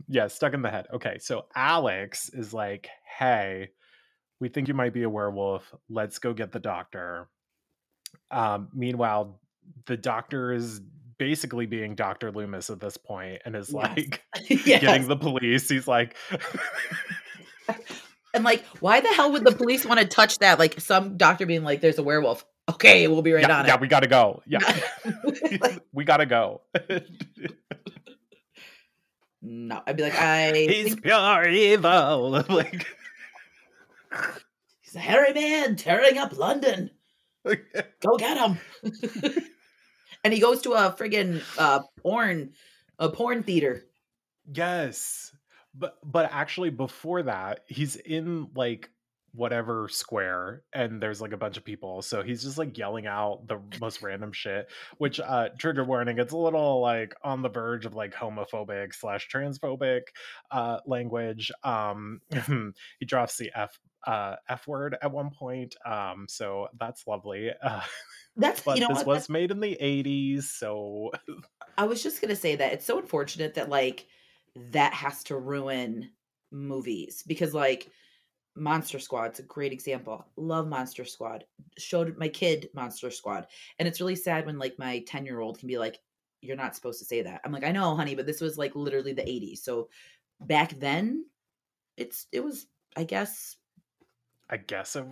yeah, 0.07 0.27
stuck 0.27 0.53
in 0.53 0.61
the 0.61 0.69
head. 0.69 0.87
Okay, 0.93 1.17
so 1.19 1.45
Alex 1.55 2.29
is 2.33 2.53
like, 2.53 2.89
"Hey, 3.17 3.69
we 4.39 4.49
think 4.49 4.67
you 4.67 4.73
might 4.73 4.93
be 4.93 5.03
a 5.03 5.09
werewolf. 5.09 5.73
Let's 5.89 6.19
go 6.19 6.33
get 6.33 6.51
the 6.51 6.59
doctor." 6.59 7.29
Um, 8.31 8.67
meanwhile, 8.73 9.39
the 9.85 9.95
doctor 9.97 10.51
is 10.51 10.81
basically 11.17 11.65
being 11.65 11.95
Dr. 11.95 12.31
Loomis 12.31 12.69
at 12.69 12.81
this 12.81 12.97
point 12.97 13.41
and 13.45 13.55
is 13.55 13.71
Yes. 13.71 13.75
like 13.95 14.23
yes. 14.65 14.81
getting 14.81 15.07
the 15.07 15.15
police. 15.15 15.69
He's 15.69 15.87
like 15.87 16.17
And 18.33 18.43
like, 18.43 18.65
why 18.81 18.99
the 18.99 19.07
hell 19.13 19.31
would 19.31 19.45
the 19.45 19.53
police 19.55 19.85
want 19.85 20.01
to 20.01 20.05
touch 20.05 20.39
that? 20.39 20.59
Like 20.59 20.81
some 20.81 21.15
doctor 21.15 21.45
being 21.45 21.63
like, 21.63 21.79
"There's 21.79 21.97
a 21.97 22.03
werewolf." 22.03 22.43
Okay, 22.67 23.07
we'll 23.07 23.21
be 23.21 23.31
right 23.33 23.47
yeah, 23.47 23.59
on 23.59 23.65
yeah, 23.65 23.75
it. 23.75 23.81
we 23.81 23.87
gotta 23.87 24.07
go. 24.07 24.41
Yeah. 24.47 24.59
We 25.93 26.03
gotta 26.03 26.25
go. 26.25 26.61
no, 29.41 29.81
I'd 29.85 29.95
be 29.97 30.03
like, 30.03 30.15
I 30.19 30.51
He's 30.51 30.89
think 30.89 31.03
pure 31.03 31.47
evil. 31.47 32.43
like 32.49 32.85
he's 34.81 34.95
a 34.95 34.99
hairy 34.99 35.33
man 35.33 35.75
tearing 35.75 36.17
up 36.17 36.37
London. 36.37 36.89
Go 38.01 38.17
get 38.17 38.37
him. 38.37 38.57
and 40.23 40.33
he 40.33 40.39
goes 40.39 40.61
to 40.63 40.73
a 40.73 40.91
friggin' 40.97 41.41
uh, 41.57 41.81
porn, 42.01 42.51
a 42.99 43.09
porn 43.09 43.43
theater. 43.43 43.85
Yes. 44.51 45.31
But 45.75 45.97
but 46.03 46.29
actually 46.31 46.69
before 46.71 47.23
that, 47.23 47.61
he's 47.67 47.95
in 47.97 48.49
like 48.55 48.89
whatever 49.35 49.87
square 49.89 50.63
and 50.73 51.01
there's 51.01 51.21
like 51.21 51.33
a 51.33 51.37
bunch 51.37 51.57
of 51.57 51.65
people. 51.65 52.01
So 52.01 52.23
he's 52.23 52.43
just 52.43 52.57
like 52.57 52.77
yelling 52.77 53.05
out 53.07 53.47
the 53.47 53.59
most 53.81 54.01
random 54.01 54.31
shit, 54.31 54.67
which 54.97 55.19
uh 55.19 55.49
trigger 55.57 55.83
warning, 55.83 56.19
it's 56.19 56.33
a 56.33 56.37
little 56.37 56.79
like 56.81 57.13
on 57.23 57.41
the 57.41 57.49
verge 57.49 57.85
of 57.85 57.95
like 57.95 58.13
homophobic 58.13 58.93
slash 58.93 59.27
transphobic 59.29 60.01
uh 60.51 60.79
language. 60.85 61.51
Um 61.63 62.21
he 62.99 63.05
drops 63.05 63.37
the 63.37 63.51
F 63.55 63.79
uh 64.07 64.35
F 64.47 64.67
word 64.67 64.97
at 65.01 65.11
one 65.11 65.31
point. 65.31 65.75
Um 65.85 66.25
so 66.29 66.67
that's 66.79 67.05
lovely. 67.07 67.51
Uh, 67.61 67.81
That's 68.37 68.61
but 68.61 68.75
you 68.75 68.81
know 68.81 68.89
this 68.89 69.05
what? 69.05 69.07
was 69.07 69.29
made 69.29 69.51
in 69.51 69.61
the 69.61 69.77
80s, 69.81 70.43
so 70.43 71.11
I 71.77 71.85
was 71.85 72.03
just 72.03 72.21
gonna 72.21 72.35
say 72.35 72.55
that 72.57 72.73
it's 72.73 72.85
so 72.85 72.99
unfortunate 72.99 73.53
that 73.55 73.69
like 73.69 74.07
that 74.71 74.93
has 74.93 75.23
to 75.25 75.37
ruin 75.37 76.09
movies 76.51 77.23
because 77.25 77.53
like 77.53 77.89
Monster 78.55 78.99
Squad's 78.99 79.39
a 79.39 79.43
great 79.43 79.73
example. 79.73 80.25
Love 80.37 80.67
Monster 80.67 81.05
Squad. 81.05 81.45
Showed 81.77 82.17
my 82.17 82.29
kid 82.29 82.69
Monster 82.73 83.11
Squad. 83.11 83.47
And 83.79 83.87
it's 83.87 83.99
really 83.99 84.15
sad 84.15 84.45
when 84.45 84.57
like 84.59 84.79
my 84.79 84.99
10 85.01 85.25
year 85.25 85.39
old 85.41 85.59
can 85.59 85.67
be 85.67 85.77
like, 85.77 86.01
You're 86.41 86.55
not 86.57 86.75
supposed 86.75 86.99
to 86.99 87.05
say 87.05 87.21
that. 87.23 87.41
I'm 87.43 87.51
like, 87.51 87.63
I 87.65 87.71
know, 87.71 87.95
honey, 87.95 88.15
but 88.15 88.25
this 88.25 88.41
was 88.41 88.57
like 88.57 88.75
literally 88.75 89.13
the 89.13 89.29
80s. 89.29 89.63
So 89.63 89.89
back 90.41 90.71
then, 90.79 91.25
it's 91.97 92.27
it 92.31 92.41
was, 92.43 92.67
I 92.97 93.05
guess, 93.05 93.57
I 94.49 94.57
guess 94.57 94.95
it, 94.95 95.05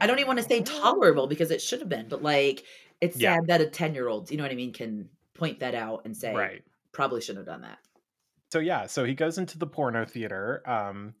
I 0.00 0.06
don't 0.06 0.18
even 0.18 0.26
want 0.28 0.38
to 0.40 0.44
say 0.44 0.62
tolerable 0.62 1.26
because 1.26 1.50
it 1.50 1.62
should 1.62 1.80
have 1.80 1.88
been, 1.88 2.08
but 2.08 2.22
like 2.22 2.64
it's 3.00 3.18
Yeah. 3.18 3.20
sad 3.20 3.46
that 3.48 3.60
a 3.60 3.68
10 3.70 3.94
year 3.94 4.08
old, 4.08 4.30
you 4.30 4.36
know 4.36 4.42
what 4.44 4.52
I 4.52 4.56
mean, 4.56 4.72
can 4.72 5.10
point 5.34 5.60
that 5.60 5.74
out 5.74 6.02
and 6.04 6.16
say 6.16 6.34
right. 6.34 6.64
probably 6.92 7.20
shouldn't 7.20 7.46
have 7.46 7.54
done 7.54 7.62
that. 7.62 7.78
so 8.52 8.58
yeah 8.58 8.86
so 8.86 9.04
he 9.04 9.14
goes 9.14 9.38
into 9.38 9.58
the 9.58 9.66
porno 9.66 10.04
theater 10.04 10.62
um 10.68 11.14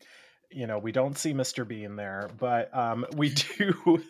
you 0.54 0.66
know 0.66 0.78
we 0.78 0.92
don't 0.92 1.16
see 1.18 1.32
mr 1.32 1.66
bean 1.66 1.96
there 1.96 2.28
but 2.38 2.74
um 2.76 3.04
we 3.16 3.30
do 3.30 4.02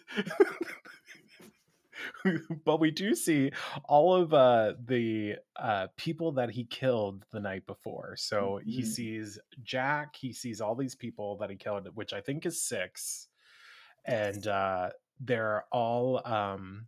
but 2.64 2.80
we 2.80 2.90
do 2.90 3.14
see 3.14 3.51
all 3.84 4.14
of 4.14 4.32
uh 4.34 4.72
the 4.86 5.36
uh 5.57 5.86
people 5.97 6.32
that 6.32 6.51
he 6.51 6.64
killed 6.64 7.24
the 7.32 7.40
night 7.40 7.66
before 7.66 8.14
so 8.16 8.61
he 8.64 8.82
Mhm. 8.82 8.86
sees 8.86 9.38
jack 9.62 10.16
he 10.16 10.32
sees 10.32 10.61
all 10.61 10.74
these 10.74 10.95
people 10.95 11.36
that 11.38 11.51
he 11.51 11.57
killed 11.57 11.88
which 11.95 12.12
i 12.12 12.20
think 12.20 12.47
is 12.47 12.62
six 12.62 13.28
and 14.05 14.47
uh 14.47 14.90
they're 15.20 15.64
all 15.70 16.20
um 16.26 16.86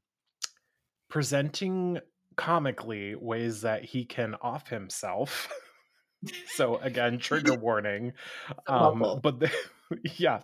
presenting 1.09 2.01
comically 2.37 3.15
ways 3.15 3.61
that 3.61 3.85
he 3.85 4.05
can 4.05 4.35
off 4.43 4.69
himself 4.69 5.49
so 6.55 6.77
again 6.79 7.19
trigger 7.19 7.55
warning 7.61 8.13
um 8.67 9.21
but 9.23 9.41
the, 9.41 9.51
yeah 10.17 10.41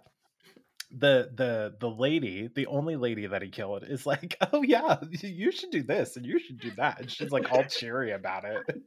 the 0.91 1.31
the 1.35 1.76
the 1.78 1.89
lady, 1.89 2.51
the 2.53 2.66
only 2.66 2.97
lady 2.97 3.26
that 3.26 3.43
he 3.43 3.49
killed, 3.49 3.85
is 3.85 4.07
like, 4.07 4.37
"Oh 4.53 4.62
yeah, 4.62 4.97
you 5.22 5.53
should 5.53 5.70
do 5.70 5.83
this 5.83 6.16
and 6.16 6.26
you 6.26 6.39
should 6.39 6.59
do 6.59 6.70
that," 6.72 7.01
and 7.01 7.11
she's 7.11 7.31
like 7.31 7.51
all 7.53 7.64
cheery 7.64 8.12
about 8.12 8.45
it. 8.45 8.83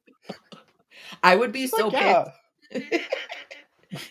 I 1.23 1.35
would 1.35 1.51
be 1.51 1.67
so 1.67 1.87
Like, 1.87 1.93
yeah, 1.93 2.25
pissed. 2.71 2.83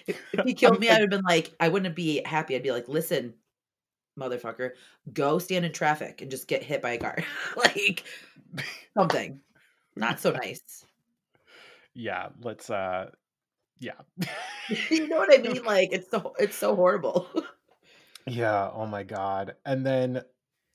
if, 0.07 0.19
if 0.33 0.45
he 0.45 0.55
killed 0.55 0.81
me, 0.81 0.89
I 0.89 0.95
would 0.95 1.01
have 1.03 1.11
been 1.11 1.23
like, 1.23 1.53
I 1.61 1.69
wouldn't 1.69 1.95
be 1.95 2.23
happy. 2.25 2.57
I'd 2.57 2.63
be 2.63 2.73
like, 2.73 2.89
listen, 2.89 3.35
motherfucker, 4.19 4.73
go 5.13 5.39
stand 5.39 5.65
in 5.65 5.73
traffic 5.73 6.23
and 6.23 6.31
just 6.31 6.49
get 6.49 6.63
hit 6.63 6.83
by 6.83 6.93
a 6.93 6.99
car. 6.99 7.19
like 7.57 8.05
something. 8.97 9.41
Not 9.97 10.21
so 10.21 10.33
nice. 10.33 10.87
Yeah. 11.95 12.31
Let's 12.41 12.71
uh, 12.71 13.11
yeah, 13.81 14.03
you 14.91 15.09
know 15.09 15.19
what 15.19 15.33
I 15.33 15.43
mean? 15.43 15.63
Like 15.65 15.91
it's 15.93 16.11
so 16.11 16.35
it's 16.39 16.57
so 16.57 16.75
horrible. 16.77 17.29
yeah. 18.27 18.71
Oh 18.73 18.87
my 18.87 19.03
god. 19.03 19.57
And 19.65 19.85
then 19.85 20.23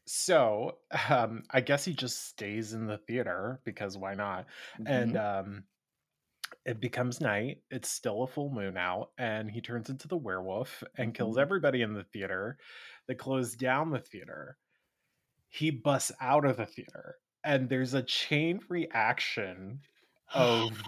so 0.05 0.80
um, 1.09 1.43
I 1.51 1.61
guess 1.61 1.86
he 1.86 1.93
just 1.93 2.26
stays 2.26 2.74
in 2.74 2.86
the 2.88 2.97
theater 2.97 3.61
because 3.65 3.97
why 3.97 4.13
not? 4.15 4.47
And 4.86 5.15
Mhm. 5.15 5.18
um, 5.18 5.65
it 6.65 6.80
becomes 6.80 7.22
night. 7.22 7.63
It's 7.70 7.89
still 7.89 8.24
a 8.24 8.28
full 8.28 8.49
moon 8.49 8.78
out, 8.78 9.11
and 9.18 9.49
he 9.51 9.61
turns 9.61 9.89
into 9.89 10.07
the 10.07 10.18
werewolf 10.18 10.84
and 10.97 11.13
kills 11.13 11.38
Mhm. 11.38 11.39
everybody 11.39 11.82
in 11.82 11.93
the 11.93 12.03
theater. 12.03 12.57
They 13.07 13.15
close 13.15 13.55
down 13.55 13.91
the 13.91 13.99
theater. 13.99 14.57
He 15.49 15.72
busts 15.72 16.11
out 16.22 16.45
of 16.45 16.57
the 16.57 16.65
theater, 16.65 17.18
and 17.43 17.70
there's 17.70 17.93
a 17.93 18.03
chain 18.03 18.61
reaction 18.70 19.82
of 20.34 20.86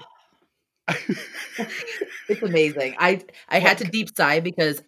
it's 2.30 2.42
amazing. 2.42 2.96
I 3.00 3.22
I 3.48 3.60
had 3.60 3.78
to 3.80 3.86
deep 3.86 4.10
sigh 4.16 4.40
because 4.40 4.82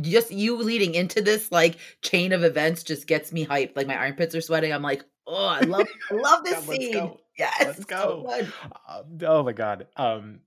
just 0.00 0.30
you 0.30 0.56
leading 0.58 0.94
into 0.94 1.22
this 1.22 1.50
like 1.50 1.76
chain 2.02 2.32
of 2.32 2.44
events 2.44 2.82
just 2.82 3.06
gets 3.06 3.32
me 3.32 3.46
hyped. 3.46 3.76
Like 3.76 3.86
my 3.86 3.96
armpits 3.96 4.34
are 4.34 4.40
sweating. 4.40 4.72
I'm 4.72 4.82
like, 4.82 5.04
oh, 5.26 5.46
I 5.46 5.60
love 5.60 5.86
I 6.10 6.14
love 6.14 6.44
this 6.44 6.54
let's 6.68 6.80
scene. 6.80 6.92
go. 6.92 7.20
Yes, 7.38 7.54
Let's 7.60 7.84
go. 7.84 8.26
so. 8.28 8.42
Um, 8.88 9.18
oh 9.22 9.42
my 9.42 9.52
god. 9.52 9.86
Um 9.96 10.40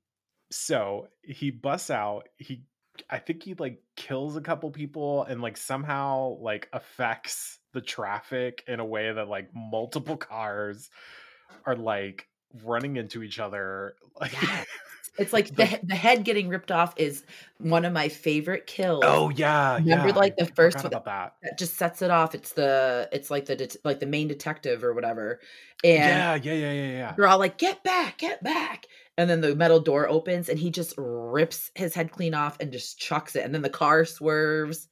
so 0.52 1.08
he 1.22 1.52
busts 1.52 1.90
out, 1.92 2.30
he 2.38 2.64
I 3.10 3.20
think 3.20 3.44
he 3.44 3.54
like 3.54 3.82
kills 3.96 4.36
a 4.36 4.42
couple 4.42 4.72
people 4.72 5.24
and 5.24 5.42
like 5.42 5.58
somehow 5.58 6.38
like 6.42 6.68
affects 6.74 7.60
the 7.74 7.82
traffic 7.82 8.64
in 8.68 8.80
a 8.80 8.86
way 8.86 9.12
that 9.12 9.28
like 9.28 9.50
multiple 9.54 10.18
cars 10.18 10.90
are 11.66 11.76
like 11.76 12.28
running 12.64 12.98
into 12.98 13.24
each 13.24 13.40
other. 13.40 13.96
Like 14.20 14.34
Yes. 14.34 14.66
It's 15.18 15.34
like 15.34 15.48
the, 15.50 15.66
The- 15.66 15.80
the 15.84 15.96
head 15.96 16.24
getting 16.24 16.48
ripped 16.48 16.72
off 16.72 16.94
is 16.96 17.26
one 17.58 17.84
of 17.84 17.92
my 17.92 18.08
favorite 18.08 18.68
kills. 18.68 19.04
Oh 19.06 19.30
yeah, 19.32 19.76
Remember, 19.76 20.08
yeah. 20.10 20.16
like, 20.16 20.38
the 20.38 20.46
first 20.46 20.78
with 20.78 20.86
about 20.86 21.04
that. 21.06 21.34
that 21.44 21.60
just 21.60 21.76
sets 21.76 22.02
it 22.02 22.10
off. 22.10 22.34
It's 22.34 22.54
the 22.54 23.10
it's 23.12 23.30
like 23.30 23.46
the 23.46 23.58
det- 23.58 23.76
like 23.84 24.00
the 24.00 24.06
main 24.06 24.30
detective 24.30 24.82
or 24.82 24.94
whatever, 24.94 25.42
and 25.84 25.94
Yeah, 25.98 26.36
yeah, 26.36 26.54
yeah, 26.54 26.72
yeah, 26.72 26.92
yeah. 26.92 27.14
they're 27.18 27.28
all 27.28 27.40
like, 27.40 27.58
"Get 27.58 27.84
back, 27.84 28.20
get 28.20 28.42
back!" 28.44 28.86
And 29.18 29.30
then 29.30 29.42
the 29.42 29.56
metal 29.56 29.82
door 29.82 30.08
opens, 30.08 30.48
and 30.48 30.58
he 30.58 30.70
just 30.72 30.94
rips 30.98 31.70
his 31.76 31.94
head 31.94 32.12
clean 32.12 32.34
off 32.34 32.58
and 32.62 32.72
just 32.72 32.98
chucks 32.98 33.36
it, 33.36 33.44
and 33.44 33.54
then 33.54 33.62
the 33.64 33.70
car 33.70 34.06
swerves 34.06 34.88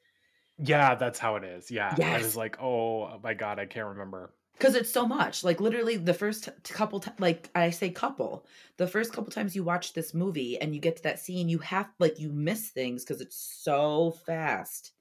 Yeah, 0.58 0.95
that's 0.95 1.20
how 1.20 1.38
it 1.38 1.45
is. 1.45 1.72
Yeah. 1.72 1.95
I 2.03 2.18
was 2.18 2.36
like, 2.36 2.62
oh 2.62 3.18
my 3.24 3.34
god, 3.34 3.60
I 3.60 3.66
can't 3.66 3.88
remember. 3.89 4.34
Because 4.58 4.76
it's 4.76 4.91
so 4.91 5.08
much. 5.08 5.43
Like 5.43 5.60
literally, 5.62 5.97
the 5.97 6.14
first 6.14 6.49
couple, 6.64 6.99
ti- 6.99 7.12
like 7.20 7.49
I 7.55 7.70
say, 7.70 7.89
couple, 7.89 8.45
the 8.78 8.88
first 8.88 9.14
couple 9.14 9.32
times 9.32 9.55
you 9.55 9.64
watch 9.64 9.93
this 9.93 10.14
movie 10.14 10.60
and 10.60 10.74
you 10.74 10.82
get 10.82 10.97
to 10.97 11.03
that 11.03 11.20
scene, 11.20 11.49
you 11.49 11.60
have 11.60 11.89
like 11.99 12.20
you 12.20 12.32
miss 12.32 12.70
things 12.70 13.03
because 13.03 13.22
it's 13.22 13.36
so 13.38 14.12
fast 14.12 14.93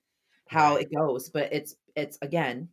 how 0.46 0.74
Right. 0.74 0.82
it 0.82 0.92
goes, 0.94 1.28
but 1.30 1.52
it's 1.52 1.74
it's 1.94 2.18
again 2.22 2.70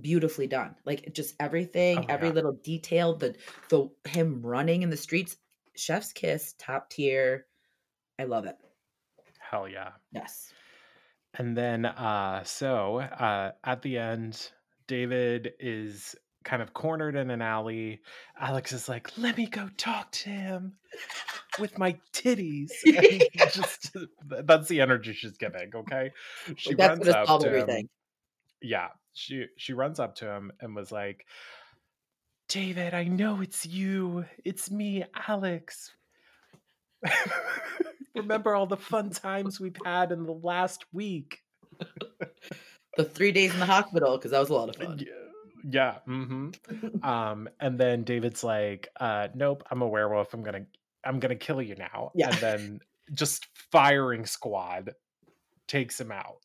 beautifully 0.00 0.46
done. 0.46 0.76
Like 0.84 1.12
just 1.12 1.34
everything, 1.40 1.98
Oh, 1.98 2.06
every 2.08 2.28
yeah. 2.28 2.34
little 2.34 2.52
detail, 2.52 3.14
the 3.16 3.36
the 3.68 3.90
him 4.08 4.42
running 4.44 4.82
in 4.82 4.90
the 4.90 4.96
streets, 4.96 5.36
chef's 5.76 6.12
kiss, 6.12 6.54
top 6.58 6.90
tier. 6.90 7.46
I 8.18 8.24
love 8.24 8.46
it. 8.46 8.56
Hell 9.38 9.68
yeah. 9.68 9.92
Yes. 10.12 10.52
And 11.34 11.56
then 11.56 11.84
uh 11.86 12.44
so 12.44 12.98
uh 12.98 13.52
at 13.64 13.82
the 13.82 13.98
end 13.98 14.52
David 14.88 15.52
is 15.60 16.16
kind 16.44 16.62
of 16.62 16.72
cornered 16.72 17.14
in 17.14 17.30
an 17.30 17.42
alley. 17.42 18.00
Alex 18.40 18.72
is 18.72 18.88
like, 18.88 19.16
"Let 19.18 19.36
me 19.36 19.46
go 19.46 19.68
talk 19.76 20.10
to 20.12 20.30
him 20.30 20.78
with 21.60 21.78
my 21.78 21.98
titties." 22.12 22.70
And 22.84 23.52
just 23.52 23.94
that's 24.26 24.68
the 24.68 24.80
energy 24.80 25.12
she's 25.12 25.36
giving, 25.36 25.70
okay? 25.74 26.10
She 26.56 26.74
That's 26.74 27.06
runs 27.06 27.08
up 27.08 27.40
to 27.42 27.66
him. 27.66 27.88
Yeah, 28.60 28.88
she 29.12 29.46
she 29.56 29.74
runs 29.74 30.00
up 30.00 30.16
to 30.16 30.30
him 30.30 30.50
and 30.60 30.74
was 30.74 30.90
like, 30.90 31.26
"David, 32.48 32.94
I 32.94 33.04
know 33.04 33.42
it's 33.42 33.66
you. 33.66 34.24
It's 34.44 34.70
me, 34.70 35.04
Alex. 35.28 35.94
Remember 38.16 38.54
all 38.54 38.66
the 38.66 38.76
fun 38.76 39.10
times 39.10 39.60
we've 39.60 39.78
had 39.84 40.12
in 40.12 40.24
the 40.24 40.32
last 40.32 40.86
week?" 40.92 41.42
The 42.98 43.04
three 43.04 43.32
days 43.32 43.54
in 43.54 43.60
the 43.60 43.66
hospital 43.66 44.18
because 44.18 44.32
that 44.32 44.40
was 44.40 44.50
a 44.50 44.54
lot 44.54 44.68
of 44.68 44.76
fun. 44.76 44.98
Yeah, 44.98 45.12
yeah. 45.64 45.98
hmm 46.04 46.50
um, 47.02 47.48
and 47.60 47.78
then 47.78 48.04
David's 48.04 48.44
like, 48.44 48.88
uh, 49.00 49.28
"Nope, 49.34 49.62
I'm 49.70 49.82
a 49.82 49.88
werewolf. 49.88 50.34
I'm 50.34 50.42
gonna, 50.42 50.66
I'm 51.04 51.20
gonna 51.20 51.36
kill 51.36 51.62
you 51.62 51.76
now." 51.76 52.12
Yeah. 52.14 52.30
And 52.30 52.36
then 52.38 52.80
just 53.14 53.46
firing 53.72 54.26
squad 54.26 54.94
takes 55.68 56.00
him 56.00 56.12
out. 56.12 56.38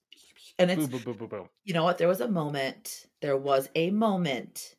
And 0.59 0.71
it's 0.71 0.87
Boom, 0.87 1.01
boom, 1.01 1.03
boom, 1.03 1.17
boom, 1.17 1.29
boom. 1.29 1.49
you 1.65 1.73
know 1.73 1.83
what? 1.83 1.97
There 1.97 2.07
was 2.07 2.21
a 2.21 2.27
moment. 2.27 3.07
There 3.21 3.37
was 3.37 3.69
a 3.75 3.91
moment 3.91 4.75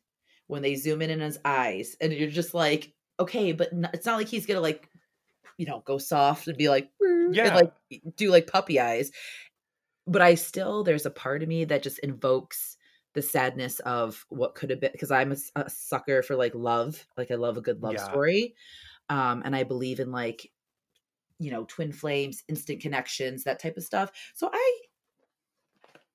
when 0.47 0.61
they 0.61 0.75
zoom 0.75 1.01
in 1.01 1.09
in 1.09 1.19
his 1.19 1.39
eyes, 1.45 1.97
and 1.99 2.13
you're 2.13 2.29
just 2.29 2.53
like, 2.53 2.93
okay, 3.19 3.51
but 3.51 3.73
n- 3.73 3.89
it's 3.93 4.05
not 4.05 4.17
like 4.17 4.27
he's 4.29 4.45
gonna 4.45 4.61
like, 4.61 4.89
you 5.57 5.65
know, 5.65 5.81
go 5.85 5.97
soft 5.97 6.47
and 6.47 6.57
be 6.57 6.69
like, 6.69 6.89
"Brr," 6.99 7.27
and, 7.27 7.35
Yeah. 7.35 7.55
like 7.55 7.73
do 8.15 8.29
like 8.31 8.47
puppy 8.47 8.79
eyes. 8.79 9.11
But 10.07 10.21
I 10.21 10.35
still, 10.35 10.83
there's 10.83 11.05
a 11.05 11.11
part 11.11 11.41
of 11.43 11.49
me 11.49 11.65
that 11.65 11.83
just 11.83 11.99
invokes 11.99 12.77
the 13.13 13.21
sadness 13.21 13.79
of 13.81 14.25
what 14.29 14.55
could 14.55 14.69
have 14.69 14.79
been 14.79 14.91
because 14.91 15.11
I'm 15.11 15.31
a 15.55 15.69
sucker 15.69 16.21
for 16.21 16.35
like 16.35 16.53
love, 16.53 17.07
like 17.17 17.31
I 17.31 17.35
love 17.35 17.57
a 17.57 17.61
good 17.61 17.81
love 17.81 17.99
Yeah. 17.99 18.01
story, 18.01 18.55
um, 19.09 19.43
and 19.45 19.55
I 19.55 19.63
believe 19.63 19.99
in 19.99 20.11
like, 20.11 20.51
you 21.39 21.51
know, 21.51 21.65
twin 21.65 21.91
flames, 21.91 22.43
instant 22.49 22.81
connections, 22.81 23.43
that 23.45 23.59
type 23.59 23.77
of 23.77 23.83
stuff. 23.83 24.11
So 24.35 24.49
I 24.53 24.81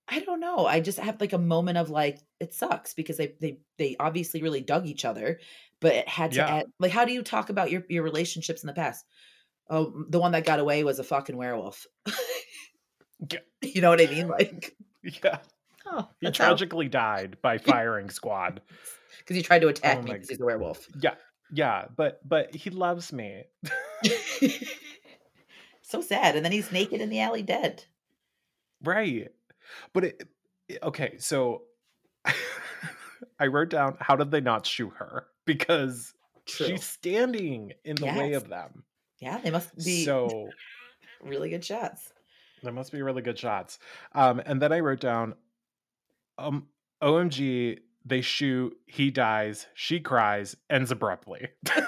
I 0.08 0.20
don't 0.20 0.40
know. 0.40 0.66
I 0.66 0.80
just 0.80 0.98
have 0.98 1.20
like 1.20 1.32
a 1.32 1.38
moment 1.38 1.78
of 1.78 1.88
like 1.90 2.18
it 2.40 2.52
sucks 2.52 2.94
because 2.94 3.16
they 3.16 3.36
they 3.40 3.60
they 3.78 3.96
obviously 4.00 4.42
really 4.42 4.60
dug 4.60 4.86
each 4.86 5.04
other, 5.04 5.38
but 5.80 5.94
it 5.94 6.08
had 6.08 6.32
to 6.34 6.48
Yeah. 6.48 6.50
end. 6.50 6.72
Like, 6.80 6.90
how 6.92 7.04
do 7.04 7.12
you 7.12 7.22
talk 7.22 7.48
about 7.50 7.70
your 7.70 7.84
your 7.88 8.02
relationships 8.02 8.62
in 8.62 8.66
the 8.66 8.72
past? 8.72 9.06
Oh, 9.70 10.04
the 10.08 10.20
one 10.20 10.32
that 10.32 10.46
got 10.46 10.60
away 10.60 10.84
was 10.84 10.98
a 11.00 11.04
fucking 11.04 11.36
werewolf. 11.36 11.86
Yeah. 13.30 13.38
you 13.62 13.80
know 13.80 13.90
what 13.90 14.00
I 14.00 14.06
mean? 14.06 14.28
Like, 14.28 14.76
Yeah, 15.02 15.38
oh, 15.86 16.08
he 16.20 16.26
that's 16.26 16.38
how 16.38 16.46
tragically 16.48 16.88
died 16.88 17.36
by 17.42 17.58
firing 17.58 18.10
squad. 18.10 18.60
because 19.18 19.36
he 19.36 19.42
tried 19.42 19.60
to 19.60 19.66
oh 19.66 19.70
attack 19.70 19.98
Oh 19.98 20.02
me 20.02 20.12
because 20.12 20.28
he's 20.28 20.40
a 20.40 20.44
werewolf. 20.44 20.86
Yeah, 21.00 21.14
yeah, 21.52 21.86
but 21.96 22.26
but 22.28 22.54
he 22.54 22.70
loves 22.70 23.12
me. 23.12 23.44
so 25.82 26.00
sad, 26.00 26.36
and 26.36 26.44
then 26.44 26.52
he's 26.52 26.72
naked 26.72 27.00
in 27.00 27.10
the 27.10 27.20
alley, 27.20 27.42
dead. 27.42 27.84
Right. 28.82 29.28
But 29.92 30.04
it, 30.04 30.28
okay, 30.82 31.16
so 31.18 31.62
I 33.38 33.46
wrote 33.46 33.70
down 33.70 33.96
how 34.00 34.16
did 34.16 34.30
they 34.30 34.40
not 34.40 34.66
shoot 34.66 34.92
her? 34.96 35.26
Because 35.44 36.14
True. 36.46 36.66
she's 36.66 36.84
standing 36.84 37.72
in 37.84 37.96
the 37.96 38.06
way 38.06 38.32
of 38.34 38.48
them. 38.48 38.84
Yeah, 39.18 39.38
they 39.38 39.50
must 39.50 39.76
be 39.76 40.04
So 40.04 40.48
really 41.22 41.50
good 41.50 41.64
shots. 41.64 42.12
There 42.62 42.72
must 42.72 42.92
be 42.92 43.02
really 43.02 43.22
good 43.22 43.38
shots. 43.38 43.78
Um, 44.12 44.40
and 44.44 44.60
then 44.60 44.72
I 44.72 44.80
wrote 44.80 45.00
down 45.00 45.34
um 46.38 46.66
OMG, 47.02 47.78
they 48.04 48.20
shoot, 48.20 48.76
he 48.86 49.10
dies, 49.10 49.66
she 49.74 50.00
cries, 50.00 50.56
ends 50.68 50.90
abruptly. 50.90 51.48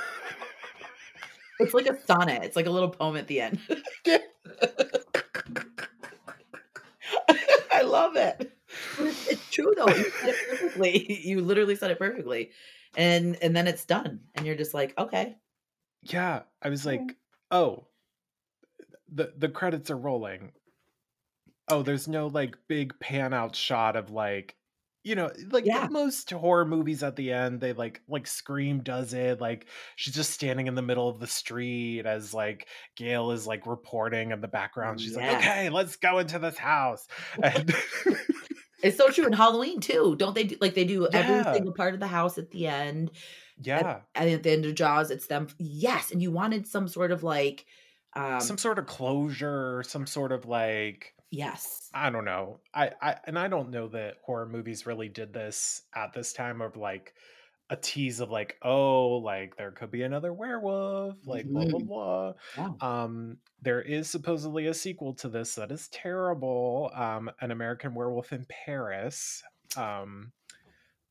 It's 1.62 1.74
like 1.74 1.86
a 1.86 1.98
sonnet. 2.06 2.42
It's 2.42 2.56
like 2.56 2.66
a 2.66 2.70
little 2.70 2.88
poem 2.88 3.16
at 3.16 3.28
the 3.28 3.40
end. 3.40 3.58
I 7.72 7.82
love 7.82 8.16
it. 8.16 8.52
It's, 8.98 9.28
it's 9.28 9.50
true 9.50 9.72
though. 9.76 9.86
You 9.88 10.10
said 10.10 10.28
it 10.28 10.36
perfectly. 10.50 11.20
You 11.24 11.40
literally 11.40 11.76
said 11.76 11.90
it 11.90 11.98
perfectly. 11.98 12.50
And 12.96 13.36
and 13.42 13.54
then 13.56 13.68
it's 13.68 13.84
done. 13.84 14.20
And 14.34 14.44
you're 14.46 14.56
just 14.56 14.74
like, 14.74 14.94
okay. 14.98 15.36
yeah, 16.02 16.42
I 16.60 16.68
was 16.68 16.84
like, 16.84 17.16
oh, 17.50 17.86
the 19.12 19.32
the 19.36 19.48
credits 19.48 19.90
are 19.90 19.96
rolling. 19.96 20.52
Oh, 21.72 21.82
there's 21.82 22.08
no 22.08 22.26
like 22.28 22.56
big 22.68 22.98
pan 23.00 23.32
out 23.34 23.56
shot 23.56 23.96
of 23.96 24.10
like 24.10 24.56
you 25.04 25.16
know, 25.16 25.32
like 25.50 25.64
Yeah. 25.66 25.88
most 25.90 26.30
horror 26.30 26.64
movies 26.64 27.02
at 27.02 27.16
the 27.16 27.32
end, 27.32 27.60
they 27.60 27.72
like 27.72 28.02
like 28.08 28.26
Scream 28.26 28.82
does 28.82 29.12
it. 29.14 29.40
Like 29.40 29.66
she's 29.96 30.14
just 30.14 30.30
standing 30.30 30.68
in 30.68 30.76
the 30.76 30.82
middle 30.82 31.08
of 31.08 31.18
the 31.18 31.26
street 31.26 32.06
as 32.06 32.32
like 32.32 32.68
Gail 32.96 33.32
is 33.32 33.46
like 33.46 33.66
reporting 33.66 34.30
in 34.30 34.40
the 34.40 34.48
background. 34.48 35.00
She's 35.00 35.16
like, 35.16 35.36
"Okay, 35.38 35.70
let's 35.70 35.96
go 35.96 36.18
into 36.20 36.38
this 36.38 36.56
house." 36.58 37.08
And 37.42 37.74
It's 38.82 38.96
so 38.96 39.10
true 39.10 39.26
in 39.26 39.32
Halloween 39.32 39.80
too. 39.80 40.16
Don't 40.18 40.34
they 40.34 40.44
do 40.44 40.56
like 40.60 40.74
they 40.74 40.84
do 40.84 41.08
every 41.12 41.44
single 41.44 41.72
part 41.72 41.94
of 41.94 42.00
the 42.00 42.06
house 42.08 42.36
at 42.38 42.50
the 42.50 42.66
end? 42.66 43.12
yeah, 43.56 44.02
And 44.14 44.28
at 44.30 44.42
the 44.42 44.50
end 44.50 44.64
of 44.66 44.74
Jaws, 44.74 45.10
it's 45.10 45.26
them. 45.28 45.48
Yes, 45.58 46.10
and 46.10 46.20
you 46.20 46.32
wanted 46.32 46.66
some 46.66 46.88
sort 46.88 47.12
of 47.12 47.22
like, 47.22 47.64
um, 48.14 48.40
some 48.40 48.58
sort 48.58 48.78
of 48.80 48.86
closure, 48.86 49.84
some 49.86 50.06
sort 50.06 50.32
of 50.32 50.46
like 50.46 51.14
yes, 51.32 51.90
I 51.92 52.10
don't 52.10 52.24
know. 52.24 52.60
I, 52.72 52.92
I 53.00 53.16
and 53.26 53.38
I 53.38 53.48
don't 53.48 53.70
know 53.70 53.88
that 53.88 54.18
horror 54.24 54.46
movies 54.46 54.86
really 54.86 55.08
did 55.08 55.32
this 55.32 55.82
at 55.94 56.12
this 56.12 56.32
time 56.32 56.60
of 56.60 56.76
like 56.76 57.14
a 57.70 57.76
tease 57.76 58.20
of 58.20 58.30
like, 58.30 58.56
oh, 58.62 59.16
like 59.16 59.56
there 59.56 59.70
could 59.70 59.90
be 59.90 60.02
another 60.02 60.32
werewolf, 60.32 61.16
like 61.26 61.46
blah 61.46 61.64
blah 61.64 61.80
blah. 61.80 62.32
Yeah. 62.56 62.70
Um, 62.80 63.38
there 63.62 63.80
is 63.80 64.08
supposedly 64.08 64.66
a 64.66 64.74
sequel 64.74 65.14
to 65.14 65.28
this 65.28 65.54
that 65.54 65.72
is 65.72 65.88
terrible. 65.88 66.90
Um, 66.94 67.30
an 67.40 67.50
American 67.50 67.94
Werewolf 67.94 68.32
in 68.32 68.46
Paris. 68.48 69.42
Um, 69.76 70.32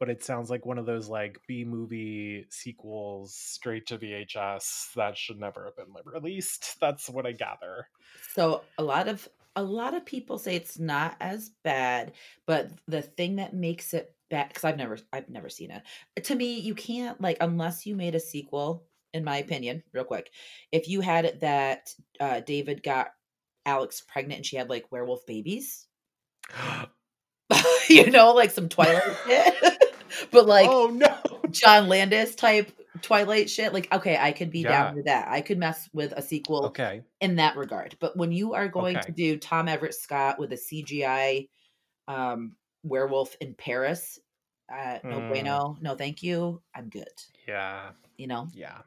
but 0.01 0.09
it 0.09 0.23
sounds 0.23 0.49
like 0.49 0.65
one 0.65 0.79
of 0.79 0.87
those 0.87 1.07
like 1.07 1.39
B 1.47 1.63
movie 1.63 2.47
sequels 2.49 3.35
straight 3.35 3.85
to 3.85 3.99
VHS 3.99 4.93
that 4.95 5.15
should 5.15 5.39
never 5.39 5.65
have 5.65 5.75
been 5.75 5.93
released. 6.05 6.79
That's 6.81 7.07
what 7.07 7.27
I 7.27 7.33
gather. 7.33 7.87
So 8.33 8.63
a 8.79 8.83
lot 8.83 9.07
of 9.07 9.29
a 9.55 9.63
lot 9.63 9.93
of 9.93 10.05
people 10.05 10.37
say 10.37 10.55
it's 10.55 10.79
not 10.79 11.15
as 11.19 11.51
bad, 11.63 12.13
but 12.47 12.71
the 12.87 13.01
thing 13.01 13.37
that 13.37 13.53
makes 13.53 13.93
it 13.93 14.15
bad 14.29 14.47
because 14.47 14.63
I've 14.63 14.77
never 14.77 14.97
I've 15.13 15.29
never 15.29 15.49
seen 15.49 15.71
it. 15.71 15.83
To 16.25 16.35
me, 16.35 16.59
you 16.59 16.73
can't 16.73 17.19
like 17.21 17.37
unless 17.41 17.85
you 17.85 17.95
made 17.95 18.15
a 18.15 18.19
sequel. 18.19 18.85
In 19.13 19.25
my 19.25 19.37
opinion, 19.37 19.83
real 19.91 20.05
quick, 20.05 20.31
if 20.71 20.87
you 20.87 21.01
had 21.01 21.25
it 21.25 21.41
that 21.41 21.93
uh, 22.21 22.39
David 22.39 22.81
got 22.81 23.09
Alex 23.65 23.99
pregnant 23.99 24.37
and 24.37 24.45
she 24.45 24.55
had 24.55 24.69
like 24.69 24.89
werewolf 24.89 25.25
babies, 25.25 25.85
you 27.89 28.09
know, 28.09 28.31
like 28.31 28.51
some 28.51 28.69
Twilight 28.69 29.03
shit, 29.27 29.53
but 30.31 30.47
like 30.47 30.69
oh 30.69 30.87
no. 30.87 31.17
John 31.49 31.89
Landis 31.89 32.35
type 32.35 32.71
Twilight 33.01 33.49
shit, 33.49 33.73
like 33.73 33.91
okay, 33.93 34.17
I 34.17 34.31
could 34.33 34.51
be 34.51 34.59
Yeah. 34.61 34.69
down 34.83 34.95
with 34.95 35.05
that. 35.05 35.27
I 35.29 35.41
could 35.41 35.57
mess 35.57 35.89
with 35.93 36.11
a 36.13 36.21
sequel 36.21 36.65
Okay. 36.67 37.03
in 37.21 37.35
that 37.37 37.55
regard. 37.55 37.95
But 37.99 38.17
when 38.17 38.31
you 38.31 38.53
are 38.53 38.67
going 38.67 38.97
Okay. 38.97 39.05
to 39.07 39.11
do 39.13 39.37
Tom 39.37 39.67
Everett 39.69 39.93
Scott 39.95 40.37
with 40.39 40.51
a 40.51 40.57
CGI 40.57 41.47
um, 42.07 42.57
werewolf 42.83 43.35
in 43.39 43.53
Paris, 43.55 44.19
uh, 44.69 44.99
no 45.05 45.21
Mm. 45.21 45.27
bueno, 45.29 45.77
no 45.81 45.95
thank 45.95 46.21
you. 46.21 46.61
I'm 46.75 46.89
good. 46.89 47.07
Yeah. 47.47 47.91
You 48.17 48.27
know, 48.27 48.47
Yeah. 48.53 48.81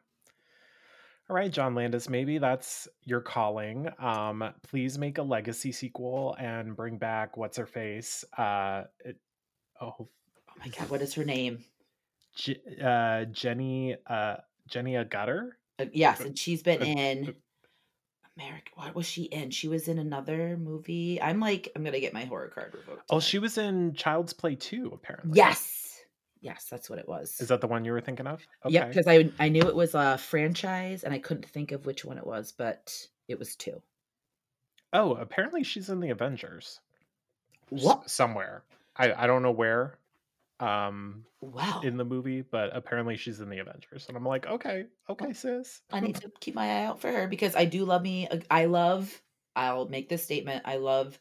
All 1.30 1.34
right, 1.36 1.50
John 1.50 1.74
Landis, 1.74 2.10
maybe 2.10 2.36
that's 2.36 2.86
your 3.04 3.22
calling. 3.22 3.88
Um, 3.98 4.52
please 4.62 4.98
make 4.98 5.16
a 5.16 5.22
legacy 5.22 5.72
sequel 5.72 6.36
and 6.38 6.76
bring 6.76 6.98
back 6.98 7.38
what's 7.38 7.56
her 7.56 7.64
face. 7.64 8.22
Uh, 8.36 8.84
it, 9.06 9.16
oh, 9.80 9.94
oh 9.98 10.08
my 10.58 10.68
god, 10.68 10.90
what 10.90 11.00
is 11.00 11.14
her 11.14 11.24
name? 11.24 11.64
J- 12.34 12.60
uh, 12.82 13.24
Jenny, 13.26 13.96
uh, 14.06 14.36
Jenny 14.68 14.92
Agutter. 14.94 15.50
Uh, 15.78 15.86
yes, 15.92 16.20
and 16.20 16.38
she's 16.38 16.62
been 16.62 16.82
in 16.82 17.34
America. 18.36 18.70
What 18.74 18.94
was 18.94 19.06
she 19.06 19.24
in? 19.24 19.50
She 19.50 19.68
was 19.68 19.88
in 19.88 19.98
another 19.98 20.56
movie. 20.56 21.20
I'm 21.20 21.40
like, 21.40 21.70
I'm 21.74 21.84
gonna 21.84 22.00
get 22.00 22.12
my 22.14 22.24
horror 22.24 22.48
card 22.48 22.74
revoked. 22.74 23.02
Oh, 23.10 23.16
tonight. 23.16 23.24
she 23.24 23.38
was 23.38 23.58
in 23.58 23.94
Child's 23.94 24.32
Play 24.32 24.54
2, 24.56 24.90
apparently. 24.94 25.36
Yes, 25.36 26.00
yes, 26.40 26.66
that's 26.70 26.88
what 26.90 26.98
it 26.98 27.08
was. 27.08 27.40
Is 27.40 27.48
that 27.48 27.60
the 27.60 27.66
one 27.68 27.84
you 27.84 27.92
were 27.92 28.00
thinking 28.00 28.26
of? 28.26 28.40
Yep, 28.66 28.88
because 28.88 29.06
I 29.06 29.30
I 29.38 29.48
knew 29.48 29.62
it 29.62 29.74
was 29.76 29.94
a 29.94 30.18
franchise 30.18 31.04
and 31.04 31.12
I 31.14 31.18
couldn't 31.18 31.46
think 31.46 31.72
of 31.72 31.86
which 31.86 32.04
one 32.04 32.18
it 32.18 32.26
was, 32.26 32.52
but 32.52 32.92
it 33.28 33.38
was 33.38 33.54
two. 33.56 33.80
Oh, 34.92 35.14
apparently 35.14 35.64
she's 35.64 35.88
in 35.90 35.98
the 36.00 36.10
Avengers. 36.10 36.80
s- 37.72 37.82
What? 37.82 38.08
somewhere. 38.10 38.62
I, 38.96 39.12
I 39.12 39.26
don't 39.26 39.42
know 39.42 39.50
where 39.50 39.98
um 40.60 41.24
Wow. 41.40 41.82
in 41.84 41.96
the 41.96 42.04
movie, 42.04 42.42
but 42.42 42.74
apparently 42.74 43.16
she's 43.16 43.40
in 43.40 43.50
the 43.50 43.58
Avengers. 43.58 44.06
And 44.08 44.16
I'm 44.16 44.24
like, 44.24 44.46
okay, 44.46 44.86
okay, 45.10 45.32
sis. 45.32 45.82
I 45.90 46.00
need 46.00 46.14
to 46.22 46.30
keep 46.40 46.54
my 46.54 46.66
eye 46.66 46.84
out 46.84 47.00
for 47.00 47.10
her 47.10 47.28
because 47.28 47.54
I 47.54 47.64
do 47.64 47.84
love 47.84 48.02
me. 48.02 48.28
I 48.50 48.66
love. 48.66 49.22
I'll 49.56 49.88
make 49.88 50.08
this 50.08 50.24
statement. 50.24 50.62
I 50.64 50.76
love 50.76 51.18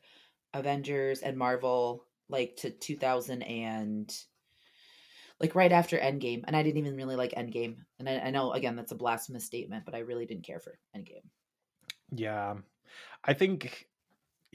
Avengers 0.54 1.22
and 1.22 1.38
Marvel 1.38 2.06
like 2.30 2.56
to 2.58 2.72
2000 2.72 3.44
and 3.44 4.16
like 5.40 5.56
right 5.56 5.72
after 5.72 5.98
Endgame, 5.98 6.44
and 6.48 6.56
I 6.56 6.64
didn't 6.64 6.78
even 6.78 6.96
really 6.96 7.16
like 7.16 7.32
Endgame. 7.32 7.78
And 8.00 8.08
I, 8.08 8.20
I 8.20 8.30
know 8.30 8.54
again 8.54 8.76
that's 8.76 8.92
a 8.92 8.96
blasphemous 8.96 9.46
statement, 9.46 9.86
but 9.86 9.96
I 9.96 10.00
really 10.00 10.26
didn't 10.26 10.46
care 10.46 10.60
for 10.60 10.80
Endgame. 10.96 11.26
Yeah. 12.12 12.56
I 13.24 13.34
think 13.34 13.88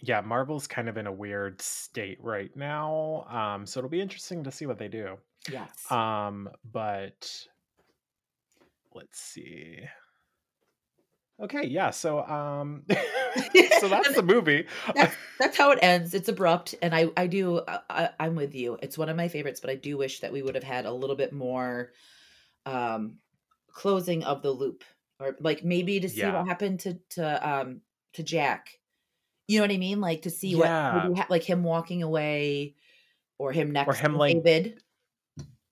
yeah, 0.02 0.20
Marvel's 0.20 0.66
kind 0.66 0.88
of 0.88 0.96
in 0.96 1.06
a 1.06 1.12
weird 1.12 1.60
state 1.62 2.18
right 2.22 2.54
now. 2.56 3.26
Um 3.30 3.66
so 3.66 3.80
it'll 3.80 3.90
be 3.90 4.00
interesting 4.00 4.44
to 4.44 4.50
see 4.52 4.66
what 4.66 4.78
they 4.78 4.88
do. 4.88 5.16
Yes. 5.50 5.90
Um 5.90 6.48
but 6.72 7.46
let's 8.94 9.20
see. 9.20 9.80
Okay, 11.40 11.66
yeah. 11.66 11.90
So 11.90 12.24
um 12.24 12.82
so 13.80 13.88
that's 13.88 14.14
the 14.14 14.22
movie. 14.24 14.66
that's, 14.94 15.14
that's 15.38 15.56
how 15.56 15.70
it 15.70 15.78
ends. 15.82 16.12
It's 16.14 16.28
abrupt, 16.28 16.74
and 16.82 16.94
I 16.94 17.10
I 17.16 17.26
do 17.28 17.60
I, 17.68 17.78
I- 17.90 18.10
I'm 18.18 18.34
with 18.34 18.54
you. 18.54 18.76
It's 18.82 18.98
one 18.98 19.08
of 19.08 19.16
my 19.16 19.28
favorites, 19.28 19.60
but 19.60 19.70
I 19.70 19.76
do 19.76 19.96
wish 19.96 20.20
that 20.20 20.32
we 20.32 20.42
would 20.42 20.56
have 20.56 20.64
had 20.64 20.84
a 20.86 20.92
little 20.92 21.16
bit 21.16 21.32
more 21.32 21.92
um 22.66 23.18
closing 23.70 24.24
of 24.24 24.42
the 24.42 24.50
loop, 24.50 24.82
or 25.20 25.36
like 25.40 25.62
maybe 25.64 26.00
to 26.00 26.08
see 26.08 26.18
Yeah. 26.20 26.36
what 26.38 26.48
happened 26.48 26.80
to 26.80 26.94
to 27.10 27.48
um 27.48 27.82
to 28.14 28.22
Jack. 28.24 28.77
You 29.48 29.58
know 29.58 29.64
what 29.64 29.72
I 29.72 29.78
mean? 29.78 30.00
Like 30.00 30.22
to 30.22 30.30
see 30.30 30.54
what 30.56 30.72
Yeah. 30.76 31.10
ha- 31.16 31.26
like 31.30 31.42
him 31.44 31.64
walking 31.64 32.02
away, 32.02 32.76
or 33.38 33.52
him 33.52 33.72
next 33.72 33.86
or 33.86 33.94
him, 33.94 34.14
to 34.14 34.18
like, 34.18 34.38
David. 34.44 34.82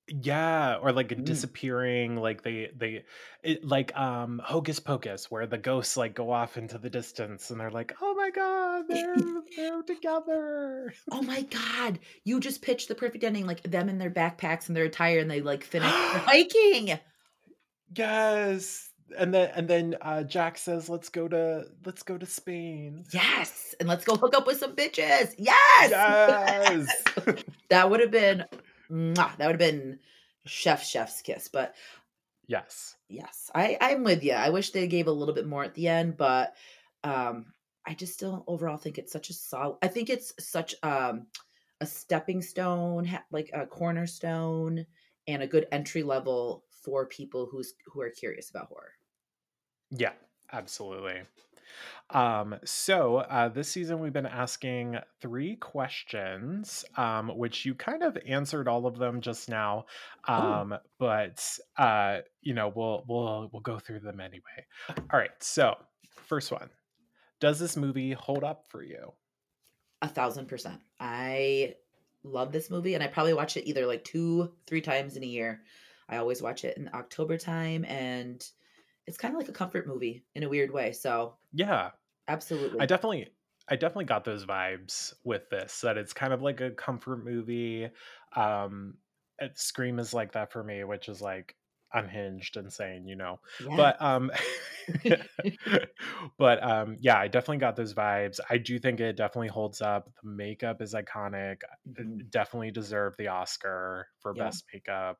Yeah, 0.09 0.77
or 0.77 0.93
like 0.93 1.09
Mm. 1.19 1.24
disappearing, 1.24 2.15
like 2.16 2.43
they 2.43 2.70
they 2.77 3.05
it, 3.43 3.65
like 3.65 3.97
um 3.97 4.39
Hocus 4.44 4.78
Pocus, 4.78 5.31
where 5.32 5.47
the 5.48 5.59
ghosts 5.59 5.97
like 5.97 6.15
go 6.15 6.31
off 6.31 6.57
into 6.57 6.78
the 6.78 6.89
distance, 6.90 7.51
and 7.51 7.61
they're 7.61 7.73
like, 7.73 7.93
"Oh 8.01 8.15
my 8.15 8.31
god, 8.31 8.86
they're 8.89 9.43
they're 9.57 9.82
together." 9.82 10.94
Oh 11.11 11.20
my 11.23 11.43
god! 11.43 11.98
You 12.24 12.39
just 12.40 12.62
pitched 12.62 12.86
the 12.89 12.94
perfect 12.94 13.24
ending, 13.24 13.44
like 13.47 13.62
them 13.65 13.89
in 13.89 13.98
their 13.98 14.11
backpacks 14.11 14.69
and 14.69 14.77
their 14.77 14.85
attire, 14.85 15.19
and 15.20 15.28
they 15.31 15.40
like 15.40 15.65
finish 15.65 16.05
hiking. 16.12 16.98
Yes, 17.94 18.85
and 19.16 19.33
then 19.33 19.51
and 19.55 19.69
then 19.69 19.97
uh 20.01 20.23
Jack 20.23 20.59
says, 20.59 20.89
"Let's 20.89 21.09
go 21.09 21.28
to 21.28 21.66
let's 21.85 22.03
go 22.03 22.19
to 22.19 22.27
Spain." 22.27 23.05
Yes, 23.12 23.74
and 23.78 23.89
let's 23.89 24.05
go 24.05 24.16
hook 24.16 24.35
up 24.37 24.47
with 24.47 24.59
some 24.59 24.74
bitches. 24.74 25.35
Yes, 25.39 25.91
Yes. 25.91 27.05
that 27.70 27.91
would 27.91 28.01
have 28.01 28.11
been, 28.11 28.45
that 28.91 29.39
would 29.39 29.43
have 29.43 29.59
been 29.59 29.99
chef 30.47 30.83
chef's 30.85 31.23
kiss. 31.23 31.49
But 31.49 31.74
yes, 32.47 32.97
yes, 33.09 33.51
I 33.55 33.77
I'm 33.81 34.05
with 34.05 34.23
you. 34.24 34.33
I 34.33 34.51
wish 34.51 34.70
they 34.70 34.87
gave 34.89 35.07
a 35.07 35.12
little 35.12 35.35
bit 35.35 35.47
more 35.47 35.65
at 35.65 35.74
the 35.74 35.89
end, 35.89 36.16
but 36.16 36.55
um, 37.05 37.47
I 37.87 37.95
just 37.95 38.15
still 38.15 38.45
overall 38.47 38.77
think 38.77 38.99
it's 38.99 39.12
such 39.12 39.31
a 39.31 39.35
solid. 39.35 39.77
I 39.83 39.89
think 39.89 40.11
it's 40.11 40.33
such 40.39 40.74
um 40.83 41.27
a 41.81 41.87
stepping 41.87 42.43
stone, 42.43 43.09
like 43.31 43.51
a 43.53 43.66
cornerstone, 43.66 44.87
and 45.27 45.43
a 45.43 45.47
good 45.47 45.66
entry 45.70 46.03
level 46.03 46.65
for 46.86 47.06
people 47.06 47.48
who's 47.50 47.74
who 47.86 48.00
are 48.00 48.10
curious 48.10 48.48
about 48.48 48.68
horror. 48.68 48.92
yeah, 49.90 50.12
absolutely. 50.52 51.22
Um, 52.10 52.54
so 52.64 53.16
uh, 53.16 53.48
this 53.48 53.68
season 53.68 53.98
we've 53.98 54.12
been 54.12 54.26
asking 54.26 54.96
three 55.20 55.56
questions, 55.56 56.84
um, 56.96 57.28
which 57.36 57.64
you 57.64 57.74
kind 57.74 58.04
of 58.04 58.16
answered 58.26 58.68
all 58.68 58.86
of 58.86 58.96
them 58.96 59.20
just 59.20 59.48
now. 59.48 59.86
Oh. 60.28 60.34
Um, 60.34 60.74
but 60.98 61.44
uh, 61.76 62.18
you 62.40 62.54
know, 62.54 62.72
we'll 62.74 63.04
we'll 63.08 63.50
we'll 63.52 63.62
go 63.62 63.78
through 63.80 64.00
them 64.00 64.20
anyway. 64.20 64.66
All 64.88 65.18
right. 65.18 65.30
So 65.40 65.74
first 66.28 66.52
one, 66.52 66.70
does 67.40 67.58
this 67.58 67.76
movie 67.76 68.12
hold 68.12 68.44
up 68.44 68.66
for 68.68 68.82
you? 68.82 69.12
A 70.02 70.08
thousand 70.08 70.46
percent. 70.46 70.80
I 71.00 71.74
love 72.22 72.52
this 72.52 72.70
movie, 72.70 72.94
and 72.94 73.02
I 73.02 73.08
probably 73.08 73.34
watch 73.34 73.56
it 73.56 73.68
either 73.68 73.86
like 73.86 74.04
two, 74.04 74.52
three 74.66 74.80
times 74.80 75.16
in 75.16 75.24
a 75.24 75.26
year. 75.26 75.62
I 76.09 76.16
always 76.19 76.43
watch 76.43 76.65
it 76.65 76.77
in 76.77 76.91
October 76.95 77.39
time, 77.39 77.85
and 77.87 78.47
it's 79.07 79.19
kind 79.19 79.35
of 79.35 79.39
like 79.41 79.49
a 79.49 79.53
comfort 79.53 79.87
movie 79.87 80.27
in 80.35 80.43
a 80.45 80.49
weird 80.49 80.73
way. 80.73 80.93
So 80.93 81.39
Yeah, 81.53 81.93
absolutely, 82.28 82.81
I 82.81 82.87
definitely 82.87 83.37
I 83.69 83.77
definitely 83.77 84.07
got 84.07 84.24
those 84.24 84.47
vibes 84.47 85.15
with 85.24 85.51
this 85.51 85.81
that 85.83 85.99
it's 85.99 86.12
kind 86.15 86.33
of 86.33 86.43
like 86.43 86.61
a 86.61 86.73
comfort 86.73 87.19
movie. 87.24 87.91
Um 88.35 88.99
Scream 89.55 89.99
is 89.99 90.15
like 90.15 90.33
that 90.33 90.53
for 90.53 90.65
me, 90.65 90.85
which 90.85 91.09
is 91.11 91.23
like 91.23 91.57
unhinged 91.95 92.57
and 92.57 92.73
sane, 92.73 93.07
you 93.09 93.16
know. 93.16 93.41
Yeah. 93.59 93.77
But 93.77 94.01
um 94.03 94.31
but 96.39 96.62
um 96.62 96.99
yeah, 97.01 97.19
I 97.19 97.28
definitely 97.28 97.59
got 97.59 97.77
those 97.77 97.95
vibes. 97.95 98.41
I 98.51 98.59
do 98.59 98.78
think 98.78 99.01
it 99.01 99.16
definitely 99.16 99.49
holds 99.49 99.83
up. 99.83 100.11
The 100.23 100.28
makeup 100.28 100.83
is 100.83 100.95
iconic. 100.95 101.62
Mhm. 101.85 102.27
Definitely 102.31 102.70
deserved 102.73 103.19
the 103.19 103.28
Oscar 103.28 104.09
for 104.20 104.35
Yeah. 104.35 104.53
best 104.53 104.65
makeup. 104.73 105.19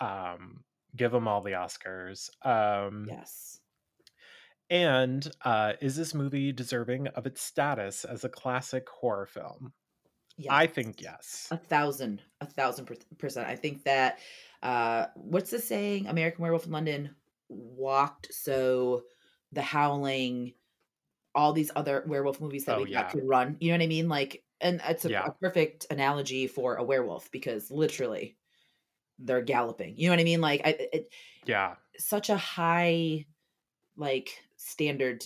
Um 0.00 0.64
give 0.96 1.12
them 1.12 1.28
all 1.28 1.40
the 1.42 1.52
Oscars. 1.52 2.30
Um 2.44 3.06
yes. 3.08 3.60
and 4.68 5.30
uh 5.44 5.72
is 5.80 5.96
this 5.96 6.14
movie 6.14 6.52
deserving 6.52 7.08
of 7.08 7.26
its 7.26 7.42
status 7.42 8.04
as 8.04 8.24
a 8.24 8.28
classic 8.28 8.88
horror 8.88 9.26
film? 9.26 9.72
I 10.48 10.66
think 10.68 11.02
yes. 11.02 11.48
A 11.50 11.58
thousand, 11.58 12.22
a 12.40 12.46
thousand 12.46 12.88
percent. 13.18 13.46
I 13.48 13.56
think 13.56 13.84
that 13.84 14.20
uh 14.62 15.06
what's 15.14 15.50
the 15.50 15.58
saying? 15.58 16.06
American 16.06 16.42
Werewolf 16.42 16.66
in 16.66 16.72
London 16.72 17.14
walked 17.48 18.32
so 18.32 19.02
the 19.52 19.62
howling, 19.62 20.54
all 21.34 21.52
these 21.52 21.70
other 21.76 22.04
werewolf 22.06 22.40
movies 22.40 22.64
that 22.66 22.78
Oh, 22.78 22.82
we 22.82 22.90
yeah. 22.90 23.02
got 23.02 23.10
to 23.12 23.22
run. 23.22 23.56
You 23.60 23.72
know 23.72 23.78
what 23.78 23.84
I 23.84 23.88
mean? 23.88 24.08
Like 24.08 24.44
and 24.60 24.80
it's 24.88 25.04
a, 25.04 25.10
Yeah. 25.10 25.26
a 25.26 25.32
perfect 25.32 25.86
analogy 25.90 26.46
for 26.46 26.76
a 26.76 26.84
werewolf 26.84 27.30
because 27.32 27.70
literally 27.70 28.38
they're 29.20 29.42
galloping. 29.42 29.94
You 29.96 30.08
know 30.08 30.12
what 30.14 30.20
I 30.20 30.24
mean? 30.24 30.40
Like 30.40 30.62
I 30.64 30.70
it, 30.92 31.12
Yeah. 31.46 31.76
such 31.98 32.30
a 32.30 32.36
high 32.36 33.26
like 33.96 34.30
standard 34.56 35.24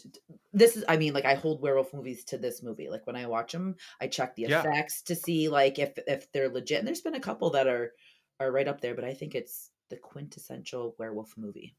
this 0.52 0.76
is 0.76 0.84
i 0.88 0.96
mean 0.96 1.12
like 1.12 1.24
i 1.24 1.34
hold 1.34 1.60
werewolf 1.60 1.92
movies 1.92 2.24
to 2.24 2.38
this 2.38 2.62
movie 2.62 2.88
like 2.88 3.06
when 3.06 3.16
i 3.16 3.26
watch 3.26 3.52
them 3.52 3.74
i 4.00 4.06
check 4.06 4.34
the 4.34 4.44
Yeah. 4.44 4.60
effects 4.60 5.02
to 5.02 5.14
see 5.14 5.48
like 5.48 5.78
if 5.78 5.92
if 6.06 6.30
they're 6.32 6.48
legit 6.48 6.78
and 6.78 6.86
there's 6.88 7.00
been 7.00 7.14
a 7.14 7.20
couple 7.20 7.50
that 7.50 7.66
are 7.66 7.92
are 8.40 8.50
right 8.50 8.68
up 8.68 8.80
there 8.80 8.94
but 8.94 9.04
i 9.04 9.12
think 9.14 9.34
it's 9.34 9.70
the 9.90 9.96
quintessential 9.96 10.94
werewolf 10.98 11.36
movie 11.36 11.76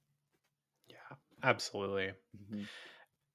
Yeah. 0.87 1.15
Absolutely. 1.43 2.13
Mhm. 2.37 2.67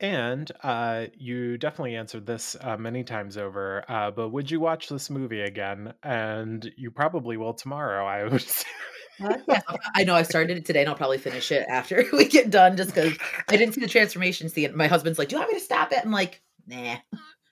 And 0.01 0.51
uh, 0.63 1.07
you 1.15 1.59
definitely 1.59 1.95
answered 1.97 2.25
this 2.25 2.57
uh, 2.61 2.79
many 2.79 3.05
times 3.05 3.37
over, 3.37 3.85
uh, 3.87 4.11
but 4.11 4.31
would 4.31 4.51
you 4.51 4.59
watch 4.59 4.89
this 4.89 5.11
movie 5.11 5.43
again? 5.43 5.93
And 6.03 6.73
you 6.77 6.91
probably 6.91 7.37
will 7.37 7.53
tomorrow. 7.53 8.07
I 8.07 8.25
would 8.25 8.41
say. 8.41 8.67
Uh, 9.23 9.61
I 9.95 10.05
know 10.05 10.15
I 10.15 10.23
started 10.23 10.57
it 10.57 10.65
today 10.65 10.81
and 10.81 10.89
I'll 10.89 10.95
probably 10.95 11.19
finish 11.19 11.53
it 11.53 11.67
after 11.69 12.05
we 12.13 12.27
get 12.27 12.49
done 12.49 12.79
just 12.79 12.95
because 12.95 13.13
I 13.49 13.57
didn't 13.59 13.75
see 13.75 13.83
the 13.83 13.89
transformation 13.89 14.49
scene. 14.49 14.75
My 14.75 14.87
husband's 14.87 15.19
like, 15.19 15.29
Do 15.29 15.37
you 15.37 15.41
want 15.41 15.53
me 15.53 15.59
to 15.59 15.65
stop 15.65 15.93
it? 15.93 15.99
I'm 16.03 16.11
like, 16.11 16.41
nah, 16.67 16.97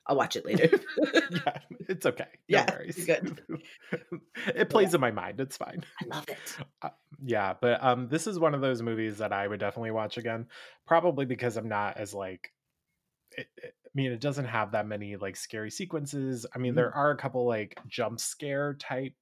I'll 0.09 0.16
watch 0.16 0.36
it 0.36 0.47
later. 0.47 0.70
yeah, 1.30 1.59
it's 1.89 2.06
okay. 2.06 2.26
No 2.48 2.59
Yeah, 2.59 2.74
worries. 2.74 3.05
good. 3.05 3.43
it 4.47 4.70
plays 4.70 4.94
in 4.94 5.01
my 5.01 5.10
mind. 5.10 5.39
It's 5.40 5.56
fine. 5.56 5.85
I 6.02 6.06
love 6.06 6.28
it. 6.28 6.56
Yeah, 7.24 7.55
but 7.60 7.82
um, 7.82 8.09
this 8.09 8.26
is 8.26 8.39
one 8.39 8.55
of 8.55 8.60
those 8.60 8.80
movies 8.82 9.18
that 9.18 9.32
I 9.32 9.47
would 9.47 9.60
definitely 9.60 9.90
watch 9.90 10.16
again. 10.16 10.47
Probably 10.86 11.26
because 11.26 11.56
I'm 11.56 11.68
not 11.68 11.97
as 11.98 12.14
like. 12.14 12.52
It, 13.36 13.48
it- 13.59 13.74
I 13.86 13.90
mean, 13.94 14.12
it 14.12 14.20
doesn't 14.20 14.44
have 14.44 14.72
that 14.72 14.86
many 14.86 15.16
like 15.16 15.35
scary 15.35 15.70
sequences. 15.70 16.47
I 16.55 16.59
mean, 16.59 16.74
Mhm. 16.74 16.76
there 16.76 16.94
are 16.94 17.10
a 17.10 17.16
couple 17.16 17.47
like 17.47 17.80
jump 17.89 18.20
scare 18.20 18.74
type 18.74 19.14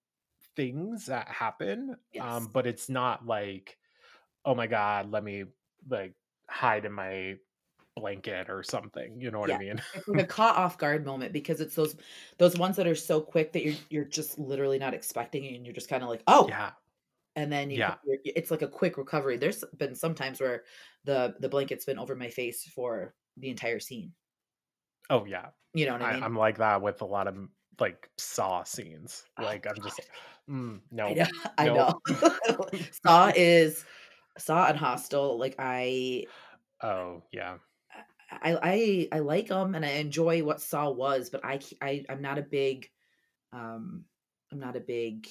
things 0.56 1.06
that 1.06 1.28
happen, 1.28 1.96
Yes. 2.12 2.24
um, 2.24 2.48
but 2.52 2.66
it's 2.66 2.88
not 2.88 3.24
like, 3.24 3.78
oh 4.44 4.54
my 4.54 4.66
god, 4.66 5.10
let 5.10 5.22
me 5.24 5.44
like 5.88 6.14
hide 6.50 6.84
in 6.84 6.92
my 6.92 7.36
blanket 7.96 8.48
or 8.50 8.62
something. 8.62 9.20
You 9.20 9.30
know 9.30 9.40
what 9.40 9.50
I 9.50 9.58
mean? 9.58 9.80
It's 9.94 10.06
like 10.06 10.22
a 10.22 10.26
caught 10.26 10.56
off 10.56 10.78
guard 10.78 11.04
moment 11.06 11.32
because 11.32 11.60
it's 11.60 11.74
those 11.74 11.96
those 12.38 12.56
ones 12.56 12.76
that 12.76 12.86
are 12.86 12.94
so 12.94 13.20
quick 13.20 13.52
that 13.52 13.64
you're 13.64 13.74
you're 13.90 14.04
just 14.04 14.38
literally 14.38 14.78
not 14.78 14.94
expecting 14.94 15.44
it 15.44 15.56
and 15.56 15.64
you're 15.66 15.74
just 15.74 15.88
kind 15.88 16.02
of 16.02 16.08
like, 16.08 16.22
oh, 16.26 16.46
yeah, 16.48 16.72
and 17.36 17.50
then 17.50 17.70
you, 17.70 17.78
Yeah. 17.78 17.94
it's 18.24 18.50
like 18.50 18.62
a 18.62 18.68
quick 18.68 18.98
recovery. 18.98 19.36
There's 19.38 19.64
been 19.78 19.94
some 19.94 20.14
times 20.14 20.40
where 20.40 20.64
the 21.04 21.34
the 21.40 21.48
blanket's 21.48 21.84
been 21.86 21.98
over 21.98 22.14
my 22.14 22.28
face 22.28 22.64
for 22.64 23.14
the 23.38 23.50
entire 23.50 23.80
scene. 23.80 24.12
oh 25.10 25.24
yeah. 25.24 25.46
You 25.74 25.86
know 25.86 25.92
what 25.92 26.02
I 26.02 26.10
I, 26.10 26.14
mean? 26.14 26.22
I'm 26.22 26.36
like 26.36 26.58
that 26.58 26.80
with 26.82 27.02
a 27.02 27.06
lot 27.06 27.28
of 27.28 27.36
like 27.80 28.08
saw 28.16 28.62
scenes. 28.64 29.24
Oh, 29.38 29.44
Like 29.44 29.66
I'm 29.66 29.76
just, 29.82 30.00
mm, 30.48 30.80
no, 30.90 31.08
I 31.58 31.66
know. 31.66 32.00
I 32.08 32.12
know. 32.48 32.68
Saw 33.04 33.30
is 33.36 33.84
Saw 34.38 34.66
and 34.68 34.78
Hostel. 34.78 35.38
Like 35.38 35.54
I, 35.58 36.24
Oh 36.82 37.22
yeah, 37.32 37.58
I, 38.30 38.58
I, 38.62 39.08
I 39.12 39.18
like 39.20 39.48
them 39.48 39.74
and 39.74 39.84
I 39.84 39.90
enjoy 39.92 40.42
what 40.42 40.60
Saw 40.60 40.90
was, 40.90 41.30
but 41.30 41.44
I, 41.44 41.60
I 41.80 42.04
I'm 42.08 42.22
not 42.22 42.38
a 42.38 42.42
big, 42.42 42.90
um, 43.52 44.06
I'm 44.52 44.60
not 44.60 44.76
a 44.76 44.80
big. 44.80 45.28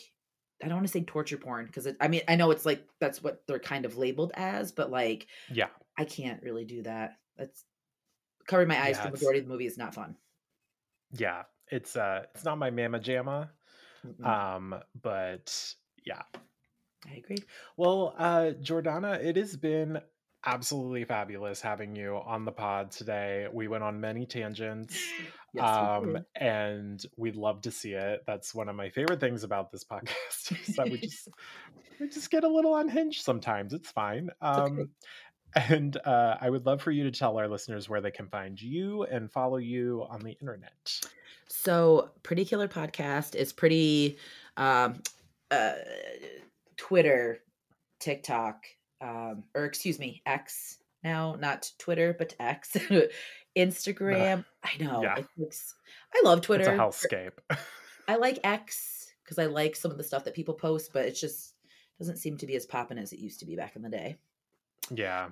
I 0.63 0.67
don't 0.67 0.77
want 0.77 0.87
to 0.87 0.93
say 0.93 1.03
torture 1.03 1.37
porn 1.37 1.65
because 1.67 1.87
I 1.99 2.07
mean 2.07 2.21
I 2.27 2.35
know 2.37 2.51
it's 2.51 2.65
like 2.65 2.87
that's 2.99 3.21
what 3.23 3.45
they're 3.47 3.59
kind 3.59 3.85
of 3.85 3.97
labeled 3.97 4.31
as, 4.35 4.71
but 4.71 4.91
like 4.91 5.27
yeah. 5.47 5.69
I 5.97 6.05
can't 6.05 6.43
really 6.43 6.65
do 6.65 6.83
that. 6.83 7.19
That's 7.37 7.65
covering 8.47 8.69
my 8.69 8.81
eyes 8.81 8.97
Yeah, 8.97 9.01
for 9.01 9.07
the 9.09 9.13
majority 9.13 9.39
of 9.39 9.45
the 9.47 9.51
movie 9.51 9.67
is 9.67 9.77
not 9.77 9.95
fun. 9.95 10.17
yeah 11.11 11.43
it's 11.71 11.95
uh 11.95 12.25
it's 12.33 12.43
not 12.43 12.57
my 12.57 12.69
mama 12.69 12.99
jamma 12.99 13.49
Mm-mm. 14.05 14.23
um 14.27 14.75
but 15.01 15.75
yeah 16.05 16.23
I 17.07 17.15
agree. 17.15 17.45
well 17.77 18.15
uh 18.17 18.51
jordana 18.61 19.23
it 19.23 19.35
has 19.35 19.55
been 19.57 20.01
absolutely 20.45 21.03
fabulous 21.03 21.61
having 21.61 21.95
you 21.95 22.19
on 22.25 22.45
the 22.45 22.51
pod 22.51 22.91
today 22.91 23.47
we 23.51 23.67
went 23.67 23.83
on 23.83 23.99
many 23.99 24.25
tangents 24.25 24.97
Yes, 25.53 25.63
um 25.63 26.13
did. 26.13 26.25
and 26.35 27.05
we'd 27.15 27.37
love 27.37 27.61
to 27.61 27.71
see 27.71 27.93
it 27.93 28.23
that's 28.27 28.53
one 28.53 28.67
of 28.67 28.75
my 28.75 28.89
favorite 28.89 29.21
things 29.21 29.43
about 29.43 29.71
this 29.71 29.85
podcast 29.91 30.67
is 30.67 30.75
that 30.75 30.89
we 30.91 30.97
just 30.97 31.29
we 31.99 32.09
just 32.09 32.29
get 32.29 32.43
a 32.43 32.47
little 32.47 32.75
unhinged 32.75 33.23
sometimes 33.23 33.71
it's 33.71 33.89
fine 33.89 34.29
okay. 34.43 34.61
um 34.81 34.89
and 35.55 35.95
uh, 36.05 36.35
I 36.41 36.49
would 36.49 36.65
love 36.65 36.81
for 36.81 36.91
you 36.91 37.05
to 37.05 37.11
tell 37.11 37.37
our 37.37 37.47
listeners 37.47 37.87
where 37.87 38.01
they 38.01 38.11
can 38.11 38.27
find 38.27 38.61
you 38.61 39.03
and 39.03 39.31
follow 39.31 39.55
you 39.55 40.05
on 40.09 40.19
the 40.19 40.33
internet. 40.41 40.99
So, 41.47 42.09
Pretty 42.23 42.43
Killer 42.43 42.67
Podcast 42.67 43.35
is 43.35 43.53
pretty 43.53 44.17
um 44.57 45.01
uh 45.51 45.73
Twitter, 46.77 47.39
TikTok, 47.99 48.65
um 49.01 49.43
or 49.55 49.65
excuse 49.65 49.99
me, 49.99 50.21
X 50.25 50.77
now, 51.03 51.35
not 51.39 51.71
Twitter, 51.77 52.15
but 52.17 52.33
X. 52.39 52.75
Instagram. 53.57 54.43
I 54.63 54.83
know. 54.83 55.01
Yeah. 55.01 55.17
Looks, 55.37 55.75
I 56.13 56.21
love 56.25 56.39
It's 56.39 56.47
Twitter. 56.47 56.73
a 56.73 56.77
hellscape. 56.77 57.31
I 58.07 58.15
like 58.17 58.39
X 58.43 59.13
because 59.23 59.39
I 59.39 59.45
like 59.45 59.75
some 59.75 59.91
of 59.91 59.97
the 59.97 60.03
stuff 60.03 60.23
that 60.25 60.33
people 60.33 60.53
post, 60.53 60.91
but 60.93 61.05
it 61.05 61.13
just 61.13 61.53
doesn't 61.99 62.17
seem 62.17 62.37
to 62.37 62.45
be 62.47 62.55
as 62.55 62.65
popping 62.65 62.97
as 62.97 63.13
it 63.13 63.19
used 63.19 63.39
to 63.39 63.45
be 63.45 63.55
back 63.55 63.75
in 63.75 63.81
the 63.81 63.89
day. 63.89 64.17
yeah. 64.93 65.29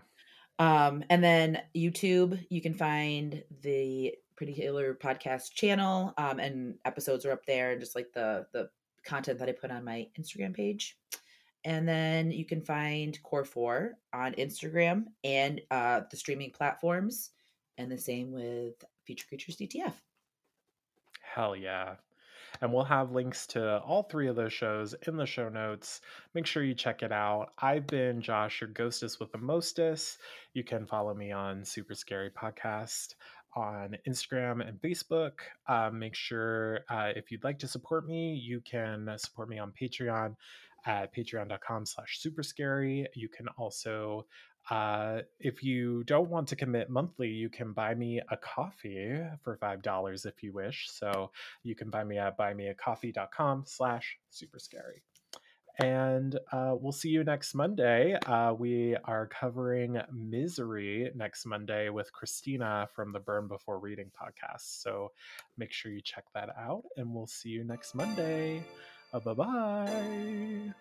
Um, 0.59 1.03
and 1.09 1.23
then 1.23 1.59
YouTube, 1.75 2.39
you 2.49 2.61
can 2.61 2.75
find 2.75 3.43
the 3.61 4.13
Pretty 4.35 4.53
Killer 4.53 4.93
podcast 4.93 5.51
channel, 5.53 6.13
um, 6.17 6.39
and 6.39 6.75
episodes 6.85 7.25
are 7.25 7.31
up 7.31 7.45
there, 7.47 7.71
and 7.71 7.81
just 7.81 7.95
like 7.95 8.13
the 8.13 8.45
the 8.53 8.69
content 9.03 9.39
that 9.39 9.49
I 9.49 9.51
put 9.53 9.71
on 9.71 9.83
my 9.83 10.07
Instagram 10.17 10.53
page. 10.55 10.97
And 11.65 11.87
then 11.87 12.31
you 12.31 12.45
can 12.45 12.61
find 12.61 13.21
Core 13.23 13.45
Four 13.45 13.93
on 14.13 14.33
Instagram 14.33 15.05
and 15.23 15.61
uh, 15.71 16.01
the 16.09 16.17
streaming 16.17 16.51
platforms, 16.51 17.31
and 17.77 17.91
the 17.91 17.97
same 17.97 18.31
with 18.31 18.75
Feature 19.05 19.27
Creatures 19.27 19.57
DTF. 19.57 19.93
Hell 21.21 21.55
yeah. 21.55 21.95
And 22.61 22.71
we'll 22.71 22.83
have 22.83 23.11
links 23.11 23.47
to 23.47 23.79
all 23.79 24.03
three 24.03 24.27
of 24.27 24.35
those 24.35 24.53
shows 24.53 24.93
in 25.07 25.17
the 25.17 25.25
show 25.25 25.49
notes. 25.49 26.01
Make 26.33 26.45
sure 26.45 26.63
you 26.63 26.75
check 26.75 27.01
it 27.01 27.11
out. 27.11 27.49
I've 27.57 27.87
been 27.87 28.21
Josh, 28.21 28.61
your 28.61 28.69
ghostess 28.69 29.19
with 29.19 29.31
the 29.31 29.39
mostest. 29.39 30.19
You 30.53 30.63
can 30.63 30.85
follow 30.85 31.13
me 31.13 31.31
on 31.31 31.65
Super 31.65 31.95
Scary 31.95 32.29
Podcast 32.29 33.15
on 33.55 33.97
Instagram 34.07 34.67
and 34.67 34.79
Facebook. 34.81 35.33
Uh, 35.67 35.89
make 35.91 36.15
sure 36.15 36.81
uh, 36.89 37.11
if 37.15 37.31
you'd 37.31 37.43
like 37.43 37.59
to 37.59 37.67
support 37.67 38.07
me, 38.07 38.33
you 38.35 38.61
can 38.61 39.09
support 39.17 39.49
me 39.49 39.59
on 39.59 39.71
Patreon 39.71 40.35
at 40.85 41.15
patreon.com 41.15 41.85
slash 41.85 42.19
super 42.19 42.43
scary. 42.43 43.07
You 43.15 43.29
can 43.29 43.47
also 43.57 44.25
uh, 44.69 45.19
if 45.39 45.63
you 45.63 46.03
don't 46.05 46.29
want 46.29 46.47
to 46.47 46.55
commit 46.55 46.89
monthly, 46.89 47.29
you 47.29 47.49
can 47.49 47.73
buy 47.73 47.93
me 47.93 48.21
a 48.31 48.37
coffee 48.37 49.19
for 49.43 49.57
$5 49.57 50.25
if 50.25 50.41
you 50.41 50.53
wish. 50.53 50.87
So 50.89 51.31
you 51.63 51.75
can 51.75 51.89
buy 51.89 52.03
me 52.03 52.17
at 52.17 52.37
buymeacoffee.com 52.37 53.63
slash 53.65 54.17
super 54.29 54.59
scary. 54.59 55.03
And 55.79 56.37
uh, 56.51 56.75
we'll 56.79 56.91
see 56.91 57.09
you 57.09 57.23
next 57.23 57.55
Monday. 57.55 58.13
Uh, 58.27 58.53
we 58.57 58.95
are 59.05 59.27
covering 59.27 59.99
Misery 60.11 61.11
next 61.15 61.47
Monday 61.47 61.89
with 61.89 62.13
Christina 62.13 62.87
from 62.95 63.11
the 63.11 63.19
Burn 63.19 63.47
Before 63.47 63.79
Reading 63.79 64.11
podcast. 64.11 64.81
So 64.81 65.11
make 65.57 65.73
sure 65.73 65.91
you 65.91 66.01
check 66.01 66.25
that 66.35 66.49
out, 66.55 66.83
and 66.95 67.11
we'll 67.11 67.25
see 67.25 67.49
you 67.49 67.63
next 67.63 67.95
Monday. 67.95 68.63
Uh, 69.13 69.19
bye 69.19 69.33
bye. 69.33 70.73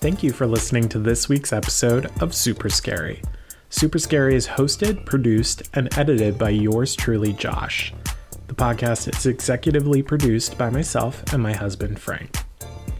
Thank 0.00 0.22
you 0.22 0.32
for 0.32 0.46
listening 0.46 0.88
to 0.90 0.98
this 1.00 1.28
week's 1.28 1.52
episode 1.52 2.10
of 2.20 2.34
Super 2.34 2.68
Scary. 2.68 3.20
Super 3.68 3.98
Scary 3.98 4.36
is 4.36 4.46
hosted, 4.46 5.04
produced, 5.04 5.62
and 5.74 5.96
edited 5.98 6.38
by 6.38 6.50
yours 6.50 6.94
truly, 6.94 7.32
Josh. 7.32 7.92
The 8.46 8.54
podcast 8.54 9.08
is 9.08 9.26
executively 9.26 10.06
produced 10.06 10.56
by 10.56 10.70
myself 10.70 11.22
and 11.32 11.42
my 11.42 11.52
husband, 11.52 11.98
Frank. 11.98 12.36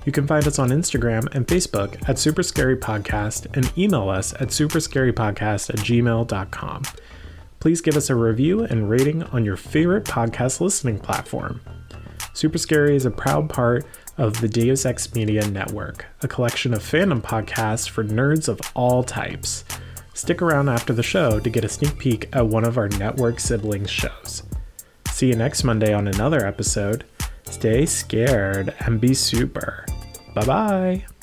You 0.04 0.12
can 0.12 0.26
find 0.26 0.46
us 0.46 0.58
on 0.58 0.70
Instagram 0.70 1.32
and 1.34 1.46
Facebook 1.46 2.08
at 2.08 2.18
Super 2.18 2.42
Scary 2.42 2.76
Podcast 2.76 3.46
and 3.56 3.72
email 3.78 4.08
us 4.08 4.32
at 4.34 4.48
superscarypodcast 4.48 5.70
at 5.70 5.76
gmail.com. 5.76 6.82
Please 7.60 7.80
give 7.80 7.96
us 7.96 8.10
a 8.10 8.14
review 8.14 8.62
and 8.62 8.88
rating 8.88 9.22
on 9.24 9.44
your 9.44 9.56
favorite 9.56 10.04
podcast 10.04 10.60
listening 10.60 10.98
platform. 10.98 11.60
Super 12.32 12.58
Scary 12.58 12.94
is 12.94 13.04
a 13.04 13.10
proud 13.10 13.48
part 13.50 13.84
of 14.16 14.40
the 14.40 14.48
Deus 14.48 14.86
Ex 14.86 15.14
Media 15.14 15.46
Network, 15.48 16.06
a 16.22 16.28
collection 16.28 16.74
of 16.74 16.82
fandom 16.82 17.20
podcasts 17.20 17.88
for 17.88 18.04
nerds 18.04 18.48
of 18.48 18.60
all 18.74 19.02
types. 19.02 19.64
Stick 20.14 20.42
around 20.42 20.68
after 20.68 20.92
the 20.92 21.02
show 21.02 21.38
to 21.38 21.50
get 21.50 21.64
a 21.64 21.68
sneak 21.68 21.98
peek 21.98 22.28
at 22.32 22.46
one 22.46 22.64
of 22.64 22.78
our 22.78 22.88
network 22.88 23.38
siblings 23.40 23.90
shows. 23.90 24.42
See 25.10 25.28
you 25.28 25.36
next 25.36 25.64
Monday 25.64 25.92
on 25.92 26.08
another 26.08 26.46
episode. 26.46 27.04
Stay 27.44 27.86
scared 27.86 28.74
and 28.80 29.00
be 29.00 29.14
super. 29.14 29.86
Bye 30.34 30.44
bye. 30.44 31.17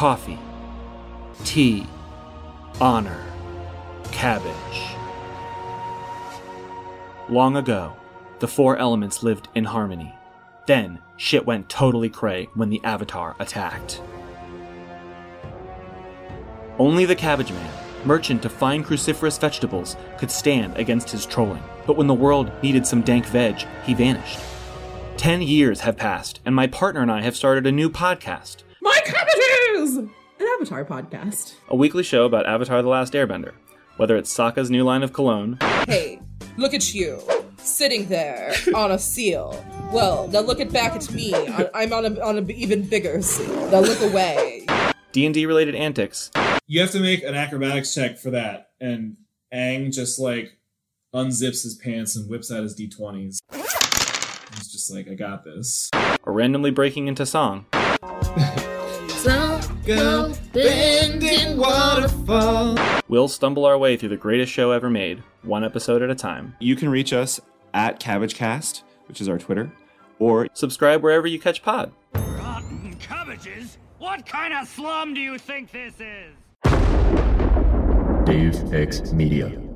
Coffee, 0.00 0.38
tea, 1.44 1.86
honor, 2.80 3.22
cabbage. 4.12 4.96
Long 7.28 7.58
ago, 7.58 7.94
the 8.38 8.48
four 8.48 8.78
elements 8.78 9.22
lived 9.22 9.48
in 9.54 9.64
harmony. 9.64 10.14
Then, 10.66 11.00
shit 11.18 11.44
went 11.44 11.68
totally 11.68 12.08
cray 12.08 12.48
when 12.54 12.70
the 12.70 12.80
Avatar 12.82 13.36
attacked. 13.40 14.00
Only 16.78 17.04
the 17.04 17.14
Cabbage 17.14 17.52
Man, 17.52 17.70
merchant 18.06 18.46
of 18.46 18.52
fine 18.52 18.82
cruciferous 18.82 19.38
vegetables, 19.38 19.96
could 20.16 20.30
stand 20.30 20.78
against 20.78 21.10
his 21.10 21.26
trolling. 21.26 21.62
But 21.86 21.98
when 21.98 22.06
the 22.06 22.14
world 22.14 22.50
needed 22.62 22.86
some 22.86 23.02
dank 23.02 23.26
veg, 23.26 23.66
he 23.84 23.92
vanished. 23.92 24.38
Ten 25.18 25.42
years 25.42 25.80
have 25.80 25.98
passed, 25.98 26.40
and 26.46 26.54
my 26.54 26.68
partner 26.68 27.02
and 27.02 27.12
I 27.12 27.20
have 27.20 27.36
started 27.36 27.66
a 27.66 27.70
new 27.70 27.90
podcast, 27.90 28.62
My 28.82 28.98
cabbages! 29.04 29.96
An 29.96 30.10
Avatar 30.56 30.84
podcast. 30.84 31.54
a 31.68 31.76
weekly 31.76 32.02
show 32.02 32.24
about 32.24 32.46
Avatar 32.46 32.82
The 32.82 32.88
Last 32.88 33.12
Airbender. 33.12 33.52
Whether 33.98 34.16
it's 34.16 34.34
Sokka's 34.34 34.70
new 34.70 34.84
line 34.84 35.02
of 35.02 35.12
cologne, 35.12 35.58
Hey, 35.86 36.20
look 36.56 36.72
at 36.72 36.94
you, 36.94 37.20
sitting 37.58 38.06
there 38.08 38.54
on 38.74 38.90
a 38.92 38.98
seal. 38.98 39.62
Well, 39.92 40.28
now 40.28 40.40
look 40.40 40.60
at 40.60 40.72
back 40.72 40.94
at 40.94 41.10
me. 41.12 41.34
I- 41.34 41.68
I'm 41.74 41.92
on 41.92 42.06
a 42.06 42.20
on 42.20 42.38
an 42.38 42.50
even 42.50 42.88
bigger 42.88 43.20
seal. 43.20 43.54
Now 43.70 43.80
look 43.80 44.00
away. 44.00 44.64
D&D 45.12 45.44
related 45.44 45.74
antics, 45.74 46.30
You 46.68 46.80
have 46.80 46.92
to 46.92 47.00
make 47.00 47.24
an 47.24 47.34
acrobatics 47.34 47.92
check 47.92 48.16
for 48.16 48.30
that. 48.30 48.70
And 48.80 49.16
Aang 49.52 49.92
just 49.92 50.18
like 50.20 50.56
unzips 51.12 51.64
his 51.64 51.74
pants 51.74 52.14
and 52.16 52.30
whips 52.30 52.50
out 52.52 52.62
his 52.62 52.74
d20s. 52.76 53.38
He's 54.54 54.68
just 54.72 54.90
like, 54.94 55.08
I 55.08 55.14
got 55.14 55.42
this. 55.44 55.90
or 56.22 56.32
randomly 56.32 56.70
breaking 56.70 57.08
into 57.08 57.26
song. 57.26 57.66
Go 59.86 60.34
bending 60.52 61.56
waterfall. 61.56 62.76
We'll 63.08 63.28
stumble 63.28 63.64
our 63.64 63.78
way 63.78 63.96
through 63.96 64.10
the 64.10 64.16
greatest 64.16 64.52
show 64.52 64.72
ever 64.72 64.90
made, 64.90 65.22
one 65.42 65.64
episode 65.64 66.02
at 66.02 66.10
a 66.10 66.14
time. 66.14 66.54
You 66.60 66.76
can 66.76 66.90
reach 66.90 67.12
us 67.12 67.40
at 67.72 67.98
CabbageCast, 67.98 68.82
which 69.08 69.20
is 69.20 69.28
our 69.28 69.38
Twitter, 69.38 69.72
or 70.18 70.48
Subscribe 70.52 71.02
wherever 71.02 71.26
you 71.26 71.40
catch 71.40 71.62
pod. 71.62 71.92
Rotten 72.14 72.94
cabbages? 73.00 73.78
What 73.98 74.26
kind 74.26 74.52
of 74.52 74.68
slum 74.68 75.14
do 75.14 75.20
you 75.20 75.38
think 75.38 75.72
this 75.72 75.94
is? 75.98 76.34
Deus 78.26 78.72
Ex 78.72 79.12
Media. 79.12 79.69